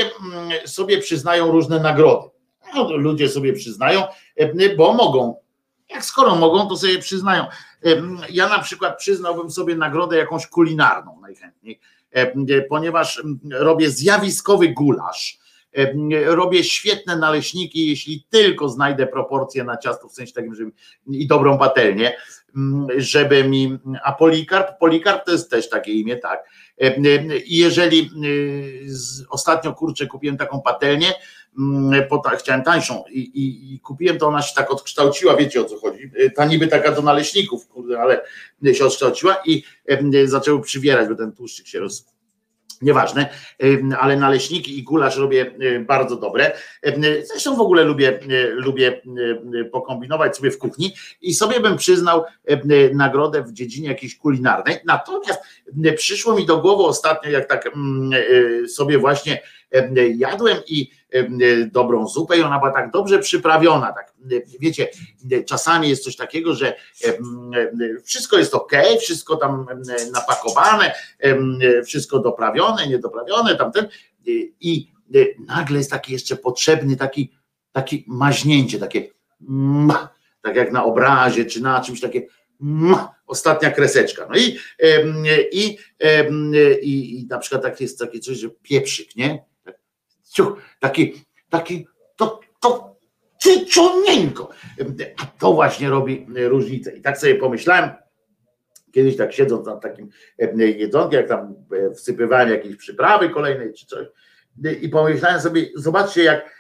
sobie 0.66 0.98
przyznają 0.98 1.52
różne 1.52 1.80
nagrody. 1.80 2.30
No, 2.76 2.98
ludzie 2.98 3.30
sobie 3.30 3.54
przyznają, 3.54 4.04
bo 4.78 4.94
mogą. 4.94 5.36
Jak 5.90 6.06
skoro 6.06 6.36
mogą, 6.36 6.70
to 6.70 6.78
sobie 6.78 7.00
przyznają. 7.00 7.46
Ja 8.30 8.50
na 8.50 8.60
przykład 8.60 8.98
przyznałbym 8.98 9.52
sobie 9.52 9.76
nagrodę 9.76 10.18
jakąś 10.18 10.48
kulinarną 10.48 11.20
najchętniej, 11.22 11.80
ponieważ 12.70 13.24
robię 13.52 13.90
zjawiskowy 13.90 14.70
gulasz. 14.70 15.40
Robię 16.26 16.64
świetne 16.64 17.18
naleśniki, 17.18 17.90
jeśli 17.90 18.26
tylko 18.30 18.70
znajdę 18.70 19.08
proporcje 19.08 19.64
na 19.64 19.78
ciasto, 19.78 20.10
w 20.10 20.14
sensie 20.14 20.34
takim, 20.34 20.56
żeby 20.56 20.72
i 21.08 21.28
dobrą 21.28 21.58
patelnię, 21.58 22.18
żeby 22.98 23.44
mi. 23.44 23.80
A 24.04 24.14
polikarp, 24.14 24.80
polikarp 24.80 25.26
to 25.26 25.32
jest 25.32 25.52
też 25.52 25.70
takie 25.70 25.92
imię, 25.92 26.18
tak. 26.18 26.44
I 27.46 27.58
jeżeli 27.58 28.12
ostatnio 29.30 29.74
kurczę 29.74 30.08
kupiłem 30.08 30.38
taką 30.38 30.62
patelnię, 30.62 31.14
chciałem 32.38 32.64
tańszą 32.64 33.04
i, 33.10 33.20
i, 33.20 33.74
i, 33.74 33.80
kupiłem 33.80 34.18
to, 34.18 34.28
ona 34.28 34.42
się 34.42 34.56
tak 34.56 34.72
odkształciła, 34.72 35.36
wiecie 35.36 35.62
o 35.62 35.64
co 35.64 35.80
chodzi, 35.80 36.12
y, 36.20 36.32
ta 36.32 36.46
niby 36.46 36.68
taka 36.68 36.92
do 36.92 37.02
naleśników, 37.02 37.68
kurde, 37.68 38.00
ale 38.00 38.22
się 38.74 38.86
odkształciła 38.86 39.38
i 39.46 39.64
zaczęły 40.26 40.62
przywierać, 40.62 41.10
bo 41.10 41.16
ten 41.16 41.32
tłuszczyk 41.32 41.68
się 41.68 41.80
roz, 41.80 42.06
nieważne, 42.82 43.30
ale 44.00 44.18
naleśniki 44.18 44.80
i 44.80 44.84
gulasz 44.84 45.18
robię 45.18 45.52
y, 45.62 45.86
bardzo 45.88 46.16
dobre. 46.16 46.52
Zresztą 47.24 47.56
w 47.56 47.62
ogóle 47.62 47.84
lubię, 47.84 48.20
y, 48.32 48.52
lubię 48.52 49.02
pokombinować 49.72 50.38
sobie 50.38 50.52
w 50.52 50.58
kuchni 50.58 50.94
i 51.22 51.34
sobie 51.34 51.60
bym 51.60 51.78
przyznał 51.78 52.24
nagrodę 52.94 53.44
w 53.44 53.54
dziedzinie 53.54 53.88
jakiejś 53.88 54.18
kulinarnej. 54.18 54.76
Natomiast 54.86 55.42
przyszło 55.98 56.36
mi 56.36 56.46
do 56.46 56.58
głowy 56.58 56.84
ostatnio, 56.84 57.32
jak 57.32 57.48
tak 57.48 57.66
mm, 57.68 58.12
sobie 58.68 58.98
właśnie 58.98 59.42
jadłem 60.16 60.58
i 60.68 60.92
dobrą 61.72 62.08
zupę 62.08 62.38
i 62.38 62.42
ona 62.42 62.60
była 62.60 62.72
tak 62.72 62.92
dobrze 62.92 63.20
przyprawiona. 63.20 63.94
Tak, 63.94 64.14
wiecie, 64.60 64.88
czasami 65.46 65.90
jest 65.90 66.04
coś 66.04 66.16
takiego, 66.16 66.56
że 66.56 66.76
wszystko 68.04 68.38
jest 68.38 68.56
ok, 68.56 68.72
wszystko 69.02 69.36
tam 69.36 69.66
napakowane, 70.12 70.94
wszystko 71.86 72.20
doprawione, 72.20 72.88
niedoprawione, 72.88 73.56
tamten 73.56 73.88
i 74.60 74.92
nagle 75.48 75.78
jest 75.78 75.92
taki 75.92 76.14
jeszcze 76.14 76.36
potrzebny 76.36 76.96
taki, 76.96 77.32
taki 77.72 78.06
maźnięcie, 78.08 78.80
takie 78.80 79.10
tak 80.42 80.56
jak 80.56 80.72
na 80.72 80.86
obrazie 80.86 81.46
czy 81.46 81.62
na 81.62 81.82
czymś 81.82 82.02
takie 82.02 82.28
ostatnia 83.28 83.72
kreseczka. 83.72 84.28
No 84.30 84.38
i, 84.38 84.58
i, 85.52 85.78
i, 86.82 87.20
i 87.20 87.28
na 87.30 87.38
przykład 87.38 87.64
tak 87.64 87.82
jest 87.82 88.00
takie 88.00 88.20
coś, 88.20 88.38
że 88.38 88.50
pieprzyk, 88.50 89.16
nie? 89.16 89.49
Ciuch, 90.30 90.62
taki, 90.80 91.26
taki, 91.50 91.88
to, 92.16 92.40
to 92.62 92.96
ciuciunieńko. 93.42 94.50
A 95.22 95.26
to 95.26 95.54
właśnie 95.54 95.90
robi 95.90 96.28
różnicę. 96.36 96.92
I 96.92 97.02
tak 97.02 97.18
sobie 97.18 97.36
pomyślałem, 97.36 97.90
kiedyś 98.92 99.18
tak 99.18 99.34
siedząc 99.34 99.68
nad 99.68 99.82
takim 99.82 100.10
jedzonkiem, 100.58 101.20
jak 101.20 101.30
tam 101.30 101.56
wsypywałem 101.96 102.50
jakieś 102.50 102.76
przyprawy 102.76 103.30
kolejnej 103.30 103.74
czy 103.74 103.86
coś, 103.86 104.08
i 104.82 104.90
pomyślałem 104.90 105.42
sobie, 105.42 105.66
zobaczcie 105.76 106.24
jak 106.24 106.60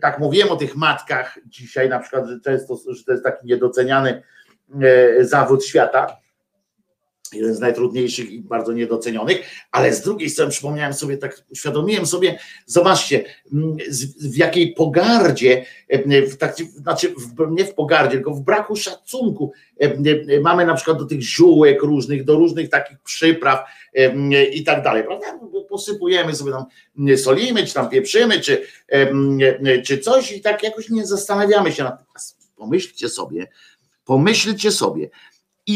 tak 0.00 0.18
mówiłem 0.18 0.48
o 0.48 0.56
tych 0.56 0.76
matkach 0.76 1.38
dzisiaj, 1.46 1.88
na 1.88 1.98
przykład, 1.98 2.26
że 2.26 2.40
często, 2.40 2.76
że 2.88 3.04
to 3.04 3.12
jest 3.12 3.24
taki 3.24 3.46
niedoceniany 3.46 4.22
zawód 5.20 5.64
świata, 5.64 6.16
jeden 7.32 7.54
z 7.54 7.60
najtrudniejszych 7.60 8.30
i 8.30 8.40
bardzo 8.40 8.72
niedocenionych, 8.72 9.42
ale 9.70 9.94
z 9.94 10.02
drugiej 10.02 10.30
strony 10.30 10.50
przypomniałem 10.50 10.94
sobie, 10.94 11.16
tak 11.16 11.44
uświadomiłem 11.50 12.06
sobie, 12.06 12.38
zobaczcie, 12.66 13.24
mm, 13.52 13.76
w 14.20 14.36
jakiej 14.36 14.74
pogardzie, 14.74 15.64
w 16.06 16.36
tak, 16.36 16.56
znaczy 16.76 17.08
w, 17.08 17.50
nie 17.50 17.64
w 17.64 17.74
pogardzie, 17.74 18.16
tylko 18.16 18.34
w 18.34 18.40
braku 18.40 18.76
szacunku 18.76 19.52
mamy 20.42 20.66
na 20.66 20.74
przykład 20.74 20.98
do 20.98 21.04
tych 21.04 21.22
ziółek 21.22 21.82
różnych, 21.82 22.24
do 22.24 22.36
różnych 22.36 22.68
takich 22.68 22.98
przypraw 22.98 23.60
i 24.52 24.64
tak 24.64 24.82
dalej, 24.82 25.04
prawda? 25.04 25.26
Posypujemy 25.68 26.34
sobie 26.34 26.52
tam, 26.52 26.64
solimy, 27.16 27.66
czy 27.66 27.74
tam 27.74 27.88
pieprzymy, 27.88 28.40
czy, 28.40 28.66
czy 29.84 29.98
coś 29.98 30.32
i 30.32 30.40
tak 30.40 30.62
jakoś 30.62 30.88
nie 30.88 31.06
zastanawiamy 31.06 31.72
się 31.72 31.84
nad 31.84 31.98
tym. 31.98 32.06
Pomyślcie 32.56 33.08
sobie, 33.08 33.46
pomyślcie 34.04 34.72
sobie, 34.72 35.10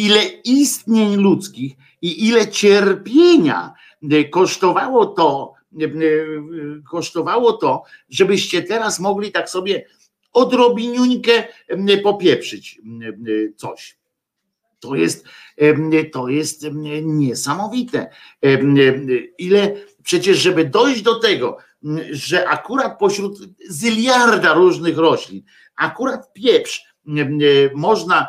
ile 0.03 0.25
istnień 0.45 1.16
ludzkich 1.16 1.73
i 2.03 2.29
ile 2.29 2.49
cierpienia 2.49 3.75
e, 4.11 4.25
kosztowało 4.25 5.07
to, 5.07 5.53
e, 5.81 5.85
e, 5.85 5.91
kosztowało 6.91 7.53
to, 7.53 7.83
żebyście 8.09 8.62
teraz 8.62 9.01
mogli 9.01 9.33
tak 9.33 9.51
sobie 9.51 9.87
odrobiniuńkę 10.33 11.45
popieprzyć 12.03 12.81
coś. 13.57 13.99
To 14.81 14.95
jest, 14.95 15.27
to 16.12 16.29
jest 16.29 16.66
niesamowite. 17.03 18.11
Ile 19.39 19.77
przecież, 20.03 20.39
żeby 20.39 20.65
dojść 20.65 21.03
do 21.03 21.21
tego, 21.21 21.57
że 22.11 22.49
akurat 22.49 22.99
pośród 22.99 23.39
zyliarda 23.69 24.55
różnych 24.55 24.99
roślin, 24.99 25.43
akurat 25.77 26.33
pieprz 26.33 26.94
można 27.75 28.29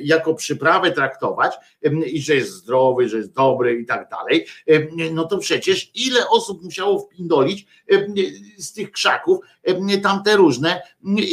jako 0.00 0.34
przyprawę 0.34 0.92
traktować 0.92 1.52
i 2.06 2.22
że 2.22 2.34
jest 2.34 2.52
zdrowy, 2.52 3.08
że 3.08 3.16
jest 3.16 3.32
dobry 3.32 3.80
i 3.80 3.86
tak 3.86 4.08
dalej, 4.10 4.46
no 5.12 5.24
to 5.24 5.38
przecież 5.38 5.90
ile 5.94 6.28
osób 6.28 6.62
musiało 6.62 6.98
wpindolić 6.98 7.66
z 8.58 8.72
tych 8.72 8.90
krzaków 8.90 9.38
tamte 10.02 10.36
różne 10.36 10.82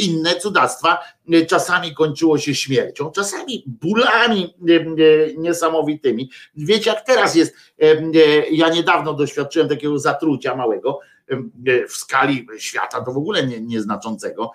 inne 0.00 0.34
cudactwa, 0.34 0.98
czasami 1.48 1.94
kończyło 1.94 2.38
się 2.38 2.54
śmiercią, 2.54 3.10
czasami 3.10 3.64
bólami 3.66 4.54
niesamowitymi. 5.38 6.30
Wiecie 6.56 6.90
jak 6.90 7.06
teraz 7.06 7.34
jest, 7.34 7.54
ja 8.50 8.68
niedawno 8.68 9.14
doświadczyłem 9.14 9.68
takiego 9.68 9.98
zatrucia 9.98 10.56
małego, 10.56 11.00
w 11.88 11.92
skali 11.92 12.46
świata 12.58 13.00
to 13.00 13.12
w 13.12 13.16
ogóle 13.16 13.46
nie, 13.46 13.60
nieznaczącego. 13.60 14.50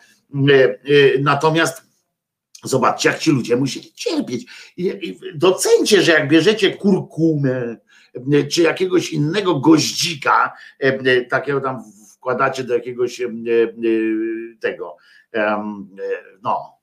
Natomiast 1.20 1.89
Zobaczcie, 2.64 3.10
jak 3.10 3.20
ci 3.20 3.32
ludzie 3.32 3.56
musieli 3.56 3.94
cierpieć. 3.94 4.46
Docencie, 5.36 6.02
że 6.02 6.12
jak 6.12 6.28
bierzecie 6.28 6.78
kurkumę 6.78 7.78
czy 8.52 8.62
jakiegoś 8.62 9.12
innego 9.12 9.60
goździka, 9.60 10.54
takiego 11.30 11.62
tam 11.62 11.84
wkładacie 12.14 12.64
do 12.64 12.74
jakiegoś 12.74 13.22
tego, 14.60 14.98
no, 16.44 16.78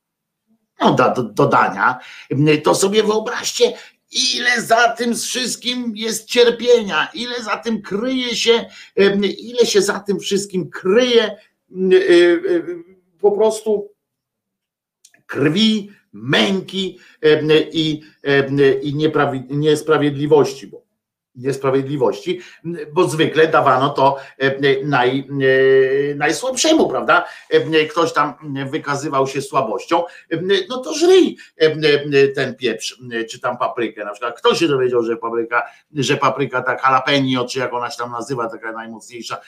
no 0.81 0.95
do, 0.95 1.23
dodania, 1.23 1.99
to 2.65 2.75
sobie 2.75 3.03
wyobraźcie, 3.03 3.73
ile 4.39 4.63
za 4.63 4.89
tym 4.89 5.15
wszystkim 5.15 5.93
jest 5.97 6.29
cierpienia, 6.29 7.09
ile 7.15 7.43
za 7.43 7.57
tym 7.57 7.83
kryje 7.83 8.37
się, 8.37 8.65
ile 9.39 9.67
się 9.67 9.83
za 9.83 10.01
tym 10.01 10.21
wszystkim 10.21 10.71
kryje 10.71 11.37
po 13.21 13.33
prostu 13.33 13.96
krwi, 15.27 15.91
męki 16.13 16.99
i, 17.73 18.03
i 18.83 18.95
niesprawiedliwości. 19.51 20.67
Bo 20.67 20.87
niesprawiedliwości, 21.39 22.41
bo 22.93 23.09
zwykle 23.09 23.49
dawano 23.49 23.89
to 23.89 24.17
naj, 24.85 25.29
najsłabszemu, 26.17 26.89
prawda? 26.89 27.25
Ktoś 27.91 28.13
tam 28.13 28.35
wykazywał 28.71 29.27
się 29.27 29.43
słabością, 29.43 30.05
no 30.69 30.79
to 30.79 30.95
żryj 30.95 31.37
ten 32.35 32.55
pieprz, 32.55 33.03
czy 33.31 33.41
tam 33.41 33.59
paprykę 33.59 34.05
na 34.05 34.11
przykład. 34.11 34.39
Kto 34.39 34.55
się 34.55 34.69
dowiedział, 34.69 35.03
że 35.03 35.17
papryka, 35.17 35.63
że 35.95 36.17
papryka 36.17 36.63
tak 36.63 36.83
jalapeno, 36.83 37.45
czy 37.49 37.59
jak 37.59 37.73
ona 37.73 37.91
się 37.91 37.99
tam 37.99 38.13
nazywa, 38.13 38.49
taka 38.49 38.73
najmocniejsza, 38.73 39.41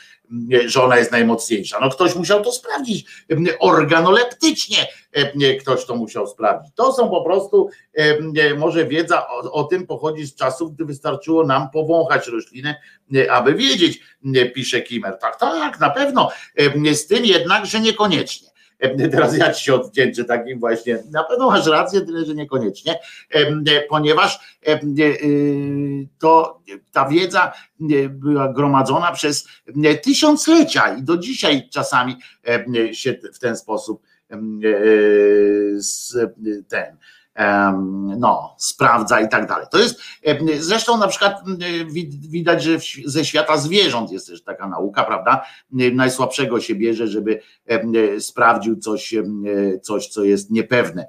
że 0.67 0.83
ona 0.83 0.99
jest 0.99 1.13
najmocniejsza. 1.13 1.81
No 1.81 1.91
ktoś 1.91 2.15
musiał 2.15 2.45
to 2.45 2.53
sprawdzić 2.53 3.07
organoleptycznie, 3.61 4.77
ktoś 5.61 5.85
to 5.85 5.97
musiał 5.97 6.27
sprawdzić. 6.27 6.75
To 6.75 6.93
są 6.93 7.11
po 7.11 7.25
prostu, 7.25 7.69
może 8.59 8.87
wiedza 8.87 9.29
o, 9.29 9.53
o 9.53 9.65
tym 9.65 9.87
pochodzi 9.87 10.27
z 10.27 10.35
czasów, 10.35 10.75
gdy 10.75 10.85
wystarczyło 10.85 11.47
nam 11.47 11.71
powąchać 11.71 12.27
roślinę, 12.27 12.81
aby 13.31 13.55
wiedzieć, 13.55 14.01
pisze 14.55 14.83
Kimer. 14.83 15.19
Tak, 15.21 15.39
tak, 15.39 15.81
na 15.81 15.91
pewno. 15.91 16.31
Z 16.93 17.07
tym 17.07 17.25
jednak, 17.25 17.67
że 17.67 17.81
niekoniecznie. 17.81 18.48
Teraz 19.11 19.37
ja 19.37 19.53
ci 19.53 19.65
się 19.65 19.75
odwdzięczę 19.75 20.25
takim 20.25 20.59
właśnie, 20.59 20.99
na 21.11 21.25
pewno 21.25 21.51
masz 21.51 21.67
rację, 21.67 22.01
tyle, 22.01 22.25
że 22.25 22.35
niekoniecznie, 22.35 22.99
ponieważ 23.89 24.59
to 26.19 26.63
ta 26.93 27.09
wiedza 27.09 27.53
była 28.11 28.53
gromadzona 28.53 29.13
przez 29.13 29.49
tysiąclecia 30.03 30.97
i 30.97 31.03
do 31.03 31.17
dzisiaj 31.17 31.69
czasami 31.71 32.17
się 32.93 33.15
w 33.35 33.39
ten 33.39 33.57
sposób 33.57 34.03
ten 36.69 36.97
no, 38.19 38.55
sprawdza 38.59 39.20
i 39.20 39.28
tak 39.28 39.47
dalej. 39.48 39.66
To 39.70 39.78
jest 39.78 40.01
zresztą 40.59 40.98
na 40.98 41.09
przykład 41.09 41.43
widać, 42.10 42.62
że 42.62 42.78
ze 43.05 43.24
świata 43.24 43.56
zwierząt 43.56 44.12
jest 44.12 44.27
też 44.27 44.43
taka 44.43 44.69
nauka, 44.69 45.05
prawda? 45.05 45.44
Najsłabszego 45.93 46.60
się 46.60 46.74
bierze, 46.74 47.06
żeby 47.06 47.40
sprawdził 48.19 48.77
coś, 48.77 49.15
coś 49.82 50.09
co 50.09 50.24
jest 50.24 50.51
niepewne. 50.51 51.06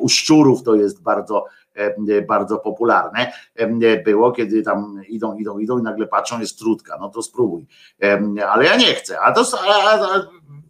U 0.00 0.08
szczurów 0.08 0.62
to 0.62 0.74
jest 0.74 1.02
bardzo 1.02 1.44
bardzo 2.28 2.58
popularne 2.58 3.32
było, 4.04 4.32
kiedy 4.32 4.62
tam 4.62 5.00
idą, 5.08 5.36
idą, 5.36 5.58
idą 5.58 5.78
i 5.78 5.82
nagle 5.82 6.06
patrzą, 6.06 6.40
jest 6.40 6.58
trudka, 6.58 6.98
no 7.00 7.08
to 7.08 7.22
spróbuj. 7.22 7.66
Ale 8.48 8.64
ja 8.64 8.76
nie 8.76 8.94
chcę. 8.94 9.20
A 9.20 9.32
to 9.32 9.44
a, 9.68 9.92
a, 9.94 10.26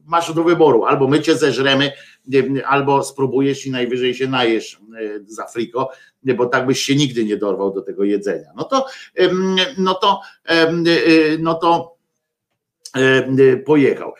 masz 0.06 0.32
do 0.34 0.44
wyboru, 0.44 0.84
albo 0.84 1.08
my 1.08 1.20
cię 1.20 1.36
zeżremy, 1.36 1.92
albo 2.66 3.02
spróbujesz 3.02 3.66
i 3.66 3.70
najwyżej 3.70 4.14
się 4.14 4.26
najesz 4.26 4.74
e, 4.74 5.20
za 5.26 5.46
friko, 5.46 5.90
bo 6.22 6.46
tak 6.46 6.66
byś 6.66 6.80
się 6.80 6.96
nigdy 6.96 7.24
nie 7.24 7.36
dorwał 7.36 7.74
do 7.74 7.82
tego 7.82 8.04
jedzenia. 8.04 8.50
No 8.56 8.64
to, 8.64 8.86
no 9.78 9.94
to, 9.94 10.20
e, 10.44 10.72
no 11.38 11.54
to 11.54 11.96
pojechał. 13.64 14.12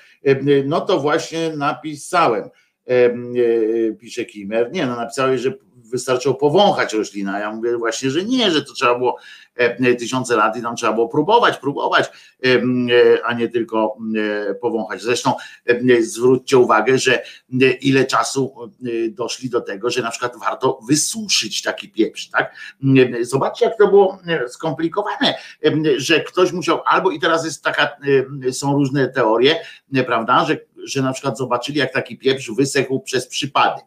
No 0.65 0.81
to 0.81 1.01
właśnie 1.01 1.57
napisałem, 1.57 2.51
pisze 3.99 4.25
Kimer. 4.25 4.73
Nie, 4.73 4.87
no 4.87 4.97
napisałeś, 4.97 5.41
że 5.41 5.53
wystarczyło 5.91 6.35
powąchać 6.35 6.93
roślinę. 6.93 7.41
Ja 7.41 7.53
mówię 7.53 7.77
właśnie, 7.77 8.11
że 8.11 8.25
nie, 8.25 8.51
że 8.51 8.65
to 8.65 8.73
trzeba 8.73 8.99
było 8.99 9.17
e, 9.55 9.95
tysiące 9.95 10.37
lat 10.37 10.57
i 10.57 10.63
tam 10.63 10.77
trzeba 10.77 10.93
było 10.93 11.09
próbować, 11.09 11.57
próbować, 11.57 12.11
e, 12.45 12.61
a 13.25 13.35
nie 13.35 13.49
tylko 13.49 13.97
e, 14.51 14.55
powąchać. 14.55 15.03
Zresztą 15.03 15.33
zwróćcie 16.01 16.59
uwagę, 16.59 16.99
że 16.99 17.23
ile 17.81 18.05
czasu 18.05 18.55
doszli 19.11 19.51
do 19.51 19.61
tego, 19.61 19.91
że 19.91 20.03
na 20.03 20.11
przykład 20.11 20.33
warto 20.41 20.81
wysuszyć 20.89 21.63
taki 21.63 21.89
pieprz, 21.89 22.29
tak? 22.29 22.55
Zobaczcie, 23.21 23.65
jak 23.65 23.79
to 23.79 23.89
było 23.89 24.19
skomplikowane, 24.49 25.35
że 25.97 26.21
ktoś 26.21 26.53
musiał 26.53 26.81
albo 26.87 27.11
i 27.11 27.21
teraz 27.21 27.45
jest 27.45 27.65
taka, 27.65 27.97
są 28.53 28.73
różne 28.73 29.09
teorie, 29.09 29.57
prawda, 30.07 30.45
że, 30.45 30.57
że 30.85 31.03
na 31.03 31.13
przykład 31.13 31.39
zobaczyli, 31.39 31.79
jak 31.79 31.93
taki 31.93 32.19
pieprz 32.19 32.51
wysechł 32.51 33.01
przez 33.01 33.27
przypadek 33.27 33.85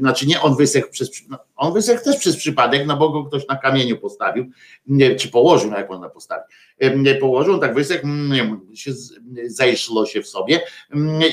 znaczy 0.00 0.26
nie 0.26 0.40
on 0.40 0.56
wysechł 0.56 0.90
przez, 0.90 1.10
no, 1.28 1.38
on 1.56 1.72
wysechł 1.72 2.04
też 2.04 2.16
przez 2.16 2.36
przypadek, 2.36 2.86
no 2.86 2.96
bo 2.96 3.10
go 3.10 3.24
ktoś 3.24 3.46
na 3.48 3.56
kamieniu 3.56 3.98
postawił, 3.98 4.50
czy 5.18 5.28
położył, 5.28 5.70
no 5.70 5.76
jak 5.76 5.88
można 5.88 6.08
postawić, 6.08 6.46
położył, 7.20 7.58
tak 7.58 7.74
wysechł, 7.74 8.06
się 8.74 8.92
zajszło 9.46 10.06
się 10.06 10.22
w 10.22 10.28
sobie 10.28 10.60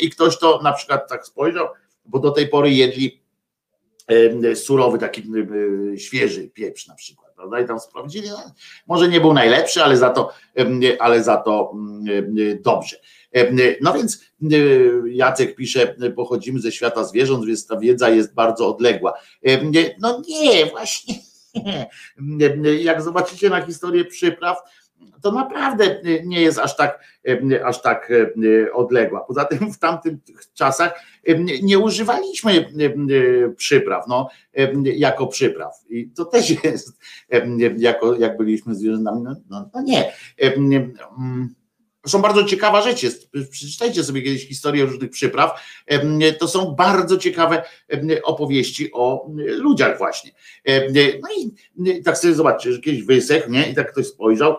i 0.02 0.10
ktoś 0.10 0.40
to 0.40 0.60
na 0.64 0.74
przykład 0.74 1.10
tak 1.10 1.26
spojrzał, 1.26 1.68
bo 2.06 2.20
do 2.20 2.32
tej 2.32 2.48
pory 2.48 2.72
jedli 2.72 3.22
surowy, 4.56 4.98
taki 4.98 5.24
świeży 5.98 6.50
pieprz 6.50 6.88
na 6.88 6.96
przykład, 6.96 7.34
prawda? 7.36 7.60
I 7.60 7.68
tam 7.68 7.80
sprawdzili, 7.80 8.30
no, 8.30 8.52
może 8.88 9.08
nie 9.08 9.22
był 9.22 9.34
najlepszy, 9.34 9.84
ale 9.84 9.98
za 9.98 10.10
to, 10.10 10.34
ale 11.00 11.24
za 11.24 11.38
to 11.38 11.74
dobrze. 12.62 12.98
No 13.82 13.94
więc 13.94 14.24
Jacek 15.06 15.56
pisze, 15.56 15.96
pochodzimy 16.16 16.60
ze 16.60 16.72
świata 16.72 17.04
zwierząt, 17.04 17.46
więc 17.46 17.68
ta 17.68 17.78
wiedza 17.78 18.10
jest 18.10 18.34
bardzo 18.34 18.68
odległa. 18.68 19.14
No 20.00 20.22
nie, 20.30 20.66
właśnie. 20.66 21.16
Jak 22.82 23.02
zobaczycie 23.02 23.50
na 23.50 23.66
historię 23.66 24.06
przypraw, 24.06 24.58
to 25.22 25.32
naprawdę 25.32 26.02
nie 26.26 26.42
jest 26.42 26.60
aż 26.60 26.76
tak, 26.76 27.00
aż 27.66 27.82
tak 27.82 28.14
odległa. 28.74 29.20
Poza 29.20 29.46
tym 29.46 29.74
w 29.74 29.80
tamtych 29.80 30.14
czasach 30.54 31.04
nie 31.62 31.80
używaliśmy 31.80 32.66
przypraw, 33.58 34.08
no, 34.08 34.30
jako 34.84 35.28
przypraw. 35.28 35.74
I 35.90 36.10
to 36.10 36.26
też 36.26 36.64
jest, 36.64 37.00
jako, 37.78 38.16
jak 38.16 38.38
byliśmy 38.38 38.76
zwierzętami, 38.76 39.22
no, 39.24 39.36
no, 39.50 39.70
no 39.74 39.82
nie. 39.82 40.14
Są 42.08 42.22
bardzo 42.22 42.44
ciekawa 42.44 42.82
rzecz 42.82 43.04
jest. 43.04 43.30
Przeczytajcie 43.52 44.04
sobie 44.04 44.22
kiedyś 44.22 44.48
historię 44.48 44.86
różnych 44.86 45.10
przypraw. 45.10 45.62
To 46.40 46.48
są 46.48 46.76
bardzo 46.76 47.18
ciekawe 47.18 47.64
opowieści 48.24 48.90
o 48.94 49.30
ludziach 49.36 49.98
właśnie. 49.98 50.32
No 51.22 51.30
i 51.86 52.04
tak 52.04 52.18
sobie 52.18 52.34
zobaczcie, 52.34 52.74
że 52.74 52.80
kiedyś 52.80 53.04
wysech, 53.04 53.50
nie? 53.50 53.70
I 53.70 53.76
tak 53.76 53.92
ktoś 53.92 54.08
spojrzał, 54.08 54.58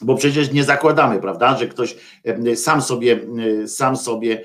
bo 0.00 0.14
przecież 0.14 0.52
nie 0.52 0.64
zakładamy, 0.64 1.20
prawda, 1.20 1.58
że 1.58 1.66
ktoś 1.66 1.96
sam 2.54 2.82
sobie, 2.82 3.20
sam 3.66 3.96
sobie 3.96 4.44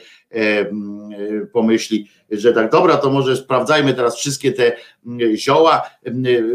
pomyśli, 1.53 2.09
że 2.31 2.53
tak 2.53 2.71
dobra, 2.71 2.97
to 2.97 3.09
może 3.09 3.37
sprawdzajmy 3.37 3.93
teraz 3.93 4.15
wszystkie 4.15 4.51
te 4.51 4.77
zioła, 5.35 5.89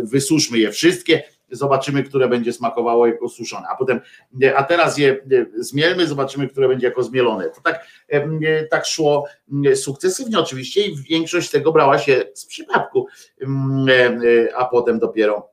wysuszmy 0.02 0.58
je 0.58 0.72
wszystkie, 0.72 1.22
zobaczymy, 1.50 2.02
które 2.02 2.28
będzie 2.28 2.52
smakowało 2.52 3.06
jako 3.06 3.28
suszone, 3.28 3.68
a 3.68 3.76
potem, 3.76 4.00
a 4.56 4.64
teraz 4.64 4.98
je 4.98 5.26
zmielmy, 5.58 6.06
zobaczymy, 6.06 6.48
które 6.48 6.68
będzie 6.68 6.86
jako 6.86 7.02
zmielone. 7.02 7.50
To 7.50 7.60
tak, 7.60 7.86
tak 8.70 8.86
szło 8.86 9.26
sukcesywnie 9.74 10.38
oczywiście 10.38 10.86
i 10.86 10.96
większość 10.96 11.50
tego 11.50 11.72
brała 11.72 11.98
się 11.98 12.24
z 12.34 12.46
przypadku, 12.46 13.06
a 14.56 14.64
potem 14.64 14.98
dopiero 14.98 15.50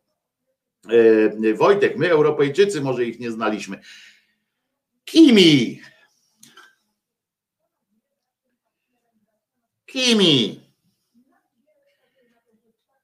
Wojtek, 1.55 1.97
my 1.97 2.09
Europejczycy 2.09 2.81
może 2.81 3.05
ich 3.05 3.19
nie 3.19 3.31
znaliśmy. 3.31 3.79
Kimi. 5.05 5.81
Kimi. 9.85 10.61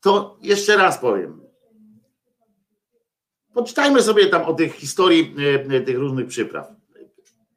To 0.01 0.37
jeszcze 0.41 0.77
raz 0.77 0.97
powiem. 0.97 1.42
Poczytajmy 3.53 4.01
sobie 4.01 4.25
tam 4.27 4.41
o 4.41 4.53
tych 4.53 4.75
historii 4.75 5.35
e, 5.69 5.81
tych 5.81 5.97
różnych 5.97 6.27
przypraw. 6.27 6.67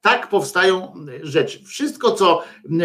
Tak 0.00 0.28
powstają 0.28 0.94
rzeczy. 1.22 1.64
Wszystko, 1.64 2.12
co 2.12 2.42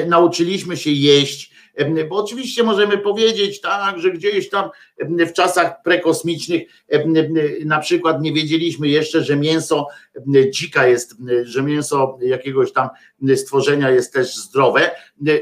nauczyliśmy 0.08 0.78
się 0.78 0.92
jeść, 0.92 1.52
e, 1.76 2.06
bo 2.06 2.16
oczywiście 2.16 2.64
możemy 2.64 2.98
powiedzieć 2.98 3.62
tak, 3.62 4.00
że 4.00 4.12
gdzieś 4.12 4.50
tam 4.50 4.70
w 5.00 5.34
czasach 5.34 5.84
prekosmicznych 5.84 6.62
e, 6.90 7.04
na 7.66 7.80
przykład 7.80 8.22
nie 8.22 8.34
wiedzieliśmy 8.34 8.88
jeszcze, 8.88 9.24
że 9.24 9.36
mięso 9.36 9.88
dzika 10.50 10.88
jest, 10.88 11.16
że 11.44 11.64
mięso 11.64 12.18
jakiegoś 12.22 12.72
tam 12.74 12.90
stworzenia 13.36 13.90
jest 13.90 14.14
też 14.14 14.36
zdrowe, 14.36 14.92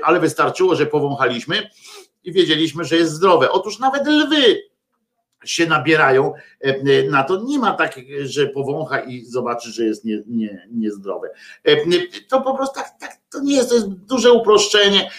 ale 0.04 0.20
wystarczyło, 0.20 0.76
że 0.76 0.86
powąchaliśmy 0.86 1.70
i 2.24 2.32
wiedzieliśmy, 2.32 2.84
że 2.84 2.96
jest 2.96 3.14
zdrowe. 3.14 3.52
Otóż 3.52 3.80
nawet 3.80 4.08
lwy 4.08 4.69
się 5.46 5.66
nabierają 5.66 6.34
e, 6.34 6.68
e, 6.68 7.10
na 7.10 7.24
to. 7.24 7.44
Nie 7.44 7.60
ma 7.60 7.74
tak, 7.74 7.96
że 8.22 8.48
powącha 8.48 9.00
i 9.00 9.26
zobaczy, 9.26 9.72
że 9.72 9.84
jest 9.84 10.06
nie, 10.06 10.24
nie, 10.28 10.68
niezdrowe. 10.72 11.30
E, 11.64 11.76
to 12.30 12.42
po 12.42 12.58
prostu 12.58 12.76
tak, 12.76 13.00
tak, 13.00 13.18
to 13.32 13.40
nie 13.40 13.56
jest, 13.56 13.70
to 13.70 13.76
jest 13.76 13.90
duże 13.90 14.32
uproszczenie. 14.32 15.12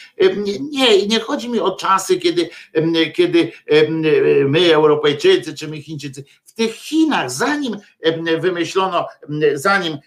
Nie, 0.71 1.07
nie 1.07 1.21
chodzi 1.21 1.49
mi 1.49 1.61
o 1.61 1.71
czasy, 1.71 2.17
kiedy, 2.17 2.49
kiedy 3.15 3.53
my, 4.47 4.75
Europejczycy, 4.75 5.55
czy 5.55 5.69
my 5.69 5.83
Chińczycy, 5.83 6.25
w 6.45 6.53
tych 6.53 6.75
Chinach, 6.75 7.31
zanim 7.31 7.77
wymyślono, 8.39 9.07
zanim 9.55 9.99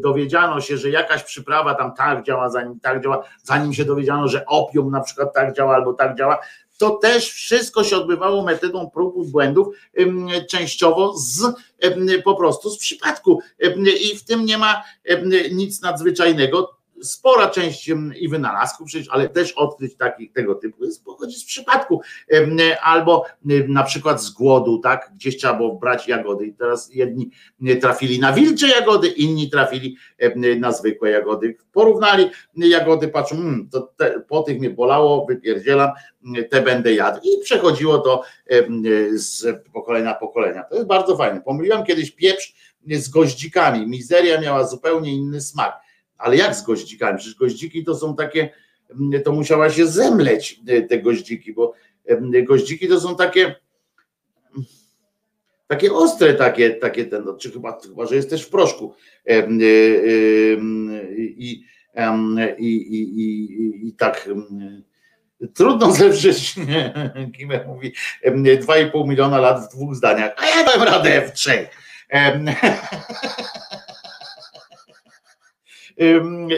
dowiedziano 0.00 0.60
się, 0.60 0.76
że 0.76 0.90
jakaś 0.90 1.22
przyprawa 1.22 1.74
tam 1.74 1.94
tak 1.94 2.24
działa, 2.24 2.50
zanim 2.50 2.80
tak 2.80 3.02
działa, 3.02 3.24
zanim 3.42 3.72
się 3.72 3.84
dowiedziano, 3.84 4.28
że 4.28 4.46
opium 4.46 4.90
na 4.90 5.00
przykład 5.00 5.34
tak 5.34 5.56
działa 5.56 5.74
albo 5.74 5.92
tak 5.92 6.18
działa, 6.18 6.38
to 6.76 6.90
też 6.90 7.32
wszystko 7.32 7.84
się 7.84 7.96
odbywało 7.96 8.42
metodą 8.42 8.90
prób 8.90 9.16
i 9.16 9.30
błędów, 9.30 9.76
częściowo 10.50 11.18
z 11.18 11.54
po 12.24 12.34
prostu 12.34 12.70
z 12.70 12.78
przypadku. 12.78 13.40
I 14.12 14.16
w 14.16 14.24
tym 14.24 14.44
nie 14.44 14.58
ma 14.58 14.82
nic 15.50 15.82
nadzwyczajnego 15.82 16.75
spora 17.02 17.48
część 17.48 17.90
i 18.20 18.28
wynalazków, 18.28 18.86
przecież, 18.86 19.08
ale 19.10 19.28
też 19.28 19.52
odkryć 19.52 19.96
takich 19.96 20.32
tego 20.32 20.54
typu 20.54 20.84
pochodzi 21.04 21.36
z 21.36 21.44
przypadku. 21.44 22.00
Albo 22.82 23.24
na 23.68 23.82
przykład 23.82 24.22
z 24.22 24.30
głodu, 24.30 24.78
tak? 24.78 25.10
Gdzieś 25.14 25.36
trzeba 25.36 25.54
było 25.54 25.74
brać 25.74 26.08
jagody 26.08 26.46
i 26.46 26.54
teraz 26.54 26.94
jedni 26.94 27.30
trafili 27.80 28.20
na 28.20 28.32
wilcze 28.32 28.68
jagody, 28.68 29.08
inni 29.08 29.50
trafili 29.50 29.96
na 30.58 30.72
zwykłe 30.72 31.10
jagody. 31.10 31.56
Porównali 31.72 32.30
jagody, 32.56 33.08
patrzą, 33.08 33.36
hmm, 33.36 33.68
to 33.72 33.80
te, 33.96 34.20
po 34.20 34.42
tych 34.42 34.58
mnie 34.58 34.70
bolało, 34.70 35.26
wypierdzielam, 35.26 35.90
te 36.50 36.62
będę 36.62 36.94
jadł. 36.94 37.20
I 37.22 37.42
przechodziło 37.42 37.98
to 37.98 38.22
z 39.12 39.62
pokolenia 39.72 40.14
pokolenia. 40.14 40.64
To 40.64 40.74
jest 40.74 40.88
bardzo 40.88 41.16
fajne. 41.16 41.40
Pomyliłam 41.40 41.84
kiedyś 41.84 42.10
pieprz 42.10 42.54
z 42.90 43.08
goździkami. 43.08 43.86
Mizeria 43.86 44.40
miała 44.40 44.66
zupełnie 44.66 45.14
inny 45.14 45.40
smak 45.40 45.85
ale 46.18 46.36
jak 46.36 46.54
z 46.54 46.62
goździkami? 46.62 47.18
Przecież 47.18 47.34
goździki 47.34 47.84
to 47.84 47.94
są 47.94 48.16
takie, 48.16 48.50
mm, 48.90 49.22
to 49.22 49.32
musiała 49.32 49.70
się 49.70 49.86
zemleć 49.86 50.60
e, 50.68 50.82
te 50.82 50.98
goździki, 50.98 51.52
bo 51.52 51.74
goździki 52.44 52.88
to 52.88 53.00
są 53.00 53.16
takie 53.16 53.54
takie 55.66 55.92
ostre, 55.92 56.34
takie, 56.34 56.70
takie 56.70 57.04
ten, 57.04 57.24
no, 57.24 57.34
czy 57.34 57.52
chyba, 57.52 57.80
chyba, 57.80 58.06
że 58.06 58.16
jest 58.16 58.30
też 58.30 58.42
w 58.42 58.50
proszku. 58.50 58.94
E, 59.26 59.30
e, 59.30 59.48
I, 61.16 61.64
i, 62.58 62.66
i, 62.66 63.20
i, 63.20 63.88
i 63.88 63.92
tak 63.92 64.28
trudno 65.54 65.92
zewrzeć, 66.00 66.54
Kimę 67.36 67.64
mówi, 67.66 67.92
2,5 68.26 69.08
miliona 69.08 69.38
lat 69.38 69.64
w 69.64 69.76
dwóch 69.76 69.94
zdaniach, 69.94 70.34
a 70.36 70.46
ja 70.46 70.64
dam 70.64 70.82
radę 70.82 71.22
w 71.28 71.32
trzech. 71.32 71.68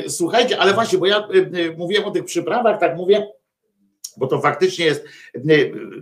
Słuchajcie, 0.09 0.59
ale 0.59 0.73
właśnie, 0.73 0.98
bo 0.98 1.06
ja 1.06 1.28
mówiłem 1.77 2.05
o 2.05 2.10
tych 2.10 2.24
przyprawach, 2.24 2.81
tak 2.81 2.97
mówię, 2.97 3.28
bo 4.16 4.27
to 4.27 4.40
faktycznie 4.40 4.85
jest. 4.85 5.05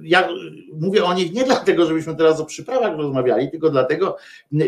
Ja 0.02 0.28
mówię 0.72 1.04
o 1.04 1.14
nich 1.14 1.32
nie 1.32 1.44
dlatego, 1.44 1.86
żebyśmy 1.86 2.16
teraz 2.16 2.40
o 2.40 2.44
przyprawach 2.44 2.96
rozmawiali, 2.96 3.50
tylko 3.50 3.70
dlatego, 3.70 4.16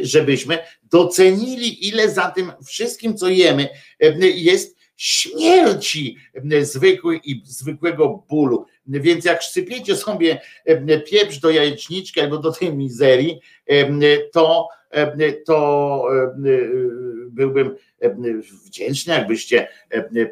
żebyśmy 0.03 0.59
docenili, 0.91 1.89
ile 1.89 2.11
za 2.11 2.31
tym 2.31 2.53
wszystkim, 2.67 3.17
co 3.17 3.29
jemy, 3.29 3.69
jest 4.35 4.79
śmierci 4.97 6.17
zwykłej 6.63 7.21
i 7.25 7.43
zwykłego 7.45 8.25
bólu. 8.29 8.67
Więc 8.87 9.25
jak 9.25 9.45
sypiecie 9.45 9.97
sobie 9.97 10.41
pieprz 11.11 11.39
do 11.39 11.51
jajeczniczki 11.51 12.21
albo 12.21 12.39
do 12.39 12.53
tej 12.53 12.75
mizerii, 12.75 13.41
to, 14.33 14.69
to 15.47 16.05
byłbym 17.29 17.77
wdzięczny, 18.65 19.15
jakbyście 19.15 19.69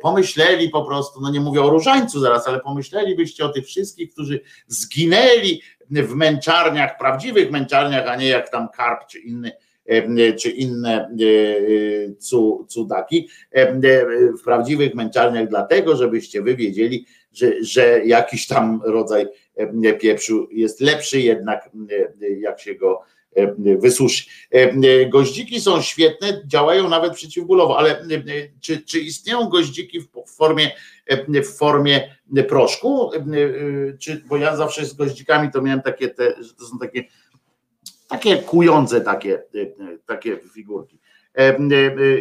pomyśleli 0.00 0.70
po 0.70 0.84
prostu, 0.84 1.20
no 1.20 1.30
nie 1.30 1.40
mówię 1.40 1.62
o 1.62 1.70
różańcu 1.70 2.20
zaraz, 2.20 2.48
ale 2.48 2.60
pomyślelibyście 2.60 3.44
o 3.44 3.48
tych 3.48 3.66
wszystkich, 3.66 4.12
którzy 4.12 4.40
zginęli 4.66 5.62
w 5.90 6.14
męczarniach, 6.14 6.98
prawdziwych 6.98 7.50
męczarniach, 7.50 8.08
a 8.08 8.16
nie 8.16 8.28
jak 8.28 8.50
tam 8.50 8.68
karp 8.68 9.06
czy 9.06 9.18
inny 9.18 9.52
czy 10.38 10.50
inne 10.50 11.16
cudaki 12.68 13.28
w 14.40 14.44
prawdziwych 14.44 14.94
męczarniach, 14.94 15.48
dlatego 15.48 15.96
żebyście 15.96 16.42
wy 16.42 16.56
wiedzieli, 16.56 17.06
że, 17.32 17.52
że 17.60 18.00
jakiś 18.04 18.46
tam 18.46 18.80
rodzaj 18.84 19.26
pieprzu 20.00 20.48
jest 20.52 20.80
lepszy 20.80 21.20
jednak, 21.20 21.70
jak 22.40 22.60
się 22.60 22.74
go 22.74 23.02
E, 23.15 23.15
wysuszy. 23.78 24.24
E, 24.50 25.06
goździki 25.06 25.60
są 25.60 25.82
świetne, 25.82 26.42
działają 26.46 26.88
nawet 26.88 27.14
przeciwbólowo, 27.14 27.78
ale 27.78 28.00
e, 28.00 28.04
czy, 28.60 28.82
czy 28.82 29.00
istnieją 29.00 29.48
goździki 29.48 30.00
w 30.00 30.36
formie, 30.36 30.70
w 31.28 31.58
formie 31.58 32.16
proszku? 32.48 33.10
Czy, 33.98 34.22
bo 34.28 34.36
ja 34.36 34.56
zawsze 34.56 34.86
z 34.86 34.94
goździkami 34.94 35.50
to 35.50 35.62
miałem 35.62 35.82
takie, 35.82 36.08
te, 36.08 36.32
to 36.58 36.66
są 36.66 36.78
takie, 36.78 37.04
takie 38.08 38.36
kujące 38.36 39.00
takie, 39.00 39.42
takie 40.06 40.38
figurki. 40.54 40.98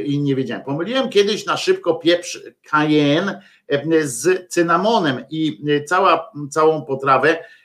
I 0.05 0.19
nie 0.19 0.35
wiedziałem. 0.35 0.63
Pomyliłem 0.63 1.09
kiedyś 1.09 1.45
na 1.45 1.57
szybko 1.57 1.95
pieprz 1.95 2.43
cayenne 2.71 3.41
z 4.03 4.49
cynamonem 4.49 5.25
i 5.29 5.63
cała, 5.85 6.31
całą 6.49 6.85
potrawę 6.85 7.37
E, 7.37 7.64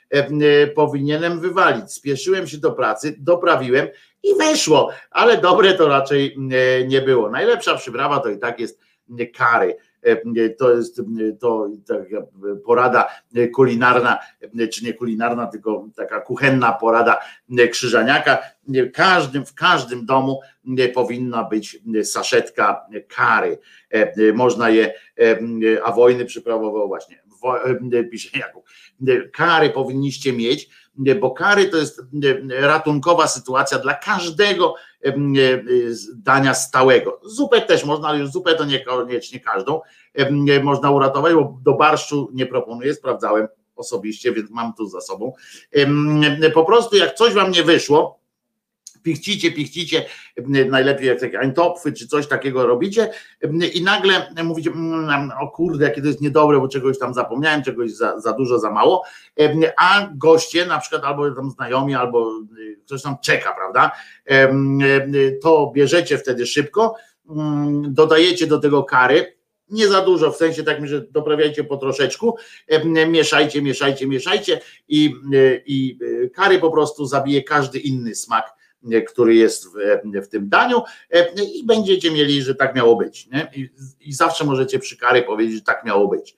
powinienem 0.74 1.40
wywalić. 1.40 1.92
Spieszyłem 1.92 2.46
się 2.46 2.58
do 2.58 2.72
pracy, 2.72 3.14
doprawiłem 3.18 3.88
i 4.22 4.34
weszło, 4.34 4.90
ale 5.10 5.38
dobre 5.38 5.74
to 5.74 5.88
raczej 5.88 6.36
e, 6.52 6.86
nie 6.86 7.02
było. 7.02 7.30
Najlepsza 7.30 7.74
przyprawa 7.74 8.20
to 8.20 8.28
i 8.28 8.38
tak 8.38 8.60
jest 8.60 8.80
kary. 9.36 9.76
To 10.58 10.70
jest 10.76 11.02
to 11.40 11.68
taka 11.86 12.26
porada 12.64 13.08
kulinarna, 13.54 14.18
czy 14.72 14.84
nie 14.84 14.94
kulinarna, 14.94 15.46
tylko 15.46 15.88
taka 15.96 16.20
kuchenna 16.20 16.72
porada 16.72 17.18
Krzyżaniaka. 17.70 18.38
W 18.68 18.90
każdym, 18.92 19.46
w 19.46 19.54
każdym 19.54 20.06
domu 20.06 20.40
powinna 20.94 21.44
być 21.44 21.78
saszetka 22.02 22.86
kary. 23.08 23.58
Można 24.34 24.70
je, 24.70 24.94
a 25.84 25.92
wojny 25.92 26.24
przyprawował 26.24 26.88
właśnie, 26.88 27.22
pisze 28.10 28.38
Jakub, 28.38 28.64
kary 29.32 29.70
powinniście 29.70 30.32
mieć, 30.32 30.68
bo 31.20 31.30
kary 31.30 31.68
to 31.68 31.76
jest 31.76 32.02
ratunkowa 32.50 33.26
sytuacja 33.26 33.78
dla 33.78 33.94
każdego 33.94 34.74
dania 36.14 36.54
stałego. 36.54 37.20
Zupę 37.24 37.60
też 37.60 37.84
można, 37.84 38.08
ale 38.08 38.26
zupę 38.26 38.54
to 38.54 38.64
niekoniecznie 38.64 39.40
każdą 39.40 39.80
można 40.62 40.90
uratować, 40.90 41.34
bo 41.34 41.58
do 41.62 41.74
barszczu 41.74 42.30
nie 42.32 42.46
proponuję, 42.46 42.94
sprawdzałem 42.94 43.48
osobiście, 43.76 44.32
więc 44.32 44.50
mam 44.50 44.74
tu 44.74 44.88
za 44.88 45.00
sobą. 45.00 45.32
Po 46.54 46.64
prostu 46.64 46.96
jak 46.96 47.14
coś 47.14 47.34
wam 47.34 47.50
nie 47.50 47.62
wyszło, 47.62 48.19
pichcicie, 49.02 49.52
pichcicie, 49.52 50.04
najlepiej 50.46 51.08
jak 51.08 51.20
takie 51.20 51.40
ańtopfy 51.40 51.92
czy 51.92 52.06
coś 52.06 52.26
takiego 52.26 52.66
robicie 52.66 53.10
i 53.74 53.82
nagle 53.82 54.34
mówicie, 54.44 54.70
mm, 54.70 55.30
o 55.40 55.48
kurde, 55.48 55.84
jakie 55.84 56.00
to 56.00 56.06
jest 56.06 56.20
niedobre, 56.20 56.60
bo 56.60 56.68
czegoś 56.68 56.98
tam 56.98 57.14
zapomniałem, 57.14 57.62
czegoś 57.62 57.90
za, 57.90 58.20
za 58.20 58.32
dużo, 58.32 58.58
za 58.58 58.70
mało, 58.70 59.02
a 59.76 60.08
goście 60.14 60.66
na 60.66 60.78
przykład 60.78 61.04
albo 61.04 61.30
tam 61.30 61.50
znajomi, 61.50 61.94
albo 61.94 62.32
y, 62.58 62.80
ktoś 62.86 63.02
tam 63.02 63.16
czeka, 63.22 63.54
prawda, 63.56 63.90
to 65.42 65.72
bierzecie 65.74 66.18
wtedy 66.18 66.46
szybko, 66.46 66.94
mm, 67.30 67.94
dodajecie 67.94 68.46
do 68.46 68.58
tego 68.58 68.84
kary, 68.84 69.40
nie 69.70 69.88
za 69.88 70.00
dużo, 70.00 70.32
w 70.32 70.36
sensie 70.36 70.62
takim, 70.62 70.86
że 70.86 71.00
doprawiajcie 71.00 71.64
po 71.64 71.76
troszeczku, 71.76 72.36
mieszajcie, 73.08 73.62
mieszajcie, 73.62 74.06
mieszajcie 74.06 74.60
i, 74.88 75.14
i 75.66 75.98
y, 76.02 76.30
kary 76.34 76.58
po 76.58 76.70
prostu 76.70 77.06
zabije 77.06 77.42
każdy 77.42 77.78
inny 77.78 78.14
smak 78.14 78.59
który 79.08 79.34
jest 79.34 79.66
w, 79.66 80.24
w, 80.24 80.28
tym 80.28 80.48
daniu 80.48 80.82
i 81.54 81.66
będziecie 81.66 82.10
mieli, 82.10 82.42
że 82.42 82.54
tak 82.54 82.74
miało 82.74 82.96
być. 82.96 83.28
I, 83.56 83.70
I, 84.00 84.12
zawsze 84.12 84.44
możecie 84.44 84.78
przy 84.78 84.96
kary 84.96 85.22
powiedzieć, 85.22 85.54
że 85.54 85.62
tak 85.62 85.84
miało 85.84 86.08
być. 86.08 86.36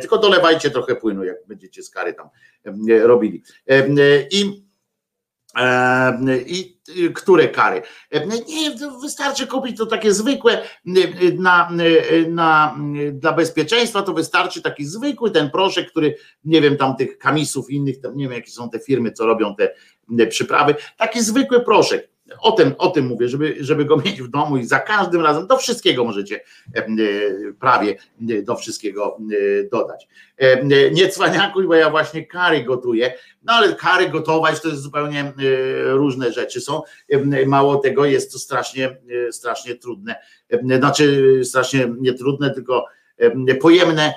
Tylko 0.00 0.18
dolewajcie 0.18 0.70
trochę 0.70 0.96
płynu, 0.96 1.24
jak 1.24 1.36
będziecie 1.46 1.82
z 1.82 1.90
kary 1.90 2.14
tam 2.14 2.28
robili. 3.02 3.42
I 4.30 4.69
i 6.46 6.80
które 7.14 7.48
kary? 7.48 7.82
Nie, 8.48 8.70
wystarczy 9.02 9.46
kupić 9.46 9.78
to 9.78 9.86
takie 9.86 10.14
zwykłe 10.14 10.62
na, 11.38 11.70
na, 12.28 12.76
dla 13.12 13.32
bezpieczeństwa, 13.32 14.02
to 14.02 14.12
wystarczy 14.12 14.62
taki 14.62 14.84
zwykły 14.84 15.30
ten 15.30 15.50
proszek, 15.50 15.90
który 15.90 16.14
nie 16.44 16.60
wiem, 16.60 16.76
tam 16.76 16.96
tych 16.96 17.18
kamisów 17.18 17.70
innych, 17.70 17.96
nie 18.14 18.24
wiem 18.24 18.32
jakie 18.32 18.50
są 18.50 18.70
te 18.70 18.78
firmy, 18.78 19.12
co 19.12 19.26
robią 19.26 19.54
te 19.56 19.74
przyprawy, 20.26 20.74
taki 20.96 21.22
zwykły 21.22 21.64
proszek. 21.64 22.09
O 22.38 22.52
tym, 22.52 22.74
o 22.78 22.90
tym 22.90 23.06
mówię, 23.06 23.28
żeby, 23.28 23.56
żeby 23.60 23.84
go 23.84 23.96
mieć 23.96 24.22
w 24.22 24.28
domu 24.28 24.56
i 24.56 24.64
za 24.64 24.78
każdym 24.78 25.20
razem 25.20 25.46
do 25.46 25.56
wszystkiego 25.56 26.04
możecie 26.04 26.40
e, 26.74 26.86
prawie 27.60 27.96
do 28.42 28.56
wszystkiego 28.56 29.18
e, 29.18 29.68
dodać. 29.68 30.08
E, 30.36 30.64
nie 30.90 31.08
cwaniakuj, 31.08 31.66
bo 31.66 31.74
ja 31.74 31.90
właśnie 31.90 32.26
kary 32.26 32.64
gotuję, 32.64 33.12
no 33.42 33.52
ale 33.52 33.74
kary 33.74 34.08
gotować 34.08 34.60
to 34.60 34.68
jest 34.68 34.82
zupełnie 34.82 35.32
różne 35.84 36.32
rzeczy 36.32 36.60
są. 36.60 36.82
Mało 37.46 37.76
tego 37.76 38.04
jest 38.04 38.32
to 38.32 38.38
strasznie, 38.38 38.96
strasznie 39.30 39.74
trudne, 39.74 40.16
znaczy 40.78 41.40
strasznie 41.44 41.88
nie 42.00 42.14
trudne, 42.14 42.50
tylko 42.50 42.86
pojemne 43.60 44.14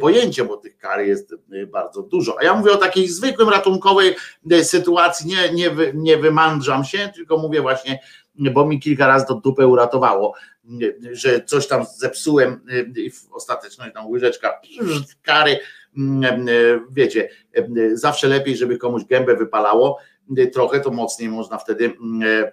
pojęcie, 0.00 0.44
bo 0.44 0.56
tych 0.56 0.78
kar 0.78 1.00
jest 1.00 1.34
bardzo 1.66 2.02
dużo. 2.02 2.36
A 2.40 2.44
ja 2.44 2.54
mówię 2.54 2.72
o 2.72 2.76
takiej 2.76 3.08
zwykłym 3.08 3.48
ratunkowej 3.48 4.14
sytuacji, 4.62 5.26
nie, 5.26 5.52
nie, 5.52 5.70
nie 5.94 6.16
wymądrzam 6.16 6.84
się, 6.84 7.10
tylko 7.14 7.38
mówię 7.38 7.60
właśnie, 7.60 8.00
bo 8.34 8.66
mi 8.66 8.80
kilka 8.80 9.06
razy 9.06 9.26
to 9.26 9.34
dupę 9.34 9.66
uratowało, 9.66 10.34
że 11.12 11.44
coś 11.44 11.66
tam 11.66 11.84
zepsułem 11.98 12.60
i 12.96 13.10
w 13.10 13.32
ostateczności 13.32 13.94
tam 13.94 14.06
łyżeczka 14.06 14.60
kary, 15.22 15.58
wiecie, 16.90 17.28
zawsze 17.92 18.28
lepiej, 18.28 18.56
żeby 18.56 18.78
komuś 18.78 19.04
gębę 19.04 19.36
wypalało, 19.36 19.98
trochę 20.52 20.80
to 20.80 20.90
mocniej 20.90 21.28
można 21.28 21.58
wtedy 21.58 21.92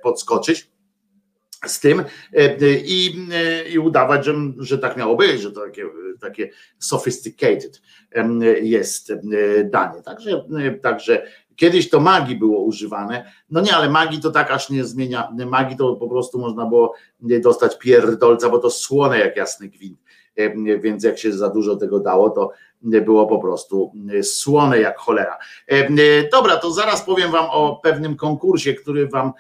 podskoczyć 0.04 0.70
z 1.72 1.80
tym 1.80 2.04
i, 2.86 3.28
i 3.72 3.80
udawać, 3.80 4.26
że, 4.26 4.36
że 4.58 4.78
tak 4.78 4.98
miało 4.98 5.16
być, 5.16 5.42
że 5.42 5.52
to 5.52 5.62
takie 5.62 5.86
takie 6.20 6.50
sophisticated 6.80 7.82
jest 8.62 9.14
danie. 9.64 10.02
Także, 10.02 10.46
także 10.82 11.28
kiedyś 11.56 11.90
to 11.90 12.00
magii 12.00 12.36
było 12.36 12.64
używane. 12.64 13.32
No 13.50 13.62
nie, 13.62 13.76
ale 13.76 13.90
magii 13.90 14.22
to 14.22 14.32
tak 14.32 14.52
aż 14.52 14.70
nie 14.70 14.86
zmienia. 14.86 15.34
Magii 15.48 15.78
to 15.78 15.96
po 15.96 16.10
prostu 16.10 16.40
można 16.40 16.66
było 16.66 16.94
dostać 17.44 17.78
pierdolca, 17.78 18.50
bo 18.50 18.60
to 18.60 18.70
słone 18.70 19.20
jak 19.20 19.38
jasny 19.38 19.68
gwint. 19.68 20.00
Więc 20.80 21.04
jak 21.04 21.18
się 21.18 21.32
za 21.32 21.50
dużo 21.50 21.76
tego 21.76 22.00
dało, 22.00 22.30
to 22.30 22.52
było 22.82 23.28
po 23.28 23.40
prostu 23.40 23.92
słone 24.22 24.80
jak 24.80 24.98
cholera. 24.98 25.38
Dobra, 26.32 26.58
to 26.58 26.72
zaraz 26.72 27.02
powiem 27.02 27.32
wam 27.32 27.46
o 27.52 27.80
pewnym 27.84 28.16
konkursie, 28.16 28.74
który 28.74 29.08
wam, 29.08 29.32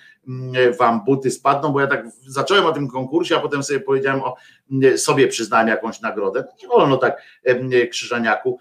wam 0.79 1.05
buty 1.05 1.31
spadną, 1.31 1.71
bo 1.71 1.81
ja 1.81 1.87
tak 1.87 2.05
zacząłem 2.27 2.65
o 2.65 2.71
tym 2.71 2.87
konkursie, 2.87 3.35
a 3.35 3.39
potem 3.39 3.63
sobie 3.63 3.79
powiedziałem 3.79 4.21
o 4.21 4.35
sobie 4.97 5.27
przyznałem 5.27 5.67
jakąś 5.67 6.01
nagrodę. 6.01 6.43
Nie 6.61 6.67
wolno 6.67 6.97
tak 6.97 7.21
krzyżaniaku, 7.91 8.59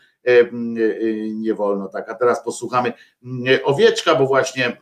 nie 1.34 1.54
wolno 1.54 1.88
tak. 1.88 2.10
A 2.10 2.14
teraz 2.14 2.44
posłuchamy 2.44 2.92
owieczka, 3.64 4.14
bo 4.14 4.26
właśnie 4.26 4.76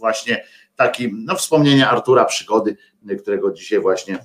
właśnie 0.00 0.44
taki 0.76 1.10
no 1.26 1.36
wspomnienie 1.36 1.88
Artura 1.88 2.24
Przygody, 2.24 2.76
którego 3.22 3.52
dzisiaj 3.52 3.80
właśnie 3.80 4.18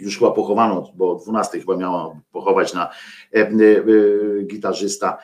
już 0.00 0.18
chyba 0.18 0.30
pochowano, 0.30 0.92
bo 0.94 1.12
o 1.12 1.14
12 1.14 1.60
chyba 1.60 1.76
miała 1.76 2.20
pochować 2.32 2.74
na 2.74 2.90
e, 3.34 3.38
e, 3.38 3.52
gitarzysta 4.42 5.18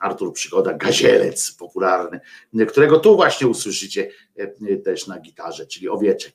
Artur 0.00 0.32
Przygoda, 0.32 0.74
gazielec 0.74 1.52
popularny, 1.52 2.20
którego 2.68 2.98
tu 2.98 3.16
właśnie 3.16 3.46
usłyszycie 3.46 4.08
e, 4.36 4.76
też 4.76 5.06
na 5.06 5.20
gitarze, 5.20 5.66
czyli 5.66 5.88
owieczek. 5.88 6.34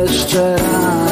jeszcze 0.00 0.56
raz. 0.56 1.11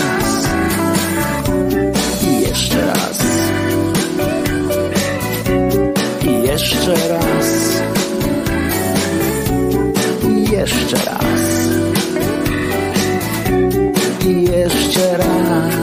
Jeszcze 6.61 7.07
raz. 7.09 7.81
Jeszcze 10.51 10.97
raz. 11.05 11.41
I 14.25 14.43
jeszcze 14.43 15.17
raz. 15.17 15.80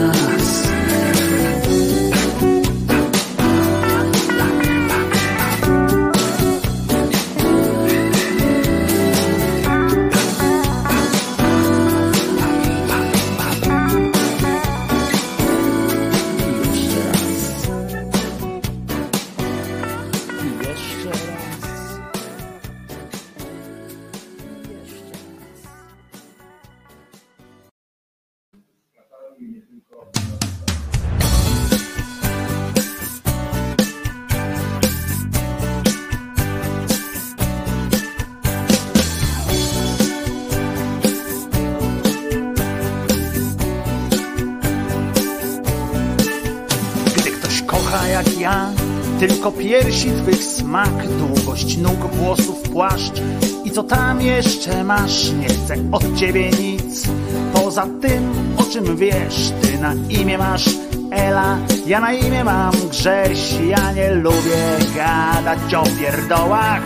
Twych 49.89 50.43
smak, 50.43 51.07
długość 51.07 51.77
nóg, 51.77 52.13
włosów, 52.13 52.61
płaszcz 52.61 53.21
i 53.63 53.71
co 53.71 53.83
tam 53.83 54.21
jeszcze 54.21 54.83
masz, 54.83 55.31
nie 55.31 55.47
chcę 55.47 55.75
od 55.91 56.15
ciebie 56.15 56.49
nic. 56.49 57.07
Poza 57.53 57.87
tym, 58.01 58.31
o 58.57 58.63
czym 58.63 58.97
wiesz, 58.97 59.51
ty 59.61 59.77
na 59.77 59.93
imię 60.09 60.37
masz 60.37 60.69
Ela, 61.11 61.57
ja 61.85 61.99
na 61.99 62.13
imię 62.13 62.43
mam 62.43 62.73
Grześ, 62.89 63.55
ja 63.67 63.91
nie 63.91 64.15
lubię 64.15 64.77
gadać 64.95 65.73
o 65.73 65.83
pierdołach. 65.99 66.81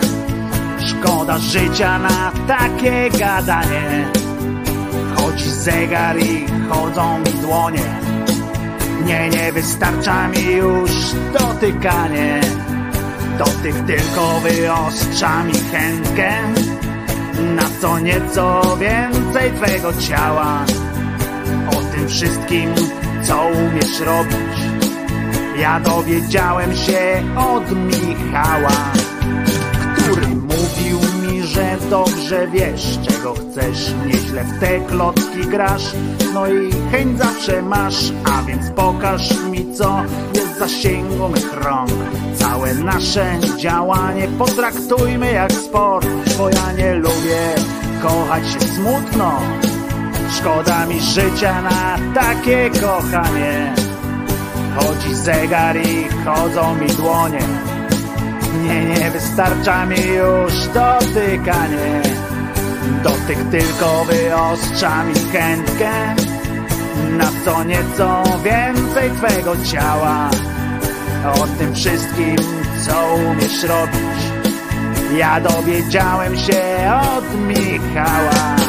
Szkoda 0.78 1.38
życia 1.38 1.98
na 1.98 2.32
takie 2.48 3.10
gadanie. 3.18 4.04
Chodzi 5.16 5.50
zegar 5.50 6.18
i 6.18 6.46
chodzą 6.68 7.18
mi 7.18 7.40
dłonie. 7.40 8.00
Nie, 9.06 9.28
nie 9.28 9.52
wystarcza 9.52 10.28
mi 10.28 10.44
już 10.44 10.90
dotykanie. 11.38 12.63
Dotyk 13.38 13.86
tylko 13.86 14.40
wyostrza 14.40 15.44
mi 15.44 15.54
chętkę 15.54 16.32
na 17.56 17.62
co 17.80 17.98
nieco 17.98 18.76
więcej 18.76 19.52
twego 19.52 19.92
ciała. 19.92 20.64
O 21.70 21.96
tym 21.96 22.08
wszystkim, 22.08 22.74
co 23.22 23.46
umiesz 23.46 24.00
robić. 24.00 24.58
Ja 25.58 25.80
dowiedziałem 25.80 26.76
się 26.76 27.22
od 27.36 27.70
Michała, 27.70 28.92
który 29.96 30.26
mówił 30.26 30.98
mi, 31.22 31.42
że 31.42 31.76
dobrze 31.90 32.48
wiesz, 32.48 32.98
czego 33.08 33.34
chcesz. 33.34 33.94
Nieźle 34.06 34.44
w 34.44 34.60
te 34.60 34.80
klocki 34.80 35.46
grasz, 35.50 35.92
no 36.34 36.46
i 36.46 36.72
chęć 36.92 37.18
zawsze 37.18 37.62
masz, 37.62 38.12
a 38.24 38.42
więc 38.42 38.70
pokaż 38.70 39.44
mi, 39.50 39.74
co 39.74 40.02
zasięgu 40.58 41.28
mych 41.28 41.52
rąk. 41.52 41.90
Całe 42.36 42.74
nasze 42.74 43.38
działanie 43.56 44.28
potraktujmy 44.38 45.32
jak 45.32 45.52
sport, 45.52 46.08
bo 46.38 46.48
ja 46.48 46.72
nie 46.72 46.94
lubię 46.94 47.54
kochać 48.02 48.52
się 48.52 48.60
smutno. 48.60 49.40
Szkoda 50.38 50.86
mi 50.86 51.00
życia 51.00 51.62
na 51.62 51.98
takie 52.14 52.70
kochanie. 52.70 53.74
Chodzi 54.76 55.14
zegar 55.14 55.76
i 55.76 56.08
chodzą 56.24 56.74
mi 56.74 56.86
dłonie. 56.86 57.42
Nie, 58.62 58.84
nie 58.84 59.10
wystarcza 59.10 59.86
mi 59.86 60.06
już 60.06 60.52
dotykanie. 60.66 62.02
Dotyk 63.02 63.38
tylko 63.50 64.04
wyostrza 64.04 65.04
mi 65.04 65.14
chętkę 65.14 66.23
na 67.18 67.30
co 67.44 67.64
nieco 67.64 68.22
więcej 68.44 69.10
twego 69.10 69.56
ciała. 69.64 70.30
O 71.34 71.46
tym 71.58 71.74
wszystkim, 71.74 72.36
co 72.86 73.14
umiesz 73.14 73.62
robić. 73.62 74.24
Ja 75.16 75.40
dowiedziałem 75.40 76.36
się 76.36 76.62
od 77.16 77.40
Michała. 77.40 78.63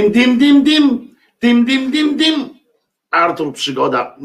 Dim, 0.00 0.12
dim, 0.12 0.38
dim, 0.38 0.64
dim. 0.64 1.14
Dim, 1.42 1.64
dim, 1.64 1.90
dim, 1.90 2.16
dim. 2.16 2.60
Artur 3.10 3.52
Przygoda 3.52 4.16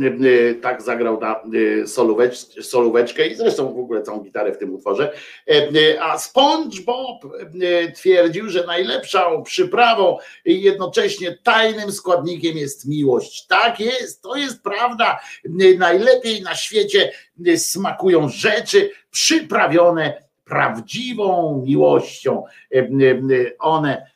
tak 0.61 0.81
zagrał 0.81 1.19
na 1.19 1.41
solóweczkę 2.61 3.27
i 3.27 3.35
zresztą 3.35 3.73
w 3.73 3.79
ogóle 3.79 4.01
całą 4.01 4.19
gitarę 4.19 4.53
w 4.53 4.57
tym 4.57 4.73
utworze. 4.73 5.13
A 6.01 6.17
SpongeBob 6.17 7.25
twierdził, 7.95 8.49
że 8.49 8.65
najlepszą 8.65 9.43
przyprawą 9.43 10.17
i 10.45 10.61
jednocześnie 10.61 11.37
tajnym 11.43 11.91
składnikiem 11.91 12.57
jest 12.57 12.87
miłość. 12.87 13.47
Tak 13.47 13.79
jest, 13.79 14.21
to 14.21 14.35
jest 14.35 14.63
prawda. 14.63 15.19
Najlepiej 15.77 16.41
na 16.41 16.55
świecie 16.55 17.11
smakują 17.57 18.29
rzeczy 18.29 18.91
przyprawione 19.11 20.24
prawdziwą 20.45 21.61
miłością. 21.65 22.43
One, 23.59 24.07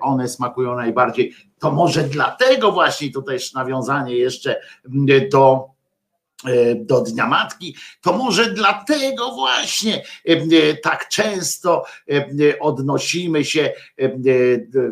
one 0.00 0.28
smakują 0.28 0.76
najbardziej. 0.76 1.34
To 1.58 1.70
może 1.70 2.02
dlatego 2.02 2.72
właśnie 2.72 3.12
to 3.12 3.22
też 3.22 3.52
nawiązanie 3.54 4.16
jeszcze 4.16 4.60
do 5.30 5.70
do 6.76 7.00
Dnia 7.00 7.26
Matki, 7.26 7.76
to 8.00 8.12
może 8.12 8.52
dlatego 8.52 9.32
właśnie 9.32 10.02
tak 10.82 11.08
często 11.08 11.84
odnosimy 12.60 13.44
się 13.44 13.72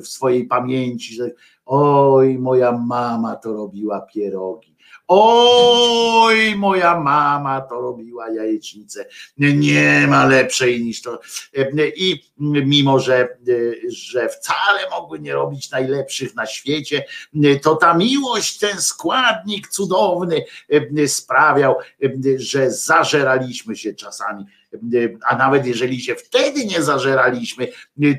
w 0.03 0.07
swojej 0.07 0.47
pamięci, 0.47 1.15
że 1.15 1.31
oj, 1.67 2.39
moja 2.39 2.73
mama 2.73 3.37
to 3.37 3.53
robiła 3.53 4.01
pierogi 4.01 4.76
Oj, 5.09 6.55
moja 6.57 7.01
mama 7.01 7.61
to 7.61 7.81
robiła 7.81 8.31
jajecznicę. 8.31 9.05
Nie 9.39 10.07
ma 10.09 10.27
lepszej 10.27 10.85
niż 10.85 11.03
to. 11.03 11.21
I 11.97 12.23
mimo, 12.39 13.01
że, 13.01 13.29
że 13.89 14.29
wcale 14.29 14.91
mogły 14.91 15.19
nie 15.19 15.33
robić 15.33 15.71
najlepszych 15.71 16.35
na 16.35 16.47
świecie, 16.47 17.05
to 17.63 17.77
ta 17.77 17.95
miłość, 17.95 18.59
ten 18.59 18.83
składnik 18.83 19.69
cudowny 19.69 20.45
sprawiał, 21.07 21.75
że 22.37 22.71
zażeraliśmy 22.71 23.77
się 23.77 23.95
czasami 23.95 24.47
a 25.27 25.37
nawet 25.37 25.67
jeżeli 25.67 26.01
się 26.01 26.15
wtedy 26.15 26.65
nie 26.65 26.83
zażeraliśmy, 26.83 27.69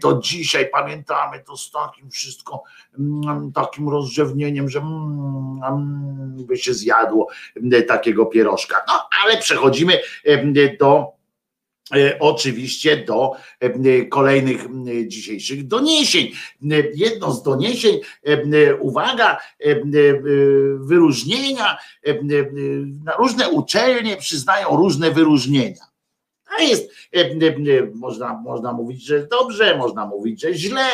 to 0.02 0.20
dzisiaj 0.24 0.70
pamiętamy 0.70 1.44
to 1.48 1.58
z 1.58 1.72
takim 1.72 2.12
wszystko, 2.12 2.64
mm, 3.00 3.52
takim 3.52 3.90
rozrzewnieniem, 3.90 4.70
że 4.70 4.80
mm, 4.80 6.46
by 6.46 6.58
się 6.58 6.74
zjadło 6.74 7.28
takiego 7.88 8.26
pierożka. 8.26 8.86
No 8.88 8.94
ale 9.24 9.38
przechodzimy 9.38 10.00
do 10.80 11.06
e, 11.96 12.20
oczywiście 12.20 12.98
do 12.98 13.32
kolejnych 14.10 14.68
dzisiejszych 15.08 15.68
doniesień. 15.68 16.32
Jedno 16.94 17.32
z 17.32 17.44
doniesień, 17.44 18.00
uwaga, 18.80 19.38
wyróżnienia, 20.80 21.78
różne 23.20 23.50
uczelnie 23.50 24.18
przyznają 24.18 24.78
różne 24.78 25.12
wyróżnienia. 25.12 25.97
A 26.58 26.62
jest, 26.62 26.92
e, 27.16 27.20
e, 27.20 27.80
e, 27.80 27.92
można, 27.94 28.34
można 28.34 28.74
mówić, 28.74 29.06
że 29.06 29.28
dobrze, 29.28 29.78
można 29.78 30.06
mówić, 30.06 30.42
że 30.42 30.54
źle, 30.54 30.86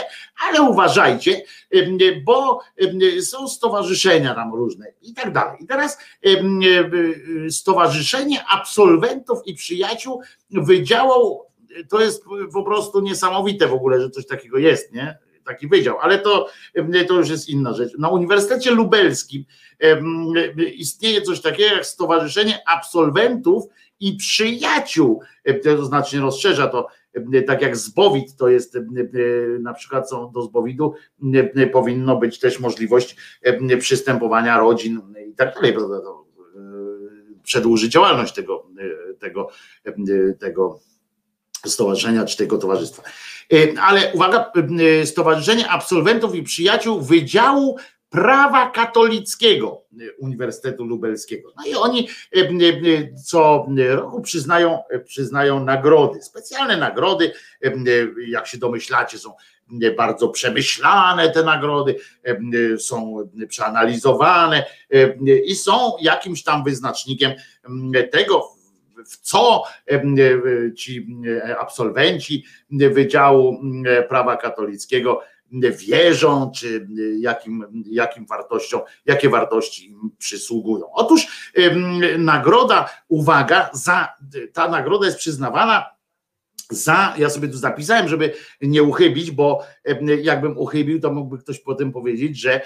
ale 0.50 0.61
uważajcie, 0.61 1.42
bo 2.25 2.59
są 3.22 3.48
stowarzyszenia 3.48 4.35
tam 4.35 4.53
różne 4.53 4.85
i 5.01 5.14
tak 5.14 5.33
dalej. 5.33 5.58
I 5.61 5.67
teraz 5.67 5.98
Stowarzyszenie 7.50 8.45
Absolwentów 8.50 9.40
i 9.45 9.56
Przyjaciół 9.56 10.22
Wydziału, 10.50 11.42
to 11.90 12.01
jest 12.01 12.24
po 12.53 12.64
prostu 12.64 13.01
niesamowite 13.01 13.67
w 13.67 13.74
ogóle, 13.74 14.01
że 14.01 14.09
coś 14.09 14.27
takiego 14.27 14.58
jest, 14.58 14.93
nie? 14.93 15.17
Taki 15.45 15.67
wydział, 15.67 16.00
ale 16.00 16.19
to, 16.19 16.50
to 17.08 17.14
już 17.14 17.30
jest 17.30 17.50
inna 17.50 17.74
rzecz. 17.74 17.98
Na 17.98 18.09
Uniwersytecie 18.09 18.72
Lubelskim 18.72 19.45
istnieje 20.75 21.22
coś 21.22 21.42
takiego 21.42 21.75
jak 21.75 21.85
Stowarzyszenie 21.85 22.59
Absolwentów 22.67 23.64
i 24.03 24.15
przyjaciół. 24.15 25.22
E, 25.43 25.53
to 25.53 25.85
znacznie 25.85 26.19
rozszerza 26.19 26.67
to, 26.67 26.88
e, 27.33 27.41
tak 27.41 27.61
jak 27.61 27.77
zbowid 27.77 28.35
to 28.35 28.49
jest, 28.49 28.75
e, 28.75 28.82
na 29.59 29.73
przykład 29.73 30.09
są 30.09 30.32
do 30.32 30.41
zbowidu 30.41 30.93
powinno 31.72 32.17
być 32.17 32.40
też 32.40 32.59
możliwość 32.59 33.15
przystępowania 33.80 34.59
rodzin 34.59 35.01
i 35.32 35.35
tak 35.35 35.56
dalej, 35.56 35.75
przedłuży 37.43 37.90
działalność 37.90 38.33
tego, 38.33 38.67
tego, 39.19 39.49
tego 40.40 40.80
stowarzyszenia 41.65 42.25
czy 42.25 42.38
tego 42.38 42.57
towarzystwa. 42.57 43.03
Ale 43.82 44.14
uwaga, 44.14 44.51
Stowarzyszenie 45.06 45.69
Absolwentów 45.69 46.35
i 46.35 46.43
Przyjaciół 46.43 47.01
Wydziału 47.01 47.77
prawa 48.14 48.69
katolickiego 48.69 49.82
Uniwersytetu 50.19 50.85
Lubelskiego. 50.85 51.53
No 51.58 51.66
i 51.66 51.75
oni 51.75 52.08
co 53.25 53.67
roku 53.90 54.22
przyznają, 54.22 54.80
przyznają 55.06 55.66
nagrody, 55.66 56.22
specjalne 56.22 56.77
nagrody, 56.77 57.32
jak 58.27 58.48
się 58.48 58.58
domyślacie, 58.58 59.17
są 59.17 59.33
bardzo 59.98 60.27
przemyślane 60.27 61.30
te 61.30 61.43
nagrody, 61.43 61.95
są 62.80 63.30
przeanalizowane 63.48 64.66
i 65.45 65.56
są 65.56 65.92
jakimś 66.01 66.43
tam 66.43 66.64
wyznacznikiem 66.64 67.32
tego, 68.11 68.50
w 69.06 69.17
co 69.17 69.64
ci 70.75 71.08
absolwenci 71.59 72.45
Wydziału 72.69 73.61
Prawa 74.09 74.38
Katolickiego 74.38 75.22
wierzą, 75.52 76.52
czy 76.56 76.88
jakim, 77.20 77.84
jakim 77.86 78.26
wartościom, 78.26 78.82
jakie 79.06 79.30
wartości 79.30 79.90
im 79.90 80.12
przysługują. 80.18 80.92
Otóż 80.92 81.52
nagroda, 82.18 82.90
uwaga, 83.08 83.70
za, 83.74 84.14
ta 84.54 84.68
nagroda 84.68 85.06
jest 85.06 85.18
przyznawana 85.18 85.94
za, 86.70 87.14
ja 87.18 87.30
sobie 87.30 87.48
tu 87.48 87.58
zapisałem, 87.58 88.08
żeby 88.08 88.34
nie 88.62 88.84
uchybić, 88.84 89.32
bo 89.32 89.64
jakbym 90.22 90.58
uchybił, 90.58 91.00
to 91.00 91.12
mógłby 91.12 91.38
ktoś 91.38 91.60
potem 91.60 91.92
powiedzieć, 91.92 92.40
że 92.40 92.62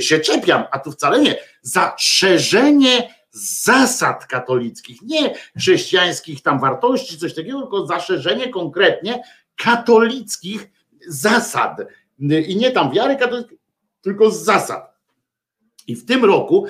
się 0.00 0.20
czepiam, 0.20 0.64
a 0.70 0.78
tu 0.78 0.92
wcale 0.92 1.20
nie. 1.20 1.36
Za 1.62 1.94
szerzenie 1.98 3.14
zasad 3.62 4.26
katolickich, 4.26 5.02
nie 5.02 5.34
chrześcijańskich 5.58 6.42
tam 6.42 6.60
wartości, 6.60 7.18
coś 7.18 7.34
takiego, 7.34 7.60
tylko 7.60 7.86
zaszerzenie 7.86 8.48
konkretnie 8.48 9.22
katolickich 9.56 10.70
zasad 11.08 11.76
i 12.20 12.56
nie 12.56 12.70
tam 12.70 12.90
wiary 12.90 13.16
katolickiej, 13.16 13.58
tylko 14.02 14.30
z 14.30 14.44
zasad. 14.44 14.90
I 15.86 15.96
w 15.96 16.06
tym 16.06 16.24
roku 16.24 16.66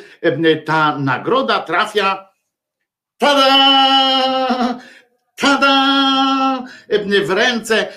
ta 0.65 0.99
nagroda 0.99 1.61
trafia 1.63 2.31
tada, 3.19 4.81
tada, 5.37 6.65
w 7.25 7.31
ręce 7.31 7.89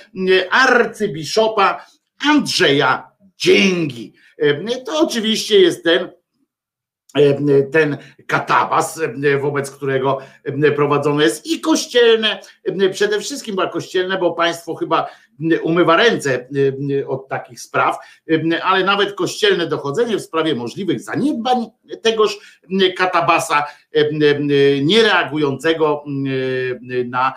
arcybiszopa 0.52 1.86
Andrzeja 2.30 3.12
Dzięgi. 3.38 4.14
To 4.86 5.00
oczywiście 5.00 5.60
jest 5.60 5.84
ten, 5.84 6.10
ten 7.72 7.98
katabas, 8.28 9.02
wobec 9.42 9.72
którego 9.72 10.18
prowadzone 10.76 11.24
jest 11.24 11.48
i 11.48 11.60
kościelne, 11.60 12.40
przede 12.92 13.20
wszystkim 13.20 13.56
była 13.56 13.70
kościelne, 13.70 14.18
bo 14.18 14.32
państwo 14.32 14.76
chyba 14.76 15.10
umywa 15.64 15.98
ręce 15.98 16.48
od 17.08 17.28
takich 17.28 17.62
spraw, 17.62 17.98
ale 18.64 18.84
nawet 18.84 19.14
kościelne 19.14 19.68
dochodzenie 19.68 20.18
w 20.18 20.22
sprawie 20.22 20.56
możliwych 20.56 21.02
zaniedbań 21.02 21.66
tegoż 22.02 22.60
katabasa 22.98 23.66
niereagującego 24.82 26.04
na 27.06 27.34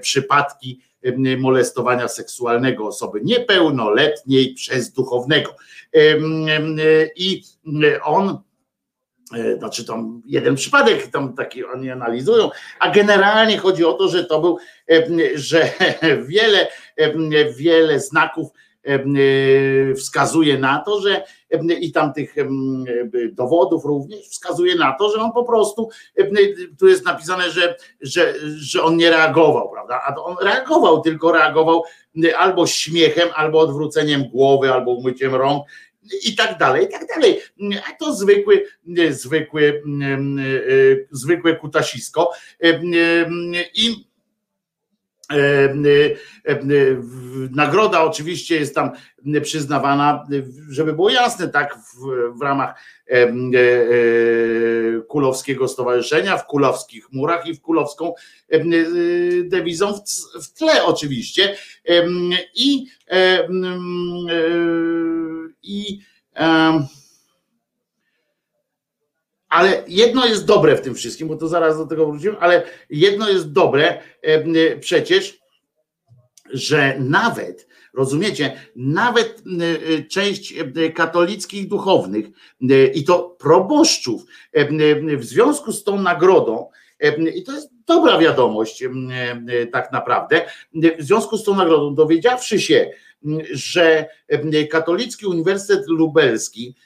przypadki 0.00 0.80
molestowania 1.38 2.08
seksualnego 2.08 2.86
osoby 2.86 3.20
niepełnoletniej 3.24 4.54
przez 4.54 4.92
duchownego. 4.92 5.56
I 7.16 7.42
on 8.02 8.38
znaczy 9.58 9.84
tam 9.84 10.22
jeden 10.26 10.54
przypadek 10.54 11.06
tam 11.06 11.34
taki 11.34 11.64
oni 11.64 11.90
analizują, 11.90 12.50
a 12.80 12.90
generalnie 12.90 13.58
chodzi 13.58 13.84
o 13.84 13.92
to, 13.92 14.08
że 14.08 14.24
to 14.24 14.40
był, 14.40 14.58
że 15.34 15.70
wiele, 16.28 16.68
wiele 17.56 18.00
znaków 18.00 18.48
wskazuje 19.96 20.58
na 20.58 20.78
to, 20.78 21.00
że 21.00 21.24
i 21.80 21.92
tam 21.92 22.12
tych 22.12 22.34
dowodów 23.32 23.84
również 23.84 24.28
wskazuje 24.28 24.74
na 24.74 24.92
to, 24.92 25.10
że 25.10 25.22
on 25.22 25.32
po 25.32 25.44
prostu, 25.44 25.88
tu 26.78 26.88
jest 26.88 27.04
napisane, 27.04 27.50
że, 27.50 27.76
że, 28.00 28.34
że 28.56 28.82
on 28.82 28.96
nie 28.96 29.10
reagował, 29.10 29.70
prawda? 29.70 30.00
A 30.06 30.14
on 30.22 30.36
reagował, 30.42 31.00
tylko 31.00 31.32
reagował 31.32 31.82
albo 32.36 32.66
śmiechem, 32.66 33.28
albo 33.34 33.60
odwróceniem 33.60 34.24
głowy, 34.28 34.72
albo 34.72 34.90
umyciem 34.90 35.34
rąk, 35.34 35.64
i 36.26 36.36
tak 36.36 36.58
dalej, 36.58 36.84
i 36.84 36.88
tak 36.88 37.06
dalej. 37.06 37.40
A 37.88 38.04
to 38.04 38.14
zwykły, 38.14 38.64
zwykły, 39.10 39.82
zwykłe 41.10 41.56
kutasisko. 41.56 42.32
I 43.74 44.07
Nagroda 47.50 48.02
oczywiście 48.02 48.56
jest 48.56 48.74
tam 48.74 48.90
przyznawana, 49.42 50.26
żeby 50.70 50.92
było 50.92 51.10
jasne, 51.10 51.48
tak, 51.48 51.76
w, 51.76 51.94
w 52.38 52.42
ramach 52.42 52.74
Kulowskiego 55.08 55.68
Stowarzyszenia, 55.68 56.36
w 56.36 56.46
Kulowskich 56.46 57.12
Murach 57.12 57.46
i 57.46 57.54
w 57.54 57.60
Kulowską 57.60 58.14
dewizą 59.44 59.92
w, 59.92 60.00
w 60.42 60.52
tle 60.52 60.84
oczywiście. 60.84 61.56
I, 62.54 62.86
i 65.62 66.00
ale 69.48 69.84
jedno 69.88 70.26
jest 70.26 70.44
dobre 70.44 70.76
w 70.76 70.80
tym 70.80 70.94
wszystkim, 70.94 71.28
bo 71.28 71.36
to 71.36 71.48
zaraz 71.48 71.78
do 71.78 71.86
tego 71.86 72.06
wrócimy, 72.06 72.38
ale 72.38 72.62
jedno 72.90 73.28
jest 73.28 73.52
dobre 73.52 74.00
przecież, 74.80 75.38
że 76.52 76.96
nawet, 76.98 77.68
rozumiecie, 77.94 78.60
nawet 78.76 79.42
część 80.10 80.54
katolickich 80.94 81.68
duchownych 81.68 82.26
i 82.94 83.04
to 83.04 83.36
proboszczów 83.38 84.22
w 85.18 85.24
związku 85.24 85.72
z 85.72 85.84
tą 85.84 86.02
nagrodą, 86.02 86.70
i 87.34 87.42
to 87.42 87.52
jest 87.52 87.70
dobra 87.86 88.18
wiadomość 88.18 88.84
tak 89.72 89.92
naprawdę, 89.92 90.42
w 90.98 91.02
związku 91.02 91.38
z 91.38 91.44
tą 91.44 91.56
nagrodą, 91.56 91.94
dowiedziawszy 91.94 92.60
się, 92.60 92.90
że 93.50 94.06
Katolicki 94.70 95.26
Uniwersytet 95.26 95.88
Lubelski 95.88 96.76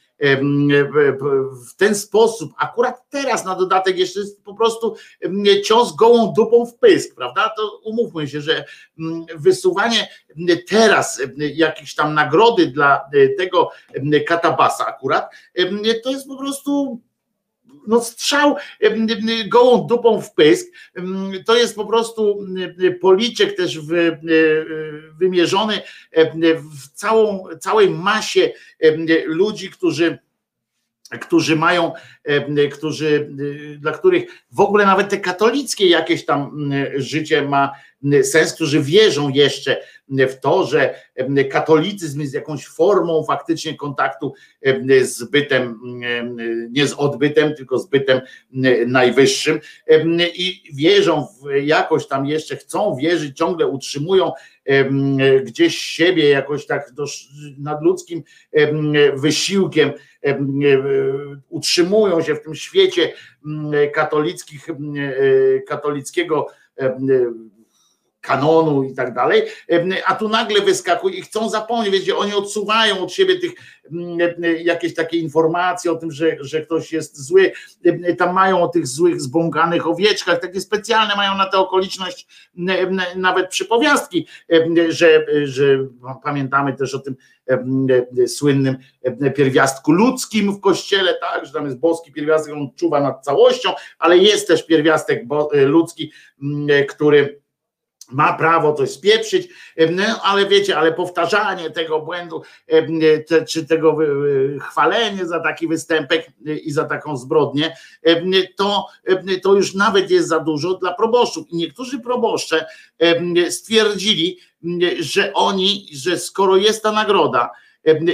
w 1.68 1.74
ten 1.76 1.94
sposób, 1.94 2.52
akurat 2.58 3.10
teraz 3.10 3.44
na 3.44 3.54
dodatek 3.54 3.98
jeszcze 3.98 4.20
jest 4.20 4.44
po 4.44 4.54
prostu 4.54 4.96
cios 5.64 5.96
gołą 5.96 6.32
dupą 6.32 6.66
w 6.66 6.74
pysk, 6.74 7.14
prawda? 7.14 7.52
To 7.56 7.80
umówmy 7.84 8.28
się, 8.28 8.40
że 8.40 8.64
wysuwanie 9.36 10.08
teraz 10.68 11.22
jakiejś 11.36 11.94
tam 11.94 12.14
nagrody 12.14 12.66
dla 12.66 13.04
tego 13.38 13.70
katabasa 14.26 14.86
akurat, 14.86 15.34
to 16.04 16.10
jest 16.10 16.28
po 16.28 16.36
prostu 16.36 17.00
no 17.86 18.00
strzał 18.00 18.56
gołą 19.48 19.86
dupą 19.86 20.20
w 20.20 20.34
pysk, 20.34 20.66
to 21.46 21.56
jest 21.56 21.76
po 21.76 21.86
prostu 21.86 22.46
policzek 23.00 23.56
też 23.56 23.78
wymierzony 25.18 25.80
w 26.74 26.88
całą, 26.94 27.44
całej 27.60 27.90
masie 27.90 28.52
ludzi, 29.26 29.70
którzy 29.70 30.18
którzy 31.20 31.56
mają, 31.56 31.92
którzy, 32.72 33.28
dla 33.78 33.92
których 33.92 34.24
w 34.50 34.60
ogóle 34.60 34.86
nawet 34.86 35.08
te 35.08 35.18
katolickie 35.18 35.88
jakieś 35.88 36.24
tam 36.24 36.70
życie 36.96 37.42
ma 37.42 37.72
sens, 38.22 38.54
którzy 38.54 38.82
wierzą 38.82 39.28
jeszcze 39.28 39.82
w 40.28 40.40
to, 40.40 40.66
że 40.66 40.94
katolicyzm 41.50 42.20
jest 42.20 42.34
jakąś 42.34 42.66
formą 42.66 43.24
faktycznie 43.24 43.76
kontaktu 43.76 44.34
z 45.02 45.24
bytem, 45.24 45.80
nie 46.70 46.86
z 46.86 46.92
odbytem, 46.92 47.54
tylko 47.54 47.78
z 47.78 47.88
bytem 47.88 48.20
najwyższym. 48.86 49.60
I 50.34 50.62
wierzą 50.74 51.26
w 51.26 51.50
jakoś 51.64 52.06
tam 52.06 52.26
jeszcze, 52.26 52.56
chcą 52.56 52.96
wierzyć, 52.96 53.36
ciągle 53.36 53.66
utrzymują 53.66 54.32
gdzieś 55.44 55.78
siebie 55.78 56.28
jakoś 56.28 56.66
tak 56.66 56.92
nadludzkim 57.58 58.22
wysiłkiem, 59.14 59.92
utrzymują 61.48 62.22
się 62.22 62.34
w 62.34 62.42
tym 62.42 62.54
świecie 62.54 63.12
katolickich, 63.94 64.66
katolickiego 65.68 66.46
kanonu 68.22 68.84
i 68.84 68.94
tak 68.94 69.14
dalej, 69.14 69.42
a 70.06 70.14
tu 70.14 70.28
nagle 70.28 70.60
wyskakuje 70.60 71.18
i 71.18 71.22
chcą 71.22 71.48
zapomnieć, 71.48 71.92
wiecie, 71.92 72.16
oni 72.16 72.34
odsuwają 72.34 72.98
od 72.98 73.12
siebie 73.12 73.38
tych 73.38 73.52
jakieś 74.64 74.94
takie 74.94 75.18
informacje 75.18 75.92
o 75.92 75.94
tym, 75.94 76.10
że, 76.12 76.36
że 76.40 76.60
ktoś 76.60 76.92
jest 76.92 77.26
zły, 77.26 77.52
tam 78.18 78.34
mają 78.34 78.62
o 78.62 78.68
tych 78.68 78.86
złych, 78.86 79.20
zbąganych 79.20 79.86
owieczkach, 79.86 80.40
takie 80.40 80.60
specjalne 80.60 81.16
mają 81.16 81.36
na 81.36 81.46
tę 81.46 81.58
okoliczność 81.58 82.26
nawet 83.16 83.48
przypowiastki, 83.48 84.26
że, 84.88 85.26
że 85.44 85.64
pamiętamy 86.22 86.72
też 86.72 86.94
o 86.94 86.98
tym 86.98 87.16
słynnym 88.26 88.76
pierwiastku 89.36 89.92
ludzkim 89.92 90.52
w 90.52 90.60
kościele, 90.60 91.14
tak, 91.14 91.46
że 91.46 91.52
tam 91.52 91.64
jest 91.64 91.78
boski 91.78 92.12
pierwiastek, 92.12 92.54
on 92.54 92.70
czuwa 92.76 93.00
nad 93.00 93.24
całością, 93.24 93.70
ale 93.98 94.18
jest 94.18 94.48
też 94.48 94.66
pierwiastek 94.66 95.22
ludzki, 95.52 96.12
który 96.88 97.41
ma 98.12 98.32
prawo 98.32 98.74
coś 98.74 98.90
spieprzyć, 98.90 99.48
no, 99.90 100.04
ale 100.22 100.46
wiecie, 100.46 100.78
ale 100.78 100.92
powtarzanie 100.92 101.70
tego 101.70 102.00
błędu, 102.00 102.42
czy 103.48 103.66
tego 103.66 103.96
chwalenie 104.60 105.26
za 105.26 105.40
taki 105.40 105.68
występek 105.68 106.26
i 106.64 106.72
za 106.72 106.84
taką 106.84 107.16
zbrodnię, 107.16 107.76
to, 108.56 108.86
to 109.42 109.54
już 109.54 109.74
nawet 109.74 110.10
jest 110.10 110.28
za 110.28 110.40
dużo 110.40 110.74
dla 110.74 110.94
proboszczów. 110.94 111.50
I 111.50 111.56
niektórzy 111.56 112.00
proboszcze 112.00 112.66
stwierdzili, 113.50 114.38
że 115.00 115.32
oni, 115.32 115.86
że 115.92 116.18
skoro 116.18 116.56
jest 116.56 116.82
ta 116.82 116.92
nagroda, 116.92 117.50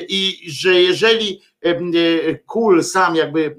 i 0.09 0.45
że 0.47 0.81
jeżeli 0.83 1.43
KUL 2.47 2.85
sam, 2.85 3.17
jakby 3.17 3.57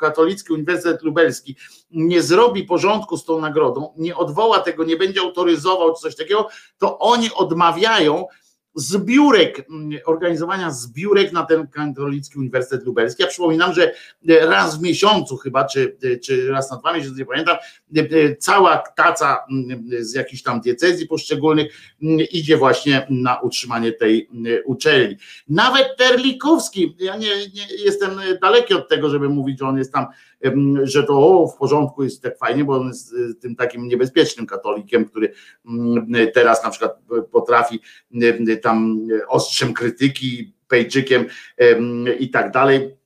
Katolicki 0.00 0.52
Uniwersytet 0.52 1.02
Lubelski, 1.02 1.56
nie 1.90 2.22
zrobi 2.22 2.64
porządku 2.64 3.16
z 3.16 3.24
tą 3.24 3.40
nagrodą, 3.40 3.94
nie 3.96 4.16
odwoła 4.16 4.58
tego, 4.58 4.84
nie 4.84 4.96
będzie 4.96 5.20
autoryzował 5.20 5.94
czy 5.94 6.00
coś 6.00 6.16
takiego, 6.16 6.48
to 6.78 6.98
oni 6.98 7.30
odmawiają 7.34 8.26
zbiórek, 8.74 9.66
mm, 9.70 10.00
organizowania 10.06 10.70
zbiórek 10.70 11.32
na 11.32 11.44
ten 11.44 11.66
katolicki 11.66 12.38
Uniwersytet 12.38 12.86
Lubelski. 12.86 13.22
Ja 13.22 13.28
przypominam, 13.28 13.72
że 13.72 13.94
raz 14.40 14.78
w 14.78 14.82
miesiącu 14.82 15.36
chyba, 15.36 15.64
czy, 15.64 15.96
czy 16.22 16.50
raz 16.50 16.70
na 16.70 16.76
dwa 16.76 16.92
miesiące, 16.92 17.18
nie 17.18 17.26
pamiętam, 17.26 17.56
cała 18.38 18.78
taca 18.78 19.38
mm, 19.50 19.84
z 20.00 20.14
jakichś 20.14 20.42
tam 20.42 20.60
diecezji 20.60 21.06
poszczególnych 21.06 21.72
mm, 22.02 22.18
idzie 22.32 22.56
właśnie 22.56 23.06
na 23.10 23.40
utrzymanie 23.40 23.92
tej 23.92 24.28
uczelni. 24.64 25.16
Nawet 25.48 25.96
Terlikowski, 25.98 26.96
ja 26.98 27.16
nie, 27.16 27.36
nie 27.36 27.66
jestem 27.84 28.10
daleki 28.42 28.74
od 28.74 28.88
tego, 28.88 29.10
żeby 29.10 29.28
mówić, 29.28 29.58
że 29.58 29.68
on 29.68 29.78
jest 29.78 29.92
tam 29.92 30.06
że 30.82 31.04
to 31.04 31.12
o, 31.12 31.48
w 31.48 31.56
porządku 31.56 32.04
jest 32.04 32.22
tak 32.22 32.38
fajnie, 32.38 32.64
bo 32.64 32.76
on 32.76 32.88
jest 32.88 33.12
y, 33.12 33.34
tym 33.34 33.56
takim 33.56 33.88
niebezpiecznym 33.88 34.46
katolikiem, 34.46 35.04
który 35.04 35.32
mm, 35.66 36.06
teraz 36.34 36.64
na 36.64 36.70
przykład 36.70 36.98
potrafi 37.32 37.80
tam 38.62 39.06
ostrzem 39.28 39.74
krytyki, 39.74 40.54
pejczykiem 40.68 41.26
i 42.18 42.30
tak 42.30 42.50
dalej 42.50 42.96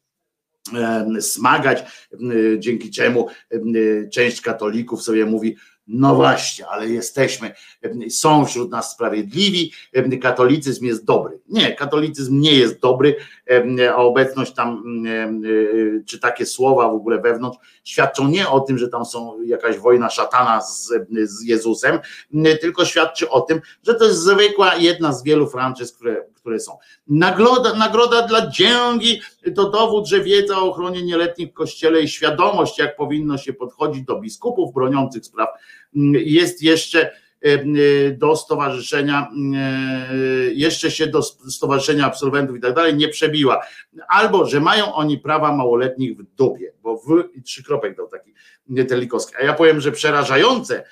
smagać, 1.20 1.84
dzięki 2.58 2.90
czemu 2.90 3.28
część 4.12 4.40
katolików 4.40 5.02
sobie 5.02 5.26
mówi, 5.26 5.56
no 5.88 6.14
właśnie, 6.14 6.66
ale 6.66 6.88
jesteśmy, 6.88 7.54
są 8.10 8.44
wśród 8.44 8.70
nas 8.70 8.92
sprawiedliwi, 8.92 9.72
katolicyzm 10.22 10.84
jest 10.84 11.04
dobry. 11.04 11.38
Nie, 11.48 11.74
katolicyzm 11.74 12.40
nie 12.40 12.54
jest 12.54 12.80
dobry, 12.80 13.16
a 13.92 13.96
obecność 13.96 14.54
tam, 14.54 14.82
czy 16.06 16.20
takie 16.20 16.46
słowa 16.46 16.88
w 16.88 16.94
ogóle 16.94 17.20
wewnątrz, 17.20 17.58
świadczą 17.84 18.28
nie 18.28 18.48
o 18.48 18.60
tym, 18.60 18.78
że 18.78 18.88
tam 18.88 19.04
są 19.04 19.42
jakaś 19.42 19.78
wojna 19.78 20.10
szatana 20.10 20.60
z, 20.60 20.92
z 21.24 21.42
Jezusem, 21.42 21.98
tylko 22.60 22.84
świadczy 22.84 23.30
o 23.30 23.40
tym, 23.40 23.60
że 23.82 23.94
to 23.94 24.04
jest 24.04 24.20
zwykła 24.20 24.74
jedna 24.74 25.12
z 25.12 25.22
wielu 25.22 25.46
franczyz, 25.46 25.92
które, 25.92 26.24
które 26.48 26.60
są. 26.60 26.78
Nagroda, 27.08 27.74
nagroda 27.74 28.22
dla 28.22 28.50
dzięgi 28.50 29.20
to 29.54 29.70
dowód, 29.70 30.08
że 30.08 30.20
wiedza 30.20 30.58
o 30.58 30.70
ochronie 30.70 31.02
nieletnich 31.02 31.50
w 31.50 31.52
kościele 31.52 32.00
i 32.00 32.08
świadomość, 32.08 32.78
jak 32.78 32.96
powinno 32.96 33.38
się 33.38 33.52
podchodzić 33.52 34.04
do 34.04 34.20
biskupów 34.20 34.74
broniących 34.74 35.26
spraw, 35.26 35.48
jest 36.12 36.62
jeszcze 36.62 37.10
do 38.12 38.36
stowarzyszenia, 38.36 39.30
jeszcze 40.54 40.90
się 40.90 41.06
do 41.06 41.22
stowarzyszenia 41.22 42.06
absolwentów 42.06 42.56
i 42.56 42.60
tak 42.60 42.74
dalej 42.74 42.94
nie 42.94 43.08
przebiła. 43.08 43.60
Albo, 44.08 44.46
że 44.46 44.60
mają 44.60 44.94
oni 44.94 45.18
prawa 45.18 45.52
małoletnich 45.52 46.16
w 46.16 46.22
dupie, 46.36 46.72
bo 46.82 46.96
w 46.96 47.24
trzy 47.44 47.64
kropek 47.64 47.96
dał 47.96 48.08
taki 48.08 48.34
Telikowski. 48.88 49.34
A 49.40 49.44
ja 49.44 49.52
powiem, 49.52 49.80
że 49.80 49.92
przerażające, 49.92 50.84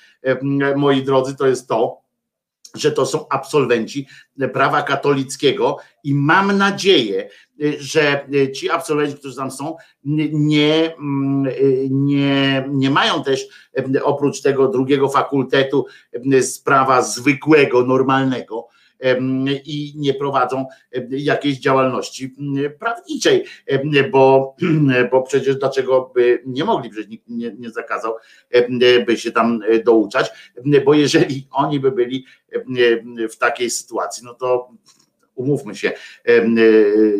moi 0.75 1.03
drodzy, 1.03 1.35
to 1.35 1.47
jest 1.47 1.67
to, 1.67 2.06
że 2.75 2.91
to 2.91 3.05
są 3.05 3.25
absolwenci 3.29 4.07
prawa 4.53 4.81
katolickiego 4.81 5.77
i 6.03 6.15
mam 6.15 6.57
nadzieję, 6.57 7.29
że 7.79 8.27
ci 8.55 8.69
absolwenci, 8.69 9.17
którzy 9.17 9.35
tam 9.35 9.51
są, 9.51 9.75
nie, 10.03 10.95
nie, 11.89 12.65
nie 12.69 12.89
mają 12.89 13.23
też 13.23 13.47
oprócz 14.03 14.41
tego 14.41 14.67
drugiego 14.67 15.09
fakultetu 15.09 15.85
z 16.41 16.59
prawa 16.59 17.01
zwykłego, 17.01 17.83
normalnego, 17.83 18.67
i 19.65 19.93
nie 19.95 20.13
prowadzą 20.13 20.65
jakiejś 21.09 21.59
działalności 21.59 22.35
prawniczej, 22.79 23.45
bo, 24.11 24.55
bo 25.11 25.21
przecież 25.21 25.55
dlaczego 25.55 26.11
by 26.15 26.43
nie 26.45 26.63
mogli, 26.63 26.89
przecież 26.89 27.09
nikt 27.09 27.29
nie, 27.29 27.51
nie 27.59 27.69
zakazał, 27.69 28.15
by 29.05 29.17
się 29.17 29.31
tam 29.31 29.59
douczać, 29.85 30.29
bo 30.85 30.93
jeżeli 30.93 31.47
oni 31.51 31.79
by 31.79 31.91
byli 31.91 32.25
w 33.29 33.37
takiej 33.37 33.69
sytuacji, 33.69 34.25
no 34.25 34.33
to 34.33 34.69
umówmy 35.37 35.75
się, 35.75 35.91
e, 36.25 36.41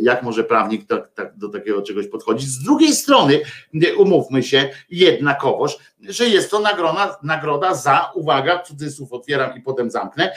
jak 0.01 0.23
może 0.23 0.43
prawnik 0.43 0.87
tak, 0.87 1.13
tak 1.13 1.37
do 1.37 1.49
takiego 1.49 1.81
czegoś 1.81 2.07
podchodzić. 2.07 2.49
Z 2.49 2.63
drugiej 2.63 2.93
strony, 2.93 3.41
umówmy 3.97 4.43
się 4.43 4.69
jednakowoż, 4.89 5.77
że 6.01 6.27
jest 6.27 6.51
to 6.51 6.59
nagroda, 6.59 7.17
nagroda 7.23 7.75
za, 7.75 8.11
uwaga, 8.15 8.59
cudzysłów 8.59 9.13
otwieram 9.13 9.57
i 9.57 9.61
potem 9.61 9.91
zamknę, 9.91 10.31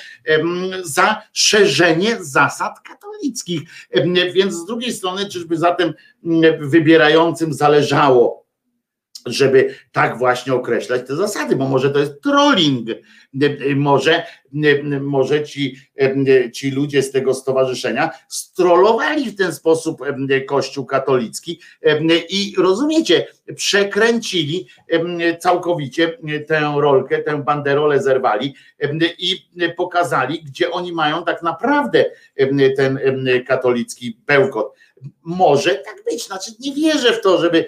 za 0.83 1.23
szerzenie 1.33 2.17
zasad 2.21 2.81
katolickich. 2.81 3.61
Więc 4.35 4.55
z 4.55 4.67
drugiej 4.67 4.93
strony, 4.93 5.29
czyżby 5.29 5.57
zatem 5.57 5.95
wybierającym 6.61 7.53
zależało 7.53 8.41
żeby 9.27 9.75
tak 9.93 10.19
właśnie 10.19 10.55
określać 10.55 11.07
te 11.07 11.17
zasady, 11.17 11.57
bo 11.57 11.69
może 11.69 11.91
to 11.91 11.99
jest 11.99 12.23
trolling, 12.23 12.89
może, 13.77 14.27
może 15.01 15.43
ci, 15.43 15.77
ci 16.53 16.71
ludzie 16.71 17.03
z 17.03 17.11
tego 17.11 17.35
stowarzyszenia 17.35 18.11
strollowali 18.29 19.31
w 19.31 19.37
ten 19.37 19.55
sposób 19.55 20.01
Kościół 20.47 20.87
katolicki 20.87 21.61
i 22.31 22.55
rozumiecie, 22.59 23.27
przekręcili 23.57 24.69
całkowicie 25.41 26.19
tę 26.47 26.73
rolkę, 26.77 27.19
tę 27.19 27.43
banderolę 27.43 28.03
zerwali 28.03 28.55
i 29.19 29.37
pokazali, 29.77 30.43
gdzie 30.43 30.71
oni 30.71 30.93
mają 30.93 31.25
tak 31.25 31.43
naprawdę 31.43 32.05
ten 32.77 33.29
katolicki 33.47 34.19
pełkot 34.27 34.75
może 35.23 35.75
tak 35.75 36.05
być. 36.05 36.27
Znaczy 36.27 36.51
nie 36.61 36.75
wierzę 36.75 37.13
w 37.13 37.21
to, 37.21 37.41
żeby, 37.41 37.67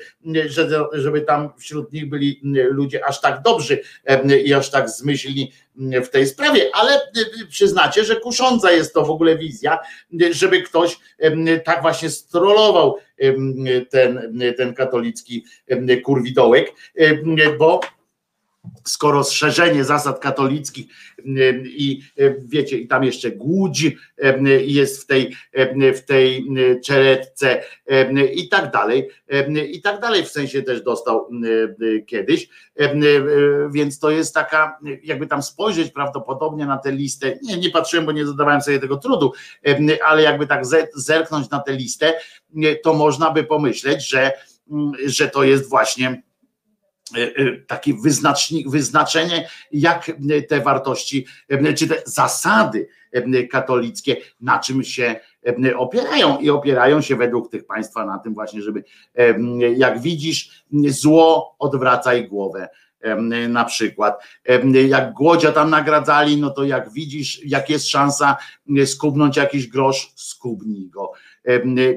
żeby 0.93 1.21
tam 1.21 1.53
wśród 1.59 1.93
nich 1.93 2.09
byli 2.09 2.41
ludzie 2.71 3.05
aż 3.07 3.21
tak 3.21 3.43
dobrzy 3.43 3.83
i 4.45 4.55
aż 4.55 4.71
tak 4.71 4.91
zmyślni 4.91 5.52
w 5.77 6.09
tej 6.09 6.27
sprawie, 6.27 6.71
ale 6.73 7.01
przyznacie, 7.49 8.05
że 8.05 8.17
kusząca 8.17 8.73
jest 8.73 8.95
to 8.95 9.05
w 9.05 9.11
ogóle 9.11 9.39
wizja, 9.39 9.79
żeby 10.31 10.63
ktoś 10.63 10.99
tak 11.65 11.83
właśnie 11.83 12.11
strolował 12.11 12.97
ten, 13.91 14.41
ten 14.57 14.75
katolicki 14.75 15.45
kurwidołek, 16.05 16.75
bo 17.59 17.81
skoro 18.85 19.25
szerzenie 19.25 19.85
zasad 19.85 20.19
katolickich 20.19 20.87
i 21.65 22.03
wiecie, 22.45 22.79
i 22.79 22.89
tam 22.89 23.05
jeszcze 23.05 23.31
głódź 23.31 23.87
jest 24.61 25.03
w 25.03 25.07
tej, 25.07 25.37
w 25.95 26.01
tej 26.01 26.47
czeretce 26.85 27.63
i 28.35 28.49
tak 28.49 28.73
dalej, 28.73 29.09
i 29.73 29.83
tak 29.83 30.01
dalej, 30.01 30.25
w 30.25 30.29
sensie 30.29 30.63
też 30.63 30.83
dostał 30.83 31.29
kiedyś, 32.07 32.49
więc 33.71 33.99
to 33.99 34.11
jest 34.11 34.35
taka, 34.35 34.79
jakby 35.03 35.27
tam 35.27 35.43
spojrzeć 35.43 35.93
prawdopodobnie 35.93 36.67
na 36.67 36.79
tę 36.79 36.93
listę, 36.93 37.39
nie, 37.43 37.57
nie 37.57 37.71
patrzyłem, 37.71 38.07
bo 38.07 38.13
nie 38.13 38.27
zadawałem 38.27 38.61
sobie 38.61 38.79
tego 38.79 38.97
trudu, 38.97 39.33
ale 40.07 40.23
jakby 40.23 40.47
tak 40.47 40.63
zerknąć 40.95 41.51
na 41.51 41.59
tę 41.61 41.73
listę, 41.73 42.15
to 42.83 42.95
można 42.95 43.31
by 43.31 43.45
pomyśleć, 43.45 44.09
że, 44.09 44.33
że 45.07 45.29
to 45.29 45.45
jest 45.45 45.69
właśnie 45.69 46.23
E, 47.17 47.37
e, 47.37 47.57
takie 47.67 47.95
wyznaczenie, 48.67 49.49
jak 49.73 50.13
te 50.49 50.61
wartości, 50.61 51.27
e, 51.49 51.75
czy 51.75 51.89
te 51.89 52.03
zasady 52.07 52.89
katolickie, 53.51 54.17
na 54.41 54.59
czym 54.59 54.85
się 54.85 55.21
opierają 55.77 56.39
i 56.39 56.51
opierają 56.51 57.01
się 57.01 57.17
według 57.17 57.51
tych 57.51 57.67
państwa 57.67 58.07
na 58.07 58.19
tym 58.19 58.35
właśnie, 58.35 58.63
żeby 58.63 58.85
jak 59.77 60.01
widzisz 60.01 60.65
zło, 60.89 61.57
odwracaj 61.59 62.29
głowę 62.29 62.69
na 63.49 63.65
przykład. 63.65 64.23
Jak 64.89 65.13
głodzia 65.13 65.53
tam 65.53 65.71
nagradzali, 65.71 66.37
no 66.37 66.51
to 66.51 66.65
jak 66.65 66.93
widzisz, 66.93 67.45
jak 67.45 67.71
jest 67.71 67.89
szansa 67.89 68.37
skubnąć 68.87 69.37
jakiś 69.37 69.67
grosz, 69.67 70.13
skubnij 70.17 70.89
go 70.91 71.13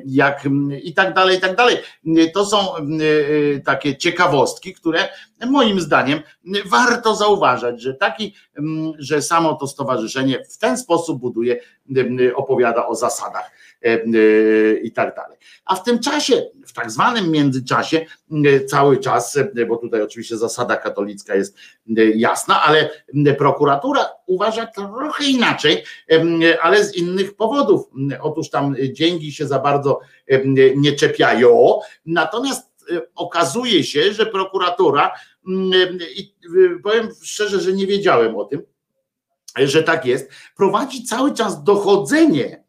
jak 0.06 0.48
i 0.84 0.94
tak 0.94 1.14
dalej, 1.14 1.38
i 1.38 1.42
tak 1.42 1.56
dalej. 1.56 1.78
To 2.34 2.46
są 2.46 2.58
takie 3.66 3.98
ciekawostki, 3.98 4.74
które 4.74 5.10
moim 5.46 5.82
zdaniem 5.82 6.20
warto 6.66 7.16
zauważać, 7.16 7.82
że 7.82 7.94
taki, 7.94 8.36
że 8.98 9.22
samo 9.22 9.54
to 9.54 9.68
stowarzyszenie 9.68 10.44
w 10.50 10.58
ten 10.58 10.78
sposób 10.78 11.20
buduje, 11.20 11.60
opowiada 12.36 12.88
o 12.88 12.96
zasadach 12.96 13.52
i 14.84 14.92
tak 14.92 15.16
dalej. 15.16 15.38
A 15.66 15.76
w 15.76 15.84
tym 15.84 16.00
czasie, 16.00 16.46
w 16.68 16.74
tak 16.74 16.92
zwanym 16.92 17.32
międzyczasie, 17.32 18.06
cały 18.68 18.98
czas, 18.98 19.40
bo 19.68 19.78
tutaj 19.78 20.02
oczywiście 20.02 20.38
zasada 20.38 20.76
katolicka 20.76 21.36
jest 21.36 21.58
jasna, 22.16 22.64
ale 22.64 22.90
prokuratura 23.38 24.10
uważa 24.26 24.68
trochę 24.68 25.24
inaczej, 25.24 25.84
ale 26.62 26.86
z 26.86 26.96
innych 26.96 27.36
powodów. 27.36 27.90
Otóż 28.22 28.50
tam 28.50 28.76
dzięki 28.92 29.32
się 29.32 29.48
za 29.48 29.60
bardzo 29.60 30.00
nie 30.76 30.92
czepiają, 30.92 31.80
natomiast 32.06 32.76
okazuje 33.16 33.84
się, 33.84 34.14
że 34.14 34.26
prokuratura, 34.26 35.12
i 36.16 36.36
powiem 36.84 37.10
szczerze, 37.24 37.60
że 37.60 37.74
nie 37.74 37.88
wiedziałem 37.88 38.36
o 38.36 38.46
tym, 38.46 38.62
że 39.58 39.84
tak 39.84 40.06
jest, 40.06 40.32
prowadzi 40.58 41.04
cały 41.04 41.34
czas 41.34 41.64
dochodzenie 41.64 42.65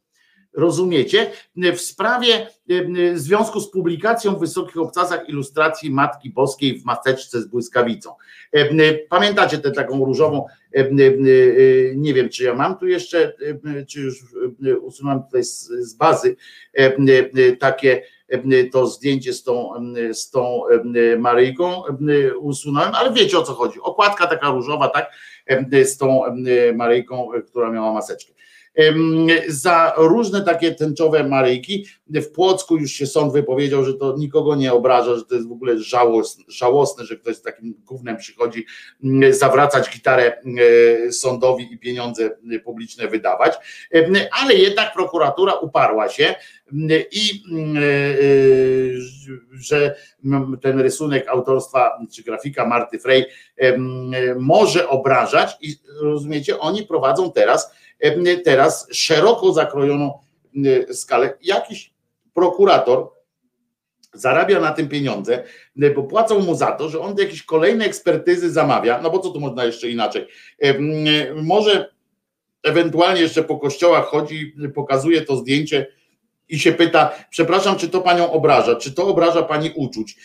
Rozumiecie? 0.57 1.31
W 1.57 1.81
sprawie 1.81 2.47
w 2.69 3.19
związku 3.19 3.61
z 3.61 3.71
publikacją 3.71 4.35
w 4.35 4.41
Wysokich 4.41 4.77
Obcasach 4.77 5.29
ilustracji 5.29 5.91
Matki 5.91 6.31
Boskiej 6.31 6.81
w 6.81 6.85
maseczce 6.85 7.43
z 7.43 7.47
błyskawicą. 7.47 8.11
Pamiętacie 9.09 9.59
tę 9.59 9.71
taką 9.71 10.05
różową, 10.05 10.47
nie 11.95 12.15
wiem 12.15 12.29
czy 12.29 12.45
ja 12.45 12.55
mam 12.55 12.79
tu 12.79 12.87
jeszcze, 12.87 13.33
czy 13.89 14.01
już 14.01 14.25
usunąłem 14.83 15.23
tutaj 15.23 15.45
z, 15.45 15.69
z 15.69 15.95
bazy 15.95 16.37
takie 17.61 18.03
to 18.73 18.87
zdjęcie 18.87 19.33
z 19.33 19.43
tą, 19.43 19.73
z 20.13 20.31
tą 20.31 20.63
Maryjką 21.19 21.83
usunąłem, 22.41 22.95
ale 22.95 23.13
wiecie 23.13 23.39
o 23.39 23.43
co 23.43 23.53
chodzi. 23.53 23.81
Okładka 23.81 24.27
taka 24.27 24.51
różowa, 24.51 24.89
tak, 24.89 25.11
z 25.85 25.97
tą 25.97 26.23
Maryjką, 26.75 27.29
która 27.47 27.71
miała 27.71 27.93
maseczkę 27.93 28.33
za 29.49 29.93
różne 29.97 30.43
takie 30.43 30.75
tęczowe 30.75 31.25
maryjki. 31.25 31.87
W 32.09 32.27
Płocku 32.27 32.77
już 32.77 32.91
się 32.91 33.07
sąd 33.07 33.33
wypowiedział, 33.33 33.85
że 33.85 33.95
to 33.95 34.15
nikogo 34.19 34.55
nie 34.55 34.73
obraża, 34.73 35.17
że 35.17 35.25
to 35.25 35.35
jest 35.35 35.49
w 35.49 35.53
ogóle 35.53 35.75
żałosne, 36.49 37.05
że 37.05 37.17
ktoś 37.17 37.37
z 37.37 37.43
takim 37.43 37.75
gównem 37.85 38.17
przychodzi 38.17 38.67
zawracać 39.31 39.91
gitarę 39.95 40.43
sądowi 41.11 41.73
i 41.73 41.79
pieniądze 41.79 42.31
publiczne 42.65 43.09
wydawać. 43.09 43.55
Ale 44.43 44.55
jednak 44.55 44.93
prokuratura 44.95 45.53
uparła 45.55 46.09
się 46.09 46.35
i 47.13 47.43
że 49.53 49.95
ten 50.63 50.81
rysunek 50.81 51.29
autorstwa 51.29 51.99
czy 52.15 52.23
grafika 52.23 52.67
Marty 52.67 52.99
Frey 52.99 53.25
może 54.39 54.89
obrażać 54.89 55.57
i 55.61 55.75
rozumiecie, 56.01 56.59
oni 56.59 56.83
prowadzą 56.83 57.33
teraz 57.33 57.75
teraz 58.45 58.89
szeroko 58.93 59.53
zakrojoną 59.53 60.19
skalę. 60.93 61.35
Jakiś 61.43 61.95
prokurator 62.35 63.09
zarabia 64.13 64.61
na 64.61 64.73
tym 64.73 64.89
pieniądze, 64.89 65.45
bo 65.95 66.03
płacą 66.03 66.41
mu 66.41 66.55
za 66.55 66.73
to, 66.73 66.89
że 66.89 67.01
on 67.01 67.19
jakieś 67.19 67.43
kolejne 67.43 67.85
ekspertyzy 67.85 68.53
zamawia, 68.53 69.01
no 69.03 69.11
bo 69.11 69.19
co 69.19 69.31
tu 69.31 69.41
można 69.41 69.65
jeszcze 69.65 69.91
inaczej? 69.91 70.27
Może 71.43 71.95
ewentualnie 72.63 73.21
jeszcze 73.21 73.43
po 73.43 73.59
kościołach 73.59 74.05
chodzi, 74.05 74.55
pokazuje 74.75 75.23
to 75.23 75.37
zdjęcie 75.37 75.87
i 76.49 76.59
się 76.59 76.73
pyta, 76.73 77.13
przepraszam, 77.31 77.77
czy 77.77 77.89
to 77.89 78.01
panią 78.01 78.33
obraża, 78.33 78.77
czy 78.77 78.95
to 78.95 79.07
obraża 79.07 79.43
pani 79.43 79.71
uczuć? 79.75 80.17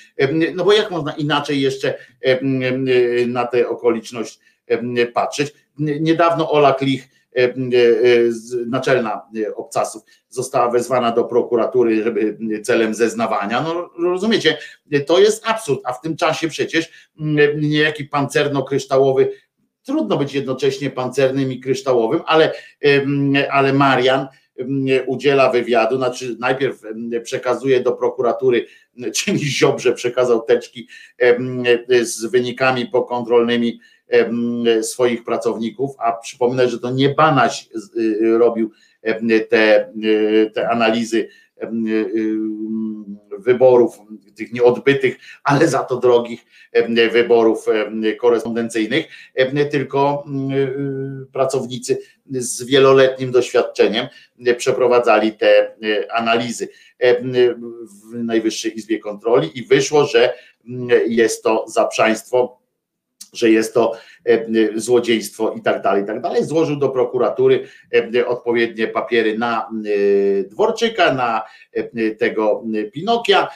No 0.56 0.64
bo 0.64 0.74
jak 0.74 0.92
można 0.92 1.12
inaczej 1.12 1.62
jeszcze 1.62 1.98
na 3.28 3.48
tę 3.48 3.70
okoliczność 3.70 4.40
patrzeć? 5.14 5.54
Niedawno 5.78 6.52
Ola 6.52 6.74
Klich 6.74 7.10
naczelna 8.68 9.22
obcasów 9.56 10.04
została 10.30 10.72
wezwana 10.72 11.12
do 11.12 11.24
prokuratury 11.24 12.04
żeby, 12.04 12.38
celem 12.64 12.94
zeznawania. 12.94 13.62
No 13.62 13.90
rozumiecie, 14.10 14.58
to 15.06 15.20
jest 15.20 15.48
absurd, 15.48 15.82
a 15.84 15.94
w 15.94 16.02
tym 16.02 16.18
czasie 16.18 16.48
przecież 16.48 17.12
niejaki 17.56 18.06
pancerno-kryształowy 18.06 19.30
trudno 19.84 20.18
być 20.18 20.34
jednocześnie 20.34 20.90
pancernym 20.90 21.52
i 21.52 21.60
kryształowym, 21.60 22.22
ale, 22.26 22.54
ale 23.52 23.74
Marian 23.74 24.28
udziela 25.06 25.50
wywiadu, 25.50 25.98
znaczy 25.98 26.36
najpierw 26.40 26.82
przekazuje 27.24 27.80
do 27.80 27.92
prokuratury, 27.92 28.66
czyli 29.16 29.40
Ziobrze 29.40 29.94
przekazał 29.94 30.42
teczki 30.42 30.88
z 32.02 32.26
wynikami 32.26 32.86
pokontrolnymi 32.86 33.80
swoich 34.82 35.24
pracowników, 35.24 35.92
a 35.98 36.12
przypomnę, 36.12 36.70
że 36.70 36.80
to 36.80 36.92
nie 36.92 37.10
Banaś 37.10 37.70
robił 38.22 38.72
te, 39.50 39.94
te 40.54 40.70
analizy 40.70 41.28
wyborów, 43.40 43.98
tych 44.36 44.54
nieodbytych, 44.54 45.18
ale 45.44 45.68
za 45.68 45.80
to 45.80 45.98
drogich 45.98 46.46
wyborów 47.12 47.66
korespondencyjnych, 48.20 49.06
tylko 49.72 50.24
pracownicy 51.34 51.98
z 52.30 52.64
wieloletnim 52.64 53.32
doświadczeniem 53.32 54.08
przeprowadzali 54.58 55.32
te 55.32 55.76
analizy 56.14 56.68
w 58.12 58.24
Najwyższej 58.24 58.78
Izbie 58.78 59.00
Kontroli 59.00 59.60
i 59.60 59.66
wyszło, 59.66 60.06
że 60.06 60.34
jest 61.08 61.44
to 61.44 61.66
zaprzaństwo 61.68 62.61
że 63.34 63.50
jest 63.50 63.74
to 63.74 63.94
e, 64.26 64.46
złodziejstwo 64.76 65.54
i 65.54 65.62
tak 65.62 65.82
dalej, 65.82 66.04
i 66.04 66.06
tak 66.06 66.22
dalej. 66.22 66.46
Złożył 66.46 66.76
do 66.76 66.90
prokuratury 66.90 67.68
e, 68.16 68.28
odpowiednie 68.28 68.88
papiery 68.88 69.38
na 69.38 69.70
e, 69.70 70.44
Dworczyka, 70.44 71.14
na 71.14 71.42
tego 72.20 72.64
Pinokia 72.94 73.48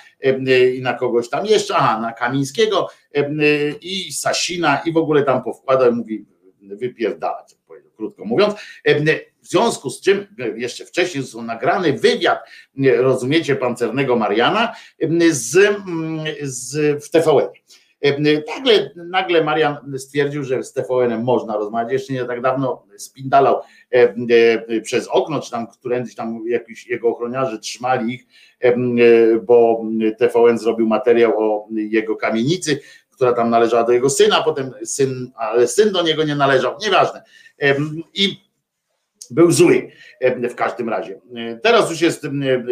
i 0.76 0.82
na 0.82 0.94
kogoś 0.94 1.30
tam 1.30 1.46
jeszcze, 1.46 1.76
aha, 1.76 2.00
na 2.00 2.12
Kamińskiego 2.12 2.90
i 3.82 4.14
Sasina 4.14 4.82
i 4.86 4.92
w 4.92 4.98
ogóle 4.98 5.24
tam 5.24 5.44
powkładał 5.44 5.92
i 5.92 5.96
mówi 5.96 6.26
wypierdalać, 6.62 7.56
krótko 7.96 8.26
mówiąc. 8.26 8.54
W 9.42 9.48
związku 9.48 9.90
z 9.90 10.02
czym 10.02 10.28
jeszcze 10.56 10.86
wcześniej 10.86 11.24
został 11.24 11.42
nagrany 11.42 11.94
wywiad, 11.94 12.40
rozumiecie, 12.98 13.56
pancernego 13.56 14.16
Mariana 14.16 14.76
z, 15.32 15.78
z 16.42 17.06
w 17.06 17.10
TVN. 17.10 17.48
Nagle, 18.56 18.92
nagle 18.96 19.44
Marian 19.44 19.78
stwierdził, 19.98 20.44
że 20.44 20.64
z 20.64 20.74
TVN-em 20.74 21.24
można 21.24 21.58
rozmawiać. 21.58 21.94
Jeszcze 21.94 22.14
nie 22.14 22.26
tak 22.26 22.42
dawno 22.42 22.86
spindalał 22.98 23.62
przez 24.84 25.08
okno, 25.08 25.42
czy 25.42 25.52
tam 25.52 25.68
którędyś 25.68 26.16
tam 26.16 26.44
jakiś 26.48 26.88
jego 26.88 27.10
ochroniarze 27.10 27.60
trzymali 27.60 28.14
ich, 28.14 28.26
bo 29.44 29.84
TVN 30.18 30.58
zrobił 30.58 30.88
materiał 30.88 31.34
o 31.38 31.68
jego 31.72 32.16
kamienicy, 32.16 32.80
która 33.12 33.34
tam 33.34 33.50
należała 33.50 33.84
do 33.84 33.92
jego 33.92 34.10
syna, 34.10 34.44
potem 34.44 34.72
syn, 34.84 35.32
ale 35.36 35.68
syn 35.68 35.92
do 35.92 36.02
niego 36.02 36.24
nie 36.24 36.36
należał, 36.36 36.76
nieważne. 36.82 37.24
I 38.14 38.46
był 39.32 39.52
zły 39.52 39.92
w 40.50 40.56
każdym 40.56 40.90
razie. 40.90 41.22
Teraz 41.64 41.90
już 41.90 42.02
jest, 42.02 42.28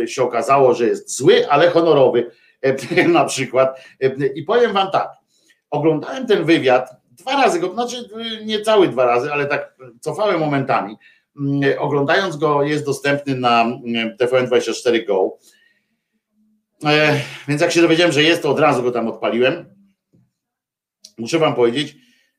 się 0.06 0.24
okazało, 0.24 0.74
że 0.74 0.88
jest 0.88 1.18
zły, 1.18 1.50
ale 1.50 1.70
honorowy 1.70 2.32
na 3.08 3.26
przykład. 3.26 3.80
I 4.36 4.44
powiem 4.44 4.74
wam 4.74 4.92
tak, 4.92 5.10
oglądałem 5.74 6.28
ten 6.28 6.46
wywiad 6.46 6.96
dwa 7.12 7.32
razy 7.32 7.60
go, 7.60 7.74
znaczy 7.74 8.10
nie 8.46 8.62
cały 8.62 8.88
dwa 8.88 9.06
razy, 9.06 9.34
ale 9.34 9.46
tak 9.46 9.76
cofałem 10.02 10.40
momentami. 10.40 10.96
Oglądając 11.80 12.38
go, 12.38 12.64
jest 12.64 12.86
dostępny 12.86 13.36
na 13.36 13.66
TVN24 14.22 15.08
Go. 15.08 15.38
E, 16.86 17.22
więc 17.48 17.62
jak 17.62 17.72
się 17.72 17.82
dowiedziałem, 17.82 18.12
że 18.12 18.24
jest, 18.24 18.44
to 18.44 18.50
od 18.50 18.60
razu 18.60 18.84
go 18.84 18.92
tam 18.92 19.08
odpaliłem. 19.08 19.66
Muszę 21.18 21.40
Wam 21.40 21.56
powiedzieć, 21.56 21.96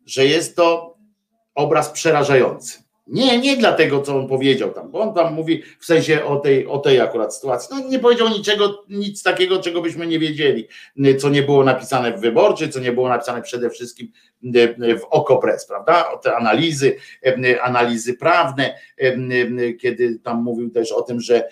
że 0.07 0.27
jest 0.27 0.57
to 0.57 0.97
obraz 1.55 1.91
przerażający. 1.91 2.84
Nie, 3.07 3.39
nie 3.39 3.57
dlatego, 3.57 4.03
co 4.03 4.17
on 4.17 4.29
powiedział 4.29 4.71
tam, 4.71 4.91
bo 4.91 5.01
on 5.01 5.15
tam 5.15 5.35
mówi 5.35 5.63
w 5.81 5.85
sensie 5.85 6.25
o 6.25 6.37
tej, 6.37 6.67
o 6.67 6.79
tej 6.79 7.01
akurat 7.01 7.35
sytuacji. 7.35 7.69
No 7.77 7.89
nie 7.89 7.99
powiedział 7.99 8.29
niczego, 8.29 8.85
nic 8.89 9.23
takiego, 9.23 9.59
czego 9.59 9.83
byśmy 9.83 10.07
nie 10.07 10.19
wiedzieli, 10.19 10.69
co 11.19 11.29
nie 11.29 11.43
było 11.43 11.65
napisane 11.65 12.13
w 12.13 12.21
wyborczy, 12.21 12.69
co 12.69 12.81
nie 12.81 12.93
było 12.93 13.09
napisane 13.09 13.43
przede 13.43 13.71
wszystkim 13.71 14.09
w 15.01 15.05
Okopres, 15.11 15.67
prawda? 15.67 16.19
Te 16.23 16.37
analizy, 16.37 16.97
analizy 17.63 18.15
prawne, 18.15 18.79
kiedy 19.81 20.19
tam 20.19 20.43
mówił 20.43 20.71
też 20.71 20.93
o 20.93 21.03
tym, 21.03 21.21
że 21.21 21.49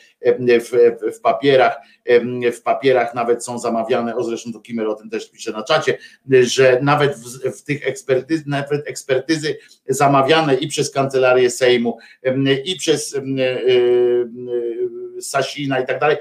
w, 0.61 0.71
w 1.17 1.21
papierach, 1.21 1.77
w 2.53 2.63
papierach 2.63 3.15
nawet 3.15 3.45
są 3.45 3.59
zamawiane, 3.59 4.17
o 4.17 4.25
zresztą 4.25 4.53
to 4.53 4.61
Kimer 4.61 4.87
o 4.87 4.95
tym 4.95 5.11
też 5.11 5.31
pisze 5.31 5.53
na 5.53 5.63
czacie, 5.63 5.99
że 6.31 6.79
nawet 6.83 7.15
w, 7.15 7.59
w 7.59 7.63
tych 7.63 7.87
ekspertyz, 7.87 8.47
nawet 8.47 8.89
ekspertyzy 8.89 9.59
zamawiane 9.89 10.55
i 10.55 10.69
przez 10.69 10.91
kancelarię 10.91 11.51
Sejmu, 11.51 11.99
i 12.65 12.77
przez 12.77 13.17
Sasina 15.21 15.81
i 15.81 15.87
tak 15.87 16.01
dalej. 16.01 16.17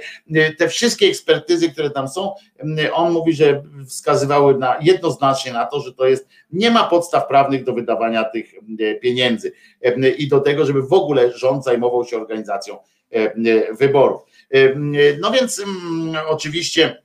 Te 0.57 0.67
wszystkie 0.67 1.07
ekspertyzy, 1.07 1.69
które 1.69 1.89
tam 1.89 2.07
są, 2.07 2.35
on 2.93 3.13
mówi, 3.13 3.33
że 3.33 3.63
wskazywały 3.87 4.57
na, 4.57 4.77
jednoznacznie 4.81 5.53
na 5.53 5.65
to, 5.65 5.79
że 5.79 5.93
to 5.93 6.05
jest, 6.05 6.27
nie 6.51 6.71
ma 6.71 6.83
podstaw 6.83 7.27
prawnych 7.27 7.63
do 7.63 7.73
wydawania 7.73 8.23
tych 8.23 8.53
pieniędzy 9.01 9.51
i 10.17 10.27
do 10.27 10.39
tego, 10.39 10.65
żeby 10.65 10.81
w 10.81 10.93
ogóle 10.93 11.31
rząd 11.31 11.63
zajmował 11.63 12.05
się 12.05 12.17
organizacją 12.17 12.77
wyborów. 13.79 14.21
No 15.21 15.31
więc 15.31 15.63
oczywiście 16.27 17.03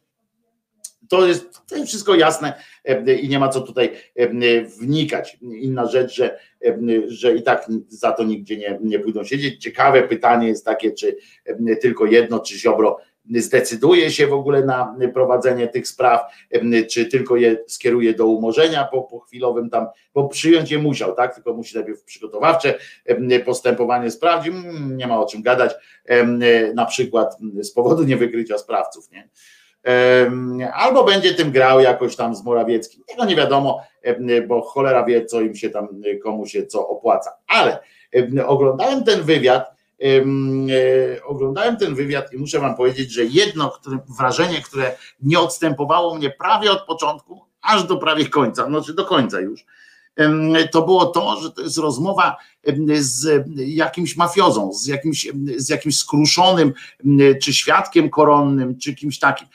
to 1.09 1.27
jest, 1.27 1.61
to 1.69 1.77
jest 1.77 1.89
wszystko 1.89 2.15
jasne 2.15 2.53
i 3.23 3.29
nie 3.29 3.39
ma 3.39 3.49
co 3.49 3.61
tutaj 3.61 3.97
wnikać. 4.81 5.39
Inna 5.43 5.87
rzecz, 5.87 6.15
że, 6.15 6.39
że 7.07 7.37
i 7.37 7.43
tak 7.43 7.67
za 7.89 8.13
to 8.13 8.25
nigdzie 8.25 8.57
nie, 8.57 8.79
nie 8.83 8.99
pójdą 8.99 9.25
siedzieć. 9.25 9.63
Ciekawe 9.63 10.03
pytanie 10.03 10.49
jest 10.49 10.65
takie, 10.65 10.93
czy 10.93 11.17
tylko 11.81 12.07
jedno, 12.07 12.41
czy 12.41 12.59
Ziobro 12.59 12.99
zdecyduje 13.35 14.11
się 14.11 14.27
w 14.27 14.33
ogóle 14.33 14.65
na 14.65 14.97
prowadzenie 15.15 15.69
tych 15.69 15.89
spraw, 15.89 16.21
czy 16.91 17.07
tylko 17.07 17.37
je 17.37 17.57
skieruje 17.67 18.15
do 18.15 18.27
umorzenia 18.27 18.85
po, 18.85 19.03
po 19.03 19.21
chwilowym 19.21 19.71
tam, 19.71 19.87
bo 20.15 20.29
przyjąć 20.29 20.71
je 20.71 20.79
musiał, 20.79 21.15
tak? 21.15 21.35
Tylko 21.35 21.55
musi 21.55 21.77
najpierw 21.77 22.03
przygotowawcze 22.03 22.75
postępowanie 23.45 24.11
sprawdzić, 24.11 24.55
mm, 24.55 24.97
nie 24.97 25.07
ma 25.07 25.21
o 25.21 25.27
czym 25.27 25.43
gadać, 25.43 25.75
na 26.75 26.87
przykład 26.87 27.37
z 27.61 27.71
powodu 27.71 28.05
niewykrycia 28.05 28.59
sprawców, 28.59 29.11
nie? 29.13 29.29
albo 30.73 31.05
będzie 31.05 31.35
tym 31.35 31.51
grał 31.51 31.81
jakoś 31.81 32.17
tam 32.17 32.37
z 32.37 32.45
Morawieckim. 32.45 33.03
Tego 33.07 33.25
nie 33.25 33.37
wiadomo, 33.37 33.83
bo 34.49 34.63
cholera 34.63 35.05
wie, 35.05 35.25
co 35.25 35.41
im 35.41 35.55
się 35.55 35.71
tam, 35.71 35.89
komu 36.23 36.47
się 36.47 36.67
co 36.67 36.89
opłaca. 36.89 37.33
Ale 37.47 37.79
oglądałem 38.47 39.05
ten 39.05 39.23
wywiad, 39.23 39.76
oglądałem 41.25 41.77
ten 41.77 41.95
wywiad 41.95 42.33
i 42.33 42.39
muszę 42.39 42.61
wam 42.61 42.77
powiedzieć, 42.77 43.13
że 43.13 43.25
jedno 43.25 43.71
które, 43.71 43.99
wrażenie, 44.19 44.63
które 44.63 44.97
nie 45.23 45.41
odstępowało 45.41 46.15
mnie 46.15 46.31
prawie 46.31 46.73
od 46.73 46.83
początku, 46.83 47.45
aż 47.63 47.85
do 47.85 47.97
prawie 47.97 48.29
końca, 48.29 48.67
znaczy 48.67 48.95
do 48.95 49.05
końca 49.05 49.41
już, 49.41 49.65
to 50.73 50.83
było 50.83 51.07
to, 51.07 51.41
że 51.41 51.51
to 51.51 51.63
jest 51.63 51.79
rozmowa 51.79 52.37
z 52.99 53.47
jakimś 53.57 54.17
mafiozą, 54.17 54.73
z 54.73 54.87
jakimś, 54.87 55.29
z 55.57 55.69
jakimś 55.69 55.99
skruszonym, 55.99 56.73
czy 57.43 57.53
świadkiem 57.53 58.11
koronnym, 58.11 58.79
czy 58.79 58.95
kimś 58.95 59.19
takim. 59.19 59.49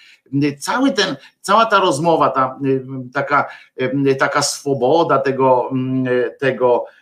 Cały 0.59 0.91
ten, 0.91 1.15
cała 1.41 1.65
ta 1.65 1.79
rozmowa, 1.79 2.29
ta, 2.29 2.59
taka, 3.13 3.49
taka 4.19 4.41
swoboda 4.41 5.17
tego, 5.17 5.69
tego 6.39 6.85
E, 6.85 7.00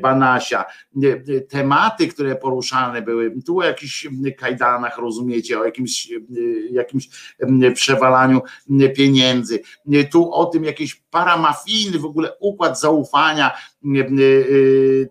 Banasia, 0.00 0.64
e, 1.02 1.40
tematy, 1.40 2.08
które 2.08 2.36
poruszane 2.36 3.02
były, 3.02 3.34
tu 3.46 3.58
o 3.58 3.64
jakichś 3.64 4.08
kajdanach, 4.38 4.98
rozumiecie, 4.98 5.60
o 5.60 5.64
jakimś, 5.64 6.12
e, 6.12 6.16
jakimś 6.70 7.08
przewalaniu 7.74 8.40
pieniędzy, 8.96 9.60
tu 10.10 10.32
o 10.32 10.44
tym 10.44 10.64
jakiś 10.64 10.94
paramafijny 10.94 11.98
w 11.98 12.04
ogóle 12.04 12.32
układ 12.40 12.80
zaufania 12.80 13.50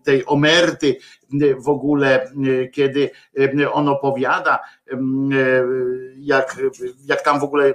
tej 0.04 0.26
omerty 0.26 0.98
w 1.60 1.70
ogóle, 1.70 2.32
kiedy 2.74 3.10
on 3.72 3.90
opowiada, 3.90 4.60
jak, 6.18 6.60
jak 7.06 7.22
tam 7.22 7.40
w 7.40 7.44
ogóle 7.44 7.74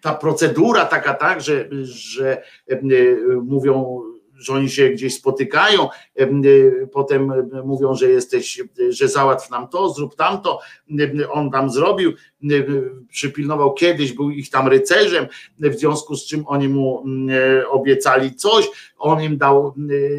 ta 0.00 0.14
procedura 0.14 0.84
taka, 0.84 1.14
tak, 1.14 1.40
że, 1.40 1.68
że 1.84 2.42
mówią 3.42 4.02
że 4.36 4.52
oni 4.52 4.70
się 4.70 4.88
gdzieś 4.88 5.14
spotykają, 5.14 5.88
y, 6.20 6.88
potem 6.92 7.32
mówią, 7.64 7.94
że 7.94 8.10
jesteś, 8.10 8.62
że 8.88 9.08
załatw 9.08 9.50
nam 9.50 9.68
to, 9.68 9.90
zrób 9.90 10.16
tamto, 10.16 10.60
on 11.30 11.50
tam 11.50 11.70
zrobił, 11.70 12.12
przypilnował 13.08 13.74
kiedyś, 13.74 14.12
był 14.12 14.30
ich 14.30 14.50
tam 14.50 14.68
rycerzem, 14.68 15.26
w 15.58 15.74
związku 15.74 16.16
z 16.16 16.26
czym 16.26 16.44
oni 16.46 16.68
mu 16.68 17.04
obiecali 17.68 18.34
coś, 18.34 18.68
on 18.98 19.22
im 19.22 19.38
dał 19.38 19.74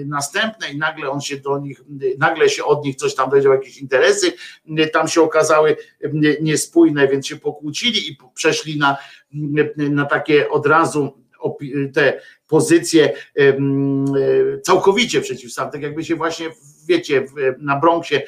następne 0.05 0.71
i 0.73 0.77
nagle 0.77 1.09
on 1.09 1.21
się 1.21 1.37
do 1.37 1.59
nich, 1.59 1.81
nagle 2.19 2.49
się 2.49 2.65
od 2.65 2.85
nich 2.85 2.95
coś 2.95 3.15
tam 3.15 3.29
dowiedział, 3.29 3.53
jakieś 3.53 3.77
interesy, 3.77 4.33
tam 4.93 5.07
się 5.07 5.21
okazały 5.21 5.77
niespójne, 6.41 7.07
więc 7.07 7.27
się 7.27 7.35
pokłócili 7.35 8.11
i 8.11 8.17
przeszli 8.33 8.77
na, 8.77 8.97
na 9.77 10.05
takie 10.05 10.49
od 10.49 10.65
razu 10.65 11.26
te 11.93 12.21
pozycje 12.47 13.13
całkowicie 14.63 15.21
przeciwstawne, 15.21 15.71
tak 15.71 15.81
jakby 15.81 16.03
się 16.03 16.15
właśnie, 16.15 16.49
wiecie, 16.87 17.25
na 17.59 17.79
Bronxie 17.79 18.21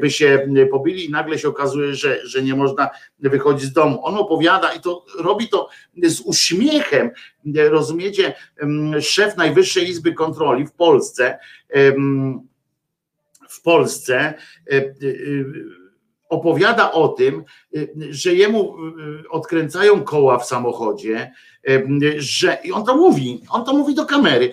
by 0.00 0.10
się 0.10 0.48
pobili 0.70 1.04
i 1.04 1.10
nagle 1.10 1.38
się 1.38 1.48
okazuje, 1.48 1.94
że, 1.94 2.26
że 2.26 2.42
nie 2.42 2.54
można 2.54 2.90
wychodzić 3.18 3.64
z 3.64 3.72
domu. 3.72 4.04
On 4.04 4.14
opowiada 4.14 4.72
i 4.72 4.80
to 4.80 5.04
robi 5.18 5.48
to 5.48 5.68
z 6.02 6.20
uśmiechem, 6.20 7.10
rozumiecie, 7.54 8.34
szef 9.00 9.36
Najwyższej 9.36 9.88
Izby 9.88 10.12
Kontroli 10.12 10.66
w 10.66 10.72
Polsce, 10.72 11.38
w 13.48 13.62
Polsce 13.62 14.34
opowiada 16.28 16.92
o 16.92 17.08
tym, 17.08 17.44
że 18.10 18.34
jemu 18.34 18.74
odkręcają 19.30 20.04
koła 20.04 20.38
w 20.38 20.46
samochodzie, 20.46 21.32
że 22.16 22.58
i 22.64 22.72
on 22.72 22.84
to 22.84 22.96
mówi, 22.96 23.42
on 23.50 23.64
to 23.64 23.72
mówi 23.72 23.94
do 23.94 24.06
kamery, 24.06 24.52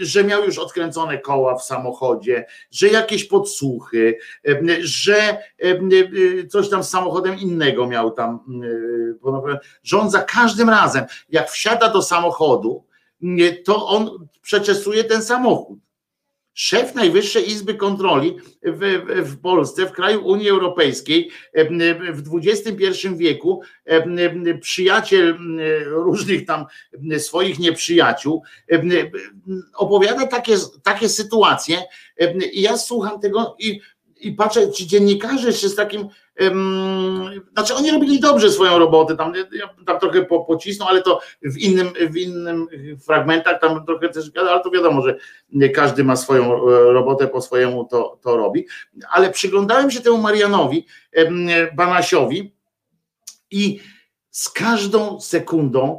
że 0.00 0.24
miał 0.24 0.44
już 0.44 0.58
odkręcone 0.58 1.18
koła 1.18 1.56
w 1.56 1.64
samochodzie, 1.64 2.46
że 2.70 2.88
jakieś 2.88 3.24
podsłuchy, 3.24 4.18
że 4.80 5.38
coś 6.50 6.68
tam 6.68 6.84
z 6.84 6.88
samochodem 6.88 7.38
innego 7.38 7.86
miał 7.86 8.10
tam, 8.10 8.40
że 9.82 9.98
on 9.98 10.10
za 10.10 10.22
każdym 10.22 10.70
razem, 10.70 11.04
jak 11.30 11.50
wsiada 11.50 11.88
do 11.88 12.02
samochodu, 12.02 12.84
to 13.64 13.86
on 13.86 14.26
przeczesuje 14.42 15.04
ten 15.04 15.22
samochód 15.22 15.78
szef 16.54 16.94
Najwyższej 16.94 17.50
Izby 17.50 17.74
Kontroli 17.74 18.36
w, 18.62 19.02
w, 19.24 19.40
Polsce, 19.40 19.86
w 19.86 19.92
kraju 19.92 20.26
Unii 20.26 20.48
Europejskiej 20.48 21.30
w 22.12 22.22
XXI 22.42 23.08
wieku, 23.16 23.62
przyjaciel 24.60 25.38
różnych 25.86 26.46
tam 26.46 26.64
swoich 27.18 27.58
nieprzyjaciół, 27.58 28.42
opowiada 29.74 30.26
takie, 30.26 30.56
takie 30.82 31.08
sytuacje. 31.08 31.82
I 32.52 32.62
ja 32.62 32.76
słucham 32.76 33.20
tego 33.20 33.56
i, 33.58 33.80
i 34.20 34.32
patrzę, 34.32 34.72
ci 34.72 34.86
dziennikarze 34.86 35.46
jeszcze 35.46 35.68
z 35.68 35.74
takim 35.74 36.08
znaczy 37.52 37.74
oni 37.74 37.90
robili 37.90 38.20
dobrze 38.20 38.50
swoją 38.50 38.78
robotę, 38.78 39.16
tam, 39.16 39.32
tam 39.86 40.00
trochę 40.00 40.24
po, 40.24 40.44
pocisną, 40.44 40.86
ale 40.88 41.02
to 41.02 41.20
w 41.42 41.58
innym, 41.58 41.88
w 42.10 42.16
innym 42.16 42.66
fragmentach 43.06 43.60
tam 43.60 43.86
trochę 43.86 44.08
też, 44.08 44.30
ale 44.36 44.62
to 44.62 44.70
wiadomo, 44.70 45.02
że 45.02 45.18
każdy 45.68 46.04
ma 46.04 46.16
swoją 46.16 46.54
e, 46.54 46.92
robotę 46.92 47.28
po 47.28 47.40
swojemu 47.40 47.84
to, 47.84 48.18
to 48.22 48.36
robi, 48.36 48.66
ale 49.10 49.30
przyglądałem 49.30 49.90
się 49.90 50.00
temu 50.00 50.18
Marianowi 50.18 50.86
Banasiowi 51.74 52.54
i 53.50 53.80
z 54.30 54.50
każdą 54.50 55.20
sekundą 55.20 55.98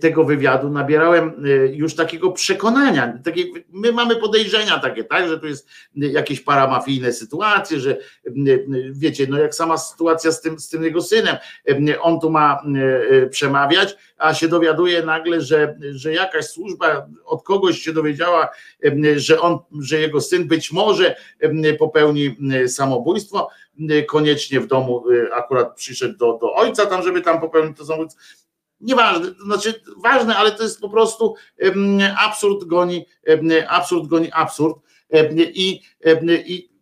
tego 0.00 0.24
wywiadu 0.24 0.70
nabierałem 0.70 1.44
już 1.72 1.94
takiego 1.94 2.32
przekonania. 2.32 3.18
Takie, 3.24 3.44
my 3.72 3.92
mamy 3.92 4.16
podejrzenia 4.16 4.78
takie, 4.78 5.04
tak, 5.04 5.28
że 5.28 5.40
to 5.40 5.46
jest 5.46 5.68
jakieś 5.94 6.40
paramafijne 6.40 7.12
sytuacje, 7.12 7.80
że 7.80 7.96
wiecie, 8.90 9.26
no 9.30 9.38
jak 9.38 9.54
sama 9.54 9.78
sytuacja 9.78 10.32
z 10.32 10.40
tym, 10.40 10.58
z 10.58 10.68
tym 10.68 10.84
jego 10.84 11.02
synem, 11.02 11.36
on 12.00 12.20
tu 12.20 12.30
ma 12.30 12.62
przemawiać, 13.30 13.96
a 14.18 14.34
się 14.34 14.48
dowiaduje 14.48 15.02
nagle, 15.02 15.40
że, 15.40 15.78
że 15.90 16.12
jakaś 16.12 16.44
służba 16.44 17.06
od 17.24 17.42
kogoś 17.42 17.78
się 17.78 17.92
dowiedziała, 17.92 18.48
że 19.16 19.40
on, 19.40 19.58
że 19.80 20.00
jego 20.00 20.20
syn 20.20 20.48
być 20.48 20.72
może 20.72 21.16
popełni 21.78 22.36
samobójstwo 22.66 23.48
koniecznie 24.08 24.60
w 24.60 24.66
domu 24.66 25.10
y, 25.10 25.34
akurat 25.34 25.74
przyszedł 25.74 26.18
do, 26.18 26.38
do 26.38 26.54
ojca 26.54 26.86
tam, 26.86 27.02
żeby 27.02 27.22
tam 27.22 27.40
popełnić 27.40 27.78
to 27.78 27.84
samobójstwo. 27.84 28.22
Nieważne, 28.80 29.26
znaczy 29.44 29.82
ważne, 30.02 30.36
ale 30.36 30.52
to 30.52 30.62
jest 30.62 30.80
po 30.80 30.88
prostu 30.88 31.34
absurd 32.18 32.64
goni, 32.64 33.06
absurd 33.68 34.06
goni 34.06 34.32
absurd. 34.32 34.76
I, 35.54 35.82
i 36.46 36.75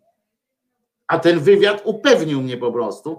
a 1.06 1.18
ten 1.18 1.40
wywiad 1.40 1.82
upewnił 1.84 2.42
mnie 2.42 2.56
po 2.56 2.72
prostu 2.72 3.18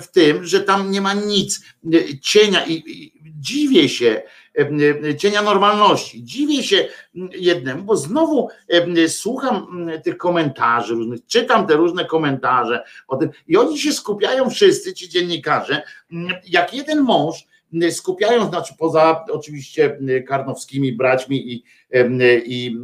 w 0.00 0.06
tym, 0.06 0.44
że 0.44 0.60
tam 0.60 0.90
nie 0.90 1.00
ma 1.00 1.14
nic, 1.14 1.64
cienia 2.22 2.64
i, 2.66 2.72
i 2.72 3.12
dziwię 3.40 3.88
się, 3.88 4.22
cienia 5.18 5.42
normalności. 5.42 6.24
Dziwię 6.24 6.62
się 6.62 6.88
jednemu, 7.32 7.82
bo 7.82 7.96
znowu 7.96 8.48
słucham 9.08 9.86
tych 10.04 10.16
komentarzy 10.16 10.94
różnych, 10.94 11.26
czytam 11.26 11.66
te 11.66 11.74
różne 11.74 12.04
komentarze 12.04 12.84
o 13.08 13.16
tym 13.16 13.30
i 13.46 13.56
oni 13.56 13.78
się 13.78 13.92
skupiają 13.92 14.50
wszyscy, 14.50 14.94
ci 14.94 15.08
dziennikarze, 15.08 15.82
jak 16.46 16.74
jeden 16.74 17.00
mąż 17.00 17.46
skupiają, 17.90 18.48
znaczy 18.48 18.74
poza 18.78 19.24
oczywiście 19.30 19.98
karnowskimi 20.28 20.92
braćmi 20.92 21.52
i, 21.52 21.64
i 22.46 22.76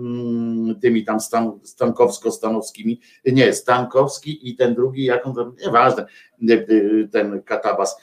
tymi 0.83 1.05
tam 1.05 1.21
stan, 1.21 1.53
stankowsko-stanowskimi, 1.65 2.99
nie, 3.27 3.53
Stankowski 3.53 4.49
i 4.49 4.57
ten 4.57 4.75
drugi, 4.75 5.05
jak 5.05 5.27
on 5.27 5.55
nieważne, 5.65 6.07
ten 7.13 7.43
katabas, 7.43 7.97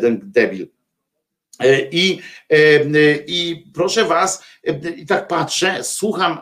ten 0.00 0.20
debil. 0.24 0.66
I, 1.90 2.20
I 3.26 3.64
proszę 3.74 4.04
Was, 4.04 4.44
i 4.96 5.06
tak 5.06 5.28
patrzę, 5.28 5.84
słucham, 5.84 6.38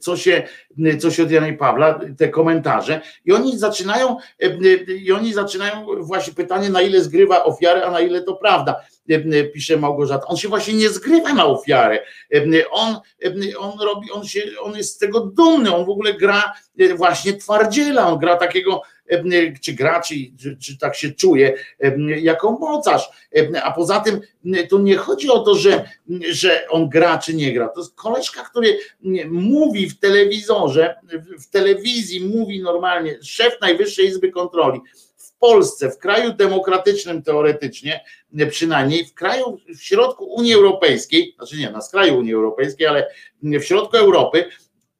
co 0.00 0.16
się, 0.16 0.42
co 1.00 1.10
się 1.10 1.22
od 1.22 1.30
Jana 1.30 1.48
i 1.48 1.56
Pawła, 1.56 2.00
te 2.18 2.28
komentarze, 2.28 3.00
i 3.24 3.32
oni 3.32 3.58
zaczynają, 3.58 4.16
i 4.88 5.12
oni 5.12 5.32
zaczynają 5.32 5.86
właśnie 6.00 6.32
pytanie, 6.32 6.70
na 6.70 6.82
ile 6.82 7.00
zgrywa 7.00 7.44
ofiarę, 7.44 7.82
a 7.84 7.90
na 7.90 8.00
ile 8.00 8.22
to 8.22 8.34
prawda, 8.34 8.80
pisze 9.54 9.76
Małgorzata. 9.76 10.26
On 10.26 10.36
się 10.36 10.48
właśnie 10.48 10.74
nie 10.74 10.88
zgrywa 10.88 11.34
na 11.34 11.46
ofiarę. 11.46 11.98
On, 12.70 13.00
on 13.58 13.80
robi, 13.80 14.10
on 14.10 14.24
się, 14.24 14.42
on 14.60 14.76
jest 14.76 14.94
z 14.94 14.98
tego 14.98 15.20
dumny, 15.20 15.74
on 15.74 15.86
w 15.86 15.90
ogóle 15.90 16.14
gra 16.14 16.52
właśnie 16.96 17.32
twardziela, 17.32 18.08
on 18.08 18.18
gra 18.18 18.36
takiego 18.36 18.82
czy 19.60 19.72
gra, 19.72 20.00
czy, 20.00 20.14
czy, 20.40 20.56
czy, 20.56 20.78
tak 20.78 20.96
się 20.96 21.10
czuje, 21.10 21.54
jako 22.20 22.52
mocarz. 22.52 23.10
A 23.62 23.72
poza 23.72 24.00
tym 24.00 24.20
tu 24.70 24.78
nie 24.78 24.96
chodzi 24.96 25.30
o 25.30 25.38
to, 25.38 25.54
że, 25.54 25.88
że 26.30 26.68
on 26.68 26.88
gra, 26.88 27.18
czy 27.18 27.34
nie 27.34 27.52
gra. 27.52 27.68
To 27.68 27.80
jest 27.80 27.94
koleżka, 27.94 28.44
który 28.44 28.78
mówi 29.30 29.90
w 29.90 29.98
telewizorze, 29.98 30.94
w 31.40 31.50
telewizji 31.50 32.24
mówi 32.26 32.62
normalnie, 32.62 33.18
szef 33.22 33.60
Najwyższej 33.60 34.06
Izby 34.06 34.30
Kontroli. 34.30 34.80
Polsce, 35.42 35.90
w 35.90 35.98
kraju 35.98 36.32
demokratycznym 36.32 37.22
teoretycznie, 37.22 38.04
przynajmniej 38.50 39.06
w 39.06 39.14
kraju, 39.14 39.58
w 39.76 39.82
środku 39.82 40.24
Unii 40.24 40.54
Europejskiej, 40.54 41.34
znaczy 41.36 41.56
nie 41.56 41.70
na 41.70 41.80
skraju 41.80 42.18
Unii 42.18 42.34
Europejskiej, 42.34 42.86
ale 42.86 43.08
w 43.42 43.62
środku 43.62 43.96
Europy, 43.96 44.44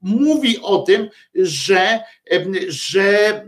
mówi 0.00 0.58
o 0.62 0.78
tym, 0.78 1.08
że, 1.34 2.00
że 2.68 3.46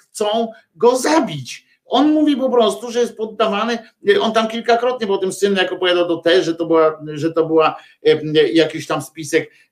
chcą 0.00 0.48
go 0.76 0.96
zabić. 0.96 1.66
On 1.84 2.12
mówi 2.12 2.36
po 2.36 2.50
prostu, 2.50 2.90
że 2.90 3.00
jest 3.00 3.16
poddawany, 3.16 3.78
on 4.20 4.32
tam 4.32 4.48
kilkakrotnie 4.48 5.06
po 5.06 5.18
tym 5.18 5.32
syn, 5.32 5.56
jak 5.56 5.72
opowiadał 5.72 6.08
do 6.08 6.16
też, 6.16 6.44
że 6.44 6.54
to 6.54 6.66
była, 6.66 7.02
że 7.14 7.32
to 7.32 7.46
była 7.46 7.76
jakiś 8.52 8.86
tam 8.86 9.02
spisek 9.02 9.50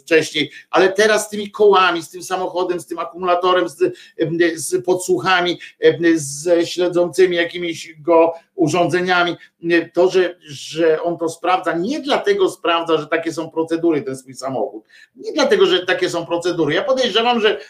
wcześniej, 0.00 0.50
ale 0.70 0.92
teraz 0.92 1.26
z 1.26 1.28
tymi 1.28 1.50
kołami, 1.50 2.02
z 2.02 2.10
tym 2.10 2.22
samochodem, 2.22 2.80
z 2.80 2.86
tym 2.86 2.98
akumulatorem, 2.98 3.68
z, 3.68 3.94
z 4.54 4.84
podsłuchami, 4.84 5.60
ze 6.14 6.66
śledzącymi 6.66 7.36
jakimiś 7.36 7.94
go 8.00 8.32
urządzeniami, 8.54 9.36
to, 9.92 10.10
że, 10.10 10.36
że 10.48 11.02
on 11.02 11.18
to 11.18 11.28
sprawdza, 11.28 11.72
nie 11.72 12.00
dlatego 12.00 12.50
sprawdza, 12.50 12.96
że 12.96 13.06
takie 13.06 13.32
są 13.32 13.50
procedury, 13.50 14.02
ten 14.02 14.16
swój 14.16 14.34
samochód, 14.34 14.84
nie 15.16 15.32
dlatego, 15.32 15.66
że 15.66 15.86
takie 15.86 16.10
są 16.10 16.26
procedury. 16.26 16.74
Ja 16.74 16.82
podejrzewam, 16.82 17.40
że, 17.40 17.60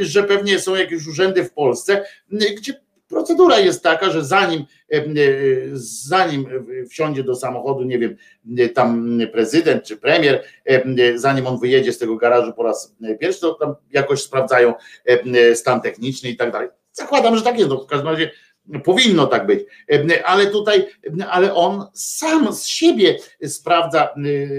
że 0.00 0.22
pewnie 0.22 0.58
są 0.58 0.74
jakieś 0.74 1.06
urzędy 1.06 1.44
w 1.44 1.52
Polsce, 1.52 2.04
gdzie 2.30 2.87
procedura 3.08 3.58
jest 3.58 3.82
taka, 3.82 4.10
że 4.10 4.24
zanim, 4.24 4.64
zanim 5.74 6.46
wsiądzie 6.90 7.24
do 7.24 7.34
samochodu, 7.34 7.84
nie 7.84 7.98
wiem, 7.98 8.16
tam 8.74 9.20
prezydent 9.32 9.84
czy 9.84 9.96
premier, 9.96 10.44
zanim 11.14 11.46
on 11.46 11.58
wyjedzie 11.58 11.92
z 11.92 11.98
tego 11.98 12.16
garażu 12.16 12.52
po 12.52 12.62
raz 12.62 12.96
pierwszy, 13.20 13.40
to 13.40 13.54
tam 13.54 13.74
jakoś 13.90 14.22
sprawdzają 14.22 14.74
stan 15.54 15.80
techniczny 15.80 16.30
i 16.30 16.36
tak 16.36 16.52
dalej. 16.52 16.68
Zakładam, 16.92 17.36
że 17.36 17.42
tak 17.42 17.58
jest. 17.58 17.70
No 17.70 17.80
w 17.80 17.86
każdym 17.86 18.08
razie 18.08 18.30
Powinno 18.84 19.26
tak 19.26 19.46
być, 19.46 19.60
ale 20.24 20.46
tutaj, 20.46 20.86
ale 21.30 21.54
on 21.54 21.86
sam 21.92 22.52
z 22.52 22.66
siebie 22.66 23.18
sprawdza, 23.46 24.14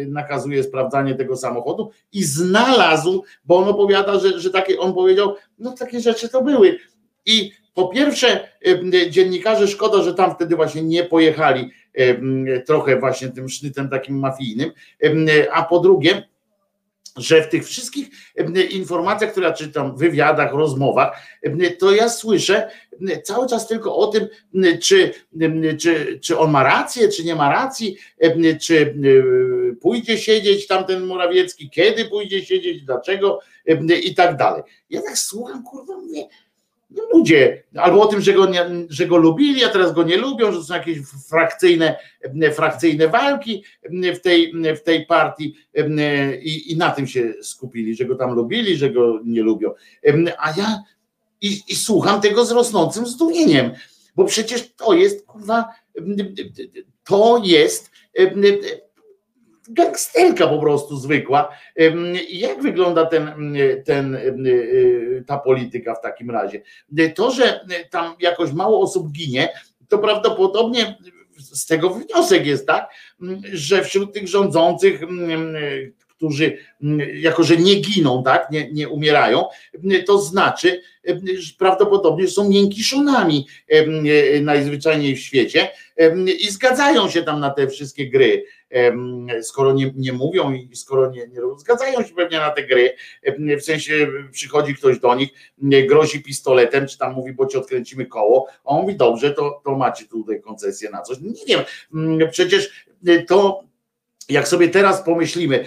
nakazuje 0.08 0.64
sprawdzanie 0.64 1.16
tego 1.16 1.36
samochodu 1.36 1.92
i 2.14 2.24
znalazł, 2.24 3.24
bo 3.45 3.58
on 3.58 3.68
opowiada, 3.68 4.19
że, 4.19 4.40
że 4.40 4.50
takie, 4.50 4.80
on 4.80 4.94
powiedział, 4.94 5.36
no 5.60 5.72
takie 5.72 6.00
rzeczy 6.00 6.30
to 6.30 6.42
były. 6.42 6.80
I 7.26 7.52
po 7.80 7.88
pierwsze, 7.88 8.49
dziennikarze, 9.09 9.67
szkoda, 9.67 10.03
że 10.03 10.14
tam 10.14 10.35
wtedy 10.35 10.56
właśnie 10.56 10.82
nie 10.82 11.03
pojechali 11.03 11.69
trochę 12.66 12.99
właśnie 12.99 13.30
tym 13.30 13.49
sznytem 13.49 13.90
takim 13.90 14.19
mafijnym, 14.19 14.72
a 15.51 15.64
po 15.64 15.80
drugie, 15.80 16.24
że 17.17 17.43
w 17.43 17.49
tych 17.49 17.66
wszystkich 17.66 18.09
informacjach, 18.72 19.32
które 19.32 19.48
ja 19.48 19.53
czytam, 19.53 19.98
wywiadach, 19.98 20.53
rozmowach, 20.53 21.22
to 21.80 21.91
ja 21.91 22.09
słyszę 22.09 22.69
cały 23.24 23.48
czas 23.48 23.67
tylko 23.67 23.95
o 23.95 24.08
tym, 24.08 24.27
czy, 24.82 25.14
czy, 25.80 26.19
czy 26.22 26.38
on 26.38 26.51
ma 26.51 26.64
rację, 26.64 27.09
czy 27.09 27.24
nie 27.24 27.35
ma 27.35 27.49
racji, 27.51 27.98
czy 28.61 28.95
pójdzie 29.82 30.17
siedzieć 30.17 30.67
tamten 30.67 31.06
Morawiecki, 31.06 31.69
kiedy 31.69 32.06
pójdzie 32.06 32.45
siedzieć, 32.45 32.82
dlaczego 32.82 33.40
i 34.03 34.16
tak 34.16 34.38
dalej. 34.38 34.64
Ja 34.90 35.01
tak 35.01 35.17
słucham, 35.17 35.64
kurwa, 35.64 35.98
mówię, 35.98 36.27
ludzie, 37.14 37.64
albo 37.76 38.01
o 38.01 38.08
tym, 38.08 38.22
że 38.22 38.34
go, 38.34 38.45
nie, 38.45 38.66
że 38.90 39.08
go 39.08 39.18
lubili, 39.18 39.64
a 39.64 39.69
teraz 39.69 39.93
go 39.93 40.03
nie 40.03 40.18
lubią, 40.18 40.51
że 40.51 40.58
to 40.58 40.64
są 40.64 40.74
jakieś 40.74 40.98
frakcyjne, 41.30 41.95
frakcyjne 42.53 43.08
walki 43.08 43.64
w 44.16 44.19
tej, 44.19 44.53
w 44.76 44.82
tej 44.82 45.06
partii 45.06 45.56
i, 46.42 46.72
i 46.72 46.77
na 46.77 46.92
tym 46.92 47.08
się 47.08 47.34
skupili, 47.42 47.95
że 47.95 48.06
go 48.06 48.16
tam 48.16 48.34
lubili, 48.34 48.77
że 48.77 48.90
go 48.90 49.19
nie 49.26 49.42
lubią. 49.42 49.74
A 50.38 50.53
ja 50.58 50.84
i, 51.42 51.61
i 51.68 51.76
słucham 51.76 52.22
tego 52.22 52.45
z 52.45 52.51
rosnącym 52.51 53.06
zdumieniem, 53.06 53.72
bo 54.16 54.26
przecież 54.26 54.74
to 54.76 54.93
jest, 54.93 55.26
kurwa, 55.26 55.66
to 57.03 57.42
jest 57.43 57.92
gangsterka 59.69 60.48
po 60.48 60.59
prostu 60.59 60.98
zwykła. 60.98 61.49
Jak 62.30 62.61
wygląda 62.61 63.06
ten, 63.06 63.56
ten, 63.85 64.17
ta 65.27 65.38
polityka 65.38 65.95
w 65.95 66.01
takim 66.01 66.31
razie? 66.31 66.61
To, 67.15 67.31
że 67.31 67.65
tam 67.89 68.15
jakoś 68.19 68.51
mało 68.51 68.81
osób 68.81 69.11
ginie, 69.11 69.49
to 69.89 69.98
prawdopodobnie 69.98 70.98
z 71.38 71.65
tego 71.65 71.89
wniosek 71.89 72.45
jest 72.45 72.67
tak, 72.67 72.89
że 73.53 73.83
wśród 73.83 74.14
tych 74.14 74.27
rządzących, 74.27 75.01
którzy 76.07 76.57
jako, 77.14 77.43
że 77.43 77.57
nie 77.57 77.75
giną, 77.75 78.23
tak, 78.23 78.51
nie, 78.51 78.72
nie 78.72 78.89
umierają, 78.89 79.45
to 80.06 80.19
znaczy, 80.19 80.81
że 81.38 81.53
prawdopodobnie 81.57 82.27
są 82.27 82.49
miękiszonami 82.49 83.48
najzwyczajniej 84.41 85.15
w 85.15 85.19
świecie 85.19 85.69
i 86.39 86.51
zgadzają 86.51 87.09
się 87.09 87.23
tam 87.23 87.39
na 87.39 87.49
te 87.49 87.67
wszystkie 87.67 88.09
gry 88.09 88.43
skoro 89.41 89.73
nie, 89.73 89.91
nie 89.95 90.14
mówią 90.14 90.51
i 90.51 90.75
skoro 90.75 91.09
nie, 91.09 91.27
nie 91.27 91.39
zgadzają 91.57 92.03
się 92.03 92.14
pewnie 92.14 92.38
na 92.38 92.49
te 92.49 92.64
gry, 92.64 92.95
w 93.59 93.61
sensie 93.61 94.07
przychodzi 94.31 94.75
ktoś 94.75 94.99
do 94.99 95.15
nich, 95.15 95.30
grozi 95.88 96.23
pistoletem, 96.23 96.88
czy 96.88 96.98
tam 96.98 97.14
mówi, 97.14 97.33
bo 97.33 97.45
ci 97.45 97.57
odkręcimy 97.57 98.06
koło, 98.06 98.48
a 98.65 98.69
on 98.69 98.81
mówi, 98.81 98.95
dobrze, 98.95 99.31
to, 99.31 99.61
to 99.64 99.75
macie 99.75 100.06
tutaj 100.06 100.41
koncesję 100.41 100.89
na 100.89 101.01
coś. 101.01 101.17
Nie 101.19 101.31
wiem, 101.48 101.65
przecież 102.31 102.88
to 103.27 103.64
jak 104.30 104.48
sobie 104.48 104.69
teraz 104.69 105.03
pomyślimy 105.03 105.65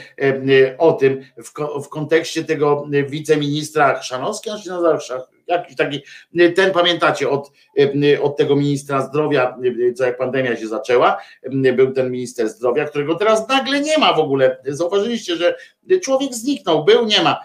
o 0.78 0.92
tym 0.92 1.22
w, 1.82 1.89
kontekście 1.89 2.44
tego 2.44 2.86
wiceministra 3.08 3.98
Chrzanowskiego, 3.98 4.56
on 4.56 4.62
się 4.62 4.70
nazywa 4.70 4.98
jakiś 5.47 5.77
taki, 5.77 6.01
ten 6.55 6.73
pamiętacie 6.73 7.29
od, 7.29 7.53
od 8.23 8.37
tego 8.37 8.57
ministra 8.57 9.03
zdrowia, 9.03 9.59
co 9.95 10.05
jak 10.05 10.19
pandemia 10.19 10.57
się 10.57 10.69
zaczęła, 10.69 11.19
był 11.77 11.93
ten 11.93 12.11
minister 12.11 12.49
zdrowia, 12.49 12.85
którego 12.85 13.15
teraz 13.15 13.49
nagle 13.49 13.81
nie 13.81 13.99
ma 13.99 14.12
w 14.12 14.19
ogóle. 14.19 14.59
Zauważyliście, 14.65 15.37
że 15.37 15.57
człowiek 16.01 16.35
zniknął, 16.35 16.85
był, 16.85 17.07
nie 17.07 17.23
ma. 17.23 17.41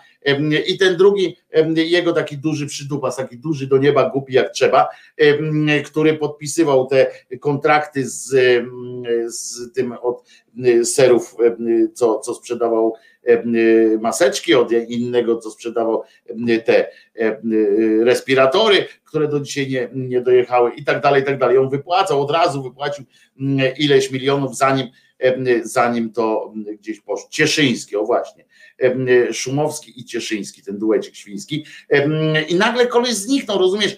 I 0.67 0.77
ten 0.77 0.97
drugi, 0.97 1.37
jego 1.75 2.13
taki 2.13 2.37
duży 2.37 2.67
przydupas, 2.67 3.15
taki 3.15 3.37
duży 3.37 3.67
do 3.67 3.77
nieba, 3.77 4.09
głupi 4.09 4.33
jak 4.33 4.51
trzeba, 4.51 4.87
który 5.85 6.13
podpisywał 6.13 6.87
te 6.87 7.11
kontrakty 7.39 8.09
z, 8.09 8.29
z 9.27 9.73
tym 9.73 9.93
od 10.01 10.23
serów, 10.83 11.35
co, 11.93 12.19
co 12.19 12.33
sprzedawał 12.33 12.93
maseczki, 14.01 14.55
od 14.55 14.71
innego, 14.71 15.37
co 15.37 15.51
sprzedawał 15.51 16.03
te 16.65 16.87
respiratory, 18.01 18.85
które 19.03 19.27
do 19.27 19.39
dzisiaj 19.39 19.69
nie, 19.69 19.89
nie 19.93 20.21
dojechały 20.21 20.71
i 20.71 20.83
tak 20.83 21.01
dalej, 21.01 21.21
i 21.21 21.25
tak 21.25 21.39
dalej. 21.39 21.57
On 21.57 21.69
wypłacał, 21.69 22.21
od 22.21 22.31
razu 22.31 22.63
wypłacił 22.63 23.05
ileś 23.77 24.11
milionów, 24.11 24.57
zanim, 24.57 24.87
zanim 25.63 26.11
to 26.11 26.53
gdzieś 26.79 27.01
poszło. 27.01 27.29
Cieszyński, 27.31 27.95
o 27.95 28.05
właśnie. 28.05 28.45
Szumowski 29.31 29.99
i 29.99 30.05
Cieszyński, 30.05 30.61
ten 30.61 30.77
duecik 30.77 31.15
świński. 31.15 31.65
I 32.49 32.55
nagle 32.55 32.87
koleś 32.87 33.13
zniknął, 33.13 33.59
rozumiesz? 33.59 33.97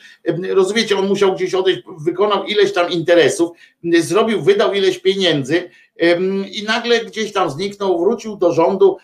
Rozumiecie, 0.49 0.97
on 0.97 1.07
musiał 1.07 1.35
gdzieś 1.35 1.53
odejść, 1.53 1.81
wykonał 2.05 2.45
ileś 2.45 2.73
tam 2.73 2.91
interesów, 2.91 3.49
zrobił, 3.99 4.41
wydał 4.41 4.73
ileś 4.73 4.99
pieniędzy 4.99 5.69
i 6.51 6.63
nagle 6.63 7.05
gdzieś 7.05 7.33
tam 7.33 7.49
zniknął, 7.49 7.99
wrócił 7.99 8.35
do 8.35 8.53
rządu, 8.53 8.97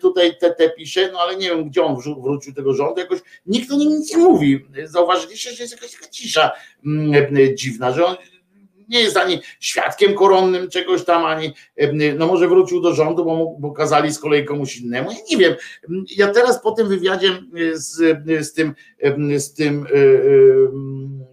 tutaj 0.00 0.36
TT 0.36 0.70
pisze, 0.76 1.10
no 1.12 1.18
ale 1.18 1.36
nie 1.36 1.48
wiem, 1.48 1.68
gdzie 1.68 1.82
on 1.82 1.96
wrócił 2.22 2.54
tego 2.54 2.74
rządu, 2.74 3.00
jakoś 3.00 3.18
nikt 3.46 3.72
o 3.72 3.76
nim 3.76 3.88
nic 3.88 4.16
nie 4.16 4.18
mówi. 4.18 4.66
Zauważyliście, 4.84 5.52
że 5.52 5.62
jest 5.62 5.74
jakaś 5.74 5.92
taka 5.92 6.08
cisza 6.08 6.50
dziwna, 7.54 7.92
że 7.92 8.06
on 8.06 8.16
nie 8.88 9.00
jest 9.00 9.16
ani 9.16 9.40
świadkiem 9.60 10.14
koronnym 10.14 10.70
czegoś 10.70 11.04
tam, 11.04 11.24
ani 11.24 11.52
no 12.16 12.26
może 12.26 12.48
wrócił 12.48 12.80
do 12.80 12.94
rządu, 12.94 13.24
bo, 13.24 13.56
bo 13.58 13.72
kazali 13.72 14.12
z 14.12 14.18
kolei 14.18 14.44
komuś 14.44 14.76
innemu. 14.76 15.10
Ja 15.10 15.18
nie 15.30 15.36
wiem. 15.36 15.54
Ja 16.16 16.28
teraz 16.28 16.62
po 16.62 16.72
tym 16.72 16.88
wywiadzie 16.88 17.28
z, 17.72 18.18
z 18.46 18.52
tym 18.52 18.74
z 19.38 19.54
tym 19.54 19.86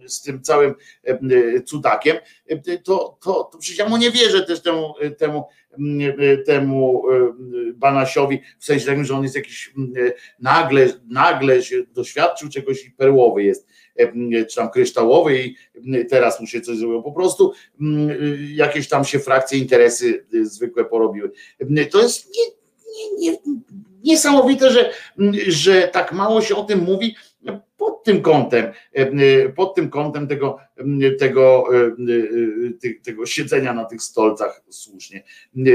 z 0.08 0.22
tym 0.22 0.42
całym 0.42 0.74
cudakiem, 1.66 2.16
to, 2.84 3.18
to, 3.22 3.48
to 3.52 3.58
przecież 3.58 3.78
ja 3.78 3.88
mu 3.88 3.96
nie 3.96 4.10
wierzę 4.10 4.42
też 4.42 4.62
temu, 4.62 4.94
temu, 5.18 5.44
temu 6.46 7.02
Banasiowi, 7.74 8.40
w 8.58 8.64
sensie 8.64 8.86
takim, 8.86 9.04
że 9.04 9.14
on 9.14 9.22
jest 9.22 9.36
jakiś 9.36 9.74
nagle, 10.38 10.88
nagle 11.08 11.62
się 11.62 11.76
doświadczył 11.94 12.48
czegoś 12.48 12.86
i 12.86 12.90
perłowy 12.90 13.42
jest 13.42 13.68
czy 14.48 14.56
tam 14.56 14.70
kryształowy 14.70 15.38
i 15.38 15.56
teraz 16.10 16.40
mu 16.40 16.46
się 16.46 16.60
coś 16.60 16.76
zrobiło. 16.76 17.02
Po 17.02 17.12
prostu 17.12 17.52
jakieś 18.54 18.88
tam 18.88 19.04
się 19.04 19.18
frakcje, 19.18 19.58
interesy 19.58 20.26
zwykłe 20.42 20.84
porobiły. 20.84 21.30
To 21.90 22.02
jest 22.02 22.30
nie, 22.36 22.44
nie, 23.18 23.30
nie, 23.30 23.38
niesamowite, 24.04 24.70
że, 24.70 24.90
że 25.48 25.88
tak 25.88 26.12
mało 26.12 26.42
się 26.42 26.56
o 26.56 26.64
tym 26.64 26.78
mówi 26.78 27.16
pod 27.88 28.04
tym 28.04 28.22
kątem, 28.22 28.72
pod 29.56 29.74
tym 29.74 29.90
kątem 29.90 30.28
tego, 30.28 30.58
tego, 31.18 31.64
tego 33.02 33.26
siedzenia 33.26 33.72
na 33.74 33.84
tych 33.84 34.02
stolcach 34.02 34.62
słusznie. 34.70 35.22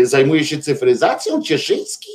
Zajmuje 0.03 0.45
się 0.45 0.57
cyfryzacją 0.57 1.41
Cieszyński? 1.41 2.09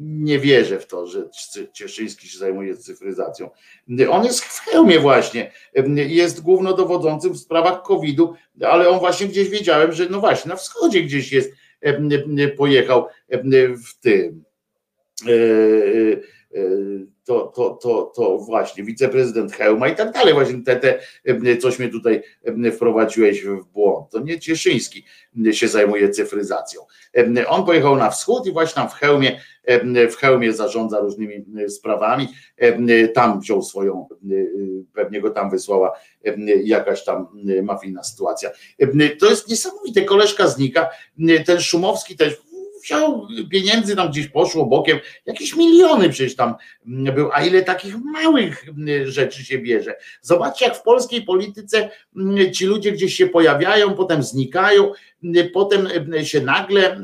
nie 0.00 0.38
wierzę 0.38 0.78
w 0.78 0.86
to, 0.86 1.06
że 1.06 1.28
Cieszyński 1.72 2.28
się 2.28 2.38
zajmuje 2.38 2.76
cyfryzacją. 2.76 3.50
On 4.10 4.24
jest 4.24 4.44
w 4.44 4.60
hełmie 4.60 4.98
właśnie, 4.98 5.52
jest 5.94 6.40
głównodowodzącym 6.42 7.32
w 7.32 7.38
sprawach 7.38 7.82
COVID-u, 7.82 8.34
ale 8.62 8.88
on 8.88 8.98
właśnie 8.98 9.26
gdzieś 9.26 9.48
wiedziałem, 9.48 9.92
że 9.92 10.06
no 10.10 10.20
właśnie 10.20 10.48
na 10.48 10.56
wschodzie 10.56 11.02
gdzieś 11.02 11.32
jest, 11.32 11.52
pojechał 12.56 13.06
w 13.86 14.00
tym 14.00 14.44
e, 15.26 15.32
e, 15.32 16.39
to, 17.24 17.52
to, 17.56 17.78
to, 17.82 18.12
to 18.16 18.38
właśnie 18.38 18.84
wiceprezydent 18.84 19.52
Hełma 19.52 19.88
i 19.88 19.96
tak 19.96 20.12
dalej, 20.12 20.34
właśnie 20.34 20.62
te, 20.62 20.76
te, 20.76 20.98
coś 21.60 21.78
mnie 21.78 21.88
tutaj 21.88 22.22
wprowadziłeś 22.72 23.44
w 23.44 23.64
błąd. 23.64 24.10
To 24.10 24.20
nie 24.20 24.38
Cieszyński 24.38 25.04
się 25.52 25.68
zajmuje 25.68 26.10
cyfryzacją. 26.10 26.80
On 27.48 27.64
pojechał 27.64 27.96
na 27.96 28.10
wschód 28.10 28.46
i 28.46 28.52
właśnie 28.52 28.74
tam 28.74 28.88
w 28.88 28.92
Hełmie, 28.92 29.40
w 30.10 30.14
Hełmie 30.14 30.52
zarządza 30.52 31.00
różnymi 31.00 31.44
sprawami. 31.68 32.28
Tam 33.14 33.40
wziął 33.40 33.62
swoją, 33.62 34.08
pewnie 34.92 35.20
go 35.20 35.30
tam 35.30 35.50
wysłała 35.50 35.92
jakaś 36.64 37.04
tam 37.04 37.26
mafijna 37.62 38.02
sytuacja. 38.02 38.50
To 39.18 39.30
jest 39.30 39.48
niesamowite, 39.48 40.02
koleżka 40.02 40.48
znika, 40.48 40.90
ten 41.46 41.60
Szumowski 41.60 42.16
też 42.16 42.42
wziął 42.82 43.26
pieniędzy, 43.50 43.96
tam 43.96 44.10
gdzieś 44.10 44.28
poszło 44.28 44.66
bokiem, 44.66 44.98
jakieś 45.26 45.56
miliony 45.56 46.08
przecież 46.08 46.36
tam 46.36 46.54
był, 46.86 47.30
a 47.32 47.44
ile 47.44 47.62
takich 47.62 47.94
małych 47.96 48.64
rzeczy 49.04 49.44
się 49.44 49.58
bierze. 49.58 49.94
Zobaczcie, 50.22 50.64
jak 50.64 50.76
w 50.76 50.82
polskiej 50.82 51.22
polityce 51.22 51.90
ci 52.52 52.66
ludzie 52.66 52.92
gdzieś 52.92 53.14
się 53.14 53.26
pojawiają, 53.26 53.94
potem 53.94 54.22
znikają, 54.22 54.92
potem 55.52 55.88
się 56.22 56.40
nagle 56.40 57.00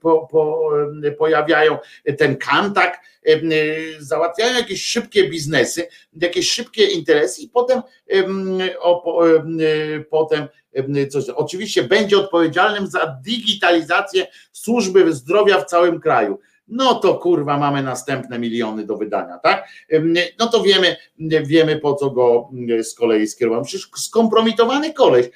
po, 0.00 0.28
po, 0.30 0.70
pojawiają 1.18 1.78
ten 2.18 2.36
kantak, 2.36 3.00
załatwiają 3.98 4.54
jakieś 4.54 4.84
szybkie 4.84 5.28
biznesy, 5.28 5.88
jakieś 6.20 6.50
szybkie 6.50 6.84
interesy 6.84 7.42
i 7.42 7.48
potem, 7.48 7.82
potem 10.10 10.48
coś. 11.10 11.28
Oczywiście 11.28 11.82
będzie 11.82 12.18
odpowiedzialnym 12.18 12.86
za 12.86 13.18
digitalizację 13.24 14.26
służby 14.52 15.12
zdrowia 15.12 15.60
w 15.60 15.66
całym 15.66 16.00
kraju. 16.00 16.38
No 16.68 16.94
to 16.94 17.14
kurwa 17.14 17.58
mamy 17.58 17.82
następne 17.82 18.38
miliony 18.38 18.86
do 18.86 18.96
wydania, 18.96 19.38
tak? 19.38 19.68
No 20.38 20.46
to 20.46 20.62
wiemy, 20.62 20.96
wiemy 21.44 21.78
po 21.78 21.94
co 21.94 22.10
go 22.10 22.50
z 22.82 22.94
kolei 22.94 23.26
skierowałem. 23.26 23.64
Przecież 23.64 23.90
skompromitowany 23.96 24.92
koleś, 24.92 25.30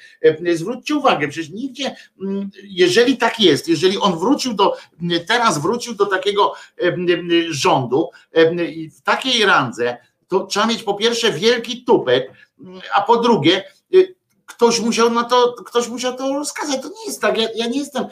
zwróćcie 0.53 0.95
uwagę, 0.95 1.27
przecież 1.27 1.51
nigdzie, 1.51 1.95
jeżeli 2.63 3.17
tak 3.17 3.39
jest, 3.39 3.67
jeżeli 3.67 3.97
on 3.97 4.19
wrócił 4.19 4.53
do, 4.53 4.75
teraz 5.27 5.61
wrócił 5.61 5.95
do 5.95 6.05
takiego 6.05 6.53
rządu 7.49 8.09
w 8.97 9.01
takiej 9.03 9.45
randze, 9.45 9.97
to 10.27 10.45
trzeba 10.45 10.65
mieć 10.65 10.83
po 10.83 10.93
pierwsze 10.93 11.31
wielki 11.31 11.83
tupek, 11.83 12.31
a 12.95 13.01
po 13.01 13.17
drugie 13.17 13.63
ktoś 14.63 14.79
musiał 14.79 15.09
na 15.09 15.23
to, 15.23 15.53
ktoś 15.65 15.87
musiał 15.87 16.15
to 16.15 16.33
rozkazać. 16.33 16.81
To 16.81 16.87
nie 16.87 17.05
jest 17.05 17.21
tak. 17.21 17.37
Ja, 17.37 17.47
ja 17.55 17.67
nie 17.67 17.79
jestem 17.79 18.05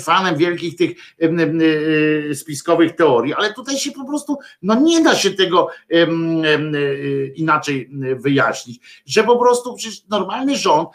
fanem 0.00 0.36
wielkich 0.36 0.76
tych 0.76 0.90
y, 1.22 2.34
spiskowych 2.34 2.96
teorii, 2.96 3.34
ale 3.34 3.54
tutaj 3.54 3.78
się 3.78 3.92
po 3.92 4.06
prostu, 4.06 4.38
no 4.62 4.80
nie 4.80 5.02
da 5.02 5.14
się 5.14 5.30
tego 5.30 5.68
y, 5.92 7.32
inaczej 7.36 7.90
wyjaśnić, 8.16 9.02
że 9.06 9.24
po 9.24 9.38
prostu 9.38 9.74
przecież 9.74 10.02
normalny 10.08 10.56
rząd 10.56 10.88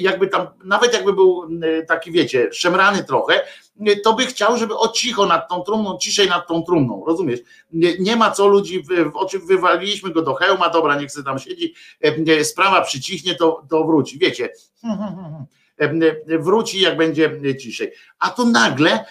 jakby 0.00 0.28
tam, 0.28 0.46
nawet 0.64 0.94
jakby 0.94 1.12
był 1.12 1.48
taki, 1.88 2.12
wiecie, 2.12 2.48
szemrany 2.52 3.04
trochę, 3.04 3.40
to 4.04 4.14
by 4.14 4.26
chciał, 4.26 4.56
żeby 4.58 4.76
o 4.78 4.88
cicho 4.88 5.26
nad 5.26 5.48
tą 5.48 5.62
trumną, 5.62 5.98
ciszej 5.98 6.28
nad 6.28 6.48
tą 6.48 6.62
trumną, 6.62 7.04
rozumiesz? 7.06 7.40
Nie, 7.72 7.98
nie 7.98 8.16
ma 8.16 8.30
co 8.30 8.46
ludzi, 8.46 8.84
oczy 9.14 9.38
wywaliliśmy 9.38 10.10
go 10.10 10.22
do 10.22 10.34
hełma, 10.34 10.68
dobra, 10.68 11.00
niech 11.00 11.12
sobie 11.12 11.24
tam 11.24 11.38
siedzi, 11.38 11.74
sprawa 12.42 12.80
przycichnie, 12.80 13.34
to, 13.34 13.62
to 13.70 13.84
wróci, 13.84 14.18
wiecie, 14.18 14.48
wróci 16.44 16.80
jak 16.80 16.96
będzie 16.96 17.56
ciszej. 17.60 17.92
A 18.18 18.30
tu 18.30 18.46
nagle, 18.46 19.04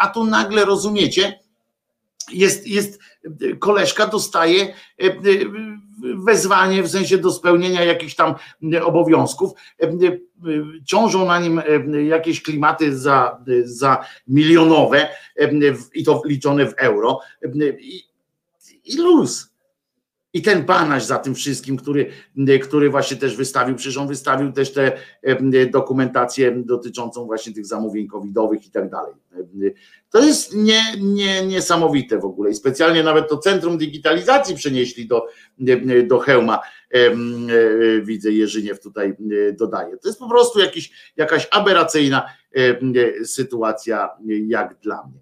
a 0.00 0.08
tu 0.08 0.24
nagle 0.24 0.64
rozumiecie, 0.64 1.40
jest, 2.32 2.66
jest 2.66 3.00
koleżka 3.58 4.06
dostaje 4.06 4.74
wezwanie 6.16 6.82
w 6.82 6.88
sensie 6.88 7.18
do 7.18 7.32
spełnienia 7.32 7.84
jakichś 7.84 8.14
tam 8.14 8.34
obowiązków. 8.84 9.52
Ciążą 10.84 11.26
na 11.26 11.40
nim 11.40 11.62
jakieś 12.08 12.42
klimaty 12.42 12.98
za, 12.98 13.44
za 13.64 14.04
milionowe 14.28 15.08
i 15.94 16.04
to 16.04 16.22
liczone 16.24 16.66
w 16.66 16.74
euro. 16.76 17.20
I, 17.80 18.02
i 18.84 18.96
luz. 18.96 19.55
I 20.36 20.42
ten 20.42 20.64
panaś 20.64 21.04
za 21.04 21.18
tym 21.18 21.34
wszystkim, 21.34 21.76
który, 21.76 22.10
który 22.62 22.90
właśnie 22.90 23.16
też 23.16 23.36
wystawił, 23.36 23.76
przecież 23.76 23.96
on 23.96 24.08
wystawił 24.08 24.52
też 24.52 24.72
tę 24.72 24.92
dokumentację 25.70 26.62
dotyczącą 26.66 27.24
właśnie 27.24 27.52
tych 27.52 27.66
zamówień 27.66 28.06
covidowych 28.06 28.66
i 28.66 28.70
tak 28.70 28.90
dalej. 28.90 29.14
To 30.10 30.24
jest 30.24 30.54
nie, 30.54 30.82
nie, 31.00 31.46
niesamowite 31.46 32.18
w 32.18 32.24
ogóle 32.24 32.50
i 32.50 32.54
specjalnie 32.54 33.02
nawet 33.02 33.28
to 33.28 33.38
Centrum 33.38 33.78
Digitalizacji 33.78 34.56
przenieśli 34.56 35.06
do, 35.06 35.26
do 36.06 36.18
hełma, 36.18 36.60
widzę 38.02 38.32
Jerzyniew 38.32 38.80
tutaj 38.80 39.16
dodaje. 39.52 39.96
To 39.96 40.08
jest 40.08 40.18
po 40.18 40.28
prostu 40.28 40.60
jakiś, 40.60 41.12
jakaś 41.16 41.48
aberracyjna 41.50 42.26
sytuacja 43.24 44.08
jak 44.46 44.76
dla 44.82 45.02
mnie. 45.06 45.20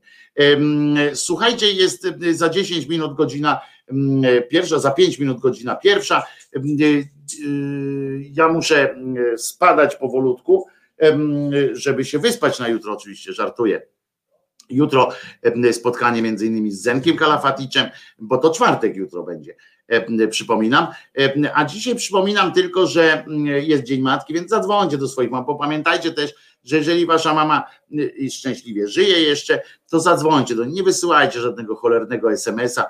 Słuchajcie, 1.14 1.72
jest 1.72 2.08
za 2.32 2.48
10 2.48 2.88
minut 2.88 3.16
godzina 3.16 3.60
pierwsza, 4.50 4.78
za 4.78 4.90
5 4.90 5.18
minut 5.18 5.40
godzina 5.40 5.76
pierwsza. 5.76 6.22
Ja 8.20 8.48
muszę 8.48 8.96
spadać 9.36 9.96
powolutku, 9.96 10.66
żeby 11.72 12.04
się 12.04 12.18
wyspać 12.18 12.58
na 12.58 12.68
jutro, 12.68 12.92
oczywiście, 12.92 13.32
żartuję. 13.32 13.82
Jutro 14.70 15.08
spotkanie 15.72 16.22
między 16.22 16.46
innymi 16.46 16.70
z 16.70 16.82
Zenkiem 16.82 17.16
Kalafaticzem, 17.16 17.86
bo 18.18 18.38
to 18.38 18.50
czwartek 18.50 18.96
jutro 18.96 19.22
będzie, 19.22 19.56
przypominam. 20.30 20.86
A 21.54 21.64
dzisiaj 21.64 21.94
przypominam 21.94 22.52
tylko, 22.52 22.86
że 22.86 23.24
jest 23.62 23.84
Dzień 23.84 24.00
Matki, 24.00 24.34
więc 24.34 24.50
zadzwońcie 24.50 24.98
do 24.98 25.08
swoich 25.08 25.30
mam. 25.30 25.44
Pamiętajcie 25.58 26.12
też, 26.12 26.34
że 26.64 26.76
jeżeli 26.76 27.06
wasza 27.06 27.34
mama 27.34 27.64
y, 27.92 28.30
szczęśliwie 28.30 28.88
żyje 28.88 29.20
jeszcze, 29.20 29.62
to 29.90 30.00
zadzwońcie 30.00 30.54
do 30.54 30.64
niej, 30.64 30.74
nie 30.74 30.82
wysyłajcie 30.82 31.40
żadnego 31.40 31.76
cholernego 31.76 32.32
SMS-a 32.32 32.86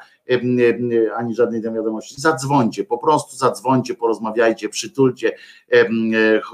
ani 1.17 1.35
żadnej 1.35 1.63
tam 1.63 1.75
wiadomości. 1.75 2.21
Zadzwońcie, 2.21 2.85
po 2.85 2.99
prostu 2.99 3.37
zadzwońcie, 3.37 3.95
porozmawiajcie, 3.95 4.69
przytulcie. 4.69 5.37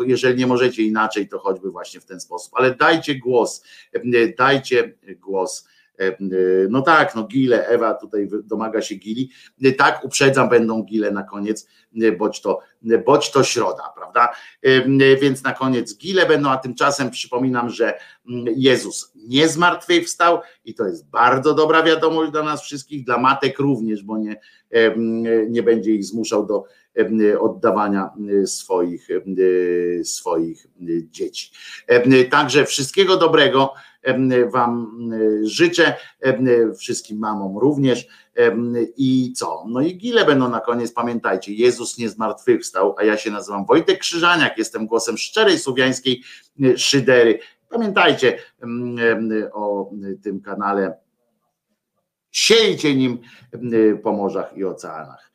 Jeżeli 0.07 0.39
nie 0.39 0.47
możecie 0.47 0.83
inaczej, 0.83 1.29
to 1.29 1.39
choćby 1.39 1.71
właśnie 1.71 2.01
w 2.01 2.05
ten 2.05 2.21
sposób, 2.21 2.53
ale 2.57 2.75
dajcie 2.75 3.15
głos, 3.15 3.65
dajcie 4.37 4.95
głos 5.21 5.65
E, 5.65 5.65
e, 5.65 5.80
no 6.71 6.83
tak, 6.83 7.15
no 7.15 7.27
gile, 7.27 7.67
Ewa 7.67 7.95
tutaj 7.95 8.29
domaga 8.45 8.83
się 8.83 8.95
gili. 8.95 9.31
E, 9.65 9.73
tak, 9.73 10.05
uprzedzam, 10.05 10.49
będą 10.49 10.83
gile 10.83 11.11
na 11.11 11.23
koniec, 11.23 11.69
bądź 12.19 12.41
to, 12.41 12.59
bądź 13.07 13.31
to 13.31 13.45
środa, 13.45 13.93
prawda? 13.97 14.29
Więc 15.21 15.43
na 15.43 15.53
koniec 15.53 15.99
gile 15.99 16.27
będą, 16.27 16.51
a 16.51 16.57
tymczasem 16.57 17.11
przypominam, 17.11 17.71
że 17.71 17.99
mm, 18.29 18.45
Jezus 18.57 19.13
nie 19.15 19.49
zmartwychwstał 19.49 20.41
i 20.65 20.75
to 20.75 20.87
jest 20.87 21.11
bardzo 21.11 21.55
dobra 21.55 21.83
wiadomość 21.83 22.33
dla 22.33 22.43
nas 22.43 22.63
wszystkich, 22.63 23.05
dla 23.05 23.19
matek 23.19 23.59
również, 23.59 24.03
bo 24.03 24.19
nie, 24.19 24.41
nie 25.49 25.63
będzie 25.63 25.91
ich 25.91 26.05
zmuszał 26.05 26.47
do 26.47 26.65
oddawania 27.41 28.11
swoich, 28.45 29.09
swoich 30.05 30.67
dzieci. 31.11 31.51
Także 32.31 32.65
wszystkiego 32.65 33.17
dobrego 33.17 33.75
Wam 34.53 35.01
życzę, 35.43 35.97
wszystkim 36.79 37.19
mamom 37.19 37.59
również. 37.59 38.07
I 38.97 39.33
co? 39.33 39.65
No 39.69 39.81
i 39.81 39.97
gile 39.97 40.25
będą 40.25 40.49
na 40.49 40.61
koniec, 40.61 40.93
pamiętajcie, 40.93 41.53
Jezus 41.55 41.99
nie 41.99 42.09
zmartwychwstał, 42.09 42.95
a 42.99 43.05
ja 43.05 43.17
się 43.17 43.31
nazywam 43.31 43.67
Wojtek 43.67 43.99
Krzyżaniak, 43.99 44.59
jestem 44.59 44.87
głosem 44.87 45.19
szczerej 45.19 45.59
słowiańskiej 45.59 46.23
szydery. 46.77 47.39
Pamiętajcie 47.69 48.39
o 49.53 49.91
tym 50.23 50.41
kanale, 50.41 50.97
siejcie 52.31 52.97
nim 52.97 53.19
po 54.03 54.13
morzach 54.13 54.57
i 54.57 54.65
oceanach. 54.65 55.33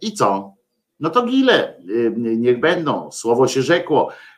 I 0.00 0.12
co? 0.12 0.54
No 1.00 1.10
to 1.10 1.22
gile, 1.22 1.82
niech 2.16 2.60
będą, 2.60 3.10
słowo 3.12 3.48
się 3.48 3.62
rzekło, 3.62 4.12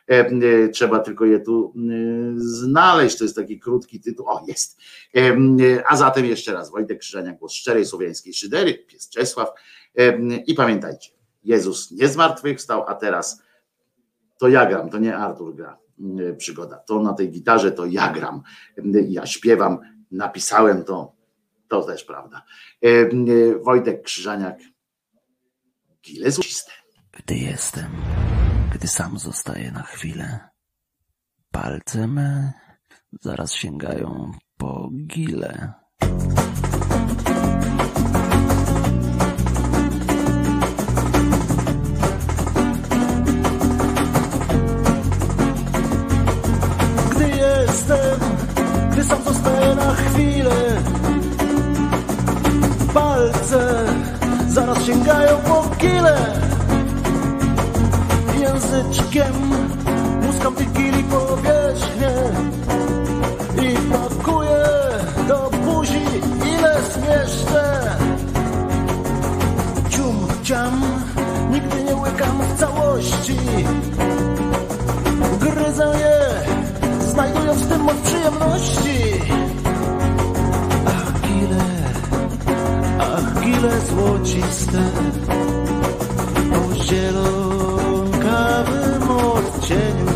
trzeba 0.73 0.99
tylko 0.99 1.25
je 1.25 1.39
tu 1.39 1.73
e, 1.75 1.81
znaleźć. 2.35 3.17
To 3.17 3.23
jest 3.23 3.35
taki 3.35 3.59
krótki 3.59 3.99
tytuł. 3.99 4.27
O, 4.29 4.45
jest. 4.47 4.79
A 5.87 5.97
zatem 5.97 6.25
jeszcze 6.25 6.53
raz 6.53 6.71
Wojtek 6.71 6.99
Krzyżaniak, 6.99 7.39
głos 7.39 7.53
szczerej 7.53 7.85
słowiańskiej 7.85 8.33
szydery, 8.33 8.73
pies 8.73 9.09
Czesław. 9.09 9.49
I 10.47 10.53
pamiętajcie, 10.53 11.09
Jezus 11.43 11.91
nie 11.91 12.07
zmartwychwstał, 12.07 12.83
a 12.87 12.95
teraz 12.95 13.43
to 14.39 14.47
ja 14.47 14.65
gram, 14.65 14.89
to 14.89 14.97
nie 14.97 15.17
Artur 15.17 15.55
gra 15.55 15.77
przygoda. 16.37 16.77
To 16.77 17.01
na 17.01 17.13
tej 17.13 17.31
gitarze 17.31 17.71
to 17.71 17.85
ja 17.85 18.13
gram, 18.13 18.41
ja 19.07 19.25
śpiewam, 19.25 19.79
napisałem 20.11 20.83
to, 20.83 21.15
to 21.67 21.83
też 21.83 22.03
prawda. 22.03 22.45
Wojtek 23.63 24.01
Krzyżaniak, 24.01 24.59
gile 26.03 26.31
złociste. 26.31 26.71
Gdy 27.11 27.35
jestem 27.35 27.85
gdy 28.71 28.87
sam 28.87 29.19
zostaję 29.19 29.71
na 29.71 29.83
chwilę. 29.83 30.39
Palce 31.51 32.07
me 32.07 32.53
zaraz 33.21 33.53
sięgają 33.53 34.31
po 34.57 34.89
gile. 35.07 35.73
Gdy 47.11 47.29
jestem, 47.29 48.19
gdy 48.91 49.03
sam 49.03 49.23
zostaję 49.23 49.75
na 49.75 49.95
chwilę, 49.95 50.83
palce 52.93 53.85
zaraz 54.47 54.83
sięgają 54.83 55.37
po 55.37 55.69
gile 55.75 56.50
języczkiem 58.71 59.33
muskam 60.21 60.55
tych 60.55 60.71
gili 60.71 61.03
powierzchnię 61.03 62.11
i 63.61 63.75
pakuję 63.91 64.65
do 65.27 65.49
buzi 65.49 66.01
ile 66.55 66.75
zmieszczę. 66.93 67.81
Cium, 69.89 70.27
ciam, 70.43 70.81
nigdy 71.51 71.83
nie 71.83 71.95
łykam 71.95 72.41
w 72.41 72.59
całości. 72.59 73.37
Gryzę 75.39 75.93
je, 75.99 76.19
znajdując 77.11 77.61
w 77.61 77.69
tym 77.69 77.81
moc 77.81 77.97
przyjemności. 77.97 78.99
Ach, 80.87 81.21
gile, 81.21 81.65
ach, 82.99 83.43
gile 83.43 83.71
złociste, 83.81 84.81
o 86.53 87.70
zielone 88.41 89.61
cieniu. 89.61 90.11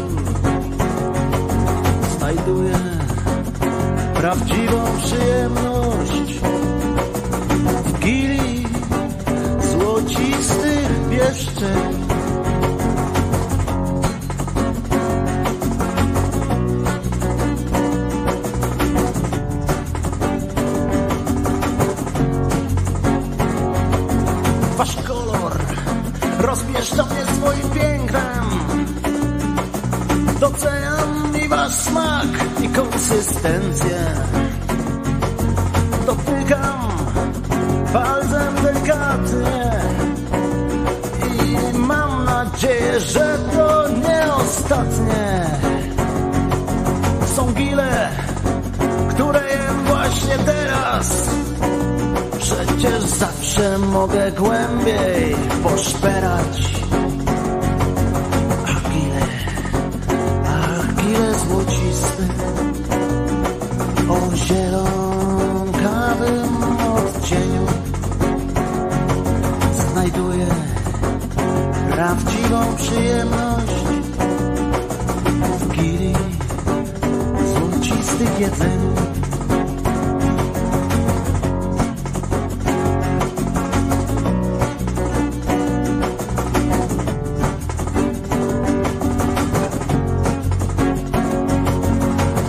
Znajduję 2.18 2.80
prawdziwą 4.16 4.98
przyjemność 4.98 6.55
konsystencję. 32.76 33.98
Dotykam 36.06 36.80
palcem 37.94 38.56
delikatnie 38.64 39.72
i 41.28 41.78
mam 41.78 42.26
nadzieję, 42.26 43.00
że 43.00 43.38
to 43.56 43.90
nie 43.90 44.34
ostatnie. 44.34 45.46
Są 47.36 47.54
gile, 47.54 48.10
które 49.10 49.50
jem 49.50 49.84
właśnie 49.86 50.38
teraz. 50.46 51.30
Przecież 52.40 53.04
zawsze 53.04 53.78
mogę 53.78 54.32
głębiej 54.32 55.36
poszperać. 55.64 56.75
Jedzeniu. 78.40 78.96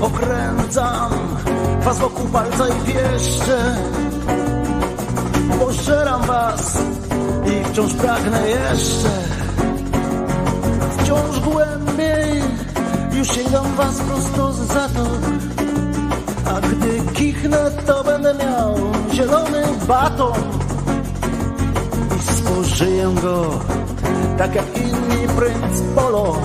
okręcam 0.00 1.10
was 1.84 1.98
wokół 1.98 2.26
palca 2.26 2.68
i 2.68 2.86
pieszcze. 2.86 3.76
Pożeram 5.60 6.22
was 6.22 6.78
i 7.46 7.64
wciąż 7.64 7.94
pragnę 7.94 8.48
jeszcze. 8.48 9.10
Wciąż 10.98 11.40
głębiej 11.40 12.42
już 13.12 13.28
sięgam 13.28 13.74
was 13.76 13.96
prosto 13.96 14.52
z 14.52 14.58
zatok 14.58 15.35
A 15.35 15.35
to 17.86 18.04
będę 18.04 18.34
miał 18.34 18.74
zielony 19.12 19.62
baton. 19.88 20.32
I 22.16 22.32
spożyję 22.32 23.14
go 23.22 23.60
tak 24.38 24.54
jak 24.54 24.76
inni 24.76 25.28
princ 25.28 25.82
Polo. 25.94 26.36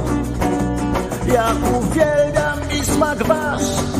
Ja 1.34 1.52
uwielbiam 1.80 2.60
i 2.80 2.86
smak 2.86 3.24
wasz 3.24 3.91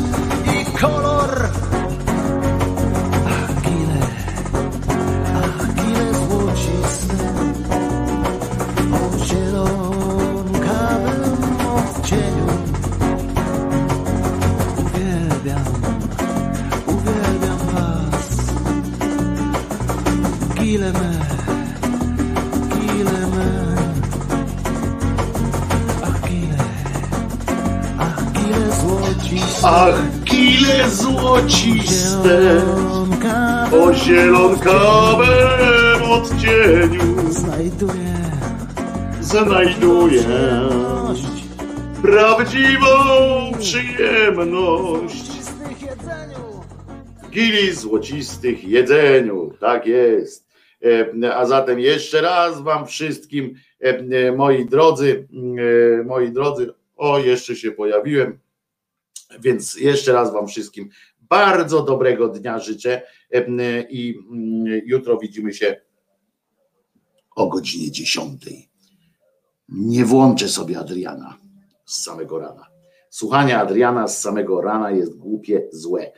zielonkawym 34.12 36.02
odcieniu 36.10 37.32
znajduję. 37.32 38.12
Znajduję 39.20 40.22
przyjemność 40.22 41.42
prawdziwą 42.02 42.88
przyjemność. 43.58 45.32
Gili 47.30 47.72
złocistych 47.72 48.64
jedzeniu. 48.64 49.52
Tak 49.60 49.86
jest. 49.86 50.48
E, 51.22 51.34
A 51.34 51.46
zatem 51.46 51.80
jeszcze 51.80 52.20
raz 52.20 52.62
Wam 52.62 52.86
wszystkim, 52.86 53.54
e, 53.84 53.88
e, 53.88 54.32
moi 54.32 54.66
drodzy, 54.66 55.28
moi 56.04 56.32
drodzy, 56.32 56.74
o 56.96 57.18
jeszcze 57.18 57.56
się 57.56 57.70
pojawiłem, 57.70 58.38
więc 59.40 59.74
jeszcze 59.74 60.12
raz 60.12 60.32
Wam 60.32 60.46
wszystkim 60.46 60.88
bardzo 61.20 61.82
dobrego 61.82 62.28
dnia 62.28 62.58
życzę 62.58 63.02
i 63.90 64.18
mm, 64.30 64.82
jutro 64.84 65.18
widzimy 65.18 65.52
się 65.52 65.80
o 67.36 67.48
godzinie 67.48 67.90
10. 67.90 68.42
Nie 69.68 70.04
włączę 70.04 70.48
sobie 70.48 70.78
Adriana 70.78 71.38
z 71.84 72.04
samego 72.04 72.38
rana. 72.38 72.66
Słuchanie 73.10 73.58
Adriana 73.58 74.08
z 74.08 74.20
samego 74.20 74.60
rana 74.60 74.90
jest 74.90 75.18
głupie, 75.18 75.68
złe. 75.72 76.12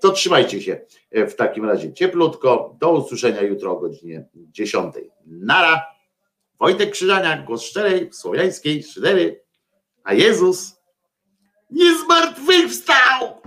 To 0.00 0.12
trzymajcie 0.12 0.62
się 0.62 0.80
e, 1.10 1.26
w 1.26 1.36
takim 1.36 1.64
razie 1.64 1.92
cieplutko. 1.92 2.76
Do 2.80 2.92
usłyszenia 2.92 3.42
jutro 3.42 3.76
o 3.76 3.80
godzinie 3.80 4.28
10. 4.34 4.94
Nara. 5.26 5.86
Wojtek 6.60 6.90
Krzyżaniak, 6.90 7.44
głos 7.44 7.62
szczerej, 7.62 8.12
słowiańskiej 8.12 8.82
szydery. 8.82 9.42
A 10.04 10.14
Jezus 10.14 10.76
nie 11.70 11.98
zmartwychwstał! 11.98 13.40